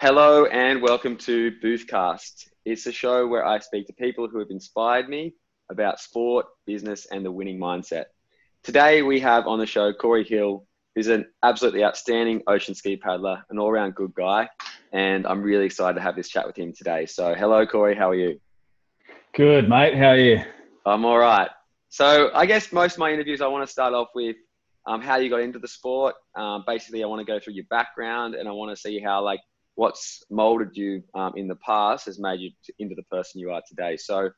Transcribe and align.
Hello 0.00 0.44
and 0.44 0.80
welcome 0.80 1.16
to 1.16 1.50
Boothcast. 1.60 2.50
It's 2.64 2.86
a 2.86 2.92
show 2.92 3.26
where 3.26 3.44
I 3.44 3.58
speak 3.58 3.88
to 3.88 3.92
people 3.92 4.28
who 4.28 4.38
have 4.38 4.50
inspired 4.50 5.08
me 5.08 5.34
about 5.72 5.98
sport, 5.98 6.46
business, 6.66 7.08
and 7.10 7.26
the 7.26 7.32
winning 7.32 7.58
mindset. 7.58 8.04
Today 8.62 9.02
we 9.02 9.18
have 9.18 9.48
on 9.48 9.58
the 9.58 9.66
show 9.66 9.92
Corey 9.92 10.22
Hill, 10.22 10.64
who's 10.94 11.08
an 11.08 11.26
absolutely 11.42 11.82
outstanding 11.82 12.44
ocean 12.46 12.76
ski 12.76 12.96
paddler, 12.96 13.42
an 13.50 13.58
all-round 13.58 13.96
good 13.96 14.14
guy, 14.14 14.48
and 14.92 15.26
I'm 15.26 15.42
really 15.42 15.64
excited 15.64 15.94
to 15.94 16.00
have 16.00 16.14
this 16.14 16.28
chat 16.28 16.46
with 16.46 16.56
him 16.56 16.72
today. 16.72 17.04
So, 17.04 17.34
hello, 17.34 17.66
Corey. 17.66 17.96
How 17.96 18.10
are 18.10 18.14
you? 18.14 18.40
Good, 19.34 19.68
mate. 19.68 19.96
How 19.96 20.10
are 20.10 20.16
you? 20.16 20.44
I'm 20.86 21.04
all 21.04 21.18
right. 21.18 21.50
So, 21.88 22.30
I 22.34 22.46
guess 22.46 22.70
most 22.70 22.92
of 22.92 22.98
my 23.00 23.12
interviews, 23.12 23.40
I 23.40 23.48
want 23.48 23.66
to 23.66 23.72
start 23.72 23.94
off 23.94 24.10
with 24.14 24.36
um, 24.86 25.02
how 25.02 25.16
you 25.16 25.28
got 25.28 25.40
into 25.40 25.58
the 25.58 25.66
sport. 25.66 26.14
Um, 26.36 26.62
basically, 26.68 27.02
I 27.02 27.08
want 27.08 27.18
to 27.18 27.26
go 27.26 27.40
through 27.40 27.54
your 27.54 27.66
background, 27.68 28.36
and 28.36 28.48
I 28.48 28.52
want 28.52 28.70
to 28.70 28.80
see 28.80 29.00
how 29.00 29.24
like 29.24 29.40
what's 29.78 30.24
molded 30.28 30.76
you 30.76 31.00
um, 31.14 31.32
in 31.36 31.46
the 31.46 31.54
past 31.56 32.06
has 32.06 32.18
made 32.18 32.40
you 32.40 32.50
into 32.80 32.96
the 32.96 33.04
person 33.04 33.40
you 33.40 33.52
are 33.52 33.62
today. 33.68 33.96
So, 33.96 34.30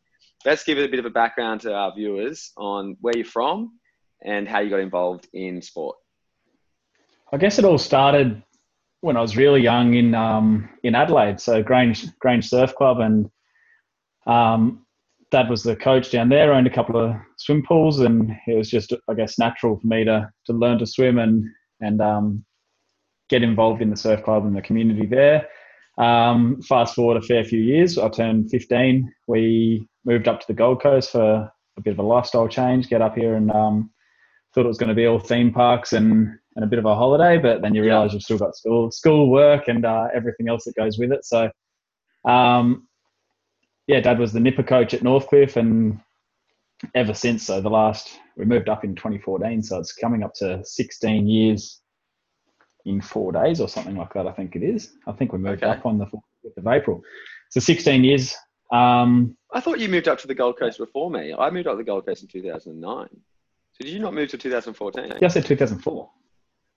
let's 0.45 0.65
give 0.65 0.77
it 0.79 0.85
a 0.85 0.89
bit 0.89 0.99
of 0.99 1.07
a 1.07 1.11
background 1.11 1.63
to 1.63 1.73
our 1.73 1.95
viewers 1.95 2.53
on 2.59 2.97
where 3.01 3.17
you're 3.17 3.25
from 3.25 3.79
and 4.23 4.47
how 4.47 4.61
you 4.61 4.69
got 4.69 4.81
involved 4.81 5.27
in 5.33 5.63
sport. 5.63 5.97
I 7.33 7.39
guess 7.39 7.59
it 7.59 7.65
all 7.65 7.79
started 7.79 8.43
when 9.01 9.17
I 9.17 9.23
was 9.23 9.35
really 9.35 9.63
young 9.63 9.95
in 9.95 10.15
um, 10.15 10.69
in 10.83 10.95
Adelaide. 10.95 11.41
So 11.41 11.63
Grange 11.63 12.07
Grange 12.19 12.49
Surf 12.49 12.75
Club, 12.75 13.01
and 13.01 13.31
um, 14.27 14.85
Dad 15.31 15.49
was 15.49 15.63
the 15.63 15.77
coach 15.77 16.11
down 16.11 16.29
there. 16.29 16.53
Owned 16.53 16.67
a 16.67 16.75
couple 16.75 17.01
of 17.01 17.17
swim 17.39 17.63
pools, 17.67 18.01
and 18.01 18.37
it 18.47 18.57
was 18.57 18.69
just 18.69 18.93
I 19.09 19.15
guess 19.15 19.39
natural 19.39 19.79
for 19.79 19.87
me 19.87 20.05
to 20.05 20.31
to 20.47 20.53
learn 20.53 20.79
to 20.81 20.87
swim 20.87 21.19
and 21.19 21.45
and 21.81 22.03
um, 22.03 22.45
get 23.31 23.43
involved 23.43 23.81
in 23.81 23.89
the 23.89 23.97
surf 23.97 24.23
club 24.25 24.45
and 24.45 24.55
the 24.55 24.61
community 24.61 25.07
there. 25.07 25.49
Um, 25.97 26.61
fast 26.63 26.95
forward 26.95 27.17
a 27.17 27.23
fair 27.23 27.45
few 27.45 27.61
years, 27.61 27.97
I 27.97 28.09
turned 28.09 28.51
15. 28.51 29.11
We 29.29 29.89
moved 30.05 30.29
up 30.29 30.41
to 30.41 30.47
the 30.47 30.55
Gold 30.55 30.83
Coast 30.83 31.13
for 31.13 31.51
a 31.77 31.81
bit 31.81 31.93
of 31.93 31.99
a 31.99 32.03
lifestyle 32.03 32.49
change, 32.49 32.89
get 32.89 33.03
up 33.03 33.17
here 33.17 33.37
and 33.37 33.51
um, 33.53 33.91
thought 34.53 34.65
it 34.65 34.69
was 34.69 34.79
going 34.79 34.89
to 34.89 34.95
be 34.95 35.07
all 35.07 35.19
theme 35.19 35.53
parks 35.53 35.93
and, 35.93 36.29
and 36.57 36.65
a 36.65 36.69
bit 36.69 36.79
of 36.79 36.85
a 36.85 36.95
holiday, 36.95 37.39
but 37.39 37.63
then 37.63 37.75
you 37.75 37.83
realize 37.83 38.13
you've 38.13 38.23
still 38.23 38.39
got 38.39 38.57
school, 38.57 38.91
school 38.91 39.31
work 39.31 39.69
and 39.69 39.85
uh, 39.85 40.09
everything 40.13 40.49
else 40.49 40.65
that 40.65 40.75
goes 40.75 40.99
with 40.99 41.13
it. 41.13 41.25
So, 41.25 41.51
um, 42.25 42.89
yeah, 43.87 44.01
dad 44.01 44.19
was 44.19 44.33
the 44.33 44.41
Nipper 44.41 44.63
coach 44.63 44.93
at 44.95 45.03
Northcliffe 45.03 45.57
and 45.57 46.01
ever 46.95 47.15
since, 47.15 47.45
so 47.45 47.61
the 47.61 47.69
last, 47.69 48.11
we 48.37 48.45
moved 48.45 48.69
up 48.69 48.85
in 48.85 48.95
2014, 48.95 49.63
so 49.63 49.79
it's 49.79 49.93
coming 49.93 50.23
up 50.23 50.35
to 50.35 50.65
16 50.65 51.29
years 51.29 51.80
in 52.87 53.01
four 53.01 53.33
days 53.33 53.61
or 53.61 53.69
something 53.69 53.97
like 53.97 54.13
that, 54.15 54.27
I 54.27 54.33
think 54.33 54.57
it 54.57 54.63
is. 54.63 54.95
I 55.07 55.13
think 55.13 55.33
we 55.33 55.39
moved 55.39 55.63
okay. 55.63 55.79
up 55.79 55.87
on 55.87 55.99
the 55.99 56.07
4th 56.07 56.57
of 56.57 56.67
April. 56.67 57.03
So 57.51 57.61
16 57.61 58.05
years. 58.05 58.35
Um, 58.73 59.37
I 59.53 59.61
thought 59.61 59.81
you 59.81 59.89
moved 59.89 60.09
up 60.09 60.19
to 60.21 60.27
the 60.27 60.35
Gold 60.35 60.59
Coast 60.59 60.79
before 60.79 61.11
me. 61.11 61.35
I 61.37 61.51
moved 61.51 61.67
up 61.67 61.75
to 61.75 61.79
the 61.79 61.85
Gold 61.85 62.07
Coast 62.07 62.23
in 62.23 62.29
2009. 62.29 63.09
So 63.73 63.85
did 63.85 63.89
you 63.89 63.99
not 63.99 64.15
move 64.15 64.29
to 64.31 64.39
2014? 64.39 65.19
Yes, 65.21 65.33
I 65.37 65.41
said 65.41 65.47
2004. 65.47 66.11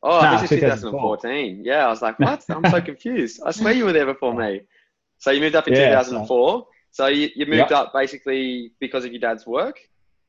Oh, 0.05 0.31
this 0.31 0.51
is 0.51 0.59
2014. 0.59 1.63
Yeah, 1.63 1.85
I 1.85 1.89
was 1.89 2.01
like, 2.01 2.19
what? 2.19 2.43
I'm 2.49 2.69
so 2.69 2.81
confused. 2.91 3.41
I 3.45 3.51
swear 3.51 3.73
you 3.73 3.85
were 3.85 3.93
there 3.93 4.05
before 4.05 4.33
me. 4.33 4.61
So 5.17 5.31
you 5.31 5.39
moved 5.39 5.55
up 5.55 5.67
in 5.67 5.73
yeah, 5.73 5.89
2004. 5.89 6.27
So, 6.27 6.67
so 6.91 7.07
you, 7.07 7.29
you 7.35 7.45
moved 7.45 7.71
yep. 7.71 7.71
up 7.71 7.93
basically 7.93 8.73
because 8.79 9.05
of 9.05 9.11
your 9.11 9.21
dad's 9.21 9.47
work, 9.47 9.79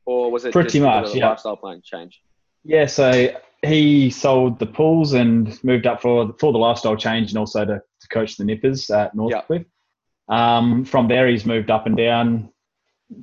or 0.07 0.31
was 0.31 0.45
it 0.45 0.53
pretty 0.53 0.79
much 0.79 1.15
yeah. 1.15 1.29
lifestyle 1.29 1.57
plan 1.57 1.83
change? 1.85 2.23
Yeah, 2.63 2.87
so 2.87 3.31
he 3.65 4.11
sold 4.11 4.59
the 4.59 4.67
pools 4.67 5.13
and 5.13 5.63
moved 5.65 5.87
up 5.87 6.03
for 6.03 6.35
for 6.39 6.53
the 6.53 6.59
lifestyle 6.59 6.97
change 6.97 7.31
and 7.31 7.39
also 7.39 7.65
to, 7.65 7.81
to 8.01 8.09
coach 8.09 8.37
the 8.37 8.45
Nippers 8.45 8.91
at 8.91 9.15
Northcliffe. 9.15 9.67
Yep. 10.29 10.37
Um, 10.37 10.85
from 10.85 11.09
there, 11.09 11.29
he's 11.29 11.45
moved 11.45 11.71
up 11.71 11.87
and 11.87 11.97
down, 11.97 12.51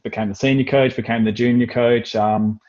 became 0.03 0.29
the 0.29 0.35
senior 0.35 0.65
coach, 0.65 0.95
became 0.95 1.23
the 1.23 1.31
junior 1.31 1.67
coach. 1.67 2.15
Um, 2.15 2.59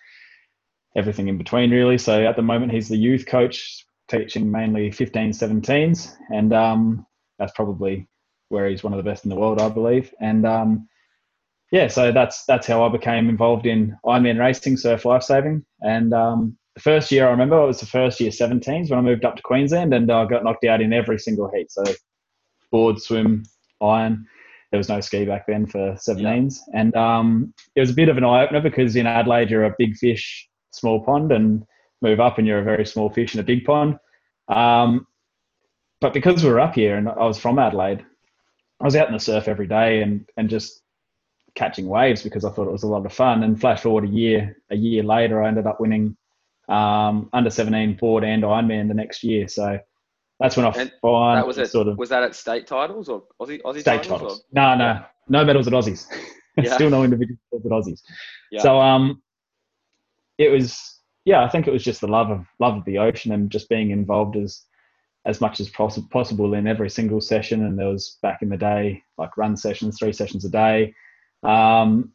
everything 0.97 1.29
in 1.29 1.39
between 1.39 1.71
really. 1.71 1.99
So 1.99 2.27
at 2.27 2.37
the 2.37 2.43
moment 2.43 2.73
he's 2.73 2.89
the 2.89 2.97
youth 2.97 3.27
coach 3.27 3.85
teaching 4.09 4.51
mainly 4.51 4.91
15, 4.91 5.31
17s 5.31 6.15
and 6.31 6.53
um, 6.53 7.07
that's 7.39 7.53
probably 7.53 8.09
where 8.49 8.69
he's 8.69 8.85
one 8.85 8.93
of 8.93 8.99
the 8.99 9.11
best 9.11 9.25
in 9.25 9.31
the 9.31 9.37
world, 9.37 9.61
I 9.61 9.69
believe. 9.69 10.13
And 10.21 10.47
um, 10.47 10.89
yeah, 11.71 11.89
so 11.89 12.13
that's 12.13 12.45
that's 12.45 12.67
how 12.67 12.85
I 12.85 12.91
became 12.91 13.31
involved 13.31 13.67
in 13.67 13.97
Ironman 14.05 14.39
racing, 14.39 14.77
surf 14.77 15.07
lifesaving. 15.07 15.65
And 15.81 16.13
um, 16.13 16.59
the 16.75 16.81
first 16.81 17.11
year 17.13 17.27
I 17.27 17.31
remember 17.31 17.61
it 17.61 17.67
was 17.67 17.81
the 17.81 17.87
first 17.87 18.21
year 18.21 18.31
17s 18.31 18.91
when 18.91 18.99
I 18.99 19.03
moved 19.03 19.25
up 19.25 19.37
to 19.37 19.43
Queensland 19.43 19.93
and 19.93 20.11
I 20.11 20.25
got 20.25 20.45
knocked 20.45 20.65
out 20.65 20.81
in 20.81 20.93
every 20.93 21.19
single 21.19 21.51
heat. 21.51 21.71
So 21.71 21.85
board, 22.71 23.01
swim, 23.01 23.45
iron. 23.81 24.27
There 24.71 24.79
was 24.79 24.89
no 24.89 25.01
ski 25.01 25.27
back 25.27 25.47
then 25.47 25.67
for 25.67 25.93
17s. 25.93 26.59
Yeah. 26.73 26.81
And 26.81 26.97
um, 26.97 27.55
it 27.77 27.81
was 27.81 27.91
a 27.91 27.95
bit 27.95 28.09
of 28.09 28.17
an 28.17 28.25
eye 28.25 28.43
opener 28.45 28.63
because 28.63 28.97
in 28.97 29.07
Adelaide 29.07 29.51
you're 29.51 29.65
a 29.65 29.75
big 29.79 29.97
fish 29.97 30.49
small 30.71 31.05
pond 31.05 31.31
and 31.31 31.65
move 32.01 32.21
up 32.21 32.39
and 32.39 32.47
you're 32.47 32.61
a 32.61 32.65
very 32.65 32.87
small 32.87 33.11
fish 33.11 33.35
in 33.35 33.41
a 33.41 33.45
big 33.45 33.65
pond. 33.65 33.99
Um, 34.49 35.07
but 36.01 36.15
because 36.15 36.43
we 36.43 36.51
were 36.51 36.61
up 36.61 36.75
here 36.75 36.97
and 36.97 37.09
I 37.09 37.25
was 37.25 37.39
from 37.39 37.59
Adelaide, 37.59 38.05
I 38.81 38.85
was 38.85 38.97
out 38.97 39.09
in 39.09 39.13
the 39.13 39.21
surf 39.21 39.47
every 39.47 39.67
day 39.67 40.03
and, 40.03 40.29
and 40.37 40.49
just 40.49 40.83
catching 41.55 41.87
waves 41.87 42.23
because 42.23 42.45
I 42.45 42.51
thought 42.51 42.67
it 42.67 42.73
was 42.73 42.83
a 42.83 42.89
lot 42.89 43.05
of 43.05 43.13
fun. 43.13 43.43
And 43.43 43.61
flash 43.61 43.83
forward 43.83 44.05
a 44.05 44.09
year, 44.09 44.57
a 44.71 44.77
year 44.77 45.03
later, 45.03 45.43
I 45.43 45.49
ended 45.49 45.67
up 45.67 45.81
winning 45.81 46.17
um, 46.69 47.29
under 47.33 47.51
17 47.51 47.97
board 47.97 48.25
and 48.25 48.43
Ironman 48.43 48.89
the 48.89 48.95
next 48.95 49.23
year. 49.23 49.49
So 49.49 49.79
that's 50.41 50.57
when 50.57 50.67
I 50.67 50.71
and 50.71 50.93
find 51.01 51.39
that 51.39 51.47
was 51.47 51.59
it, 51.59 51.71
sort 51.71 51.89
of 51.89 51.99
was 51.99 52.09
that 52.09 52.23
at 52.23 52.35
state 52.35 52.67
titles 52.67 53.09
or 53.09 53.25
Aussie, 53.41 53.63
Aussie 53.63 53.81
state 53.81 54.03
titles? 54.03 54.21
titles. 54.21 54.45
No, 54.53 54.75
no, 54.75 54.85
yeah. 54.85 55.05
no 55.29 55.45
medals 55.45 55.67
at 55.67 55.73
Aussies. 55.73 56.07
Yeah. 56.59 56.75
Still 56.75 56.91
no 56.91 57.03
individual 57.03 57.39
medals 57.51 57.65
at 57.65 57.73
Aussies. 57.73 58.01
Yeah. 58.51 58.61
So 58.61 58.79
um, 58.79 59.23
it 60.37 60.51
was 60.51 61.01
yeah, 61.25 61.43
I 61.45 61.49
think 61.49 61.67
it 61.67 61.73
was 61.73 61.83
just 61.83 62.01
the 62.01 62.09
love 62.09 62.31
of 62.31 62.45
love 62.59 62.77
of 62.77 62.85
the 62.85 62.99
ocean 62.99 63.33
and 63.33 63.51
just 63.51 63.69
being 63.69 63.91
involved 63.91 64.37
as 64.37 64.65
as 65.25 65.41
much 65.41 65.61
as 65.61 65.71
poss- 65.71 65.99
possible 66.11 66.55
in 66.55 66.67
every 66.67 66.91
single 66.91 67.21
session. 67.21 67.65
And 67.65 67.79
there 67.79 67.89
was 67.89 68.19
back 68.23 68.43
in 68.43 68.49
the 68.49 68.57
day 68.57 69.03
like 69.17 69.37
run 69.37 69.57
sessions, 69.57 69.97
three 69.99 70.13
sessions 70.13 70.45
a 70.45 70.51
day. 70.51 70.95
Um, 71.43 72.13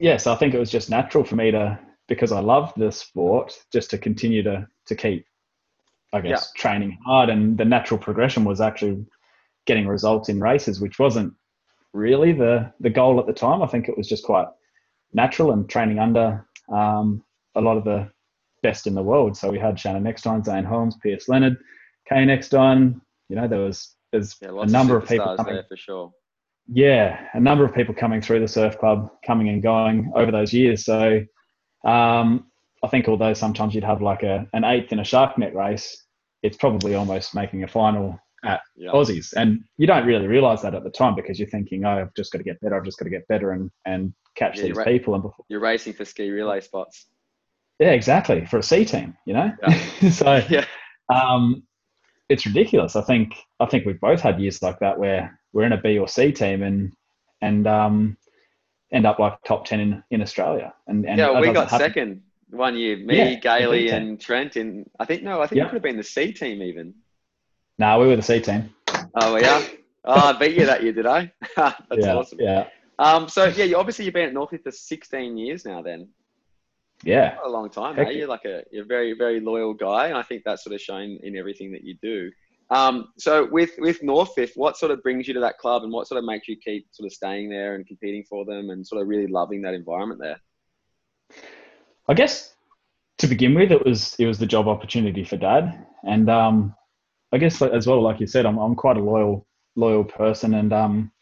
yeah, 0.00 0.16
so 0.16 0.32
I 0.32 0.36
think 0.36 0.54
it 0.54 0.58
was 0.58 0.70
just 0.70 0.90
natural 0.90 1.24
for 1.24 1.36
me 1.36 1.50
to 1.52 1.78
because 2.08 2.32
I 2.32 2.40
love 2.40 2.72
the 2.76 2.90
sport 2.90 3.56
just 3.72 3.90
to 3.90 3.98
continue 3.98 4.42
to 4.42 4.66
to 4.86 4.94
keep, 4.94 5.26
I 6.12 6.20
guess, 6.20 6.52
yeah. 6.54 6.60
training 6.60 6.98
hard. 7.04 7.28
And 7.28 7.56
the 7.56 7.64
natural 7.64 8.00
progression 8.00 8.44
was 8.44 8.60
actually 8.60 9.06
getting 9.66 9.86
results 9.86 10.28
in 10.28 10.40
races, 10.40 10.80
which 10.80 10.98
wasn't 10.98 11.32
really 11.92 12.32
the 12.32 12.72
the 12.80 12.90
goal 12.90 13.20
at 13.20 13.26
the 13.26 13.32
time. 13.32 13.62
I 13.62 13.66
think 13.66 13.88
it 13.88 13.96
was 13.96 14.08
just 14.08 14.24
quite 14.24 14.48
natural 15.12 15.52
and 15.52 15.68
training 15.68 15.98
under 15.98 16.46
um, 16.72 17.22
a 17.54 17.60
lot 17.60 17.76
of 17.76 17.84
the 17.84 18.10
best 18.62 18.86
in 18.86 18.94
the 18.94 19.02
world. 19.02 19.36
So 19.36 19.50
we 19.50 19.58
had 19.58 19.78
Shannon 19.78 20.06
Eckstein, 20.06 20.42
Zane 20.42 20.64
Holmes, 20.64 20.96
Pierce 21.02 21.28
Leonard, 21.28 21.56
Caine 22.08 22.30
Eckstein. 22.30 23.00
You 23.28 23.36
know, 23.36 23.46
there 23.46 23.60
was 23.60 23.94
there's 24.12 24.36
yeah, 24.40 24.50
a 24.50 24.66
number 24.66 24.96
of, 24.96 25.02
of 25.04 25.08
people 25.08 25.36
coming, 25.36 25.54
there 25.54 25.64
for 25.68 25.76
sure. 25.76 26.12
Yeah, 26.66 27.20
a 27.34 27.40
number 27.40 27.64
of 27.64 27.74
people 27.74 27.94
coming 27.94 28.20
through 28.20 28.40
the 28.40 28.48
surf 28.48 28.78
club, 28.78 29.10
coming 29.26 29.48
and 29.48 29.62
going 29.62 30.10
over 30.14 30.30
those 30.30 30.52
years. 30.52 30.84
So 30.84 31.24
um, 31.84 32.46
I 32.82 32.88
think 32.88 33.08
although 33.08 33.34
sometimes 33.34 33.74
you'd 33.74 33.84
have 33.84 34.02
like 34.02 34.22
a 34.22 34.46
an 34.52 34.64
eighth 34.64 34.92
in 34.92 35.00
a 35.00 35.04
shark 35.04 35.38
net 35.38 35.54
race, 35.54 36.04
it's 36.42 36.56
probably 36.56 36.94
almost 36.94 37.34
making 37.34 37.64
a 37.64 37.68
final 37.68 38.18
at. 38.44 38.60
Aussies. 38.92 39.32
And 39.34 39.64
you 39.76 39.86
don't 39.86 40.06
really 40.06 40.26
realize 40.26 40.62
that 40.62 40.74
at 40.74 40.84
the 40.84 40.90
time 40.90 41.14
because 41.14 41.38
you're 41.38 41.48
thinking, 41.48 41.84
oh, 41.84 42.00
I've 42.00 42.14
just 42.14 42.32
got 42.32 42.38
to 42.38 42.44
get 42.44 42.60
better. 42.60 42.76
I've 42.76 42.84
just 42.84 42.98
got 42.98 43.04
to 43.04 43.10
get 43.10 43.26
better 43.28 43.52
and, 43.52 43.70
and 43.84 44.12
catch 44.36 44.58
yeah, 44.58 44.64
these 44.64 44.76
ra- 44.76 44.84
people. 44.84 45.14
And 45.14 45.22
before, 45.22 45.44
you're 45.48 45.60
racing 45.60 45.94
for 45.94 46.04
ski 46.04 46.30
relay 46.30 46.60
spots. 46.60 47.06
Yeah, 47.78 47.90
exactly. 47.90 48.44
For 48.46 48.58
a 48.58 48.62
C 48.62 48.84
team, 48.84 49.16
you 49.24 49.34
know? 49.34 49.52
Yeah. 49.62 50.10
so 50.10 50.42
yeah. 50.48 50.64
Um, 51.12 51.62
it's 52.28 52.46
ridiculous. 52.46 52.96
I 52.96 53.02
think, 53.02 53.34
I 53.60 53.66
think 53.66 53.86
we've 53.86 54.00
both 54.00 54.20
had 54.20 54.40
years 54.40 54.62
like 54.62 54.78
that 54.80 54.98
where 54.98 55.38
we're 55.52 55.64
in 55.64 55.72
a 55.72 55.80
B 55.80 55.98
or 55.98 56.08
C 56.08 56.32
team 56.32 56.62
and, 56.62 56.92
and, 57.40 57.66
um, 57.66 58.16
end 58.92 59.06
up 59.06 59.18
like 59.18 59.42
top 59.44 59.64
10 59.64 59.80
in, 59.80 60.02
in 60.10 60.22
Australia. 60.22 60.74
And, 60.86 61.06
and 61.06 61.18
yeah, 61.18 61.38
we 61.38 61.52
got 61.52 61.68
happen. 61.68 61.86
second 61.86 62.22
one 62.50 62.76
year, 62.76 62.96
me, 62.96 63.16
yeah, 63.16 63.34
Gailey 63.34 63.90
and 63.90 64.20
Trent 64.20 64.56
in, 64.56 64.88
I 64.98 65.04
think, 65.04 65.22
no, 65.22 65.42
I 65.42 65.46
think 65.46 65.58
yeah. 65.58 65.64
it 65.64 65.66
could 65.66 65.74
have 65.76 65.82
been 65.82 65.96
the 65.96 66.02
C 66.02 66.32
team 66.32 66.62
even. 66.62 66.94
No, 67.78 67.86
nah, 67.86 68.00
we 68.00 68.06
were 68.06 68.16
the 68.16 68.22
C 68.22 68.40
team. 68.40 68.74
Oh, 69.14 69.36
yeah. 69.36 69.62
Oh, 70.04 70.28
I 70.28 70.32
beat 70.32 70.56
you 70.56 70.64
that 70.64 70.82
year, 70.82 70.92
did 70.92 71.04
I? 71.04 71.30
That's 71.56 71.76
yeah, 71.92 72.14
awesome. 72.14 72.38
Yeah. 72.40 72.68
Um, 72.98 73.28
so 73.28 73.44
yeah, 73.44 73.64
you 73.64 73.76
obviously 73.76 74.06
you've 74.06 74.14
been 74.14 74.28
at 74.28 74.32
Northcliffe 74.32 74.62
for 74.62 74.70
16 74.70 75.36
years 75.36 75.66
now. 75.66 75.82
Then. 75.82 76.08
Yeah. 77.04 77.36
a 77.44 77.48
long 77.48 77.68
time. 77.68 77.94
Hey? 77.94 78.16
You're 78.16 78.28
like 78.28 78.44
a 78.44 78.62
you're 78.70 78.84
a 78.84 78.86
very 78.86 79.12
very 79.12 79.40
loyal 79.40 79.74
guy, 79.74 80.06
and 80.06 80.16
I 80.16 80.22
think 80.22 80.44
that's 80.44 80.64
sort 80.64 80.74
of 80.74 80.80
shown 80.80 81.18
in 81.22 81.36
everything 81.36 81.72
that 81.72 81.84
you 81.84 81.94
do. 82.00 82.30
Um, 82.70 83.08
so 83.18 83.48
with 83.50 83.70
with 83.78 84.02
Northcliffe, 84.02 84.52
what 84.54 84.76
sort 84.76 84.92
of 84.92 85.02
brings 85.02 85.26
you 85.26 85.34
to 85.34 85.40
that 85.40 85.58
club, 85.58 85.84
and 85.84 85.92
what 85.92 86.06
sort 86.06 86.18
of 86.18 86.24
makes 86.24 86.48
you 86.48 86.56
keep 86.56 86.86
sort 86.92 87.06
of 87.06 87.12
staying 87.12 87.48
there 87.48 87.74
and 87.74 87.86
competing 87.86 88.24
for 88.28 88.44
them, 88.44 88.70
and 88.70 88.86
sort 88.86 89.00
of 89.00 89.08
really 89.08 89.26
loving 89.26 89.62
that 89.62 89.74
environment 89.74 90.20
there? 90.20 90.38
I 92.08 92.14
guess 92.14 92.54
to 93.18 93.26
begin 93.26 93.54
with, 93.54 93.72
it 93.72 93.84
was 93.84 94.14
it 94.18 94.26
was 94.26 94.38
the 94.38 94.46
job 94.46 94.68
opportunity 94.68 95.24
for 95.24 95.36
Dad, 95.36 95.86
and 96.04 96.28
um, 96.28 96.74
I 97.32 97.38
guess 97.38 97.60
as 97.62 97.86
well, 97.86 98.02
like 98.02 98.20
you 98.20 98.26
said, 98.26 98.46
I'm 98.46 98.58
I'm 98.58 98.74
quite 98.74 98.96
a 98.96 99.02
loyal 99.02 99.46
loyal 99.74 100.04
person, 100.04 100.54
and 100.54 100.72
um, 100.72 101.12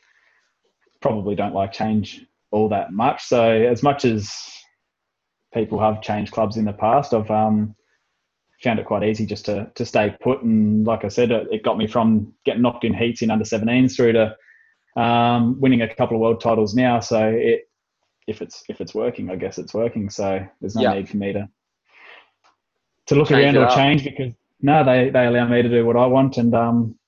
probably 1.00 1.34
don't 1.34 1.54
like 1.54 1.72
change 1.72 2.24
all 2.50 2.68
that 2.70 2.92
much. 2.92 3.24
So 3.24 3.50
as 3.50 3.82
much 3.82 4.04
as 4.04 4.32
people 5.54 5.78
have 5.78 6.02
changed 6.02 6.32
clubs 6.32 6.56
in 6.56 6.64
the 6.64 6.72
past, 6.72 7.14
I've 7.14 7.30
um, 7.30 7.74
found 8.62 8.78
it 8.78 8.86
quite 8.86 9.04
easy 9.04 9.26
just 9.26 9.44
to 9.46 9.70
to 9.74 9.84
stay 9.84 10.14
put. 10.20 10.42
And 10.42 10.86
like 10.86 11.04
I 11.04 11.08
said, 11.08 11.30
it, 11.30 11.48
it 11.50 11.62
got 11.62 11.78
me 11.78 11.86
from 11.86 12.32
getting 12.44 12.62
knocked 12.62 12.84
in 12.84 12.94
heats 12.94 13.22
in 13.22 13.30
under 13.30 13.44
17s 13.44 13.96
through 13.96 14.12
to 14.12 14.36
um, 15.00 15.60
winning 15.60 15.82
a 15.82 15.94
couple 15.94 16.16
of 16.16 16.20
world 16.20 16.40
titles 16.40 16.74
now. 16.74 17.00
So 17.00 17.28
it 17.28 17.68
if 18.26 18.42
it's 18.42 18.64
if 18.68 18.80
it's 18.80 18.94
working, 18.94 19.30
I 19.30 19.36
guess 19.36 19.58
it's 19.58 19.74
working. 19.74 20.10
So 20.10 20.44
there's 20.60 20.76
no 20.76 20.82
yeah. 20.82 20.94
need 20.94 21.08
for 21.08 21.16
me 21.16 21.32
to 21.32 21.48
to 23.06 23.14
look 23.14 23.28
change 23.28 23.56
around 23.56 23.56
or 23.56 23.66
up. 23.66 23.76
change 23.76 24.04
because 24.04 24.32
no, 24.60 24.84
they 24.84 25.10
they 25.10 25.26
allow 25.26 25.46
me 25.46 25.62
to 25.62 25.68
do 25.68 25.86
what 25.86 25.96
I 25.96 26.06
want, 26.06 26.38
and 26.38 26.54
um, 26.54 26.98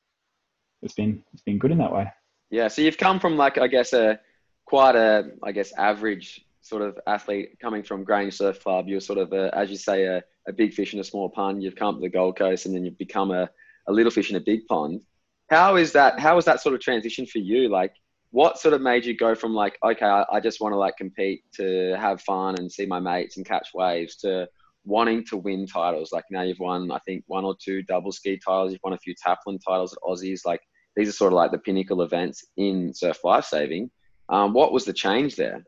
it's 0.82 0.94
been 0.94 1.24
it's 1.32 1.42
been 1.42 1.58
good 1.58 1.70
in 1.70 1.78
that 1.78 1.92
way. 1.92 2.12
Yeah. 2.50 2.68
So 2.68 2.82
you've 2.82 2.98
come 2.98 3.18
from 3.20 3.36
like 3.36 3.58
I 3.58 3.66
guess 3.66 3.92
a 3.92 4.20
quite 4.64 4.96
a 4.96 5.32
I 5.42 5.52
guess 5.52 5.72
average 5.72 6.44
sort 6.60 6.82
of 6.82 6.98
athlete 7.06 7.58
coming 7.60 7.82
from 7.82 8.04
Grange 8.04 8.36
Surf 8.36 8.62
Club. 8.62 8.88
You're 8.88 9.00
sort 9.00 9.18
of 9.18 9.32
a, 9.32 9.50
as 9.56 9.70
you 9.70 9.76
say 9.76 10.04
a, 10.04 10.22
a 10.48 10.52
big 10.52 10.72
fish 10.72 10.94
in 10.94 11.00
a 11.00 11.04
small 11.04 11.28
pond. 11.28 11.62
You've 11.62 11.76
come 11.76 11.96
to 11.96 12.00
the 12.00 12.08
Gold 12.08 12.36
Coast, 12.36 12.66
and 12.66 12.74
then 12.74 12.84
you've 12.84 12.98
become 12.98 13.30
a, 13.30 13.48
a 13.86 13.92
little 13.92 14.10
fish 14.10 14.30
in 14.30 14.36
a 14.36 14.40
big 14.40 14.66
pond. 14.66 15.02
How 15.50 15.76
is 15.76 15.92
that? 15.92 16.18
How 16.18 16.36
was 16.36 16.44
that 16.46 16.60
sort 16.60 16.74
of 16.74 16.80
transition 16.80 17.26
for 17.26 17.38
you? 17.38 17.68
Like 17.68 17.92
what 18.30 18.58
sort 18.58 18.74
of 18.74 18.80
made 18.80 19.04
you 19.04 19.16
go 19.16 19.34
from 19.34 19.54
like 19.54 19.78
okay 19.84 20.04
I, 20.04 20.24
I 20.32 20.40
just 20.40 20.60
want 20.60 20.72
to 20.72 20.76
like 20.76 20.96
compete 20.96 21.42
to 21.54 21.96
have 21.98 22.20
fun 22.20 22.56
and 22.58 22.70
see 22.70 22.86
my 22.86 23.00
mates 23.00 23.36
and 23.36 23.46
catch 23.46 23.68
waves 23.74 24.16
to 24.16 24.48
wanting 24.84 25.24
to 25.26 25.36
win 25.36 25.66
titles 25.66 26.12
like 26.12 26.24
now 26.30 26.42
you've 26.42 26.58
won 26.58 26.90
i 26.90 26.98
think 27.00 27.24
one 27.26 27.44
or 27.44 27.56
two 27.62 27.82
double 27.82 28.12
ski 28.12 28.38
titles 28.38 28.72
you've 28.72 28.80
won 28.84 28.92
a 28.92 28.98
few 28.98 29.14
taplin 29.14 29.58
titles 29.66 29.92
at 29.92 29.98
aussies 30.02 30.40
like 30.44 30.60
these 30.96 31.08
are 31.08 31.12
sort 31.12 31.32
of 31.32 31.36
like 31.36 31.50
the 31.50 31.58
pinnacle 31.58 32.02
events 32.02 32.44
in 32.56 32.92
surf 32.94 33.18
lifesaving 33.24 33.90
um, 34.30 34.52
what 34.52 34.72
was 34.72 34.84
the 34.84 34.92
change 34.92 35.36
there 35.36 35.64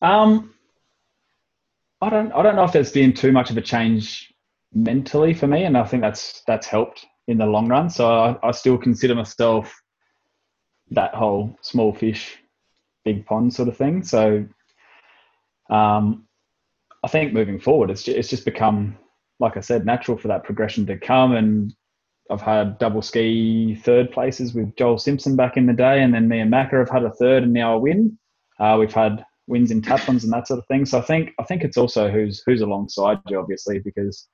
um 0.00 0.54
i 2.00 2.10
don't 2.10 2.32
i 2.32 2.42
don't 2.42 2.56
know 2.56 2.64
if 2.64 2.72
there's 2.72 2.92
been 2.92 3.12
too 3.12 3.32
much 3.32 3.50
of 3.50 3.56
a 3.56 3.62
change 3.62 4.32
mentally 4.74 5.32
for 5.32 5.46
me 5.46 5.64
and 5.64 5.76
i 5.76 5.84
think 5.84 6.02
that's 6.02 6.42
that's 6.46 6.66
helped 6.66 7.06
in 7.26 7.38
the 7.38 7.46
long 7.46 7.68
run 7.68 7.88
so 7.88 8.08
i, 8.08 8.48
I 8.48 8.50
still 8.50 8.78
consider 8.78 9.14
myself 9.14 9.74
that 10.90 11.14
whole 11.14 11.56
small 11.62 11.92
fish, 11.92 12.36
big 13.04 13.26
pond 13.26 13.52
sort 13.52 13.68
of 13.68 13.76
thing. 13.76 14.02
So 14.02 14.46
um, 15.70 16.26
I 17.04 17.08
think 17.08 17.32
moving 17.32 17.60
forward, 17.60 17.90
it's 17.90 18.02
just, 18.02 18.16
it's 18.16 18.28
just 18.28 18.44
become, 18.44 18.96
like 19.40 19.56
I 19.56 19.60
said, 19.60 19.84
natural 19.84 20.16
for 20.16 20.28
that 20.28 20.44
progression 20.44 20.86
to 20.86 20.98
come. 20.98 21.34
And 21.34 21.74
I've 22.30 22.40
had 22.40 22.78
double 22.78 23.02
ski 23.02 23.78
third 23.82 24.10
places 24.10 24.54
with 24.54 24.74
Joel 24.76 24.98
Simpson 24.98 25.36
back 25.36 25.56
in 25.56 25.66
the 25.66 25.72
day, 25.72 26.02
and 26.02 26.12
then 26.12 26.28
me 26.28 26.40
and 26.40 26.52
Macca 26.52 26.78
have 26.78 26.90
had 26.90 27.04
a 27.04 27.14
third 27.14 27.42
and 27.42 27.52
now 27.52 27.74
a 27.74 27.78
win. 27.78 28.18
Uh, 28.58 28.76
we've 28.78 28.92
had 28.92 29.24
wins 29.48 29.70
in 29.70 29.82
taplins 29.82 30.24
and 30.24 30.32
that 30.32 30.46
sort 30.46 30.58
of 30.58 30.66
thing. 30.66 30.86
So 30.86 30.98
I 30.98 31.02
think 31.02 31.32
I 31.38 31.42
think 31.42 31.64
it's 31.64 31.76
also 31.76 32.10
who's 32.10 32.42
who's 32.46 32.60
alongside 32.60 33.18
you, 33.26 33.38
obviously, 33.38 33.78
because 33.80 34.28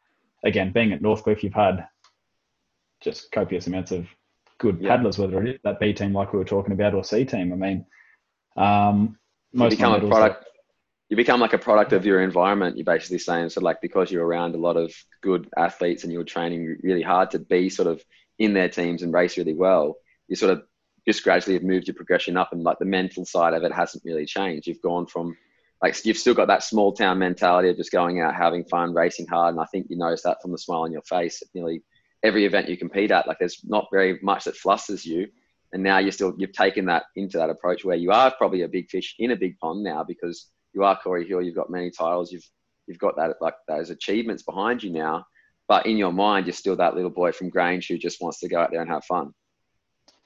again, 0.44 0.72
being 0.72 0.92
at 0.92 1.00
Northcliffe, 1.00 1.42
you've 1.42 1.54
had 1.54 1.86
just 3.00 3.30
copious 3.32 3.66
amounts 3.66 3.92
of 3.92 4.06
good 4.58 4.78
yeah. 4.80 4.90
paddlers, 4.90 5.18
whether 5.18 5.42
it 5.42 5.54
is 5.54 5.60
that 5.64 5.80
B 5.80 5.92
team 5.92 6.12
like 6.12 6.32
we 6.32 6.38
were 6.38 6.44
talking 6.44 6.72
about 6.72 6.94
or 6.94 7.04
C 7.04 7.24
team. 7.24 7.52
I 7.52 7.56
mean, 7.56 7.86
um, 8.56 9.18
most 9.52 9.72
you 9.72 9.76
become 9.76 9.94
a 9.94 10.08
product. 10.08 10.46
you 11.08 11.16
become 11.16 11.40
like 11.40 11.52
a 11.52 11.58
product 11.58 11.92
of 11.92 12.04
your 12.04 12.22
environment. 12.22 12.76
You're 12.76 12.84
basically 12.84 13.18
saying 13.18 13.50
so, 13.50 13.60
like 13.60 13.80
because 13.80 14.10
you're 14.10 14.26
around 14.26 14.54
a 14.54 14.58
lot 14.58 14.76
of 14.76 14.92
good 15.22 15.48
athletes 15.56 16.04
and 16.04 16.12
you're 16.12 16.24
training 16.24 16.78
really 16.82 17.02
hard 17.02 17.30
to 17.32 17.38
be 17.38 17.68
sort 17.68 17.88
of 17.88 18.02
in 18.38 18.52
their 18.52 18.68
teams 18.68 19.02
and 19.02 19.12
race 19.12 19.38
really 19.38 19.54
well. 19.54 19.96
You 20.28 20.36
sort 20.36 20.52
of 20.52 20.62
just 21.06 21.22
gradually 21.22 21.54
have 21.54 21.62
moved 21.62 21.86
your 21.86 21.94
progression 21.94 22.36
up, 22.36 22.52
and 22.52 22.62
like 22.62 22.78
the 22.78 22.84
mental 22.84 23.24
side 23.24 23.54
of 23.54 23.62
it 23.62 23.72
hasn't 23.72 24.04
really 24.04 24.26
changed. 24.26 24.66
You've 24.66 24.82
gone 24.82 25.06
from 25.06 25.36
like 25.82 26.02
you've 26.04 26.18
still 26.18 26.34
got 26.34 26.48
that 26.48 26.62
small 26.62 26.92
town 26.92 27.18
mentality 27.18 27.68
of 27.68 27.76
just 27.76 27.92
going 27.92 28.20
out, 28.20 28.34
having 28.34 28.64
fun, 28.64 28.94
racing 28.94 29.26
hard, 29.26 29.54
and 29.54 29.60
I 29.60 29.66
think 29.66 29.86
you 29.90 29.96
notice 29.96 30.22
that 30.22 30.40
from 30.40 30.52
the 30.52 30.58
smile 30.58 30.82
on 30.82 30.92
your 30.92 31.02
face 31.02 31.42
at 31.42 31.48
nearly 31.54 31.82
every 32.22 32.46
event 32.46 32.68
you 32.68 32.76
compete 32.76 33.10
at, 33.10 33.28
like 33.28 33.38
there's 33.38 33.60
not 33.64 33.86
very 33.92 34.18
much 34.22 34.44
that 34.44 34.56
flusters 34.56 35.04
you. 35.04 35.28
And 35.72 35.82
now 35.82 35.98
you're 35.98 36.12
still 36.12 36.34
you've 36.38 36.52
taken 36.52 36.86
that 36.86 37.04
into 37.16 37.36
that 37.36 37.50
approach 37.50 37.84
where 37.84 37.96
you 37.96 38.12
are 38.12 38.32
probably 38.38 38.62
a 38.62 38.68
big 38.68 38.88
fish 38.88 39.14
in 39.18 39.32
a 39.32 39.36
big 39.36 39.58
pond 39.58 39.82
now 39.82 40.04
because 40.04 40.48
you 40.72 40.84
are 40.84 40.98
Corey 40.98 41.28
Hill, 41.28 41.42
you've 41.42 41.54
got 41.54 41.70
many 41.70 41.90
titles, 41.90 42.32
you've 42.32 42.48
you've 42.86 42.98
got 42.98 43.16
that 43.16 43.36
like 43.40 43.54
those 43.68 43.90
achievements 43.90 44.42
behind 44.42 44.82
you 44.82 44.90
now. 44.90 45.24
But 45.68 45.86
in 45.86 45.96
your 45.96 46.12
mind, 46.12 46.46
you're 46.46 46.52
still 46.52 46.76
that 46.76 46.94
little 46.94 47.10
boy 47.10 47.32
from 47.32 47.48
Grange 47.48 47.88
who 47.88 47.98
just 47.98 48.20
wants 48.20 48.38
to 48.40 48.48
go 48.48 48.60
out 48.60 48.70
there 48.70 48.82
and 48.82 48.90
have 48.90 49.04
fun. 49.04 49.32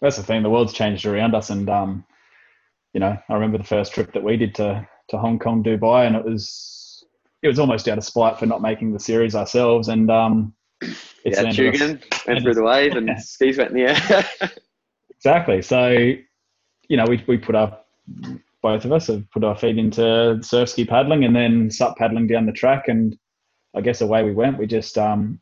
That's 0.00 0.16
the 0.16 0.22
thing. 0.22 0.42
The 0.42 0.50
world's 0.50 0.72
changed 0.72 1.06
around 1.06 1.34
us, 1.34 1.50
and 1.50 1.68
um, 1.68 2.04
you 2.92 3.00
know, 3.00 3.16
I 3.28 3.34
remember 3.34 3.58
the 3.58 3.64
first 3.64 3.92
trip 3.92 4.12
that 4.12 4.22
we 4.22 4.36
did 4.36 4.54
to 4.56 4.86
to 5.08 5.18
Hong 5.18 5.38
Kong, 5.38 5.62
Dubai, 5.62 6.06
and 6.06 6.14
it 6.14 6.24
was 6.24 6.78
it 7.42 7.48
was 7.48 7.58
almost 7.58 7.88
out 7.88 7.98
of 7.98 8.04
spite 8.04 8.38
for 8.38 8.46
not 8.46 8.62
making 8.62 8.92
the 8.92 9.00
series 9.00 9.34
ourselves. 9.34 9.88
And 9.88 10.10
um, 10.10 10.54
it's 10.80 11.40
yeah, 11.40 11.44
Tugun 11.44 12.02
went 12.26 12.42
through 12.42 12.54
the 12.54 12.62
wave 12.62 12.96
and 12.96 13.10
skis 13.22 13.58
went 13.58 13.70
in 13.70 13.76
the 13.76 14.12
air. 14.40 14.50
exactly. 15.10 15.62
So, 15.62 15.90
you 16.88 16.96
know, 16.96 17.04
we, 17.08 17.24
we 17.28 17.38
put 17.38 17.54
our, 17.54 17.78
both 18.62 18.84
of 18.84 18.92
us 18.92 19.06
have 19.06 19.30
put 19.30 19.44
our 19.44 19.56
feet 19.56 19.78
into 19.78 20.38
surf 20.42 20.68
ski 20.68 20.84
paddling 20.84 21.24
and 21.24 21.34
then 21.34 21.70
sup 21.70 21.96
paddling 21.96 22.26
down 22.26 22.46
the 22.46 22.52
track. 22.52 22.88
And 22.88 23.16
I 23.74 23.80
guess 23.80 24.00
away 24.00 24.24
we 24.24 24.34
went. 24.34 24.58
We 24.58 24.66
just 24.66 24.98
um, 24.98 25.40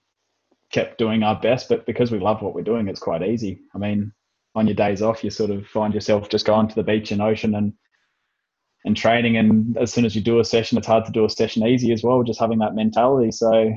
kept 0.70 0.98
doing 0.98 1.22
our 1.22 1.40
best, 1.40 1.68
but 1.68 1.86
because 1.86 2.10
we 2.10 2.18
love 2.18 2.42
what 2.42 2.54
we're 2.54 2.62
doing, 2.62 2.88
it's 2.88 3.00
quite 3.00 3.22
easy. 3.22 3.60
I 3.74 3.78
mean, 3.78 4.12
on 4.56 4.66
your 4.66 4.74
days 4.74 5.02
off, 5.02 5.22
you 5.22 5.30
sort 5.30 5.50
of 5.50 5.66
find 5.66 5.94
yourself 5.94 6.28
just 6.28 6.46
going 6.46 6.66
to 6.66 6.74
the 6.74 6.82
beach 6.82 7.12
and 7.12 7.22
ocean 7.22 7.54
and 7.54 7.74
and 8.84 8.96
training. 8.96 9.36
And 9.36 9.76
as 9.76 9.92
soon 9.92 10.04
as 10.04 10.14
you 10.16 10.22
do 10.22 10.40
a 10.40 10.44
session, 10.44 10.78
it's 10.78 10.86
hard 10.86 11.04
to 11.04 11.12
do 11.12 11.24
a 11.24 11.30
session 11.30 11.66
easy 11.66 11.92
as 11.92 12.02
well. 12.02 12.22
Just 12.22 12.40
having 12.40 12.58
that 12.60 12.74
mentality. 12.74 13.32
So 13.32 13.72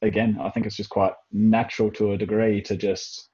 again, 0.00 0.38
I 0.40 0.50
think 0.50 0.64
it's 0.64 0.76
just 0.76 0.90
quite 0.90 1.12
natural 1.32 1.90
to 1.92 2.12
a 2.12 2.16
degree 2.16 2.62
to 2.62 2.76
just 2.76 3.28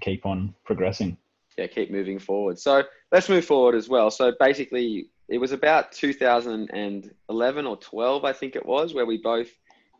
keep 0.00 0.24
on 0.24 0.54
progressing. 0.64 1.18
Yeah, 1.58 1.66
keep 1.66 1.90
moving 1.90 2.20
forward. 2.20 2.58
So 2.58 2.84
let's 3.12 3.28
move 3.28 3.44
forward 3.44 3.74
as 3.74 3.88
well. 3.88 4.10
So 4.10 4.32
basically, 4.38 5.10
it 5.28 5.38
was 5.38 5.52
about 5.52 5.92
2011 5.92 7.66
or 7.66 7.76
12, 7.76 8.24
I 8.24 8.32
think 8.32 8.56
it 8.56 8.64
was, 8.64 8.94
where 8.94 9.06
we 9.06 9.18
both 9.18 9.50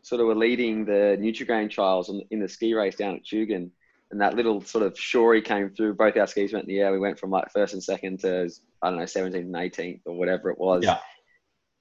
sort 0.02 0.20
of 0.20 0.28
were 0.28 0.36
leading 0.36 0.84
the 0.84 1.18
Nutrigrain 1.20 1.68
trials 1.68 2.10
in 2.30 2.40
the 2.40 2.48
ski 2.48 2.74
race 2.74 2.94
down 2.94 3.16
at 3.16 3.24
Tugun. 3.24 3.70
And 4.10 4.20
that 4.20 4.34
little 4.34 4.60
sort 4.62 4.84
of 4.84 4.94
shorey 4.94 5.44
came 5.44 5.70
through. 5.70 5.94
Both 5.94 6.16
our 6.16 6.26
skis 6.26 6.52
went 6.52 6.68
in 6.68 6.74
the 6.74 6.80
air. 6.80 6.92
We 6.92 6.98
went 6.98 7.18
from 7.18 7.30
like 7.30 7.52
first 7.52 7.74
and 7.74 7.82
second 7.82 8.20
to, 8.20 8.50
I 8.82 8.90
don't 8.90 8.98
know, 8.98 9.04
17th 9.04 9.34
and 9.36 9.54
18th 9.54 10.00
or 10.06 10.16
whatever 10.16 10.50
it 10.50 10.58
was. 10.58 10.84
Yeah 10.84 10.98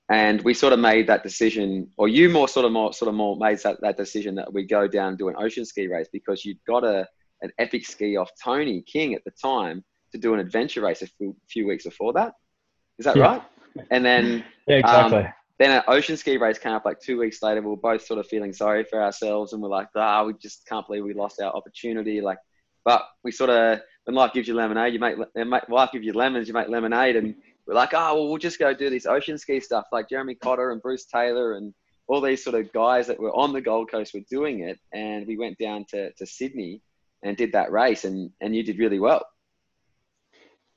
and 0.09 0.41
we 0.41 0.55
sort 0.55 0.74
of 0.74 0.79
made 0.79 1.07
that 1.07 1.21
decision, 1.21 1.88
or 1.98 2.07
you 2.07 2.29
more 2.29 2.48
sort 2.48 2.65
of 2.65 2.71
more 2.71 2.91
sort 2.91 3.09
of 3.09 3.15
more 3.15 3.38
made 3.38 3.59
that, 3.59 3.79
that 3.81 3.95
decision 3.95 4.36
that 4.36 4.51
we 4.51 4.65
go 4.65 4.88
down 4.88 5.09
and 5.09 5.17
do 5.17 5.29
an 5.29 5.36
ocean 5.38 5.65
ski 5.65 5.88
race 5.88 6.07
because 6.12 6.43
you'd 6.43 6.63
got 6.65 6.83
a 6.83 7.07
an 7.41 7.51
epic 7.59 7.86
ski 7.86 8.17
off 8.17 8.31
Tony 8.43 8.81
King 8.81 9.13
at 9.13 9.24
the 9.24 9.31
time 9.31 9.83
to 10.12 10.17
do 10.17 10.33
an 10.33 10.39
adventure 10.39 10.81
race 10.81 11.03
a 11.03 11.07
few, 11.07 11.36
few 11.48 11.67
weeks 11.67 11.86
before 11.86 12.12
that. 12.13 12.33
Is 12.98 13.05
that 13.05 13.15
yeah. 13.15 13.24
right? 13.24 13.41
And 13.91 14.03
then 14.03 14.43
yeah, 14.67 14.77
exactly. 14.77 15.19
Um, 15.19 15.33
then 15.60 15.72
an 15.72 15.84
ocean 15.88 16.16
ski 16.18 16.38
race 16.38 16.58
came 16.58 16.72
up 16.72 16.86
like 16.86 17.00
two 17.00 17.20
weeks 17.20 17.44
later. 17.44 17.62
We 17.62 17.70
were 17.70 17.78
both 17.78 18.06
sort 18.06 18.20
of 18.20 18.28
feeling 18.28 18.54
sorry 18.54 18.86
for 18.86 19.04
ourselves, 19.04 19.54
and 19.54 19.62
we're 19.62 19.70
like, 19.70 19.89
ah, 19.96 20.24
we 20.24 20.34
just 20.42 20.66
can't 20.66 20.88
believe 20.88 21.04
we 21.04 21.13
lost 21.13 21.42
our 21.42 21.54
opportunity. 21.54 22.22
Like, 22.22 22.38
but 22.86 23.04
we 23.24 23.32
sort 23.32 23.50
of 23.50 23.82
when 24.06 24.16
life 24.16 24.34
gives 24.34 24.48
you 24.48 24.56
lemonade, 24.56 24.94
you 24.94 25.00
make 25.00 25.18
life 25.70 25.89
gives 25.92 26.06
you 26.06 26.13
lemons, 26.13 26.48
you 26.48 26.54
make 26.54 26.70
lemonade, 26.70 27.18
and 27.18 27.36
we're 27.68 27.75
like, 27.75 27.94
oh, 27.94 28.16
well, 28.16 28.30
we'll 28.30 28.38
just 28.38 28.58
go 28.58 28.74
do 28.74 28.89
this 28.89 29.06
ocean 29.06 29.38
ski 29.38 29.60
stuff. 29.60 29.86
Like 29.92 30.10
Jeremy 30.10 30.36
Cotter 30.36 30.72
and 30.72 30.82
Bruce 30.82 31.06
Taylor 31.06 31.54
and 31.54 31.74
all 32.08 32.22
these 32.22 32.44
sort 32.44 32.56
of 32.56 32.72
guys 32.74 33.06
that 33.08 33.20
were 33.20 33.36
on 33.36 33.54
the 33.54 33.62
Gold 33.62 33.92
Coast 33.92 34.16
were 34.16 34.22
doing 34.32 34.62
it. 34.62 34.80
And 34.94 35.28
we 35.28 35.38
went 35.38 35.60
down 35.60 35.86
to, 35.89 36.12
to 36.13 36.25
Sydney 36.25 36.82
and 37.22 37.38
did 37.38 37.51
that 37.51 37.72
race, 37.72 38.06
and, 38.06 38.32
and 38.42 38.56
you 38.56 38.63
did 38.63 38.80
really 38.80 39.00
well. 39.00 39.24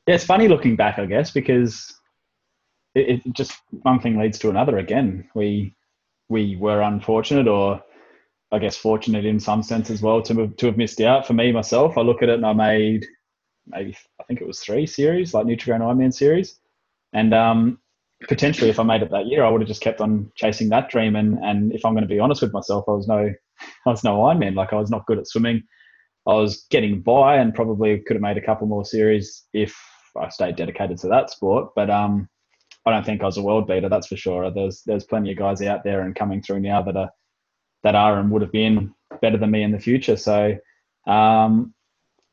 Yeah, 0.06 0.16
it's 0.16 0.24
funny 0.24 0.48
looking 0.48 0.74
back, 0.74 0.98
I 0.98 1.06
guess, 1.06 1.30
because 1.30 1.94
it, 2.94 3.22
it 3.26 3.32
just 3.32 3.60
one 3.70 4.00
thing 4.00 4.18
leads 4.18 4.38
to 4.40 4.50
another 4.50 4.78
again. 4.78 5.28
We 5.34 5.74
we 6.28 6.56
were 6.56 6.82
unfortunate, 6.82 7.48
or 7.48 7.82
I 8.50 8.58
guess 8.58 8.76
fortunate 8.76 9.24
in 9.24 9.40
some 9.40 9.62
sense 9.62 9.90
as 9.90 10.02
well, 10.02 10.22
to 10.22 10.48
to 10.48 10.66
have 10.66 10.76
missed 10.76 11.00
out. 11.00 11.26
For 11.26 11.32
me 11.34 11.52
myself, 11.52 11.96
I 11.96 12.02
look 12.02 12.22
at 12.22 12.28
it 12.28 12.36
and 12.36 12.46
I 12.46 12.52
made 12.52 13.06
maybe 13.66 13.96
I 14.20 14.24
think 14.24 14.40
it 14.40 14.46
was 14.46 14.60
three 14.60 14.86
series, 14.86 15.34
like 15.34 15.46
Nutrigrain 15.46 15.80
Ironman 15.80 16.12
series, 16.12 16.58
and 17.12 17.32
um, 17.34 17.78
potentially, 18.28 18.70
if 18.70 18.78
I 18.78 18.82
made 18.82 19.02
it 19.02 19.10
that 19.10 19.26
year, 19.26 19.44
I 19.44 19.48
would 19.48 19.60
have 19.60 19.68
just 19.68 19.82
kept 19.82 20.00
on 20.00 20.30
chasing 20.34 20.68
that 20.70 20.90
dream. 20.90 21.16
And 21.16 21.38
and 21.38 21.72
if 21.72 21.84
I'm 21.84 21.94
going 21.94 22.06
to 22.06 22.14
be 22.14 22.20
honest 22.20 22.42
with 22.42 22.52
myself, 22.52 22.84
I 22.88 22.92
was 22.92 23.08
no, 23.08 23.32
I 23.86 23.90
was 23.90 24.04
no 24.04 24.18
Ironman. 24.18 24.54
Like 24.54 24.72
I 24.72 24.76
was 24.76 24.90
not 24.90 25.06
good 25.06 25.18
at 25.18 25.28
swimming. 25.28 25.62
I 26.26 26.34
was 26.34 26.66
getting 26.70 27.00
by, 27.00 27.36
and 27.36 27.54
probably 27.54 27.98
could 28.00 28.16
have 28.16 28.22
made 28.22 28.36
a 28.36 28.46
couple 28.46 28.66
more 28.66 28.84
series 28.84 29.44
if 29.52 29.76
I 30.16 30.28
stayed 30.28 30.56
dedicated 30.56 30.98
to 30.98 31.08
that 31.08 31.30
sport. 31.30 31.70
But 31.74 31.90
um, 31.90 32.28
I 32.84 32.90
don't 32.90 33.06
think 33.06 33.22
I 33.22 33.26
was 33.26 33.36
a 33.36 33.42
world 33.42 33.66
beater. 33.66 33.88
That's 33.88 34.08
for 34.08 34.16
sure. 34.16 34.50
There's 34.50 34.82
there's 34.84 35.04
plenty 35.04 35.32
of 35.32 35.38
guys 35.38 35.62
out 35.62 35.84
there 35.84 36.02
and 36.02 36.14
coming 36.14 36.42
through 36.42 36.60
now 36.60 36.82
that 36.82 36.96
are 36.96 37.10
that 37.82 37.94
are 37.94 38.18
and 38.18 38.30
would 38.30 38.42
have 38.42 38.52
been 38.52 38.94
better 39.20 39.36
than 39.36 39.50
me 39.50 39.62
in 39.62 39.72
the 39.72 39.78
future. 39.78 40.16
So 40.16 40.56
um, 41.06 41.74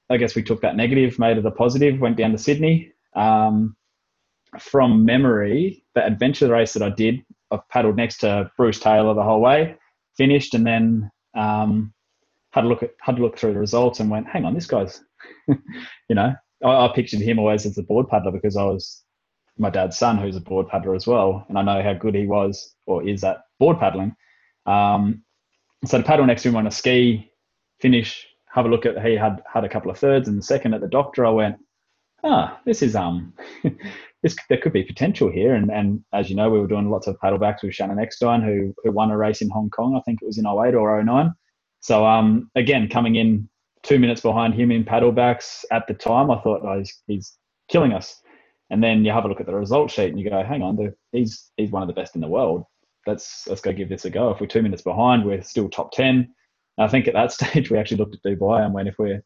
I 0.10 0.18
guess 0.18 0.36
we 0.36 0.44
took 0.44 0.62
that 0.62 0.76
negative, 0.76 1.20
made 1.20 1.38
it 1.38 1.46
a 1.46 1.52
positive, 1.52 2.00
went 2.00 2.18
down 2.18 2.32
to 2.32 2.38
Sydney. 2.38 2.92
Um, 3.16 3.76
from 4.60 5.06
memory, 5.06 5.84
the 5.94 6.06
adventure 6.06 6.50
race 6.50 6.74
that 6.74 6.82
I 6.82 6.90
did, 6.90 7.24
I 7.52 7.60
paddled 7.70 7.96
next 7.96 8.18
to 8.20 8.50
Bruce 8.58 8.80
Taylor 8.80 9.14
the 9.14 9.24
whole 9.24 9.42
way, 9.42 9.76
finished, 10.18 10.56
and 10.56 10.66
then 10.66 11.12
um, 11.36 11.94
had 12.52 12.66
a 12.66 12.68
look 12.68 12.82
at 12.82 12.92
had 13.00 13.18
to 13.18 13.22
look 13.22 13.38
through 13.38 13.54
the 13.54 13.60
results 13.60 14.00
and 14.00 14.10
went, 14.10 14.28
hang 14.28 14.46
on, 14.46 14.56
this 14.56 14.66
guy's, 14.66 15.04
you 15.48 16.16
know, 16.16 16.34
I, 16.64 16.68
I, 16.68 16.92
pictured 16.94 17.22
him 17.22 17.38
always 17.38 17.66
as 17.66 17.78
a 17.78 17.84
board 17.84 18.08
paddler 18.08 18.32
because 18.32 18.58
I 18.58 18.64
was 18.64 19.04
my 19.60 19.70
dad's 19.70 19.98
son, 19.98 20.18
who's 20.18 20.36
a 20.36 20.42
board 20.42 20.68
paddler 20.68 20.96
as 20.96 21.06
well, 21.06 21.46
and 21.50 21.58
I 21.58 21.62
know 21.62 21.84
how 21.84 21.94
good 21.94 22.16
he 22.16 22.26
was 22.26 22.76
or 22.86 23.08
is 23.08 23.24
at 23.24 23.42
board 23.60 23.80
paddling. 23.80 24.16
Um, 24.66 25.24
so 25.86 25.98
to 25.98 26.04
paddle 26.04 26.26
next 26.26 26.44
to 26.44 26.50
him 26.50 26.56
on 26.56 26.68
a 26.68 26.72
ski, 26.72 27.32
finish, 27.80 28.26
have 28.54 28.66
a 28.66 28.70
look 28.70 28.86
at 28.86 29.04
he 29.06 29.16
had 29.16 29.42
had 29.52 29.64
a 29.64 29.70
couple 29.70 29.92
of 29.92 29.98
thirds 29.98 30.28
and 30.28 30.38
the 30.38 30.44
second 30.44 30.74
at 30.74 30.82
the 30.82 30.88
doctor, 30.88 31.26
I 31.26 31.30
went, 31.30 31.58
ah, 32.24 32.60
this 32.66 32.82
is 32.82 32.96
um, 32.96 33.34
this 34.24 34.36
there 34.50 34.58
could 34.58 34.74
be 34.74 34.84
potential 34.84 35.30
here. 35.30 35.54
And 35.54 35.72
and 35.72 36.04
as 36.14 36.30
you 36.30 36.36
know, 36.36 36.50
we 36.50 36.60
were 36.60 36.68
doing 36.68 36.90
lots 36.90 37.08
of 37.08 37.18
paddlebacks 37.20 37.64
with 37.64 37.76
Shannon 37.76 38.00
Eckstein, 38.00 38.42
who 38.42 38.74
who 38.84 38.92
won 38.92 39.12
a 39.12 39.18
race 39.18 39.42
in 39.42 39.50
Hong 39.50 39.70
Kong. 39.70 39.96
I 39.96 40.02
think 40.02 40.20
it 40.22 40.26
was 40.26 40.38
in 40.38 40.46
08 40.46 40.76
or 40.76 41.02
09. 41.04 41.32
So 41.82 42.06
um, 42.06 42.50
again, 42.56 42.90
coming 42.90 43.16
in 43.16 43.50
two 43.84 44.00
minutes 44.00 44.22
behind 44.22 44.54
him 44.54 44.72
in 44.72 44.84
paddlebacks 44.84 45.64
at 45.72 45.88
the 45.88 45.94
time, 45.94 46.30
I 46.32 46.40
thought, 46.42 46.62
oh, 46.64 46.80
he's, 46.80 47.02
he's 47.08 47.38
killing 47.70 47.94
us. 47.94 48.22
And 48.70 48.84
then 48.84 49.04
you 49.04 49.12
have 49.12 49.26
a 49.26 49.28
look 49.28 49.40
at 49.40 49.48
the 49.48 49.56
result 49.56 49.90
sheet 49.90 50.10
and 50.10 50.20
you 50.20 50.30
go, 50.30 50.44
hang 50.44 50.62
on, 50.62 50.94
he's 51.12 51.52
he's 51.58 51.72
one 51.72 51.82
of 51.82 51.88
the 51.88 52.00
best 52.00 52.16
in 52.16 52.22
the 52.22 52.28
world. 52.28 52.66
Let's 53.08 53.48
let's 53.48 53.62
go 53.62 53.74
give 53.74 53.90
this 53.90 54.06
a 54.06 54.10
go. 54.10 54.32
If 54.32 54.40
we're 54.40 54.48
two 54.48 54.62
minutes 54.62 54.84
behind, 54.84 55.26
we're 55.26 55.42
still 55.42 55.70
top 55.70 55.92
ten. 55.92 56.34
I 56.78 56.88
think 56.88 57.08
at 57.08 57.14
that 57.14 57.32
stage 57.38 57.70
we 57.70 57.78
actually 57.78 57.98
looked 57.98 58.16
at 58.16 58.24
Dubai 58.24 58.64
and 58.64 58.74
went, 58.74 58.88
if 58.88 59.00
we're 59.00 59.24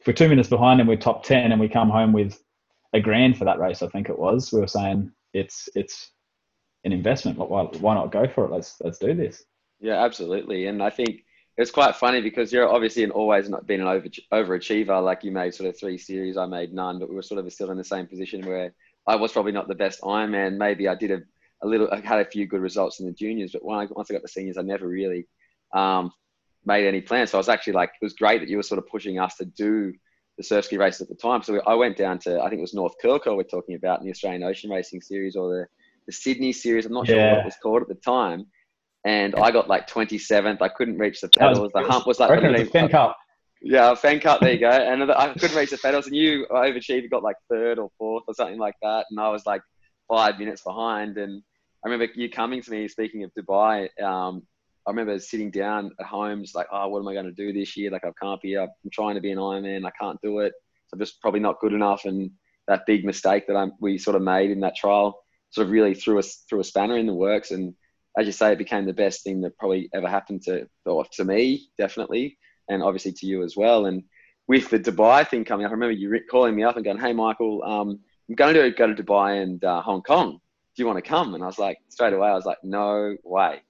if 0.00 0.06
we're 0.06 0.12
two 0.12 0.28
minutes 0.28 0.48
behind 0.48 0.80
and 0.80 0.88
we're 0.88 0.96
top 0.96 1.22
ten 1.24 1.52
and 1.52 1.60
we 1.60 1.68
come 1.68 1.88
home 1.88 2.12
with 2.12 2.42
a 2.92 3.00
grand 3.00 3.38
for 3.38 3.44
that 3.44 3.58
race, 3.58 3.82
I 3.82 3.88
think 3.88 4.08
it 4.08 4.18
was, 4.18 4.52
we 4.52 4.60
were 4.60 4.66
saying 4.66 5.10
it's 5.32 5.68
it's 5.74 6.10
an 6.84 6.92
investment. 6.92 7.38
Why 7.38 7.62
why 7.62 7.94
not 7.94 8.12
go 8.12 8.26
for 8.26 8.44
it? 8.44 8.50
Let's 8.50 8.76
let's 8.80 8.98
do 8.98 9.14
this. 9.14 9.44
Yeah, 9.80 10.04
absolutely. 10.04 10.66
And 10.66 10.82
I 10.82 10.90
think 10.90 11.24
it's 11.56 11.70
quite 11.70 11.94
funny 11.94 12.20
because 12.20 12.52
you're 12.52 12.68
obviously 12.68 13.04
an 13.04 13.12
always 13.12 13.48
not 13.48 13.66
been 13.66 13.80
an 13.80 13.86
over, 13.86 14.08
overachiever. 14.32 15.02
Like 15.02 15.22
you 15.22 15.30
made 15.30 15.54
sort 15.54 15.68
of 15.68 15.78
three 15.78 15.98
series, 15.98 16.36
I 16.36 16.46
made 16.46 16.72
none, 16.72 16.98
but 16.98 17.08
we 17.08 17.14
were 17.14 17.22
sort 17.22 17.44
of 17.44 17.52
still 17.52 17.70
in 17.70 17.76
the 17.76 17.84
same 17.84 18.06
position 18.06 18.44
where 18.44 18.74
I 19.06 19.16
was 19.16 19.32
probably 19.32 19.52
not 19.52 19.68
the 19.68 19.74
best 19.74 20.00
Ironman. 20.00 20.56
Maybe 20.56 20.88
I 20.88 20.96
did 20.96 21.12
a, 21.12 21.22
a 21.62 21.66
little, 21.66 21.88
I 21.92 22.00
had 22.00 22.20
a 22.20 22.24
few 22.24 22.46
good 22.46 22.60
results 22.60 22.98
in 22.98 23.06
the 23.06 23.12
juniors, 23.12 23.52
but 23.52 23.64
when 23.64 23.78
I, 23.78 23.86
once 23.90 24.10
I 24.10 24.14
got 24.14 24.22
the 24.22 24.28
seniors, 24.28 24.58
I 24.58 24.62
never 24.62 24.88
really 24.88 25.28
um, 25.72 26.12
made 26.64 26.88
any 26.88 27.00
plans. 27.00 27.30
So 27.30 27.38
I 27.38 27.40
was 27.40 27.48
actually 27.48 27.74
like, 27.74 27.90
it 28.00 28.04
was 28.04 28.14
great 28.14 28.40
that 28.40 28.48
you 28.48 28.56
were 28.56 28.62
sort 28.64 28.78
of 28.78 28.88
pushing 28.88 29.20
us 29.20 29.36
to 29.36 29.44
do 29.44 29.92
the 30.36 30.42
surf 30.42 30.64
ski 30.64 30.76
race 30.76 31.00
at 31.00 31.08
the 31.08 31.14
time. 31.14 31.44
So 31.44 31.52
we, 31.52 31.60
I 31.64 31.74
went 31.74 31.96
down 31.96 32.18
to, 32.20 32.40
I 32.40 32.48
think 32.48 32.58
it 32.58 32.62
was 32.62 32.74
North 32.74 32.94
Curl 33.00 33.20
we're 33.36 33.44
talking 33.44 33.76
about 33.76 34.00
in 34.00 34.06
the 34.06 34.10
Australian 34.10 34.42
Ocean 34.42 34.70
Racing 34.70 35.02
Series 35.02 35.36
or 35.36 35.48
the, 35.50 35.66
the 36.06 36.12
Sydney 36.12 36.52
Series. 36.52 36.84
I'm 36.84 36.92
not 36.92 37.06
sure 37.06 37.16
what 37.16 37.38
it 37.38 37.44
was 37.44 37.56
called 37.62 37.82
at 37.82 37.88
the 37.88 37.94
time 37.94 38.46
and 39.04 39.34
I 39.34 39.50
got 39.50 39.68
like 39.68 39.88
27th. 39.88 40.62
I 40.62 40.68
couldn't 40.68 40.98
reach 40.98 41.20
the 41.20 41.28
pedals. 41.28 41.72
The 41.74 41.82
hump 41.82 42.06
was 42.06 42.20
like 42.20 42.30
I 42.30 42.34
reckon 42.34 42.66
Fenn 42.68 42.88
Cup. 42.88 43.16
Yeah, 43.60 43.94
Fenn 43.94 44.20
Cup. 44.20 44.40
There 44.40 44.52
you 44.52 44.58
go. 44.58 44.70
And 44.70 45.10
I 45.10 45.32
couldn't 45.34 45.56
reach 45.56 45.70
the 45.70 45.78
pedals, 45.78 46.06
and 46.06 46.16
you 46.16 46.46
overachieved. 46.50 47.10
got 47.10 47.22
like 47.22 47.36
third 47.50 47.78
or 47.78 47.90
fourth 47.98 48.24
or 48.26 48.34
something 48.34 48.58
like 48.58 48.74
that, 48.82 49.06
and 49.10 49.20
I 49.20 49.28
was 49.28 49.46
like 49.46 49.62
five 50.08 50.38
minutes 50.38 50.62
behind. 50.62 51.18
And 51.18 51.42
I 51.84 51.88
remember 51.88 52.12
you 52.14 52.30
coming 52.30 52.62
to 52.62 52.70
me. 52.70 52.88
Speaking 52.88 53.24
of 53.24 53.30
Dubai, 53.38 53.88
um, 54.02 54.42
I 54.86 54.90
remember 54.90 55.18
sitting 55.18 55.50
down 55.50 55.90
at 56.00 56.06
home, 56.06 56.42
just 56.42 56.54
like, 56.54 56.66
oh, 56.72 56.88
what 56.88 57.00
am 57.00 57.08
I 57.08 57.14
going 57.14 57.24
to 57.26 57.32
do 57.32 57.52
this 57.52 57.76
year? 57.76 57.90
Like, 57.90 58.04
I 58.04 58.10
can't 58.20 58.40
be. 58.40 58.56
I'm 58.56 58.68
trying 58.92 59.14
to 59.14 59.20
be 59.20 59.32
an 59.32 59.38
Ironman. 59.38 59.86
I 59.86 59.92
can't 60.00 60.18
do 60.22 60.40
it. 60.40 60.52
So 60.88 60.94
I'm 60.94 60.98
just 60.98 61.20
probably 61.20 61.40
not 61.40 61.60
good 61.60 61.72
enough. 61.72 62.04
And 62.04 62.30
that 62.68 62.86
big 62.86 63.04
mistake 63.04 63.46
that 63.46 63.56
I'm, 63.56 63.72
we 63.80 63.98
sort 63.98 64.16
of 64.16 64.22
made 64.22 64.50
in 64.50 64.60
that 64.60 64.76
trial 64.76 65.18
sort 65.50 65.66
of 65.66 65.72
really 65.72 65.94
threw 65.94 66.18
us 66.18 66.44
threw 66.48 66.60
a 66.60 66.64
spanner 66.64 66.98
in 66.98 67.06
the 67.06 67.14
works 67.14 67.50
and 67.52 67.74
as 68.16 68.26
you 68.26 68.32
say, 68.32 68.52
it 68.52 68.58
became 68.58 68.86
the 68.86 68.92
best 68.92 69.24
thing 69.24 69.40
that 69.40 69.58
probably 69.58 69.88
ever 69.94 70.08
happened 70.08 70.42
to, 70.42 70.68
or 70.86 71.04
to 71.12 71.24
me, 71.24 71.68
definitely, 71.78 72.38
and 72.68 72.82
obviously 72.82 73.12
to 73.12 73.26
you 73.26 73.42
as 73.42 73.56
well. 73.56 73.86
And 73.86 74.04
with 74.46 74.70
the 74.70 74.78
Dubai 74.78 75.26
thing 75.26 75.44
coming 75.44 75.66
up, 75.66 75.70
I 75.70 75.74
remember 75.74 75.92
you 75.92 76.20
calling 76.30 76.54
me 76.54 76.62
up 76.62 76.76
and 76.76 76.84
going, 76.84 76.98
"Hey, 76.98 77.12
Michael, 77.12 77.62
um, 77.64 78.00
I'm 78.28 78.34
going 78.34 78.54
to 78.54 78.70
go 78.70 78.92
to 78.92 79.02
Dubai 79.02 79.42
and 79.42 79.62
uh, 79.64 79.82
Hong 79.82 80.02
Kong. 80.02 80.32
Do 80.32 80.82
you 80.82 80.86
want 80.86 81.02
to 81.02 81.08
come?" 81.08 81.34
And 81.34 81.42
I 81.42 81.46
was 81.46 81.58
like, 81.58 81.78
straight 81.88 82.12
away, 82.12 82.28
I 82.28 82.34
was 82.34 82.46
like, 82.46 82.62
"No 82.62 83.16
way." 83.24 83.62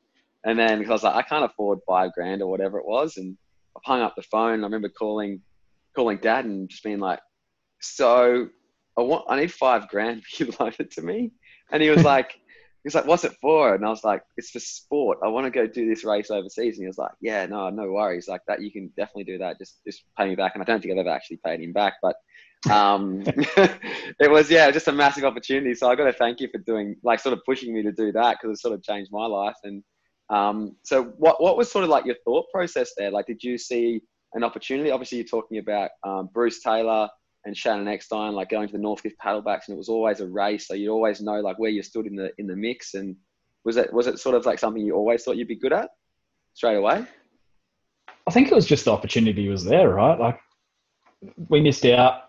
And 0.45 0.59
then 0.59 0.79
because 0.79 0.91
I 0.91 0.93
was 0.93 1.03
like, 1.05 1.15
I 1.15 1.23
can't 1.23 1.45
afford 1.45 1.79
five 1.87 2.13
grand 2.13 2.43
or 2.43 2.51
whatever 2.51 2.79
it 2.79 2.87
was, 2.87 3.17
and 3.17 3.37
I 3.77 3.81
hung 3.85 4.03
up 4.03 4.15
the 4.15 4.23
phone. 4.23 4.61
I 4.61 4.67
remember 4.67 4.91
calling, 4.91 5.41
calling 5.97 6.19
Dad 6.19 6.45
and 6.45 6.69
just 6.69 6.85
being 6.85 7.01
like, 7.01 7.21
"So, 7.81 8.49
I 8.99 9.03
want, 9.03 9.25
I 9.29 9.41
need 9.41 9.53
five 9.53 9.89
grand. 9.89 10.23
You 10.39 10.53
loan 10.61 10.75
it 10.79 10.91
to 10.93 11.03
me?" 11.03 11.33
And 11.73 11.83
he 11.83 11.89
was 11.89 12.05
like. 12.13 12.35
He's 12.85 12.95
like, 12.95 13.07
what's 13.07 13.25
it 13.25 13.35
for? 13.41 13.75
And 13.75 13.85
I 13.85 13.89
was 13.89 14.05
like, 14.05 14.23
it's 14.37 14.51
for 14.51 14.61
sport. 14.61 15.19
I 15.25 15.29
want 15.29 15.47
to 15.47 15.51
go 15.51 15.67
do 15.67 15.89
this 15.89 16.05
race 16.05 16.31
overseas. 16.31 16.77
And 16.77 16.85
he 16.85 16.87
was 16.87 16.99
like, 16.99 17.13
yeah, 17.21 17.47
no, 17.47 17.71
no 17.71 17.91
worries. 17.91 18.29
Like 18.29 18.43
that, 18.47 18.61
you 18.61 18.71
can 18.71 18.89
definitely 18.97 19.25
do 19.25 19.39
that. 19.39 19.59
Just, 19.59 19.81
just 19.87 20.05
pay 20.19 20.29
me 20.29 20.35
back. 20.35 20.53
And 20.55 20.63
I 20.63 20.67
don't 20.67 20.83
think 20.83 20.93
I've 20.93 20.99
ever 20.99 21.09
actually 21.09 21.41
paid 21.45 21.61
him 21.61 21.73
back, 21.73 21.95
but 22.03 22.17
um, 22.71 23.23
it 23.27 24.31
was, 24.31 24.51
yeah, 24.51 24.71
just 24.71 24.89
a 24.89 24.93
massive 24.93 25.25
opportunity. 25.25 25.75
So 25.75 25.91
I 25.91 25.95
got 25.97 26.05
to 26.05 26.13
thank 26.13 26.41
you 26.41 26.49
for 26.53 26.59
doing, 26.59 26.97
like, 27.03 27.21
sort 27.21 27.33
of 27.33 27.41
pushing 27.47 27.75
me 27.75 27.83
to 27.83 27.93
do 27.93 28.13
that 28.13 28.37
because 28.41 28.59
it 28.59 28.61
sort 28.61 28.75
of 28.75 28.83
changed 28.83 29.11
my 29.11 29.27
life. 29.27 29.57
And 29.65 29.83
um, 30.29 30.77
so, 30.83 31.05
what, 31.17 31.43
what 31.43 31.57
was 31.57 31.73
sort 31.73 31.85
of 31.85 31.91
like 31.91 32.05
your 32.05 32.17
thought 32.25 32.47
process 32.53 32.93
there? 32.99 33.11
Like, 33.11 33.27
did 33.27 33.43
you 33.43 33.57
see 33.57 34.03
an 34.35 34.45
opportunity? 34.45 34.91
Obviously, 34.91 35.19
you're 35.19 35.27
talking 35.27 35.59
about 35.59 35.91
um, 36.03 36.29
Bruce 36.33 36.61
Taylor 36.63 37.09
and 37.45 37.57
Shannon 37.57 37.89
Eckstein, 37.89 38.33
like 38.33 38.49
going 38.49 38.69
to 38.69 38.73
the 38.73 38.83
Northcliffe 38.83 39.17
paddlebacks, 39.23 39.69
and 39.69 39.75
it 39.75 39.79
was 39.79 39.89
always 39.89 40.21
a 40.21 40.27
race. 40.27 40.67
So 40.67 40.75
you 40.75 40.91
always 40.91 41.21
know 41.21 41.41
like 41.41 41.59
where 41.59 41.71
you 41.71 41.83
stood 41.83 42.07
in 42.07 42.17
the 42.17 42.31
in 42.39 42.47
the 42.47 42.57
mix. 42.57 42.95
And 42.95 43.17
was 43.65 43.77
it 43.77 43.93
was 43.93 44.07
it 44.07 44.19
sort 44.19 44.35
of 44.35 44.47
like 44.47 44.59
something 44.59 44.85
you 44.85 44.95
always 44.95 45.23
thought 45.23 45.37
you'd 45.37 45.49
be 45.49 45.59
good 45.59 45.73
at 45.73 45.91
straight 46.55 46.77
away? 46.77 47.05
I 48.27 48.31
think 48.31 48.51
it 48.51 48.55
was 48.55 48.67
just 48.67 48.87
the 48.87 48.93
opportunity 48.93 49.49
was 49.49 49.65
there, 49.65 49.91
right? 49.91 50.19
Like 50.19 50.41
we 51.49 51.61
missed 51.61 51.85
out 51.85 52.23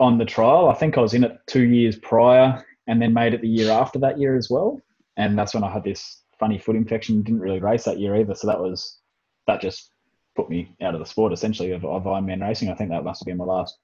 on 0.00 0.18
the 0.18 0.24
trial. 0.24 0.68
I 0.68 0.74
think 0.74 0.96
I 0.96 1.02
was 1.02 1.14
in 1.14 1.24
it 1.24 1.38
two 1.46 1.64
years 1.64 1.96
prior, 1.96 2.64
and 2.86 3.00
then 3.00 3.12
made 3.12 3.34
it 3.34 3.42
the 3.42 3.48
year 3.48 3.70
after 3.70 3.98
that 4.00 4.18
year 4.18 4.36
as 4.36 4.48
well. 4.48 4.80
And 5.16 5.38
that's 5.38 5.54
when 5.54 5.64
I 5.64 5.70
had 5.70 5.84
this 5.84 6.22
funny 6.38 6.58
foot 6.58 6.76
infection. 6.76 7.22
Didn't 7.22 7.40
really 7.40 7.60
race 7.60 7.84
that 7.84 8.00
year 8.00 8.16
either, 8.16 8.34
so 8.34 8.46
that 8.46 8.60
was 8.60 8.98
that 9.46 9.60
just 9.60 9.90
put 10.34 10.48
me 10.48 10.74
out 10.80 10.94
of 10.94 11.00
the 11.00 11.06
sport 11.06 11.32
essentially 11.32 11.72
of, 11.72 11.84
of 11.84 12.04
Ironman 12.04 12.40
racing. 12.40 12.70
I 12.70 12.74
think 12.74 12.88
that 12.88 13.04
must 13.04 13.20
have 13.20 13.26
been 13.26 13.36
my 13.36 13.44
last 13.44 13.76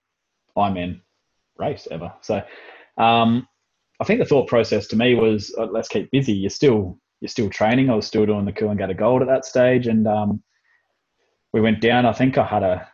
Ironman 0.59 1.01
race 1.57 1.89
ever. 1.91 2.13
So 2.21 2.43
um, 2.99 3.47
I 4.01 4.05
think 4.05 4.21
the 4.21 4.27
thought 4.27 4.49
process 4.49 4.87
to 4.89 4.97
me 4.97 5.15
was 5.15 5.55
uh, 5.59 5.67
let's 5.67 5.89
keep 5.89 6.11
busy. 6.11 6.33
You're 6.33 6.51
still 6.51 6.99
you're 7.21 7.29
still 7.29 7.51
training. 7.51 7.91
I 7.91 7.95
was 7.95 8.07
still 8.07 8.27
doing 8.27 8.45
the 8.45 8.53
Coolangatta 8.53 8.97
Gold 8.97 9.23
at 9.23 9.29
that 9.29 9.45
stage, 9.45 9.87
and 9.87 10.07
um, 10.07 10.43
we 11.53 11.61
went 11.61 11.81
down. 11.81 12.07
I 12.07 12.13
think 12.13 12.39
I 12.39 12.45
had 12.45 12.63
a 12.63 12.89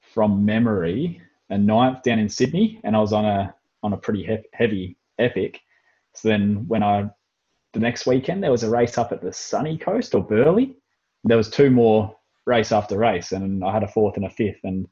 from 0.00 0.44
memory 0.44 1.20
a 1.50 1.58
ninth 1.58 2.02
down 2.02 2.18
in 2.18 2.28
Sydney, 2.28 2.80
and 2.84 2.96
I 2.96 3.00
was 3.00 3.12
on 3.12 3.24
a 3.24 3.54
on 3.82 3.92
a 3.92 3.96
pretty 3.96 4.24
he- 4.24 4.48
heavy 4.52 4.96
epic. 5.18 5.60
So 6.14 6.28
then 6.28 6.66
when 6.66 6.82
I 6.82 7.08
the 7.72 7.80
next 7.80 8.06
weekend 8.06 8.42
there 8.42 8.50
was 8.50 8.62
a 8.62 8.70
race 8.70 8.98
up 8.98 9.12
at 9.12 9.22
the 9.22 9.32
sunny 9.32 9.76
coast 9.78 10.14
or 10.14 10.24
Burleigh. 10.24 10.74
There 11.24 11.36
was 11.36 11.50
two 11.50 11.70
more 11.70 12.16
race 12.46 12.72
after 12.72 12.98
race, 12.98 13.32
and 13.32 13.64
I 13.64 13.72
had 13.72 13.82
a 13.82 13.88
fourth 13.88 14.16
and 14.16 14.26
a 14.26 14.30
fifth, 14.30 14.60
and 14.64 14.88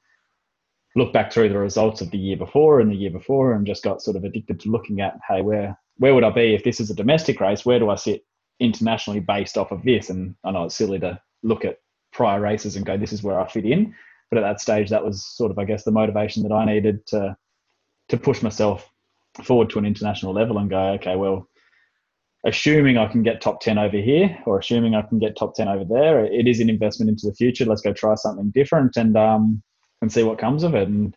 look 0.96 1.12
back 1.12 1.32
through 1.32 1.48
the 1.48 1.58
results 1.58 2.00
of 2.00 2.10
the 2.10 2.18
year 2.18 2.36
before 2.36 2.80
and 2.80 2.90
the 2.90 2.96
year 2.96 3.10
before 3.10 3.52
and 3.52 3.66
just 3.66 3.82
got 3.82 4.02
sort 4.02 4.16
of 4.16 4.24
addicted 4.24 4.60
to 4.60 4.70
looking 4.70 5.00
at, 5.00 5.18
hey, 5.28 5.42
where 5.42 5.78
where 5.98 6.14
would 6.14 6.24
I 6.24 6.30
be 6.30 6.54
if 6.54 6.64
this 6.64 6.80
is 6.80 6.90
a 6.90 6.94
domestic 6.94 7.40
race? 7.40 7.64
Where 7.64 7.78
do 7.78 7.90
I 7.90 7.94
sit 7.94 8.24
internationally 8.58 9.20
based 9.20 9.56
off 9.56 9.70
of 9.70 9.84
this? 9.84 10.10
And 10.10 10.34
I 10.44 10.50
know 10.50 10.64
it's 10.64 10.74
silly 10.74 10.98
to 11.00 11.20
look 11.42 11.64
at 11.64 11.78
prior 12.12 12.40
races 12.40 12.76
and 12.76 12.86
go, 12.86 12.96
this 12.96 13.12
is 13.12 13.22
where 13.22 13.38
I 13.38 13.46
fit 13.48 13.64
in. 13.64 13.94
But 14.30 14.38
at 14.38 14.42
that 14.42 14.60
stage, 14.60 14.90
that 14.90 15.04
was 15.04 15.24
sort 15.24 15.52
of, 15.52 15.58
I 15.58 15.64
guess, 15.64 15.84
the 15.84 15.92
motivation 15.92 16.42
that 16.42 16.52
I 16.52 16.64
needed 16.64 17.06
to 17.08 17.36
to 18.08 18.16
push 18.16 18.42
myself 18.42 18.90
forward 19.42 19.70
to 19.70 19.78
an 19.78 19.86
international 19.86 20.32
level 20.32 20.58
and 20.58 20.68
go, 20.68 20.92
okay, 20.92 21.16
well, 21.16 21.48
assuming 22.44 22.98
I 22.98 23.06
can 23.06 23.22
get 23.22 23.40
top 23.40 23.60
10 23.60 23.78
over 23.78 23.96
here 23.96 24.36
or 24.46 24.58
assuming 24.58 24.94
I 24.94 25.02
can 25.02 25.18
get 25.18 25.36
top 25.36 25.54
10 25.54 25.68
over 25.68 25.84
there, 25.84 26.24
it 26.24 26.46
is 26.46 26.60
an 26.60 26.68
investment 26.68 27.08
into 27.08 27.26
the 27.26 27.34
future. 27.34 27.64
Let's 27.64 27.80
go 27.80 27.92
try 27.92 28.14
something 28.14 28.50
different. 28.50 28.96
And 28.96 29.16
um, 29.16 29.62
and 30.04 30.12
see 30.12 30.22
what 30.22 30.38
comes 30.38 30.62
of 30.62 30.74
it. 30.74 30.86
And 30.88 31.16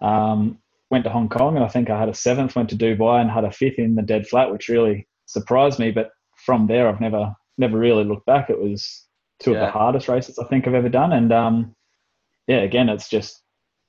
um, 0.00 0.58
went 0.90 1.04
to 1.04 1.10
Hong 1.10 1.28
Kong, 1.28 1.56
and 1.56 1.64
I 1.64 1.68
think 1.68 1.90
I 1.90 1.98
had 1.98 2.08
a 2.08 2.14
seventh. 2.14 2.56
Went 2.56 2.70
to 2.70 2.76
Dubai 2.76 3.20
and 3.20 3.30
had 3.30 3.44
a 3.44 3.52
fifth 3.52 3.78
in 3.78 3.94
the 3.94 4.02
dead 4.02 4.26
flat, 4.26 4.50
which 4.50 4.68
really 4.68 5.06
surprised 5.26 5.78
me. 5.78 5.90
But 5.90 6.10
from 6.36 6.66
there, 6.66 6.88
I've 6.88 7.00
never 7.00 7.34
never 7.58 7.76
really 7.76 8.04
looked 8.04 8.26
back. 8.26 8.48
It 8.48 8.60
was 8.60 9.04
two 9.40 9.52
yeah. 9.52 9.58
of 9.58 9.66
the 9.66 9.70
hardest 9.72 10.08
races 10.08 10.38
I 10.38 10.44
think 10.44 10.66
I've 10.66 10.74
ever 10.74 10.88
done, 10.88 11.12
and 11.12 11.32
um, 11.32 11.74
yeah, 12.46 12.60
again, 12.60 12.88
it's 12.88 13.08
just 13.08 13.42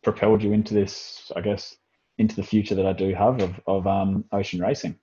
propelled 0.03 0.43
you 0.43 0.51
into 0.53 0.73
this, 0.73 1.31
I 1.35 1.41
guess, 1.41 1.75
into 2.17 2.35
the 2.35 2.43
future 2.43 2.75
that 2.75 2.85
I 2.85 2.93
do 2.93 3.13
have 3.13 3.41
of 3.41 3.61
of 3.67 3.87
um, 3.87 4.25
ocean 4.31 4.59
racing. 4.59 4.97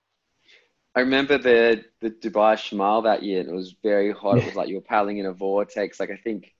I 0.95 1.01
remember 1.01 1.37
the 1.37 1.85
the 2.01 2.09
Dubai 2.09 2.55
Shamal 2.55 3.03
that 3.03 3.23
year, 3.23 3.41
and 3.41 3.49
it 3.49 3.55
was 3.55 3.75
very 3.83 4.11
hot. 4.11 4.37
Yeah. 4.37 4.43
It 4.43 4.45
was 4.47 4.55
like 4.55 4.69
you 4.69 4.75
were 4.75 4.81
paddling 4.81 5.19
in 5.19 5.27
a 5.27 5.33
vortex. 5.33 5.99
Like 5.99 6.11
I 6.11 6.17
think 6.17 6.53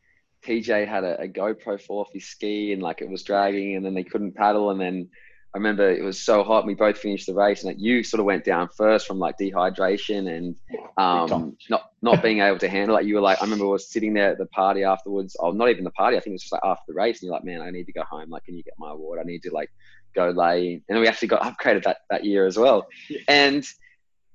PJ 0.47 0.87
had 0.87 1.03
a, 1.03 1.21
a 1.21 1.27
GoPro 1.27 1.79
fall 1.81 1.99
off 1.99 2.13
his 2.13 2.25
ski 2.25 2.73
and 2.73 2.81
like 2.81 3.01
it 3.01 3.09
was 3.09 3.23
dragging, 3.23 3.75
and 3.75 3.85
then 3.85 3.93
they 3.93 4.03
couldn't 4.03 4.35
paddle, 4.35 4.71
and 4.71 4.79
then 4.79 5.09
I 5.53 5.57
remember 5.57 5.89
it 5.89 6.03
was 6.03 6.21
so 6.21 6.43
hot. 6.43 6.59
And 6.59 6.67
we 6.67 6.75
both 6.75 6.97
finished 6.97 7.25
the 7.25 7.33
race, 7.33 7.63
and 7.63 7.69
like 7.69 7.81
you 7.81 8.03
sort 8.03 8.19
of 8.19 8.25
went 8.25 8.45
down 8.45 8.69
first 8.75 9.07
from 9.07 9.19
like 9.19 9.37
dehydration 9.37 10.29
and 10.29 10.55
um, 10.97 11.57
not 11.69 11.91
not 12.01 12.21
being 12.21 12.41
able 12.41 12.59
to 12.59 12.69
handle 12.69 12.95
it. 12.97 13.05
You 13.05 13.15
were 13.15 13.21
like, 13.21 13.41
I 13.41 13.43
remember 13.43 13.65
I 13.65 13.69
was 13.69 13.89
sitting 13.89 14.13
there 14.13 14.31
at 14.31 14.37
the 14.37 14.45
party 14.47 14.83
afterwards. 14.83 15.35
Oh, 15.39 15.51
not 15.51 15.69
even 15.69 15.83
the 15.83 15.91
party. 15.91 16.15
I 16.15 16.19
think 16.19 16.31
it 16.31 16.33
was 16.33 16.43
just 16.43 16.53
like 16.53 16.61
after 16.63 16.83
the 16.87 16.93
race, 16.93 17.21
and 17.21 17.27
you're 17.27 17.33
like, 17.33 17.43
man, 17.43 17.61
I 17.61 17.71
need 17.71 17.85
to 17.85 17.93
go 17.93 18.03
home. 18.03 18.29
Like, 18.29 18.45
can 18.45 18.55
you 18.55 18.63
get 18.63 18.75
my 18.77 18.91
award? 18.91 19.19
I 19.19 19.23
need 19.23 19.43
to 19.43 19.51
like 19.51 19.71
go 20.15 20.29
lay. 20.29 20.81
And 20.89 20.99
we 20.99 21.07
actually 21.07 21.29
got 21.29 21.41
upgraded 21.59 21.83
that 21.83 21.97
that 22.09 22.23
year 22.23 22.45
as 22.45 22.57
well. 22.57 22.87
And 23.27 23.65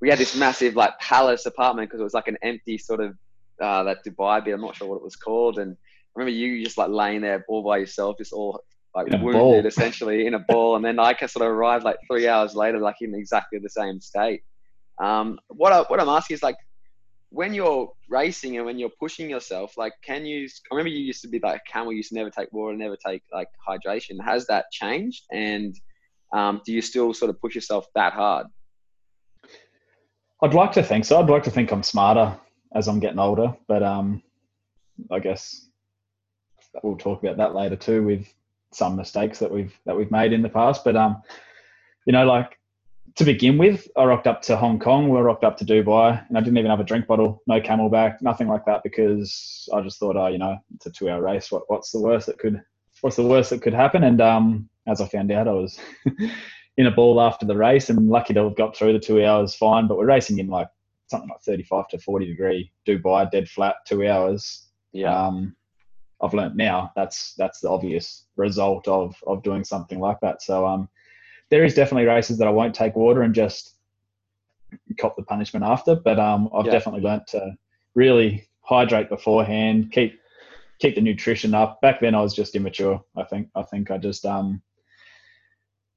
we 0.00 0.10
had 0.10 0.18
this 0.18 0.36
massive 0.36 0.76
like 0.76 0.98
palace 0.98 1.46
apartment 1.46 1.88
because 1.88 2.00
it 2.00 2.04
was 2.04 2.14
like 2.14 2.28
an 2.28 2.38
empty 2.42 2.76
sort 2.76 3.00
of 3.00 3.16
uh, 3.60 3.84
that 3.84 4.04
Dubai 4.04 4.44
bit. 4.44 4.54
I'm 4.54 4.60
not 4.60 4.76
sure 4.76 4.88
what 4.88 4.96
it 4.96 5.04
was 5.04 5.16
called. 5.16 5.58
And 5.58 5.76
remember 6.14 6.30
you 6.30 6.64
just 6.64 6.78
like 6.78 6.90
laying 6.90 7.22
there 7.22 7.44
all 7.48 7.62
by 7.62 7.78
yourself, 7.78 8.18
just 8.18 8.32
all 8.32 8.62
like 8.94 9.06
wounded 9.06 9.32
ball. 9.32 9.66
essentially 9.66 10.26
in 10.26 10.34
a 10.34 10.38
ball. 10.38 10.76
And 10.76 10.84
then 10.84 10.98
I 10.98 11.14
sort 11.14 11.46
of 11.46 11.52
arrived 11.52 11.84
like 11.84 11.96
three 12.06 12.28
hours 12.28 12.54
later, 12.54 12.78
like 12.78 12.96
in 13.00 13.14
exactly 13.14 13.58
the 13.58 13.70
same 13.70 14.00
state. 14.00 14.42
Um, 15.02 15.38
what 15.48 15.72
I, 15.72 15.80
what 15.82 16.00
I'm 16.00 16.08
asking 16.08 16.34
is 16.34 16.42
like, 16.42 16.56
when 17.30 17.54
you're 17.54 17.90
racing 18.10 18.58
and 18.58 18.66
when 18.66 18.78
you're 18.78 18.92
pushing 19.00 19.30
yourself, 19.30 19.78
like, 19.78 19.94
can 20.04 20.26
you? 20.26 20.46
I 20.70 20.74
remember 20.74 20.90
you 20.90 21.02
used 21.02 21.22
to 21.22 21.28
be 21.28 21.38
like 21.38 21.62
a 21.66 21.72
camel, 21.72 21.90
used 21.90 22.10
to 22.10 22.14
never 22.14 22.28
take 22.28 22.52
water, 22.52 22.76
never 22.76 22.96
take 22.96 23.22
like 23.32 23.48
hydration. 23.66 24.22
Has 24.22 24.46
that 24.48 24.66
changed? 24.70 25.24
And 25.32 25.74
um, 26.34 26.60
do 26.66 26.74
you 26.74 26.82
still 26.82 27.14
sort 27.14 27.30
of 27.30 27.40
push 27.40 27.54
yourself 27.54 27.86
that 27.94 28.12
hard? 28.12 28.48
I'd 30.42 30.52
like 30.52 30.72
to 30.72 30.82
think 30.82 31.06
so. 31.06 31.20
I'd 31.20 31.30
like 31.30 31.44
to 31.44 31.50
think 31.50 31.72
I'm 31.72 31.82
smarter 31.82 32.38
as 32.74 32.86
I'm 32.86 33.00
getting 33.00 33.18
older, 33.18 33.56
but 33.66 33.82
um, 33.82 34.22
I 35.10 35.18
guess 35.18 35.68
we'll 36.82 36.96
talk 36.96 37.22
about 37.22 37.36
that 37.36 37.54
later 37.54 37.76
too 37.76 38.02
with 38.02 38.32
some 38.72 38.96
mistakes 38.96 39.38
that 39.38 39.50
we've 39.50 39.74
that 39.84 39.96
we've 39.96 40.10
made 40.10 40.32
in 40.32 40.42
the 40.42 40.48
past. 40.48 40.84
But 40.84 40.96
um, 40.96 41.22
you 42.06 42.12
know, 42.12 42.24
like 42.24 42.58
to 43.16 43.24
begin 43.24 43.58
with, 43.58 43.88
I 43.96 44.04
rocked 44.04 44.26
up 44.26 44.42
to 44.42 44.56
Hong 44.56 44.78
Kong, 44.78 45.08
we 45.08 45.20
rocked 45.20 45.44
up 45.44 45.56
to 45.58 45.64
Dubai, 45.64 46.26
and 46.28 46.38
I 46.38 46.40
didn't 46.40 46.58
even 46.58 46.70
have 46.70 46.80
a 46.80 46.84
drink 46.84 47.06
bottle, 47.06 47.42
no 47.46 47.60
CamelBak, 47.60 48.22
nothing 48.22 48.48
like 48.48 48.64
that, 48.64 48.82
because 48.82 49.68
I 49.72 49.80
just 49.82 49.98
thought, 49.98 50.16
oh, 50.16 50.28
you 50.28 50.38
know, 50.38 50.56
it's 50.74 50.86
a 50.86 50.90
two-hour 50.90 51.20
race. 51.20 51.52
What, 51.52 51.64
what's 51.68 51.90
the 51.90 52.00
worst 52.00 52.26
that 52.26 52.38
could, 52.38 52.62
what's 53.02 53.16
the 53.16 53.26
worst 53.26 53.50
that 53.50 53.60
could 53.60 53.74
happen? 53.74 54.04
And 54.04 54.20
um, 54.20 54.68
as 54.86 55.00
I 55.00 55.08
found 55.08 55.30
out, 55.30 55.46
I 55.46 55.52
was 55.52 55.78
in 56.78 56.86
a 56.86 56.90
ball 56.90 57.20
after 57.20 57.44
the 57.44 57.56
race, 57.56 57.90
and 57.90 58.08
lucky 58.08 58.32
to 58.34 58.44
have 58.44 58.56
got 58.56 58.76
through 58.76 58.94
the 58.94 58.98
two 58.98 59.24
hours 59.24 59.54
fine. 59.54 59.86
But 59.86 59.98
we're 59.98 60.06
racing 60.06 60.38
in 60.38 60.48
like 60.48 60.68
something 61.08 61.28
like 61.28 61.42
35 61.42 61.88
to 61.88 61.98
40 61.98 62.26
degree 62.26 62.72
Dubai, 62.86 63.30
dead 63.30 63.48
flat, 63.48 63.76
two 63.86 64.06
hours. 64.08 64.68
Yeah. 64.92 65.14
Um, 65.14 65.54
I've 66.22 66.34
learned 66.34 66.56
now 66.56 66.92
that's 66.94 67.34
that's 67.34 67.60
the 67.60 67.68
obvious 67.68 68.24
result 68.36 68.86
of 68.88 69.16
of 69.26 69.42
doing 69.42 69.64
something 69.64 69.98
like 69.98 70.20
that. 70.20 70.42
So 70.42 70.66
um, 70.66 70.88
there 71.50 71.64
is 71.64 71.74
definitely 71.74 72.06
races 72.06 72.38
that 72.38 72.48
I 72.48 72.52
won't 72.52 72.74
take 72.74 72.94
water 72.94 73.22
and 73.22 73.34
just 73.34 73.74
cop 74.98 75.16
the 75.16 75.22
punishment 75.22 75.64
after. 75.64 75.96
But 75.96 76.18
um, 76.18 76.48
I've 76.54 76.66
yeah. 76.66 76.72
definitely 76.72 77.02
learned 77.02 77.26
to 77.28 77.56
really 77.94 78.48
hydrate 78.60 79.08
beforehand, 79.08 79.90
keep 79.92 80.20
keep 80.78 80.94
the 80.94 81.00
nutrition 81.00 81.54
up. 81.54 81.80
Back 81.80 82.00
then 82.00 82.14
I 82.14 82.20
was 82.20 82.34
just 82.34 82.54
immature. 82.54 83.02
I 83.16 83.24
think 83.24 83.48
I 83.54 83.62
think 83.62 83.90
I 83.90 83.98
just 83.98 84.24
um 84.24 84.62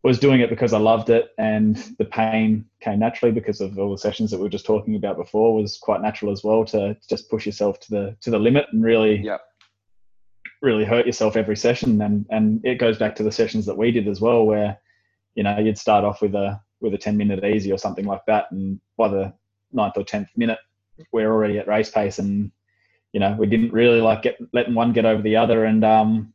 was 0.04 0.20
doing 0.20 0.40
it 0.40 0.52
because 0.52 0.72
I 0.72 0.78
loved 0.78 1.10
it 1.10 1.32
and 1.40 1.76
the 1.98 2.06
pain 2.06 2.64
came 2.80 3.00
naturally 3.00 3.32
because 3.32 3.60
of 3.60 3.80
all 3.80 3.90
the 3.90 3.98
sessions 3.98 4.30
that 4.30 4.38
we 4.38 4.44
were 4.44 4.50
just 4.50 4.66
talking 4.66 4.96
about 4.96 5.18
before 5.18 5.56
was 5.56 5.80
quite 5.80 6.00
natural 6.00 6.32
as 6.32 6.44
well 6.44 6.64
to 6.66 6.96
just 7.10 7.28
push 7.28 7.48
yourself 7.48 7.80
to 7.80 7.90
the 7.90 8.18
to 8.22 8.30
the 8.30 8.38
limit 8.38 8.68
and 8.72 8.84
really 8.84 9.18
yep 9.18 9.42
really 10.62 10.86
hurt 10.86 11.06
yourself 11.06 11.36
every 11.36 11.56
session. 11.56 12.02
And 12.02 12.26
and 12.30 12.66
it 12.66 12.76
goes 12.76 12.98
back 12.98 13.16
to 13.16 13.24
the 13.24 13.32
sessions 13.32 13.66
that 13.66 13.78
we 13.78 13.92
did 13.92 14.08
as 14.08 14.22
well 14.22 14.46
where 14.46 14.78
you 15.36 15.44
know 15.44 15.58
you'd 15.60 15.78
start 15.78 16.04
off 16.04 16.22
with 16.22 16.36
a 16.36 16.60
with 16.82 16.94
a 16.94 16.98
10 16.98 17.18
minute 17.18 17.44
easy 17.44 17.72
or 17.72 17.78
something 17.78 18.06
like 18.06 18.26
that. 18.28 18.52
And 18.52 18.80
by 18.98 19.08
the 19.08 19.34
ninth 19.72 19.98
or 19.98 20.04
10th 20.04 20.30
minute 20.36 20.60
we're 21.12 21.32
already 21.32 21.58
at 21.60 21.68
race 21.68 21.90
pace 21.90 22.20
and 22.20 22.52
you 23.12 23.20
know 23.20 23.36
we 23.38 23.48
didn't 23.48 23.74
really 23.74 24.00
like 24.00 24.22
get 24.22 24.38
letting 24.54 24.76
one 24.76 24.94
get 24.94 25.06
over 25.06 25.22
the 25.22 25.36
other. 25.36 25.66
And 25.66 25.84
um 25.84 26.34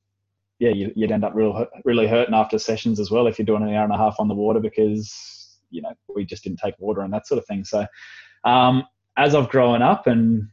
yeah 0.59 0.71
you, 0.71 0.93
would 0.97 1.13
end 1.13 1.25
up 1.25 1.35
real 1.35 1.67
really 1.85 2.07
hurting 2.07 2.35
after 2.35 2.59
sessions 2.59 3.01
as 3.01 3.11
well 3.11 3.27
if 3.27 3.39
you're 3.39 3.47
doing 3.47 3.63
an 3.63 3.75
hour 3.75 3.85
and 3.85 3.95
a 3.95 3.99
half 3.99 4.17
on 4.19 4.29
the 4.29 4.35
water 4.35 4.61
because 4.61 5.59
you 5.71 5.81
know 5.81 5.93
we 6.15 6.25
just 6.25 6.45
didn't 6.45 6.59
take 6.59 6.75
water 6.79 7.01
and 7.01 7.13
that 7.13 7.27
sort 7.27 7.39
of 7.39 7.47
thing. 7.47 7.65
So 7.65 7.87
um 8.45 8.85
as 9.17 9.35
I've 9.35 9.49
grown 9.49 9.83
up 9.83 10.07
and 10.07 10.49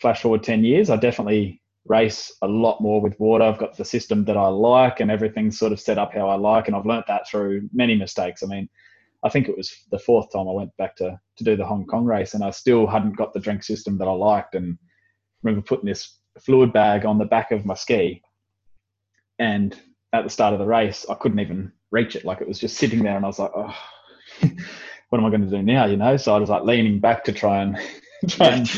flash 0.00 0.22
forward 0.22 0.42
10 0.42 0.64
years 0.64 0.88
I 0.88 0.96
definitely 0.96 1.60
race 1.86 2.32
a 2.42 2.48
lot 2.48 2.80
more 2.80 3.00
with 3.00 3.18
water. 3.18 3.44
I've 3.44 3.58
got 3.58 3.76
the 3.76 3.84
system 3.84 4.24
that 4.26 4.36
I 4.36 4.48
like 4.48 5.00
and 5.00 5.10
everything's 5.10 5.58
sort 5.58 5.72
of 5.72 5.80
set 5.80 5.98
up 5.98 6.12
how 6.12 6.28
I 6.28 6.36
like. 6.36 6.66
And 6.66 6.76
I've 6.76 6.86
learnt 6.86 7.06
that 7.08 7.28
through 7.28 7.68
many 7.72 7.96
mistakes. 7.96 8.42
I 8.42 8.46
mean, 8.46 8.68
I 9.24 9.28
think 9.28 9.48
it 9.48 9.56
was 9.56 9.74
the 9.90 9.98
fourth 9.98 10.32
time 10.32 10.48
I 10.48 10.52
went 10.52 10.76
back 10.76 10.96
to, 10.96 11.18
to 11.36 11.44
do 11.44 11.56
the 11.56 11.66
Hong 11.66 11.86
Kong 11.86 12.04
race 12.04 12.34
and 12.34 12.44
I 12.44 12.50
still 12.50 12.86
hadn't 12.86 13.16
got 13.16 13.32
the 13.32 13.40
drink 13.40 13.62
system 13.62 13.98
that 13.98 14.08
I 14.08 14.12
liked. 14.12 14.54
And 14.54 14.78
I 14.80 14.86
remember 15.42 15.66
putting 15.66 15.86
this 15.86 16.18
fluid 16.40 16.72
bag 16.72 17.04
on 17.04 17.18
the 17.18 17.24
back 17.24 17.50
of 17.50 17.66
my 17.66 17.74
ski. 17.74 18.22
And 19.38 19.78
at 20.12 20.24
the 20.24 20.30
start 20.30 20.52
of 20.52 20.58
the 20.58 20.66
race, 20.66 21.06
I 21.08 21.14
couldn't 21.14 21.40
even 21.40 21.72
reach 21.90 22.14
it. 22.14 22.24
Like 22.24 22.40
it 22.40 22.48
was 22.48 22.58
just 22.58 22.76
sitting 22.76 23.02
there 23.02 23.16
and 23.16 23.24
I 23.24 23.28
was 23.28 23.38
like, 23.38 23.52
oh, 23.54 23.74
what 25.08 25.18
am 25.18 25.24
I 25.24 25.30
going 25.30 25.48
to 25.48 25.56
do 25.56 25.62
now? 25.62 25.86
You 25.86 25.96
know? 25.96 26.16
So 26.16 26.34
I 26.34 26.38
was 26.38 26.50
like 26.50 26.64
leaning 26.64 27.00
back 27.00 27.24
to 27.24 27.32
try 27.32 27.62
and, 27.62 27.78
try 28.28 28.48
and 28.48 28.68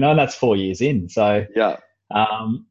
you 0.00 0.06
know, 0.06 0.12
and 0.12 0.18
that's 0.18 0.34
four 0.34 0.56
years 0.56 0.80
in. 0.80 1.10
So 1.10 1.46
yeah. 1.54 1.76
Um, 2.10 2.66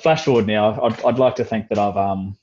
flash 0.00 0.24
forward 0.24 0.46
now, 0.46 0.80
I'd, 0.82 1.04
I'd 1.04 1.18
like 1.18 1.36
to 1.36 1.44
think 1.44 1.68
that 1.68 1.78
I've 1.78 1.98
um, 1.98 2.38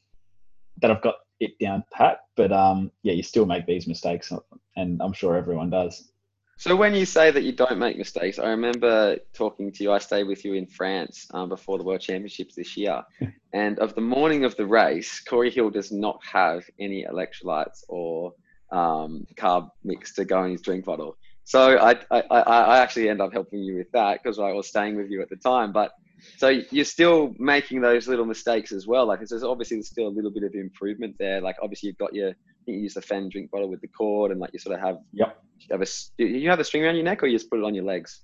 that 0.78 0.92
I've 0.92 1.02
got 1.02 1.16
it 1.40 1.58
down 1.60 1.84
pat, 1.92 2.20
but 2.36 2.52
um, 2.52 2.92
yeah, 3.02 3.14
you 3.14 3.24
still 3.24 3.48
make 3.48 3.66
these 3.66 3.88
mistakes, 3.88 4.32
and 4.76 5.02
I'm 5.02 5.12
sure 5.12 5.36
everyone 5.36 5.72
does. 5.72 6.12
So 6.58 6.76
when 6.76 6.94
you 6.94 7.08
say 7.08 7.32
that 7.32 7.42
you 7.42 7.52
don't 7.52 7.80
make 7.80 7.98
mistakes, 7.98 8.38
I 8.38 8.50
remember 8.50 9.18
talking 9.34 9.72
to 9.72 9.84
you. 9.84 9.92
I 9.92 9.98
stayed 9.98 10.26
with 10.26 10.46
you 10.46 10.54
in 10.54 10.68
France 10.68 11.28
um, 11.34 11.50
before 11.50 11.80
the 11.80 11.84
World 11.84 12.02
Championships 12.02 12.54
this 12.54 12.78
year, 12.78 13.02
and 13.54 13.80
of 13.80 13.96
the 13.96 14.02
morning 14.02 14.46
of 14.46 14.56
the 14.56 14.68
race, 14.68 15.20
Corey 15.20 15.50
Hill 15.50 15.72
does 15.72 15.92
not 15.92 16.22
have 16.32 16.64
any 16.80 17.06
electrolytes 17.12 17.84
or 17.90 18.34
um, 18.72 19.26
carb 19.36 19.72
mix 19.84 20.14
to 20.14 20.26
go 20.26 20.44
in 20.44 20.52
his 20.52 20.62
drink 20.62 20.86
bottle. 20.86 21.18
So 21.46 21.78
I, 21.78 21.96
I, 22.10 22.22
I 22.22 22.80
actually 22.80 23.08
end 23.08 23.22
up 23.22 23.32
helping 23.32 23.60
you 23.60 23.78
with 23.78 23.92
that 23.92 24.22
because 24.22 24.40
I 24.40 24.52
was 24.52 24.68
staying 24.68 24.96
with 24.98 25.12
you 25.12 25.22
at 25.22 25.30
the 25.30 25.36
time. 25.36 25.72
But 25.72 25.92
so 26.38 26.50
you're 26.50 26.86
still 26.86 27.36
making 27.38 27.82
those 27.82 28.08
little 28.08 28.26
mistakes 28.26 28.72
as 28.72 28.88
well. 28.88 29.06
Like 29.06 29.20
there's 29.20 29.44
obviously 29.44 29.78
there's 29.78 29.90
still 29.90 30.08
a 30.08 30.10
little 30.10 30.32
bit 30.32 30.44
of 30.44 30.56
improvement 30.56 31.16
there. 31.20 31.42
Like 31.42 31.58
obviously 31.62 31.88
you've 31.88 32.00
got 32.00 32.14
your 32.16 32.34
you 32.66 32.80
use 32.80 32.96
the 32.96 33.02
Fenn 33.02 33.30
drink 33.30 33.52
bottle 33.52 33.70
with 33.70 33.82
the 33.82 33.88
cord 33.88 34.32
and 34.32 34.40
like 34.40 34.50
you 34.54 34.60
sort 34.60 34.76
of 34.76 34.82
have 34.82 34.98
yep. 35.14 35.40
You 35.60 35.68
have 35.72 35.82
a 35.82 35.88
do 36.18 36.26
you 36.26 36.50
have 36.50 36.60
a 36.60 36.64
string 36.64 36.84
around 36.84 36.96
your 36.96 37.06
neck 37.06 37.24
or 37.24 37.28
you 37.28 37.38
just 37.38 37.50
put 37.50 37.60
it 37.60 37.64
on 37.64 37.76
your 37.76 37.86
legs? 37.86 38.22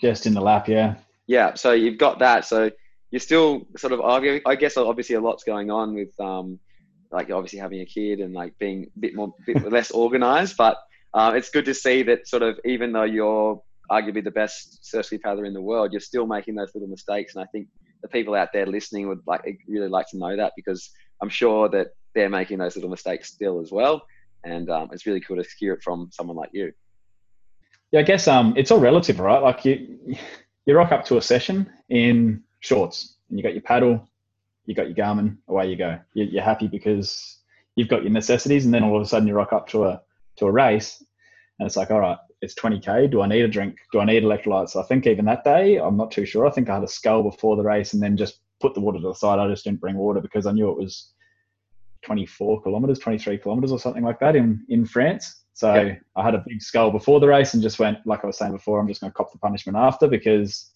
Just 0.00 0.26
in 0.26 0.32
the 0.32 0.40
lap, 0.40 0.68
yeah. 0.68 0.94
Yeah. 1.26 1.54
So 1.54 1.72
you've 1.72 1.98
got 1.98 2.20
that. 2.20 2.44
So 2.44 2.70
you're 3.10 3.20
still 3.20 3.66
sort 3.76 3.92
of 3.92 4.00
I 4.00 4.54
guess 4.54 4.76
obviously 4.76 5.16
a 5.16 5.20
lot's 5.20 5.42
going 5.42 5.72
on 5.72 5.94
with 5.94 6.18
um 6.20 6.60
like 7.10 7.30
obviously 7.32 7.58
having 7.58 7.80
a 7.80 7.86
kid 7.86 8.20
and 8.20 8.32
like 8.32 8.56
being 8.58 8.90
a 8.96 9.00
bit 9.00 9.16
more 9.16 9.34
bit 9.44 9.70
less 9.70 9.90
organized, 9.90 10.56
but 10.56 10.78
uh, 11.14 11.32
it's 11.34 11.50
good 11.50 11.64
to 11.64 11.74
see 11.74 12.02
that 12.04 12.28
sort 12.28 12.42
of 12.42 12.58
even 12.64 12.92
though 12.92 13.04
you're 13.04 13.62
arguably 13.90 14.22
the 14.22 14.30
best 14.30 14.84
surf 14.88 15.10
paddler 15.22 15.44
in 15.44 15.52
the 15.52 15.60
world, 15.60 15.92
you're 15.92 16.00
still 16.00 16.26
making 16.26 16.54
those 16.54 16.70
little 16.74 16.88
mistakes. 16.88 17.34
And 17.34 17.42
I 17.42 17.46
think 17.46 17.66
the 18.02 18.08
people 18.08 18.34
out 18.34 18.48
there 18.52 18.66
listening 18.66 19.08
would 19.08 19.20
like 19.26 19.58
really 19.68 19.88
like 19.88 20.06
to 20.08 20.18
know 20.18 20.36
that 20.36 20.52
because 20.56 20.90
I'm 21.20 21.28
sure 21.28 21.68
that 21.70 21.88
they're 22.14 22.28
making 22.28 22.58
those 22.58 22.76
little 22.76 22.90
mistakes 22.90 23.32
still 23.32 23.60
as 23.60 23.72
well. 23.72 24.02
And 24.44 24.70
um, 24.70 24.88
it's 24.92 25.06
really 25.06 25.20
cool 25.20 25.36
to 25.36 25.48
hear 25.58 25.74
it 25.74 25.82
from 25.82 26.08
someone 26.12 26.36
like 26.36 26.50
you. 26.52 26.72
Yeah, 27.90 28.00
I 28.00 28.04
guess 28.04 28.28
um, 28.28 28.54
it's 28.56 28.70
all 28.70 28.78
relative, 28.78 29.18
right? 29.18 29.42
Like 29.42 29.64
you, 29.64 29.98
you 30.64 30.76
rock 30.76 30.92
up 30.92 31.04
to 31.06 31.16
a 31.16 31.22
session 31.22 31.70
in 31.88 32.42
shorts, 32.60 33.16
and 33.28 33.38
you 33.38 33.42
got 33.42 33.52
your 33.52 33.62
paddle, 33.62 34.08
you 34.66 34.74
got 34.74 34.86
your 34.86 34.94
Garmin, 34.94 35.38
away 35.48 35.68
you 35.68 35.76
go. 35.76 35.98
You're 36.14 36.42
happy 36.42 36.68
because 36.68 37.38
you've 37.74 37.88
got 37.88 38.02
your 38.02 38.12
necessities, 38.12 38.64
and 38.64 38.72
then 38.72 38.84
all 38.84 38.96
of 38.96 39.02
a 39.02 39.06
sudden 39.06 39.26
you 39.26 39.34
rock 39.34 39.52
up 39.52 39.68
to 39.70 39.86
a 39.86 40.00
to 40.40 40.46
a 40.46 40.52
race, 40.52 41.02
and 41.58 41.66
it's 41.66 41.76
like, 41.76 41.90
all 41.90 42.00
right, 42.00 42.18
it's 42.42 42.54
20k. 42.54 43.10
Do 43.10 43.22
I 43.22 43.28
need 43.28 43.42
a 43.42 43.48
drink? 43.48 43.76
Do 43.92 44.00
I 44.00 44.04
need 44.04 44.22
electrolytes? 44.22 44.76
I 44.76 44.82
think 44.86 45.06
even 45.06 45.24
that 45.26 45.44
day, 45.44 45.76
I'm 45.76 45.96
not 45.96 46.10
too 46.10 46.26
sure. 46.26 46.46
I 46.46 46.50
think 46.50 46.68
I 46.68 46.74
had 46.74 46.84
a 46.84 46.88
skull 46.88 47.22
before 47.22 47.56
the 47.56 47.62
race, 47.62 47.92
and 47.92 48.02
then 48.02 48.16
just 48.16 48.40
put 48.60 48.74
the 48.74 48.80
water 48.80 48.98
to 48.98 49.08
the 49.08 49.14
side. 49.14 49.38
I 49.38 49.48
just 49.48 49.64
didn't 49.64 49.80
bring 49.80 49.96
water 49.96 50.20
because 50.20 50.46
I 50.46 50.52
knew 50.52 50.70
it 50.70 50.76
was 50.76 51.12
24 52.02 52.62
kilometers, 52.62 52.98
23 52.98 53.38
kilometers, 53.38 53.72
or 53.72 53.78
something 53.78 54.04
like 54.04 54.18
that 54.20 54.36
in 54.36 54.64
in 54.68 54.84
France. 54.84 55.44
So 55.52 55.74
yeah. 55.74 55.96
I 56.16 56.22
had 56.22 56.34
a 56.34 56.44
big 56.46 56.62
skull 56.62 56.90
before 56.90 57.20
the 57.20 57.28
race, 57.28 57.54
and 57.54 57.62
just 57.62 57.78
went 57.78 57.98
like 58.06 58.24
I 58.24 58.26
was 58.26 58.38
saying 58.38 58.52
before. 58.52 58.80
I'm 58.80 58.88
just 58.88 59.00
going 59.00 59.12
to 59.12 59.16
cop 59.16 59.32
the 59.32 59.38
punishment 59.38 59.76
after 59.76 60.08
because 60.08 60.70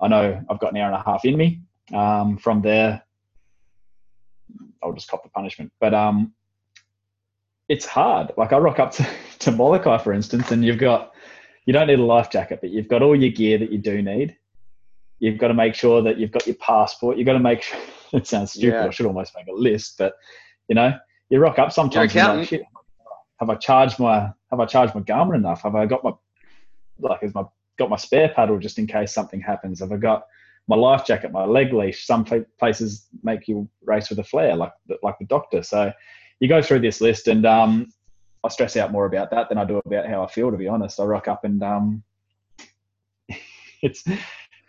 I 0.00 0.08
know 0.08 0.40
I've 0.48 0.60
got 0.60 0.72
an 0.72 0.78
hour 0.78 0.86
and 0.86 0.94
a 0.94 1.04
half 1.04 1.24
in 1.24 1.36
me. 1.36 1.60
Um, 1.92 2.36
from 2.36 2.62
there, 2.62 3.02
I'll 4.82 4.92
just 4.92 5.08
cop 5.08 5.24
the 5.24 5.30
punishment. 5.30 5.72
But 5.80 5.94
um, 5.94 6.32
it's 7.68 7.86
hard. 7.86 8.32
Like 8.36 8.52
I 8.52 8.58
rock 8.58 8.78
up 8.78 8.92
to, 8.92 9.06
to 9.40 9.52
Molokai, 9.52 9.98
for 9.98 10.12
instance, 10.12 10.50
and 10.50 10.64
you've 10.64 10.78
got 10.78 11.12
you 11.66 11.72
don't 11.72 11.86
need 11.86 11.98
a 11.98 12.04
life 12.04 12.30
jacket, 12.30 12.60
but 12.62 12.70
you've 12.70 12.88
got 12.88 13.02
all 13.02 13.14
your 13.14 13.30
gear 13.30 13.58
that 13.58 13.70
you 13.70 13.78
do 13.78 14.00
need. 14.00 14.36
you've 15.18 15.38
got 15.38 15.48
to 15.48 15.54
make 15.54 15.74
sure 15.74 16.00
that 16.02 16.18
you've 16.18 16.30
got 16.30 16.46
your 16.46 16.56
passport. 16.56 17.18
You've 17.18 17.26
got 17.26 17.34
to 17.34 17.40
make 17.40 17.62
sure, 17.62 17.78
it 18.12 18.26
sounds 18.26 18.52
stupid. 18.52 18.76
Yeah. 18.76 18.86
I 18.86 18.90
should 18.90 19.06
almost 19.06 19.34
make 19.36 19.46
a 19.48 19.52
list, 19.52 19.96
but 19.98 20.14
you 20.68 20.74
know, 20.74 20.92
you 21.30 21.38
rock 21.38 21.58
up 21.58 21.72
sometimes 21.72 22.14
like, 22.14 22.48
shit, 22.48 22.62
have 23.38 23.50
I 23.50 23.54
charged 23.56 23.98
my 23.98 24.30
have 24.50 24.60
I 24.60 24.66
charged 24.66 24.94
my 24.94 25.02
Garmin 25.02 25.36
enough? 25.36 25.62
Have 25.62 25.74
I 25.74 25.86
got 25.86 26.02
my 26.04 26.12
like 27.00 27.20
has 27.22 27.34
my 27.34 27.44
got 27.78 27.90
my 27.90 27.96
spare 27.96 28.30
paddle 28.30 28.58
just 28.58 28.78
in 28.78 28.86
case 28.86 29.12
something 29.12 29.40
happens? 29.40 29.80
Have 29.80 29.92
I 29.92 29.96
got 29.96 30.24
my 30.68 30.76
life 30.76 31.06
jacket, 31.06 31.32
my 31.32 31.44
leg 31.44 31.72
leash? 31.72 32.06
Some 32.06 32.24
places 32.58 33.06
make 33.22 33.46
you 33.46 33.68
race 33.84 34.10
with 34.10 34.18
a 34.18 34.24
flare, 34.24 34.56
like 34.56 34.72
like 35.02 35.18
the 35.18 35.26
doctor. 35.26 35.62
So 35.62 35.92
you 36.40 36.48
go 36.48 36.62
through 36.62 36.80
this 36.80 37.00
list, 37.00 37.28
and 37.28 37.44
um, 37.46 37.92
I 38.44 38.48
stress 38.48 38.76
out 38.76 38.92
more 38.92 39.06
about 39.06 39.30
that 39.30 39.48
than 39.48 39.58
I 39.58 39.64
do 39.64 39.80
about 39.84 40.06
how 40.06 40.22
I 40.22 40.26
feel. 40.28 40.50
To 40.50 40.56
be 40.56 40.68
honest, 40.68 41.00
I 41.00 41.04
rock 41.04 41.28
up 41.28 41.44
and 41.44 41.62
um, 41.62 42.02
it's 43.82 44.04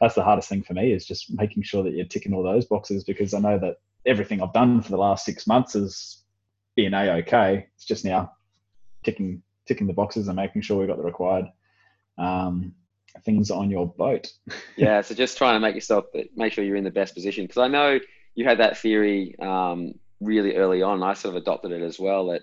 that's 0.01 0.15
the 0.15 0.23
hardest 0.23 0.49
thing 0.49 0.63
for 0.63 0.73
me 0.73 0.93
is 0.93 1.05
just 1.05 1.31
making 1.31 1.63
sure 1.63 1.83
that 1.83 1.93
you're 1.93 2.05
ticking 2.05 2.33
all 2.33 2.43
those 2.43 2.65
boxes 2.65 3.03
because 3.03 3.33
I 3.33 3.39
know 3.39 3.59
that 3.59 3.77
everything 4.05 4.41
I've 4.41 4.53
done 4.53 4.81
for 4.81 4.89
the 4.89 4.97
last 4.97 5.25
six 5.25 5.45
months 5.45 5.75
is 5.75 6.23
being 6.75 6.93
a 6.93 7.11
okay. 7.17 7.67
It's 7.75 7.85
just 7.85 8.05
now 8.05 8.31
ticking 9.03 9.41
ticking 9.67 9.87
the 9.87 9.93
boxes 9.93 10.27
and 10.27 10.35
making 10.35 10.61
sure 10.61 10.79
we've 10.79 10.87
got 10.87 10.97
the 10.97 11.03
required 11.03 11.45
um, 12.17 12.73
things 13.23 13.51
on 13.51 13.69
your 13.69 13.87
boat. 13.87 14.31
yeah, 14.77 15.01
so 15.01 15.13
just 15.13 15.37
trying 15.37 15.55
to 15.55 15.59
make 15.59 15.75
yourself 15.75 16.05
make 16.35 16.53
sure 16.53 16.63
you're 16.63 16.75
in 16.75 16.83
the 16.83 16.91
best 16.91 17.13
position 17.13 17.45
because 17.45 17.59
I 17.59 17.67
know 17.67 17.99
you 18.35 18.45
had 18.45 18.59
that 18.59 18.77
theory 18.77 19.37
um, 19.39 19.93
really 20.19 20.55
early 20.55 20.81
on. 20.81 21.03
I 21.03 21.13
sort 21.13 21.35
of 21.35 21.41
adopted 21.41 21.71
it 21.71 21.81
as 21.81 21.99
well 21.99 22.27
that 22.27 22.41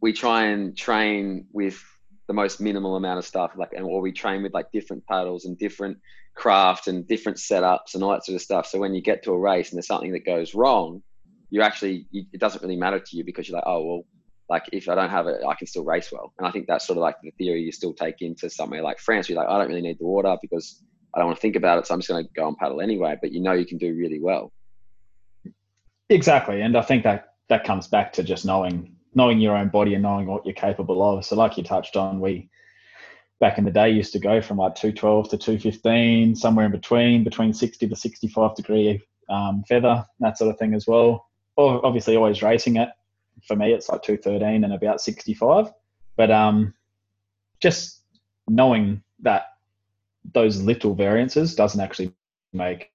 we 0.00 0.12
try 0.12 0.46
and 0.46 0.76
train 0.76 1.46
with 1.52 1.82
the 2.26 2.34
most 2.34 2.60
minimal 2.60 2.96
amount 2.96 3.18
of 3.18 3.24
stuff, 3.24 3.52
like, 3.56 3.72
or 3.80 4.00
we 4.00 4.12
train 4.12 4.42
with 4.42 4.52
like 4.52 4.70
different 4.72 5.06
paddles 5.06 5.44
and 5.44 5.58
different 5.58 5.98
craft 6.34 6.86
and 6.86 7.06
different 7.06 7.38
setups 7.38 7.94
and 7.94 8.02
all 8.02 8.10
that 8.10 8.24
sort 8.24 8.36
of 8.36 8.42
stuff. 8.42 8.66
So 8.66 8.78
when 8.78 8.94
you 8.94 9.00
get 9.00 9.22
to 9.24 9.32
a 9.32 9.38
race 9.38 9.70
and 9.70 9.76
there's 9.76 9.86
something 9.86 10.12
that 10.12 10.26
goes 10.26 10.54
wrong, 10.54 11.02
you 11.50 11.62
actually 11.62 12.06
you, 12.10 12.24
it 12.32 12.40
doesn't 12.40 12.62
really 12.62 12.76
matter 12.76 12.98
to 12.98 13.16
you 13.16 13.24
because 13.24 13.48
you're 13.48 13.56
like, 13.56 13.66
oh 13.66 13.84
well, 13.84 14.02
like 14.48 14.64
if 14.72 14.88
I 14.88 14.94
don't 14.94 15.10
have 15.10 15.26
it, 15.26 15.40
I 15.46 15.54
can 15.54 15.66
still 15.66 15.84
race 15.84 16.10
well. 16.12 16.32
And 16.38 16.46
I 16.46 16.50
think 16.50 16.66
that's 16.66 16.86
sort 16.86 16.98
of 16.98 17.02
like 17.02 17.16
the 17.22 17.30
theory 17.32 17.62
you 17.62 17.72
still 17.72 17.94
take 17.94 18.20
into 18.20 18.50
somewhere 18.50 18.82
like 18.82 18.98
France. 18.98 19.28
You're 19.28 19.38
like, 19.38 19.48
I 19.48 19.58
don't 19.58 19.68
really 19.68 19.82
need 19.82 19.98
the 19.98 20.06
water 20.06 20.36
because 20.42 20.82
I 21.14 21.18
don't 21.18 21.28
want 21.28 21.38
to 21.38 21.42
think 21.42 21.56
about 21.56 21.78
it, 21.78 21.86
so 21.86 21.94
I'm 21.94 22.00
just 22.00 22.10
going 22.10 22.24
to 22.24 22.30
go 22.34 22.46
and 22.46 22.56
paddle 22.56 22.80
anyway. 22.80 23.16
But 23.20 23.32
you 23.32 23.40
know 23.40 23.52
you 23.52 23.66
can 23.66 23.78
do 23.78 23.94
really 23.94 24.20
well. 24.20 24.52
Exactly, 26.08 26.60
and 26.60 26.76
I 26.76 26.82
think 26.82 27.02
that 27.04 27.34
that 27.48 27.64
comes 27.64 27.88
back 27.88 28.12
to 28.14 28.22
just 28.22 28.44
knowing 28.44 28.96
knowing 29.14 29.40
your 29.40 29.56
own 29.56 29.68
body 29.68 29.94
and 29.94 30.02
knowing 30.02 30.26
what 30.26 30.44
you're 30.44 30.54
capable 30.54 31.02
of. 31.02 31.24
So, 31.24 31.34
like 31.36 31.56
you 31.56 31.64
touched 31.64 31.96
on, 31.96 32.20
we 32.20 32.48
back 33.40 33.58
in 33.58 33.64
the 33.64 33.70
day 33.70 33.90
used 33.90 34.12
to 34.12 34.18
go 34.18 34.40
from 34.40 34.58
like 34.58 34.74
212 34.74 35.30
to 35.30 35.38
215, 35.38 36.36
somewhere 36.36 36.66
in 36.66 36.72
between, 36.72 37.24
between 37.24 37.52
60 37.52 37.88
to 37.88 37.96
65 37.96 38.54
degree 38.54 39.02
um, 39.28 39.64
feather, 39.68 40.06
that 40.20 40.38
sort 40.38 40.50
of 40.50 40.58
thing 40.58 40.74
as 40.74 40.86
well. 40.86 41.26
Or 41.56 41.84
obviously, 41.84 42.16
always 42.16 42.42
racing 42.42 42.76
it. 42.76 42.90
For 43.46 43.56
me, 43.56 43.72
it's 43.72 43.88
like 43.88 44.02
213 44.02 44.64
and 44.64 44.72
about 44.72 45.00
65. 45.00 45.72
But 46.16 46.30
um, 46.30 46.74
just 47.60 48.02
knowing 48.48 49.02
that 49.20 49.46
those 50.32 50.62
little 50.62 50.94
variances 50.94 51.54
doesn't 51.54 51.80
actually 51.80 52.12
make 52.52 52.90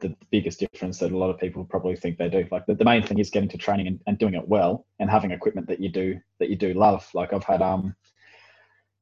the 0.00 0.14
biggest 0.30 0.60
difference 0.60 0.98
that 0.98 1.12
a 1.12 1.16
lot 1.16 1.30
of 1.30 1.38
people 1.38 1.64
probably 1.64 1.96
think 1.96 2.18
they 2.18 2.28
do. 2.28 2.46
Like 2.50 2.66
the, 2.66 2.74
the 2.74 2.84
main 2.84 3.02
thing 3.02 3.18
is 3.18 3.30
getting 3.30 3.48
to 3.50 3.58
training 3.58 3.86
and, 3.86 4.00
and 4.06 4.18
doing 4.18 4.34
it 4.34 4.46
well 4.46 4.86
and 4.98 5.10
having 5.10 5.30
equipment 5.30 5.66
that 5.68 5.80
you 5.80 5.88
do 5.88 6.20
that 6.38 6.50
you 6.50 6.56
do 6.56 6.74
love. 6.74 7.08
Like 7.14 7.32
I've 7.32 7.44
had 7.44 7.62
um 7.62 7.94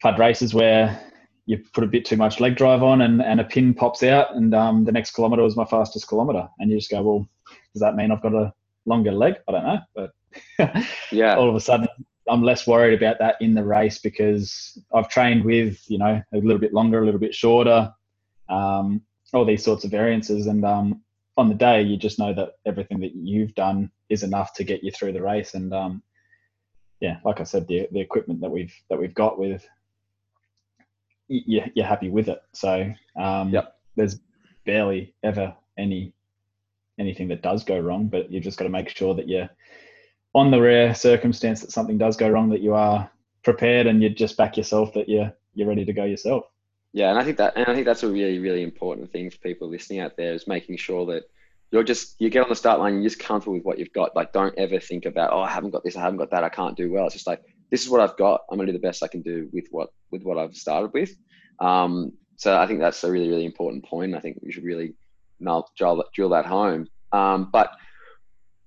had 0.03 0.19
races 0.19 0.55
where 0.55 1.01
you 1.47 1.59
put 1.73 1.85
a 1.85 1.89
bit 1.89 2.05
too 2.05 2.17
much 2.17 2.41
leg 2.41 2.57
drive 2.57 2.83
on 2.83 3.03
and, 3.03 3.23
and 3.23 3.41
a 3.41 3.45
pin 3.45 3.75
pops 3.75 4.03
out 4.03 4.35
and 4.35 4.55
um, 4.55 4.85
the 4.85 4.93
next 4.93 5.13
kilometer 5.13 5.43
was 5.43 5.57
my 5.57 5.65
fastest 5.65 6.09
kilometer 6.09 6.49
and 6.59 6.71
you 6.71 6.79
just 6.79 6.91
go 6.91 7.03
well 7.03 7.29
does 7.73 7.81
that 7.81 7.97
mean 7.97 8.11
i've 8.11 8.23
got 8.23 8.35
a 8.35 8.53
longer 8.87 9.13
leg 9.13 9.37
i 9.49 9.53
don't 9.53 9.65
know 9.65 9.79
but 9.95 10.11
yeah 11.13 11.37
all 11.37 11.49
of 11.49 11.55
a 11.55 11.61
sudden 11.61 11.87
i'm 12.29 12.43
less 12.43 12.67
worried 12.67 12.97
about 12.97 13.19
that 13.19 13.37
in 13.41 13.55
the 13.55 13.65
race 13.65 13.99
because 13.99 14.79
i've 14.95 15.09
trained 15.09 15.45
with 15.45 15.79
you 15.89 15.99
know 15.99 16.21
a 16.33 16.37
little 16.39 16.59
bit 16.59 16.73
longer 16.73 17.03
a 17.03 17.05
little 17.05 17.21
bit 17.21 17.35
shorter 17.35 17.93
um, 18.49 19.01
all 19.35 19.45
these 19.45 19.65
sorts 19.65 19.85
of 19.85 19.91
variances. 19.91 20.47
And 20.47 20.65
um, 20.65 21.03
on 21.37 21.49
the 21.49 21.55
day, 21.55 21.83
you 21.83 21.97
just 21.97 22.19
know 22.19 22.33
that 22.35 22.55
everything 22.67 23.01
that 23.01 23.15
you've 23.15 23.55
done 23.55 23.91
is 24.09 24.23
enough 24.23 24.53
to 24.55 24.65
get 24.65 24.85
you 24.85 24.91
through 24.91 25.13
the 25.13 25.23
race. 25.23 25.55
And 25.55 25.73
um, 25.75 26.03
yeah, 27.01 27.19
like 27.25 27.41
I 27.41 27.45
said, 27.45 27.67
the 27.67 27.89
the 27.93 28.01
equipment 28.01 28.41
that 28.41 28.51
we've 28.51 28.75
that 28.89 28.99
we've 28.99 29.15
got 29.15 29.39
with, 29.39 29.67
you, 31.29 31.63
you're 31.75 31.87
happy 31.87 32.11
with 32.11 32.29
it. 32.29 32.41
So 32.53 32.93
um, 33.21 33.51
yep. 33.51 33.77
there's 33.97 34.21
barely 34.65 35.15
ever 35.23 35.55
any 35.77 36.15
anything 36.99 37.29
that 37.29 37.43
does 37.43 37.65
go 37.65 37.79
wrong, 37.79 38.07
but 38.07 38.31
you've 38.31 38.45
just 38.45 38.59
got 38.59 38.65
to 38.65 38.71
make 38.71 38.89
sure 38.89 39.15
that 39.15 39.29
you're 39.29 39.51
on 40.35 40.51
the 40.51 40.61
rare 40.61 40.95
circumstance 40.95 41.61
that 41.61 41.73
something 41.73 41.99
does 41.99 42.17
go 42.17 42.29
wrong, 42.29 42.51
that 42.51 42.61
you 42.61 42.75
are 42.75 43.11
prepared 43.43 43.87
and 43.87 44.03
you 44.03 44.09
just 44.09 44.37
back 44.37 44.57
yourself 44.57 44.93
that 44.95 45.09
you're 45.09 45.33
you're 45.55 45.69
ready 45.69 45.85
to 45.85 45.93
go 45.93 46.05
yourself. 46.05 46.45
Yeah, 46.95 47.11
and 47.11 47.19
I 47.19 47.25
think 47.25 47.39
that 47.39 47.55
and 47.57 47.67
I 47.67 47.75
think 47.75 47.87
that's 47.87 48.05
a 48.05 48.09
really 48.09 48.39
really 48.39 48.63
important 48.63 49.11
thing 49.11 49.29
for 49.29 49.39
people 49.39 49.69
listening 49.69 49.99
out 49.99 50.17
there 50.17 50.33
is 50.33 50.47
making 50.47 50.77
sure 50.77 51.05
that 51.07 51.25
you're 51.73 51.83
just 51.83 52.15
you 52.21 52.31
get 52.31 52.45
on 52.45 52.49
the 52.49 52.55
start 52.55 52.79
line, 52.79 52.95
you're 52.95 53.11
just 53.11 53.19
comfortable 53.19 53.55
with 53.55 53.65
what 53.65 53.81
you've 53.81 53.93
got. 53.93 54.15
Like 54.15 54.33
don't 54.33 54.57
ever 54.57 54.79
think 54.79 55.05
about 55.05 55.33
oh 55.33 55.41
I 55.41 55.51
haven't 55.51 55.73
got 55.73 55.83
this, 55.83 55.97
I 55.97 56.03
haven't 56.03 56.21
got 56.21 56.31
that, 56.31 56.45
I 56.45 56.49
can't 56.49 56.77
do 56.77 56.93
well. 56.93 57.07
It's 57.07 57.15
just 57.15 57.27
like 57.27 57.43
this 57.73 57.83
is 57.83 57.91
what 57.91 58.01
I've 58.01 58.17
got. 58.17 58.43
I'm 58.49 58.57
gonna 58.57 58.69
do 58.69 58.79
the 58.79 58.87
best 58.87 59.03
I 59.03 59.09
can 59.09 59.23
do 59.23 59.51
with 59.53 59.67
what 59.73 59.91
with 60.13 60.23
what 60.23 60.39
I've 60.39 60.55
started 60.55 60.93
with. 60.95 61.11
Um, 61.59 62.13
so 62.37 62.57
I 62.57 62.69
think 62.69 62.79
that's 62.79 63.03
a 63.03 63.11
really 63.11 63.29
really 63.29 63.45
important 63.45 63.85
point. 63.85 64.15
I 64.15 64.21
think 64.21 64.39
we 64.41 64.53
should 64.53 64.63
really 64.63 64.95
drill, 65.77 66.05
drill 66.15 66.29
that 66.29 66.47
home. 66.47 66.87
Um, 67.11 67.51
but 67.53 67.73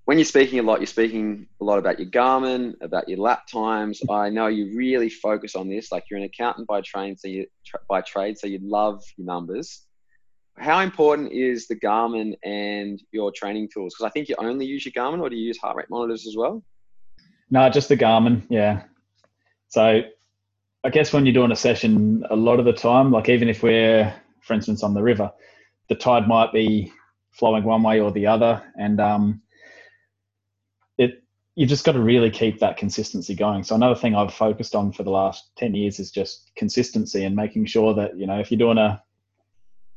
when 0.08 0.16
you're 0.16 0.24
speaking 0.24 0.58
a 0.58 0.62
lot, 0.62 0.80
you're 0.80 0.86
speaking 0.86 1.46
a 1.60 1.64
lot 1.64 1.78
about 1.78 2.00
your 2.00 2.08
Garmin, 2.08 2.74
about 2.80 3.10
your 3.10 3.18
lap 3.18 3.46
times. 3.46 4.00
I 4.08 4.30
know 4.30 4.46
you 4.46 4.74
really 4.74 5.10
focus 5.10 5.54
on 5.54 5.68
this. 5.68 5.92
Like 5.92 6.04
you're 6.08 6.16
an 6.16 6.24
accountant 6.24 6.66
by 6.66 6.80
trade, 6.80 7.20
so 7.20 7.28
you 7.28 7.44
by 7.90 8.00
trade, 8.00 8.38
so 8.38 8.46
you 8.46 8.58
love 8.62 9.04
your 9.18 9.26
numbers. 9.26 9.82
How 10.56 10.80
important 10.80 11.32
is 11.32 11.68
the 11.68 11.76
Garmin 11.76 12.38
and 12.42 12.98
your 13.12 13.30
training 13.32 13.68
tools? 13.70 13.92
Because 13.92 14.08
I 14.08 14.10
think 14.10 14.30
you 14.30 14.36
only 14.38 14.64
use 14.64 14.86
your 14.86 14.92
Garmin, 14.92 15.20
or 15.20 15.28
do 15.28 15.36
you 15.36 15.44
use 15.44 15.58
heart 15.58 15.76
rate 15.76 15.90
monitors 15.90 16.26
as 16.26 16.34
well? 16.34 16.64
No, 17.50 17.68
just 17.68 17.90
the 17.90 17.96
Garmin. 17.98 18.46
Yeah. 18.48 18.84
So 19.68 20.00
I 20.84 20.88
guess 20.88 21.12
when 21.12 21.26
you're 21.26 21.34
doing 21.34 21.52
a 21.52 21.56
session, 21.56 22.24
a 22.30 22.36
lot 22.36 22.58
of 22.58 22.64
the 22.64 22.72
time, 22.72 23.12
like 23.12 23.28
even 23.28 23.50
if 23.50 23.62
we're, 23.62 24.10
for 24.40 24.54
instance, 24.54 24.82
on 24.82 24.94
the 24.94 25.02
river, 25.02 25.30
the 25.90 25.96
tide 25.96 26.26
might 26.26 26.50
be 26.54 26.90
flowing 27.30 27.62
one 27.62 27.82
way 27.82 28.00
or 28.00 28.10
the 28.10 28.26
other, 28.26 28.62
and 28.78 29.02
um, 29.02 29.42
you've 31.58 31.68
just 31.68 31.84
got 31.84 31.92
to 31.92 32.00
really 32.00 32.30
keep 32.30 32.60
that 32.60 32.76
consistency 32.76 33.34
going. 33.34 33.64
So 33.64 33.74
another 33.74 33.96
thing 33.96 34.14
I've 34.14 34.32
focused 34.32 34.76
on 34.76 34.92
for 34.92 35.02
the 35.02 35.10
last 35.10 35.50
10 35.56 35.74
years 35.74 35.98
is 35.98 36.12
just 36.12 36.52
consistency 36.54 37.24
and 37.24 37.34
making 37.34 37.66
sure 37.66 37.94
that, 37.94 38.16
you 38.16 38.28
know, 38.28 38.38
if 38.38 38.52
you're 38.52 38.58
doing 38.58 38.78
a 38.78 39.02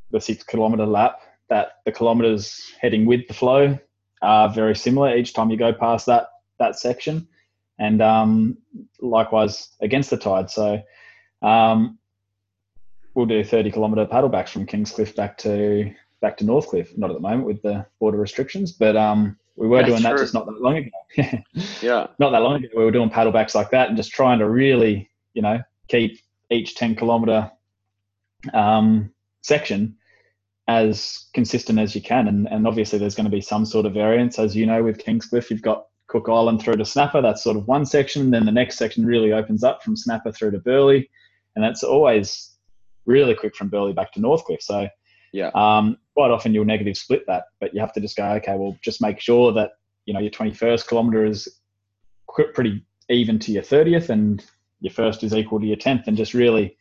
the 0.10 0.20
six 0.20 0.44
kilometer 0.44 0.88
lap, 0.88 1.20
that 1.50 1.74
the 1.86 1.92
kilometers 1.92 2.74
heading 2.82 3.06
with 3.06 3.28
the 3.28 3.36
flow 3.36 3.78
are 4.24 4.50
very 4.50 4.76
similar 4.76 5.16
each 5.16 5.36
time 5.36 5.52
you 5.52 5.58
go 5.58 5.72
past 5.72 6.08
that 6.08 6.30
that 6.58 6.80
section. 6.80 7.28
And 7.78 8.02
um, 8.02 8.58
likewise 9.00 9.70
against 9.82 10.10
the 10.10 10.18
tide. 10.18 10.50
So 10.50 10.82
um, 11.44 12.00
we'll 13.14 13.28
do 13.28 13.44
30 13.44 13.70
kilometer 13.70 14.08
paddlebacks 14.08 14.50
from 14.50 14.66
Kingscliff 14.66 15.16
back 15.16 15.38
to 15.40 15.94
back 16.22 16.38
to 16.38 16.44
Northcliffe. 16.44 16.98
Not 16.98 17.12
at 17.12 17.14
the 17.14 17.20
moment 17.20 17.46
with 17.46 17.62
the 17.62 17.86
border 18.00 18.18
restrictions, 18.18 18.72
but 18.72 18.98
um, 18.98 19.38
we 19.62 19.68
were 19.68 19.78
That's 19.78 19.90
doing 19.92 20.02
that 20.02 20.18
just 20.18 20.34
not 20.34 20.48
that 20.48 20.60
long 20.60 20.78
ago. 20.78 20.90
yeah. 21.84 22.08
Not 22.18 22.32
that 22.32 22.42
long 22.42 22.56
ago, 22.56 22.70
we 22.76 22.84
were 22.84 22.90
doing 22.90 23.12
paddlebacks 23.12 23.54
like 23.54 23.70
that 23.70 23.90
and 23.90 23.96
just 23.96 24.12
trying 24.12 24.40
to 24.40 24.50
really, 24.50 25.08
you 25.36 25.44
know, 25.44 25.60
keep 25.88 26.20
each 26.50 26.74
10 26.74 26.96
kilometer 26.96 27.52
um, 28.56 29.14
section 29.44 29.96
as 30.68 31.28
consistent 31.36 31.78
as 31.78 31.94
you 31.94 32.02
can. 32.02 32.28
And, 32.28 32.48
and 32.48 32.66
obviously, 32.66 32.98
there's 32.98 33.14
going 33.14 33.30
to 33.30 33.32
be 33.32 33.40
some 33.40 33.64
sort 33.64 33.86
of 33.86 33.94
variance. 33.94 34.40
As 34.40 34.56
you 34.56 34.66
know, 34.66 34.82
with 34.82 34.98
Kingscliff, 34.98 35.52
you've 35.52 35.62
got 35.62 35.86
Cook 36.08 36.28
Island 36.28 36.60
through 36.60 36.78
to 36.78 36.86
Snapper. 36.86 37.22
That's 37.22 37.44
sort 37.44 37.56
of 37.56 37.68
one 37.68 37.86
section. 37.86 38.32
Then 38.32 38.48
the 38.48 38.52
next 38.52 38.80
section 38.80 39.06
really 39.06 39.32
opens 39.32 39.64
up 39.64 39.84
from 39.84 39.96
Snapper 39.96 40.32
through 40.32 40.52
to 40.52 40.60
Burleigh. 40.60 41.06
And 41.56 41.64
that's 41.64 41.84
always 41.84 42.56
really 43.06 43.36
quick 43.36 43.56
from 43.56 43.70
Burleigh 43.70 43.94
back 43.94 44.12
to 44.14 44.20
Northcliffe. 44.20 44.64
So 44.64 44.88
yeah. 45.34 45.52
Um, 45.54 45.98
quite 46.16 46.32
often 46.32 46.54
you'll 46.54 46.66
negative 46.66 46.98
split 46.98 47.26
that, 47.28 47.46
but 47.60 47.74
you 47.74 47.80
have 47.80 47.94
to 47.94 48.02
just 48.02 48.18
go, 48.18 48.26
okay, 48.34 48.56
well, 48.56 48.78
just 48.82 49.02
make 49.02 49.20
sure 49.20 49.52
that 49.54 49.72
you 50.06 50.14
know 50.14 50.20
your 50.20 50.32
21st 50.32 50.88
kilometer 50.88 51.26
is 51.26 51.60
pretty 52.54 52.84
even 53.10 53.40
to 53.40 53.52
your 53.52 53.64
30th, 53.64 54.10
and 54.10 54.46
your 54.80 54.94
first 54.94 55.24
is 55.24 55.34
equal 55.34 55.60
to 55.60 55.66
your 55.66 55.78
10th, 55.78 56.08
and 56.08 56.18
just 56.18 56.34
really 56.34 56.78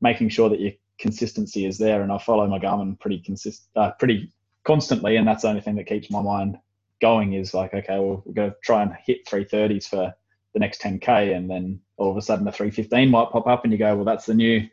making 0.00 0.28
sure 0.28 0.48
that 0.48 0.60
your 0.60 0.72
consistency 0.98 1.66
is 1.66 1.78
there. 1.78 2.02
And 2.02 2.12
I 2.12 2.18
follow 2.18 2.46
my 2.46 2.58
Garmin 2.58 2.98
pretty 3.00 3.18
consist, 3.20 3.68
uh, 3.76 3.92
pretty 3.98 4.32
constantly, 4.64 5.16
and 5.16 5.26
that's 5.26 5.42
the 5.42 5.48
only 5.48 5.60
thing 5.60 5.76
that 5.76 5.86
keeps 5.86 6.10
my 6.10 6.22
mind 6.22 6.58
going. 7.00 7.34
Is 7.34 7.54
like, 7.54 7.74
okay, 7.74 7.98
well, 7.98 8.22
we're 8.24 8.34
going 8.34 8.50
to 8.50 8.56
try 8.62 8.82
and 8.82 8.92
hit 9.04 9.26
330s 9.26 9.88
for 9.88 10.14
the 10.52 10.58
next 10.58 10.80
10k, 10.82 11.36
and 11.36 11.50
then 11.50 11.80
all 11.96 12.10
of 12.10 12.16
a 12.16 12.22
sudden 12.22 12.44
the 12.44 12.52
315 12.52 13.10
might 13.10 13.30
pop 13.30 13.46
up, 13.46 13.64
and 13.64 13.72
you 13.72 13.78
go, 13.78 13.94
well, 13.94 14.04
that's 14.04 14.26
the 14.26 14.34
new 14.34 14.66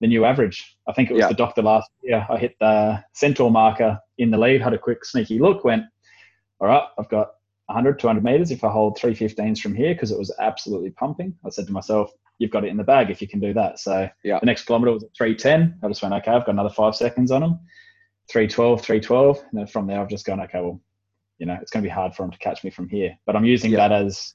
the 0.00 0.06
new 0.06 0.24
average. 0.24 0.76
I 0.86 0.92
think 0.92 1.10
it 1.10 1.14
was 1.14 1.22
yeah. 1.22 1.28
the 1.28 1.34
doctor 1.34 1.62
last 1.62 1.90
year. 2.02 2.26
I 2.30 2.36
hit 2.38 2.56
the 2.60 3.02
centaur 3.14 3.50
marker 3.50 3.98
in 4.18 4.30
the 4.30 4.38
lead, 4.38 4.62
had 4.62 4.74
a 4.74 4.78
quick 4.78 5.04
sneaky 5.04 5.38
look, 5.38 5.64
went, 5.64 5.84
all 6.60 6.68
right, 6.68 6.84
I've 6.98 7.08
got 7.08 7.32
100, 7.66 7.98
200 7.98 8.24
meters 8.24 8.50
if 8.50 8.64
I 8.64 8.70
hold 8.70 8.98
315s 8.98 9.60
from 9.60 9.74
here 9.74 9.94
because 9.94 10.10
it 10.10 10.18
was 10.18 10.34
absolutely 10.38 10.90
pumping. 10.90 11.34
I 11.44 11.50
said 11.50 11.66
to 11.66 11.72
myself, 11.72 12.10
you've 12.38 12.50
got 12.50 12.64
it 12.64 12.68
in 12.68 12.76
the 12.76 12.84
bag 12.84 13.10
if 13.10 13.20
you 13.20 13.28
can 13.28 13.40
do 13.40 13.52
that. 13.54 13.78
So 13.78 14.08
yeah. 14.24 14.38
the 14.38 14.46
next 14.46 14.64
kilometer 14.64 14.92
was 14.92 15.04
at 15.04 15.10
310. 15.16 15.78
I 15.82 15.88
just 15.88 16.02
went, 16.02 16.14
okay, 16.14 16.30
I've 16.30 16.46
got 16.46 16.52
another 16.52 16.70
five 16.70 16.94
seconds 16.94 17.30
on 17.30 17.42
them. 17.42 17.60
312, 18.30 18.80
312. 18.82 19.38
And 19.38 19.60
then 19.60 19.66
from 19.66 19.86
there, 19.86 20.00
I've 20.00 20.08
just 20.08 20.26
gone, 20.26 20.40
okay, 20.40 20.60
well, 20.60 20.80
you 21.38 21.46
know, 21.46 21.58
it's 21.60 21.70
going 21.70 21.82
to 21.82 21.88
be 21.88 21.92
hard 21.92 22.14
for 22.14 22.22
them 22.22 22.32
to 22.32 22.38
catch 22.38 22.64
me 22.64 22.70
from 22.70 22.88
here. 22.88 23.16
But 23.26 23.36
I'm 23.36 23.44
using 23.44 23.72
yeah. 23.72 23.88
that 23.88 23.92
as, 23.92 24.34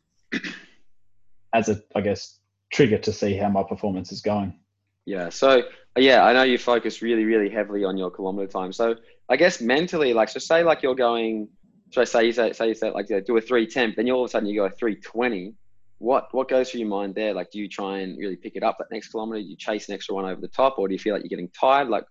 as 1.54 1.70
a, 1.70 1.82
I 1.96 2.02
guess, 2.02 2.40
trigger 2.72 2.98
to 2.98 3.14
see 3.14 3.36
how 3.36 3.50
my 3.50 3.64
performance 3.64 4.12
is 4.12 4.22
going. 4.22 4.60
Yeah. 5.06 5.30
So 5.30 5.64
yeah, 5.98 6.24
I 6.24 6.34
know 6.34 6.44
you 6.44 6.58
focus 6.58 7.02
really, 7.02 7.26
really 7.26 7.50
heavily 7.50 7.84
on 7.84 7.98
your 7.98 8.10
kilometer 8.10 8.48
time. 8.48 8.74
So 8.74 8.96
I 9.30 9.36
guess 9.36 9.62
mentally, 9.62 10.14
like, 10.14 10.30
so 10.30 10.40
say 10.40 10.64
like 10.64 10.82
you're 10.82 10.96
going, 10.96 11.50
so 11.92 12.02
I 12.02 12.06
say 12.06 12.26
you 12.26 12.32
say, 12.32 12.54
say 12.54 12.70
you 12.70 12.76
say 12.76 12.90
like 12.90 13.10
you 13.10 13.22
do 13.22 13.38
a 13.38 13.42
three 13.42 13.68
ten, 13.68 13.94
then 13.96 14.08
you 14.08 14.14
all 14.14 14.24
of 14.24 14.30
a 14.30 14.32
sudden 14.32 14.48
you 14.48 14.56
go 14.56 14.66
a 14.66 14.70
three 14.72 14.96
twenty. 14.96 15.54
What 16.00 16.28
what 16.32 16.50
goes 16.50 16.72
through 16.72 16.82
your 16.82 16.90
mind 16.90 17.16
there? 17.16 17.34
Like, 17.34 17.52
do 17.52 17.60
you 17.60 17.70
try 17.70 18.00
and 18.00 18.18
really 18.18 18.36
pick 18.36 18.56
it 18.56 18.64
up 18.64 18.78
that 18.80 18.88
next 18.92 19.10
kilometer? 19.10 19.42
Do 19.42 19.48
you 19.48 19.56
chase 19.56 19.88
an 19.88 19.94
extra 19.94 20.16
one 20.16 20.26
over 20.26 20.42
the 20.42 20.50
top, 20.50 20.78
or 20.78 20.88
do 20.88 20.94
you 20.94 21.00
feel 21.00 21.14
like 21.14 21.24
you're 21.24 21.30
getting 21.30 21.50
tired? 21.50 21.88
Like, 21.88 22.04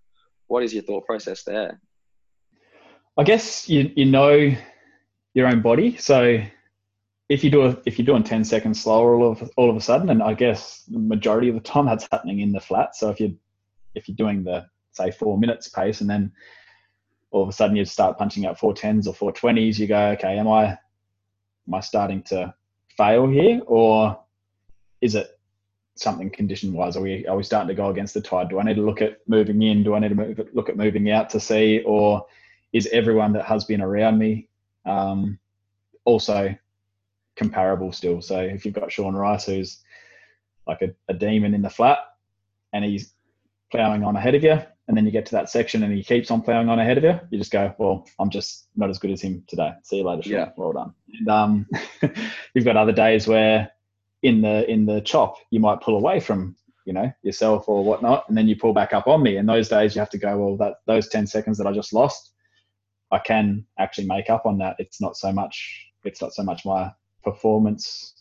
what 0.46 0.62
is 0.62 0.72
your 0.72 0.82
thought 0.82 1.04
process 1.04 1.42
there? 1.42 1.80
I 3.18 3.24
guess 3.24 3.68
you 3.68 3.90
you 3.94 4.06
know 4.06 4.54
your 5.34 5.46
own 5.46 5.60
body, 5.60 5.96
so 5.96 6.42
if 7.32 7.42
you 7.42 7.50
do 7.50 7.62
a, 7.62 7.76
if 7.86 7.98
you're 7.98 8.06
doing 8.06 8.22
10 8.22 8.44
seconds 8.44 8.82
slower 8.82 9.14
all 9.14 9.32
of 9.32 9.50
all 9.56 9.70
of 9.70 9.76
a 9.76 9.80
sudden 9.80 10.10
and 10.10 10.22
i 10.22 10.34
guess 10.34 10.84
the 10.84 10.98
majority 10.98 11.48
of 11.48 11.54
the 11.54 11.60
time 11.60 11.86
that's 11.86 12.08
happening 12.12 12.40
in 12.40 12.52
the 12.52 12.60
flat 12.60 12.94
so 12.94 13.10
if 13.10 13.20
you 13.20 13.36
if 13.94 14.08
you're 14.08 14.16
doing 14.16 14.44
the 14.44 14.66
say 14.92 15.10
four 15.10 15.38
minutes 15.38 15.68
pace 15.68 16.00
and 16.00 16.10
then 16.10 16.32
all 17.32 17.42
of 17.42 17.48
a 17.48 17.52
sudden 17.52 17.76
you 17.76 17.84
start 17.84 18.18
punching 18.18 18.46
out 18.46 18.58
four 18.58 18.74
tens 18.74 19.08
or 19.08 19.14
four 19.14 19.32
twenties, 19.32 19.80
you 19.80 19.86
go, 19.86 20.10
okay, 20.10 20.38
am 20.38 20.48
I 20.48 20.64
am 21.66 21.74
I 21.74 21.80
starting 21.80 22.22
to 22.24 22.54
fail 22.96 23.26
here, 23.26 23.60
or 23.66 24.22
is 25.00 25.14
it 25.14 25.38
something 25.94 26.30
condition 26.30 26.72
wise? 26.72 26.96
Are 26.96 27.00
we 27.00 27.26
are 27.26 27.36
we 27.36 27.42
starting 27.42 27.68
to 27.68 27.74
go 27.74 27.88
against 27.88 28.14
the 28.14 28.20
tide? 28.20 28.50
Do 28.50 28.60
I 28.60 28.62
need 28.62 28.76
to 28.76 28.82
look 28.82 29.02
at 29.02 29.20
moving 29.26 29.62
in? 29.62 29.82
Do 29.82 29.94
I 29.94 29.98
need 29.98 30.10
to 30.10 30.14
move, 30.14 30.40
look 30.52 30.68
at 30.68 30.76
moving 30.76 31.10
out 31.10 31.30
to 31.30 31.40
see, 31.40 31.82
or 31.84 32.24
is 32.72 32.86
everyone 32.92 33.32
that 33.32 33.46
has 33.46 33.64
been 33.64 33.80
around 33.80 34.18
me 34.18 34.48
um, 34.84 35.38
also 36.04 36.54
comparable 37.36 37.92
still? 37.92 38.20
So 38.20 38.40
if 38.40 38.64
you've 38.64 38.74
got 38.74 38.92
Sean 38.92 39.14
Rice, 39.14 39.46
who's 39.46 39.80
like 40.66 40.82
a, 40.82 40.94
a 41.08 41.14
demon 41.14 41.54
in 41.54 41.62
the 41.62 41.70
flat, 41.70 41.98
and 42.72 42.84
he's 42.84 43.12
ploughing 43.70 44.04
on 44.04 44.16
ahead 44.16 44.34
of 44.34 44.42
you, 44.42 44.60
and 44.88 44.96
then 44.96 45.06
you 45.06 45.12
get 45.12 45.26
to 45.26 45.32
that 45.32 45.48
section 45.48 45.82
and 45.82 45.92
he 45.92 46.02
keeps 46.02 46.30
on 46.30 46.42
ploughing 46.42 46.68
on 46.68 46.78
ahead 46.78 46.98
of 46.98 47.04
you, 47.04 47.18
you 47.30 47.38
just 47.38 47.52
go, 47.52 47.74
well, 47.78 48.06
I'm 48.18 48.30
just 48.30 48.68
not 48.76 48.90
as 48.90 48.98
good 48.98 49.10
as 49.10 49.22
him 49.22 49.44
today. 49.46 49.72
See 49.84 49.98
you 49.98 50.04
later. 50.04 50.22
Sean. 50.22 50.32
Yeah. 50.32 50.50
Well 50.56 50.72
done. 50.72 50.94
And 51.18 51.28
um, 51.28 51.66
you've 52.54 52.64
got 52.64 52.76
other 52.76 52.92
days 52.92 53.26
where 53.26 53.70
in 54.22 54.40
the 54.40 54.68
in 54.70 54.86
the 54.86 55.00
chop 55.00 55.36
you 55.50 55.60
might 55.60 55.80
pull 55.80 55.96
away 55.96 56.20
from 56.20 56.56
you 56.84 56.92
know 56.92 57.12
yourself 57.22 57.68
or 57.68 57.84
whatnot, 57.84 58.28
and 58.28 58.36
then 58.36 58.48
you 58.48 58.56
pull 58.56 58.72
back 58.72 58.92
up 58.92 59.06
on 59.06 59.22
me. 59.22 59.36
And 59.36 59.48
those 59.48 59.68
days 59.68 59.94
you 59.94 60.00
have 60.00 60.10
to 60.10 60.18
go, 60.18 60.36
well, 60.36 60.56
that 60.58 60.74
those 60.86 61.08
ten 61.08 61.26
seconds 61.26 61.58
that 61.58 61.66
I 61.66 61.72
just 61.72 61.92
lost, 61.92 62.32
I 63.10 63.18
can 63.18 63.64
actually 63.78 64.06
make 64.06 64.30
up 64.30 64.46
on 64.46 64.58
that. 64.58 64.76
It's 64.78 65.00
not 65.00 65.16
so 65.16 65.32
much. 65.32 65.86
It's 66.04 66.20
not 66.20 66.34
so 66.34 66.42
much 66.42 66.64
my 66.64 66.92
performance. 67.22 68.14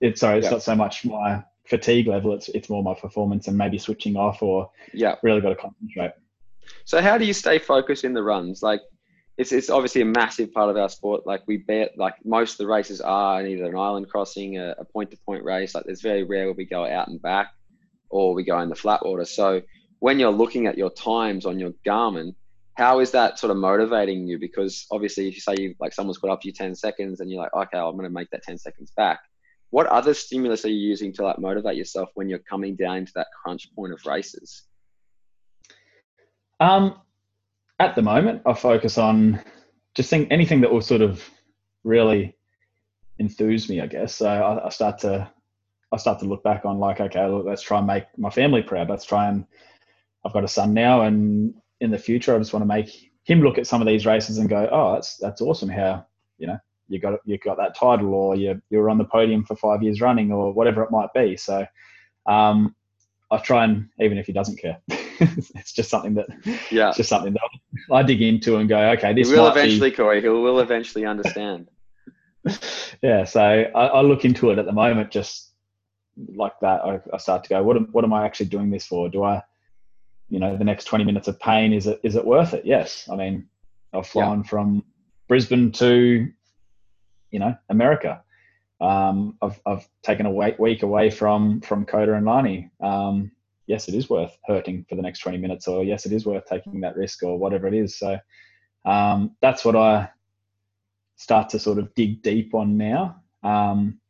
It's 0.00 0.20
sorry. 0.20 0.38
It's 0.38 0.46
yeah. 0.46 0.50
not 0.50 0.62
so 0.62 0.74
much 0.74 1.04
my 1.04 1.44
fatigue 1.64 2.06
level, 2.06 2.34
it's 2.34 2.48
it's 2.50 2.68
more 2.68 2.82
my 2.82 2.94
performance 2.94 3.48
and 3.48 3.56
maybe 3.56 3.78
switching 3.78 4.16
off 4.16 4.42
or 4.42 4.70
yeah, 4.92 5.16
really 5.22 5.40
got 5.40 5.50
to 5.50 5.56
concentrate. 5.56 6.12
So 6.84 7.00
how 7.00 7.18
do 7.18 7.24
you 7.24 7.32
stay 7.32 7.58
focused 7.58 8.04
in 8.04 8.14
the 8.14 8.22
runs? 8.22 8.62
Like 8.62 8.80
it's 9.36 9.52
it's 9.52 9.70
obviously 9.70 10.02
a 10.02 10.06
massive 10.06 10.52
part 10.52 10.70
of 10.70 10.76
our 10.76 10.88
sport. 10.88 11.26
Like 11.26 11.42
we 11.46 11.58
bet 11.58 11.96
like 11.96 12.14
most 12.24 12.52
of 12.52 12.58
the 12.58 12.66
races 12.66 13.00
are 13.00 13.44
either 13.44 13.64
an 13.64 13.76
island 13.76 14.08
crossing, 14.08 14.58
a 14.58 14.84
point 14.92 15.10
to 15.10 15.16
point 15.18 15.44
race. 15.44 15.74
Like 15.74 15.84
there's 15.84 16.02
very 16.02 16.22
rare 16.22 16.46
where 16.46 16.54
we 16.54 16.64
go 16.64 16.86
out 16.86 17.08
and 17.08 17.20
back 17.20 17.52
or 18.10 18.34
we 18.34 18.44
go 18.44 18.60
in 18.60 18.68
the 18.68 18.74
flat 18.74 19.04
water. 19.04 19.24
So 19.24 19.62
when 19.98 20.18
you're 20.18 20.30
looking 20.30 20.66
at 20.66 20.78
your 20.78 20.90
times 20.90 21.46
on 21.46 21.58
your 21.58 21.72
Garmin, 21.86 22.34
how 22.76 23.00
is 23.00 23.10
that 23.12 23.38
sort 23.38 23.50
of 23.50 23.56
motivating 23.56 24.26
you? 24.26 24.38
Because 24.38 24.86
obviously, 24.90 25.28
if 25.28 25.34
you 25.34 25.40
say 25.40 25.54
you 25.58 25.74
like 25.78 25.92
someone's 25.92 26.18
put 26.18 26.30
up 26.30 26.40
to 26.42 26.48
you 26.48 26.52
10 26.52 26.74
seconds 26.74 27.20
and 27.20 27.30
you're 27.30 27.40
like, 27.40 27.54
okay, 27.54 27.78
I'm 27.78 27.92
going 27.92 28.04
to 28.04 28.10
make 28.10 28.30
that 28.30 28.42
10 28.42 28.58
seconds 28.58 28.92
back 28.96 29.20
what 29.74 29.88
other 29.88 30.14
stimulus 30.14 30.64
are 30.64 30.68
you 30.68 30.88
using 30.88 31.12
to 31.12 31.24
like 31.24 31.36
motivate 31.40 31.76
yourself 31.76 32.08
when 32.14 32.28
you're 32.28 32.38
coming 32.38 32.76
down 32.76 33.04
to 33.04 33.12
that 33.16 33.26
crunch 33.42 33.74
point 33.74 33.92
of 33.92 34.06
races? 34.06 34.62
Um, 36.60 37.00
at 37.80 37.96
the 37.96 38.02
moment, 38.02 38.42
I 38.46 38.52
focus 38.52 38.98
on 38.98 39.40
just 39.96 40.10
think 40.10 40.28
anything 40.30 40.60
that 40.60 40.70
will 40.70 40.80
sort 40.80 41.00
of 41.00 41.28
really 41.82 42.36
enthuse 43.18 43.68
me, 43.68 43.80
I 43.80 43.88
guess. 43.88 44.14
So 44.14 44.28
I, 44.28 44.66
I 44.66 44.68
start 44.68 44.98
to 45.00 45.28
I 45.90 45.96
start 45.96 46.20
to 46.20 46.26
look 46.26 46.44
back 46.44 46.64
on 46.64 46.78
like, 46.78 47.00
okay, 47.00 47.26
look, 47.26 47.44
let's 47.44 47.62
try 47.62 47.78
and 47.78 47.86
make 47.88 48.04
my 48.16 48.30
family 48.30 48.62
proud. 48.62 48.88
Let's 48.88 49.04
try 49.04 49.26
and 49.26 49.44
I've 50.24 50.32
got 50.32 50.44
a 50.44 50.48
son 50.48 50.72
now, 50.72 51.00
and 51.02 51.52
in 51.80 51.90
the 51.90 51.98
future, 51.98 52.34
I 52.34 52.38
just 52.38 52.52
want 52.52 52.62
to 52.62 52.66
make 52.66 53.12
him 53.24 53.40
look 53.40 53.58
at 53.58 53.66
some 53.66 53.80
of 53.80 53.86
these 53.86 54.06
races 54.06 54.38
and 54.38 54.48
go, 54.48 54.68
oh, 54.70 54.94
that's 54.94 55.16
that's 55.16 55.40
awesome. 55.40 55.68
How 55.68 56.06
you 56.38 56.46
know 56.46 56.58
you 56.88 56.98
got 56.98 57.20
you 57.24 57.38
got 57.38 57.56
that 57.56 57.76
title 57.76 58.14
or 58.14 58.36
you 58.36 58.60
you 58.70 58.78
were 58.78 58.90
on 58.90 58.98
the 58.98 59.04
podium 59.04 59.44
for 59.44 59.56
five 59.56 59.82
years 59.82 60.00
running 60.00 60.32
or 60.32 60.52
whatever 60.52 60.82
it 60.82 60.90
might 60.90 61.12
be. 61.14 61.36
So 61.36 61.66
um, 62.26 62.74
I 63.30 63.38
try 63.38 63.64
and 63.64 63.88
even 64.00 64.18
if 64.18 64.26
he 64.26 64.32
doesn't 64.32 64.58
care, 64.58 64.78
it's 64.88 65.72
just 65.72 65.90
something 65.90 66.14
that 66.14 66.26
yeah, 66.70 66.88
it's 66.88 66.98
just 66.98 67.08
something 67.08 67.32
that 67.32 67.42
I 67.90 68.02
dig 68.02 68.22
into 68.22 68.56
and 68.56 68.68
go, 68.68 68.78
okay, 68.90 69.12
this 69.14 69.28
he 69.28 69.34
will 69.34 69.48
eventually, 69.48 69.90
be... 69.90 69.96
Corey. 69.96 70.20
He 70.20 70.28
will 70.28 70.60
eventually 70.60 71.06
understand. 71.06 71.68
yeah, 73.02 73.24
so 73.24 73.40
I, 73.40 73.86
I, 73.86 74.00
look 74.02 74.26
into 74.26 74.50
it 74.50 74.58
at 74.58 74.66
the 74.66 74.72
moment, 74.72 75.10
just 75.10 75.52
like 76.36 76.52
that. 76.60 76.84
I, 76.84 77.00
I 77.12 77.16
start 77.16 77.42
to 77.44 77.48
go, 77.48 77.62
what 77.62 77.76
am, 77.76 77.88
what 77.92 78.04
am 78.04 78.12
I 78.12 78.26
actually 78.26 78.46
doing 78.46 78.70
this 78.70 78.86
for? 78.86 79.08
Do 79.08 79.24
I, 79.24 79.42
you 80.34 80.40
know, 80.40 80.56
the 80.56 80.64
next 80.64 80.86
twenty 80.86 81.04
minutes 81.04 81.28
of 81.28 81.38
pain 81.38 81.72
is 81.72 81.86
it 81.86 82.00
is 82.02 82.16
it 82.16 82.26
worth 82.26 82.54
it? 82.54 82.66
Yes. 82.66 83.08
I 83.10 83.14
mean, 83.14 83.46
I've 83.92 84.08
flown 84.08 84.40
yeah. 84.40 84.48
from 84.48 84.84
Brisbane 85.28 85.70
to 85.72 86.28
you 87.30 87.38
know 87.38 87.56
America. 87.68 88.20
Um, 88.80 89.38
I've 89.40 89.60
I've 89.64 89.86
taken 90.02 90.26
a 90.26 90.32
week 90.58 90.82
away 90.82 91.10
from 91.10 91.60
from 91.60 91.86
Kota 91.86 92.14
and 92.14 92.26
Lani. 92.26 92.68
Um, 92.80 93.30
yes, 93.68 93.86
it 93.86 93.94
is 93.94 94.10
worth 94.10 94.36
hurting 94.44 94.86
for 94.88 94.96
the 94.96 95.02
next 95.02 95.20
20 95.20 95.38
minutes, 95.38 95.68
or 95.68 95.84
yes, 95.84 96.04
it 96.04 96.12
is 96.12 96.26
worth 96.26 96.46
taking 96.46 96.80
that 96.80 96.96
risk, 96.96 97.22
or 97.22 97.38
whatever 97.38 97.68
it 97.68 97.74
is. 97.74 97.96
So 97.96 98.18
um, 98.84 99.36
that's 99.40 99.64
what 99.64 99.76
I 99.76 100.10
start 101.14 101.48
to 101.50 101.60
sort 101.60 101.78
of 101.78 101.94
dig 101.94 102.22
deep 102.22 102.54
on 102.54 102.76
now. 102.76 103.22
Um, 103.44 104.00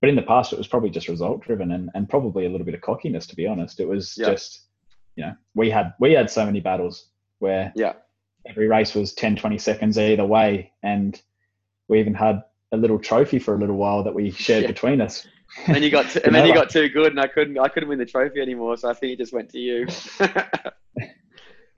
but 0.00 0.10
in 0.10 0.16
the 0.16 0.22
past, 0.22 0.52
it 0.52 0.58
was 0.58 0.68
probably 0.68 0.90
just 0.90 1.08
result 1.08 1.42
driven 1.42 1.72
and, 1.72 1.90
and 1.94 2.08
probably 2.08 2.46
a 2.46 2.50
little 2.50 2.64
bit 2.64 2.74
of 2.74 2.82
cockiness, 2.82 3.26
to 3.26 3.36
be 3.36 3.46
honest. 3.46 3.80
It 3.80 3.88
was 3.88 4.14
yeah. 4.16 4.30
just, 4.30 4.65
you 5.16 5.24
know, 5.24 5.34
we 5.54 5.70
had 5.70 5.94
we 5.98 6.12
had 6.12 6.30
so 6.30 6.44
many 6.46 6.60
battles 6.60 7.06
where 7.38 7.72
yeah. 7.74 7.94
every 8.46 8.68
race 8.68 8.94
was 8.94 9.12
10, 9.14 9.36
20 9.36 9.58
seconds 9.58 9.98
either 9.98 10.24
way, 10.24 10.72
and 10.82 11.20
we 11.88 11.98
even 11.98 12.14
had 12.14 12.44
a 12.72 12.76
little 12.76 12.98
trophy 12.98 13.38
for 13.38 13.54
a 13.54 13.58
little 13.58 13.76
while 13.76 14.04
that 14.04 14.14
we 14.14 14.30
shared 14.30 14.62
yeah. 14.62 14.68
between 14.68 15.00
us. 15.00 15.26
And 15.66 15.74
then 15.74 15.82
you 15.82 15.90
got 15.90 16.10
to, 16.10 16.24
and 16.24 16.34
then 16.34 16.46
you 16.46 16.54
got 16.54 16.70
too 16.70 16.88
good, 16.88 17.12
and 17.12 17.20
I 17.20 17.26
couldn't 17.26 17.58
I 17.58 17.68
couldn't 17.68 17.88
win 17.88 17.98
the 17.98 18.06
trophy 18.06 18.40
anymore. 18.40 18.76
So 18.76 18.90
I 18.90 18.94
think 18.94 19.14
it 19.14 19.18
just 19.18 19.32
went 19.32 19.50
to 19.50 19.58
you. 19.58 19.86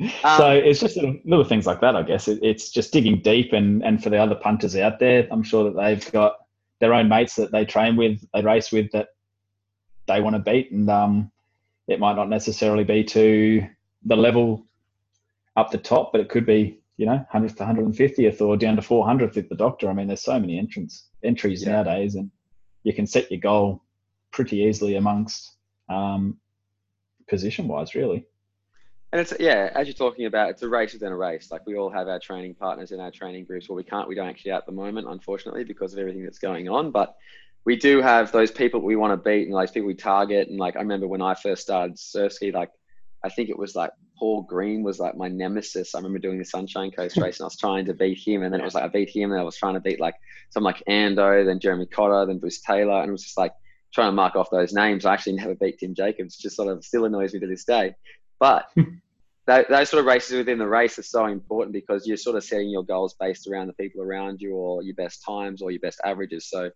um, 0.25 0.39
so 0.39 0.51
it's 0.51 0.81
just 0.81 0.97
little, 0.97 1.17
little, 1.25 1.45
things 1.45 1.67
like 1.67 1.81
that, 1.81 1.97
I 1.97 2.03
guess. 2.03 2.29
It, 2.29 2.41
it's 2.43 2.71
just 2.71 2.93
digging 2.93 3.21
deep, 3.21 3.53
and 3.53 3.85
and 3.85 4.03
for 4.03 4.11
the 4.11 4.19
other 4.19 4.35
punters 4.35 4.77
out 4.77 4.99
there, 4.99 5.29
I'm 5.31 5.43
sure 5.43 5.65
that 5.65 5.77
they've 5.77 6.13
got 6.13 6.37
their 6.81 6.95
own 6.95 7.09
mates 7.09 7.35
that 7.37 7.53
they 7.53 7.65
train 7.65 7.97
with, 7.97 8.25
they 8.33 8.43
race 8.43 8.73
with 8.73 8.91
that 8.93 9.09
they 10.07 10.21
want 10.21 10.35
to 10.35 10.41
beat, 10.41 10.73
and 10.73 10.91
um, 10.91 11.31
it 11.89 11.99
might 11.99 12.17
not 12.17 12.29
necessarily 12.29 12.85
be 12.85 13.03
to 13.03 13.67
the 14.05 14.17
level 14.17 14.67
up 15.57 15.71
the 15.71 15.79
top, 15.79 16.13
but 16.13 16.21
it 16.21 16.29
could 16.29 16.47
be 16.47 16.81
you 16.99 17.07
know, 17.07 17.25
100th 17.33 17.57
to 17.57 17.65
150th 17.65 18.41
or 18.41 18.57
down 18.57 18.77
to 18.77 18.83
400th 18.83 19.37
with 19.37 19.49
the 19.49 19.55
doctor. 19.55 19.89
I 19.89 19.93
mean, 19.95 20.09
there's 20.09 20.21
so 20.21 20.39
many 20.39 20.59
entrants 20.59 21.07
entries 21.23 21.63
yeah. 21.63 21.73
nowadays, 21.73 22.17
and 22.17 22.31
you 22.83 22.93
can 22.93 23.07
set 23.07 23.31
your 23.31 23.41
goal 23.41 23.83
pretty 24.33 24.59
easily 24.59 24.97
amongst 24.97 25.55
um, 25.89 26.37
position 27.29 27.69
wise, 27.69 27.95
really. 27.95 28.27
And 29.13 29.21
it's 29.21 29.33
yeah, 29.41 29.71
as 29.75 29.87
you're 29.87 29.95
talking 29.95 30.27
about, 30.27 30.51
it's 30.51 30.63
a 30.63 30.69
race 30.69 30.93
within 30.93 31.13
a 31.13 31.17
race. 31.17 31.51
Like 31.51 31.65
we 31.67 31.77
all 31.77 31.89
have 31.89 32.09
our 32.09 32.19
training 32.19 32.57
partners 32.57 32.91
in 32.91 33.01
our 33.01 33.13
training 33.13 33.45
groups. 33.45 33.69
Well, 33.69 33.77
we 33.77 33.85
can't, 33.85 34.09
we 34.09 34.17
don't 34.17 34.29
actually 34.29 34.51
at 34.51 34.67
the 34.67 34.73
moment, 34.73 35.07
unfortunately, 35.09 35.65
because 35.65 35.93
of 35.95 36.01
everything 36.01 36.25
that's 36.25 36.41
going 36.41 36.69
on. 36.69 36.91
But 36.91 37.17
we 37.69 37.77
do 37.77 38.01
have 38.01 38.33
those 38.33 38.51
people 38.51 38.81
we 38.81 38.97
want 38.97 39.13
to 39.13 39.29
beat 39.29 39.43
and 39.43 39.53
like 39.53 39.75
people 39.75 39.87
we 39.87 39.93
target. 39.93 40.49
And 40.49 40.59
like 40.59 40.75
I 40.75 40.79
remember 40.79 41.07
when 41.07 41.21
I 41.21 41.35
first 41.35 41.61
started 41.61 41.99
surf 41.99 42.33
ski, 42.33 42.51
like 42.51 42.71
I 43.23 43.29
think 43.29 43.51
it 43.51 43.59
was 43.59 43.77
like 43.77 43.91
Paul 44.19 44.41
Green 44.41 44.83
was 44.83 44.99
like 44.99 45.19
my 45.19 45.29
nemesis. 45.29 45.95
I 45.95 45.99
remember 45.99 46.19
doing 46.19 46.39
the 46.39 46.47
Sunshine 46.47 46.91
Coast 46.91 47.17
race 47.21 47.41
and 47.41 47.45
I 47.45 47.49
was 47.49 47.59
trying 47.59 47.85
to 47.85 47.93
beat 47.93 48.27
him. 48.27 48.43
And 48.43 48.51
then 48.51 48.63
it 48.63 48.65
was 48.65 48.73
like 48.73 48.85
I 48.85 48.89
beat 48.89 49.15
him 49.15 49.33
and 49.33 49.39
I 49.39 49.45
was 49.45 49.59
trying 49.59 49.75
to 49.75 49.81
beat 49.81 50.01
like 50.01 50.15
some 50.49 50.63
like 50.63 50.83
Ando, 50.89 51.45
then 51.45 51.61
Jeremy 51.61 51.85
Cotter, 51.85 52.25
then 52.25 52.39
Bruce 52.39 52.63
Taylor. 52.63 53.03
And 53.03 53.11
it 53.11 53.13
was 53.13 53.25
just 53.25 53.37
like 53.37 53.53
trying 53.93 54.09
to 54.09 54.13
mark 54.13 54.35
off 54.35 54.49
those 54.51 54.73
names. 54.73 55.05
I 55.05 55.13
actually 55.13 55.35
never 55.35 55.55
beat 55.55 55.79
Tim 55.79 55.95
Jacobs, 55.95 56.39
just 56.39 56.57
sort 56.57 56.69
of 56.69 56.83
still 56.83 57.05
annoys 57.05 57.35
me 57.35 57.41
to 57.41 57.47
this 57.47 57.65
day. 57.65 57.95
But 58.41 58.65
those 59.47 59.91
sort 59.91 60.01
of 60.01 60.07
races 60.07 60.39
within 60.39 60.57
the 60.57 60.67
race 60.67 60.99
are 60.99 61.03
so 61.03 61.27
important 61.27 61.75
because 61.75 62.07
you're 62.07 62.17
sort 62.17 62.37
of 62.37 62.45
setting 62.45 62.71
your 62.71 62.83
goals 62.83 63.15
based 63.21 63.47
around 63.47 63.67
the 63.67 63.75
people 63.75 64.01
around 64.01 64.41
you 64.41 64.55
or 64.55 64.83
your 64.83 64.95
best 64.95 65.23
times 65.23 65.61
or 65.61 65.71
your 65.71 65.81
best 65.81 66.01
averages. 66.03 66.49
So 66.49 66.71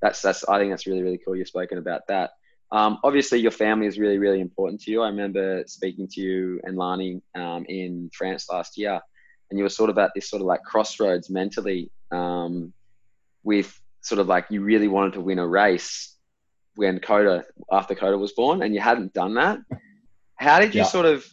that's 0.00 0.22
that's 0.22 0.44
I 0.44 0.58
think 0.58 0.70
that's 0.70 0.86
really 0.86 1.02
really 1.02 1.20
cool. 1.24 1.36
You've 1.36 1.48
spoken 1.48 1.78
about 1.78 2.02
that. 2.08 2.30
Um, 2.70 2.98
obviously, 3.02 3.40
your 3.40 3.50
family 3.50 3.86
is 3.86 3.98
really 3.98 4.18
really 4.18 4.40
important 4.40 4.80
to 4.82 4.90
you. 4.90 5.02
I 5.02 5.08
remember 5.08 5.64
speaking 5.66 6.08
to 6.12 6.20
you 6.20 6.60
and 6.64 6.76
Lani 6.76 7.22
um, 7.34 7.64
in 7.68 8.10
France 8.12 8.48
last 8.50 8.76
year, 8.76 9.00
and 9.50 9.58
you 9.58 9.64
were 9.64 9.70
sort 9.70 9.90
of 9.90 9.98
at 9.98 10.12
this 10.14 10.28
sort 10.28 10.42
of 10.42 10.46
like 10.46 10.62
crossroads 10.62 11.30
mentally 11.30 11.90
um, 12.10 12.72
with 13.42 13.80
sort 14.02 14.20
of 14.20 14.26
like 14.26 14.46
you 14.50 14.62
really 14.62 14.88
wanted 14.88 15.14
to 15.14 15.20
win 15.20 15.38
a 15.38 15.46
race 15.46 16.16
when 16.76 17.00
Coda 17.00 17.44
after 17.72 17.94
Coda 17.94 18.18
was 18.18 18.32
born, 18.32 18.62
and 18.62 18.74
you 18.74 18.80
hadn't 18.80 19.14
done 19.14 19.34
that. 19.34 19.58
How 20.36 20.60
did 20.60 20.74
you 20.74 20.82
yeah. 20.82 20.86
sort 20.86 21.06
of 21.06 21.26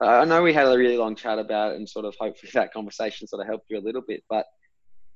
I 0.00 0.24
know 0.26 0.42
we 0.42 0.52
had 0.52 0.66
a 0.66 0.76
really 0.76 0.98
long 0.98 1.16
chat 1.16 1.38
about 1.38 1.72
it, 1.72 1.76
and 1.76 1.88
sort 1.88 2.04
of 2.04 2.14
hopefully 2.18 2.50
that 2.54 2.72
conversation 2.72 3.26
sort 3.26 3.42
of 3.42 3.48
helped 3.48 3.66
you 3.68 3.78
a 3.78 3.80
little 3.80 4.02
bit. 4.06 4.22
But 4.28 4.46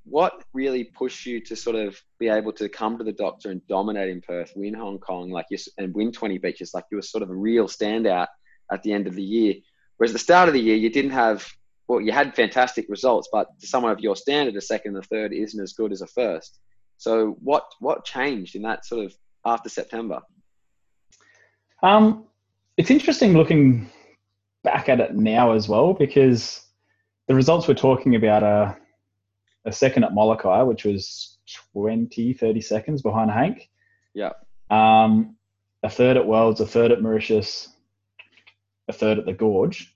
what 0.05 0.43
really 0.53 0.85
pushed 0.85 1.27
you 1.27 1.41
to 1.41 1.57
sort 1.57 1.77
of 1.77 2.01
be 2.19 2.29
able 2.29 2.53
to 2.55 2.69
come 2.69 2.99
to 2.99 3.05
the 3.05 3.13
doctor 3.13 3.51
and 3.51 3.67
dominate 3.67 4.09
in 4.09 4.21
Perth, 4.21 4.53
win 4.57 4.75
Hong 4.75 4.99
Kong, 4.99 5.31
like 5.31 5.47
you 5.51 5.59
and 5.79 5.95
win 5.95 6.13
20 6.13 6.39
beaches, 6.39 6.73
like 6.75 6.85
you 6.91 6.97
were 6.97 7.03
sort 7.03 7.23
of 7.23 7.31
a 7.31 7.35
real 7.35 7.67
standout 7.67 8.29
at 8.73 8.83
the 8.83 8.93
end 8.93 9.07
of 9.07 9.15
the 9.15 9.23
year. 9.23 9.55
Whereas 9.97 10.13
at 10.13 10.15
the 10.15 10.19
start 10.19 10.49
of 10.49 10.55
the 10.55 10.61
year, 10.61 10.77
you 10.77 10.91
didn't 10.91 11.13
have 11.13 11.47
well, 11.89 12.01
you 12.01 12.13
had 12.13 12.37
fantastic 12.37 12.87
results, 12.89 13.29
but 13.33 13.49
to 13.61 13.67
someone 13.67 13.91
of 13.91 13.99
your 13.99 14.15
standard, 14.15 14.55
a 14.55 14.61
second 14.61 14.95
and 14.95 15.05
a 15.05 15.09
third 15.09 15.33
isn't 15.33 15.61
as 15.61 15.73
good 15.73 15.91
as 15.91 16.03
a 16.03 16.07
first. 16.07 16.61
So 16.99 17.37
what 17.41 17.65
what 17.81 18.05
changed 18.05 18.55
in 18.55 18.63
that 18.63 18.87
sort 18.87 19.07
of 19.07 19.15
after 19.45 19.69
September? 19.69 20.21
Um, 21.83 22.27
it's 22.77 22.91
interesting 22.91 23.33
looking 23.33 23.91
back 24.63 24.89
at 24.89 25.01
it 25.01 25.15
now 25.15 25.53
as 25.53 25.69
well 25.69 25.95
because 25.95 26.65
the 27.27 27.35
results 27.35 27.67
we're 27.67 27.75
talking 27.75 28.15
about 28.15 28.43
are 28.43 28.81
a 29.65 29.73
second 29.73 30.05
at 30.05 30.15
Molokai, 30.15 30.63
which 30.63 30.85
was 30.85 31.39
20, 31.73 32.33
30 32.35 32.61
seconds 32.61 33.03
behind 33.03 33.31
Hank. 33.31 33.69
Yeah. 34.15 34.33
Um, 34.71 35.37
a 35.83 35.91
third 35.91 36.17
at 36.17 36.27
Worlds, 36.27 36.61
a 36.61 36.67
third 36.67 36.93
at 36.93 37.03
Mauritius, 37.03 37.69
a 38.89 38.93
third 38.93 39.19
at 39.19 39.27
the 39.27 39.33
Gorge, 39.33 39.95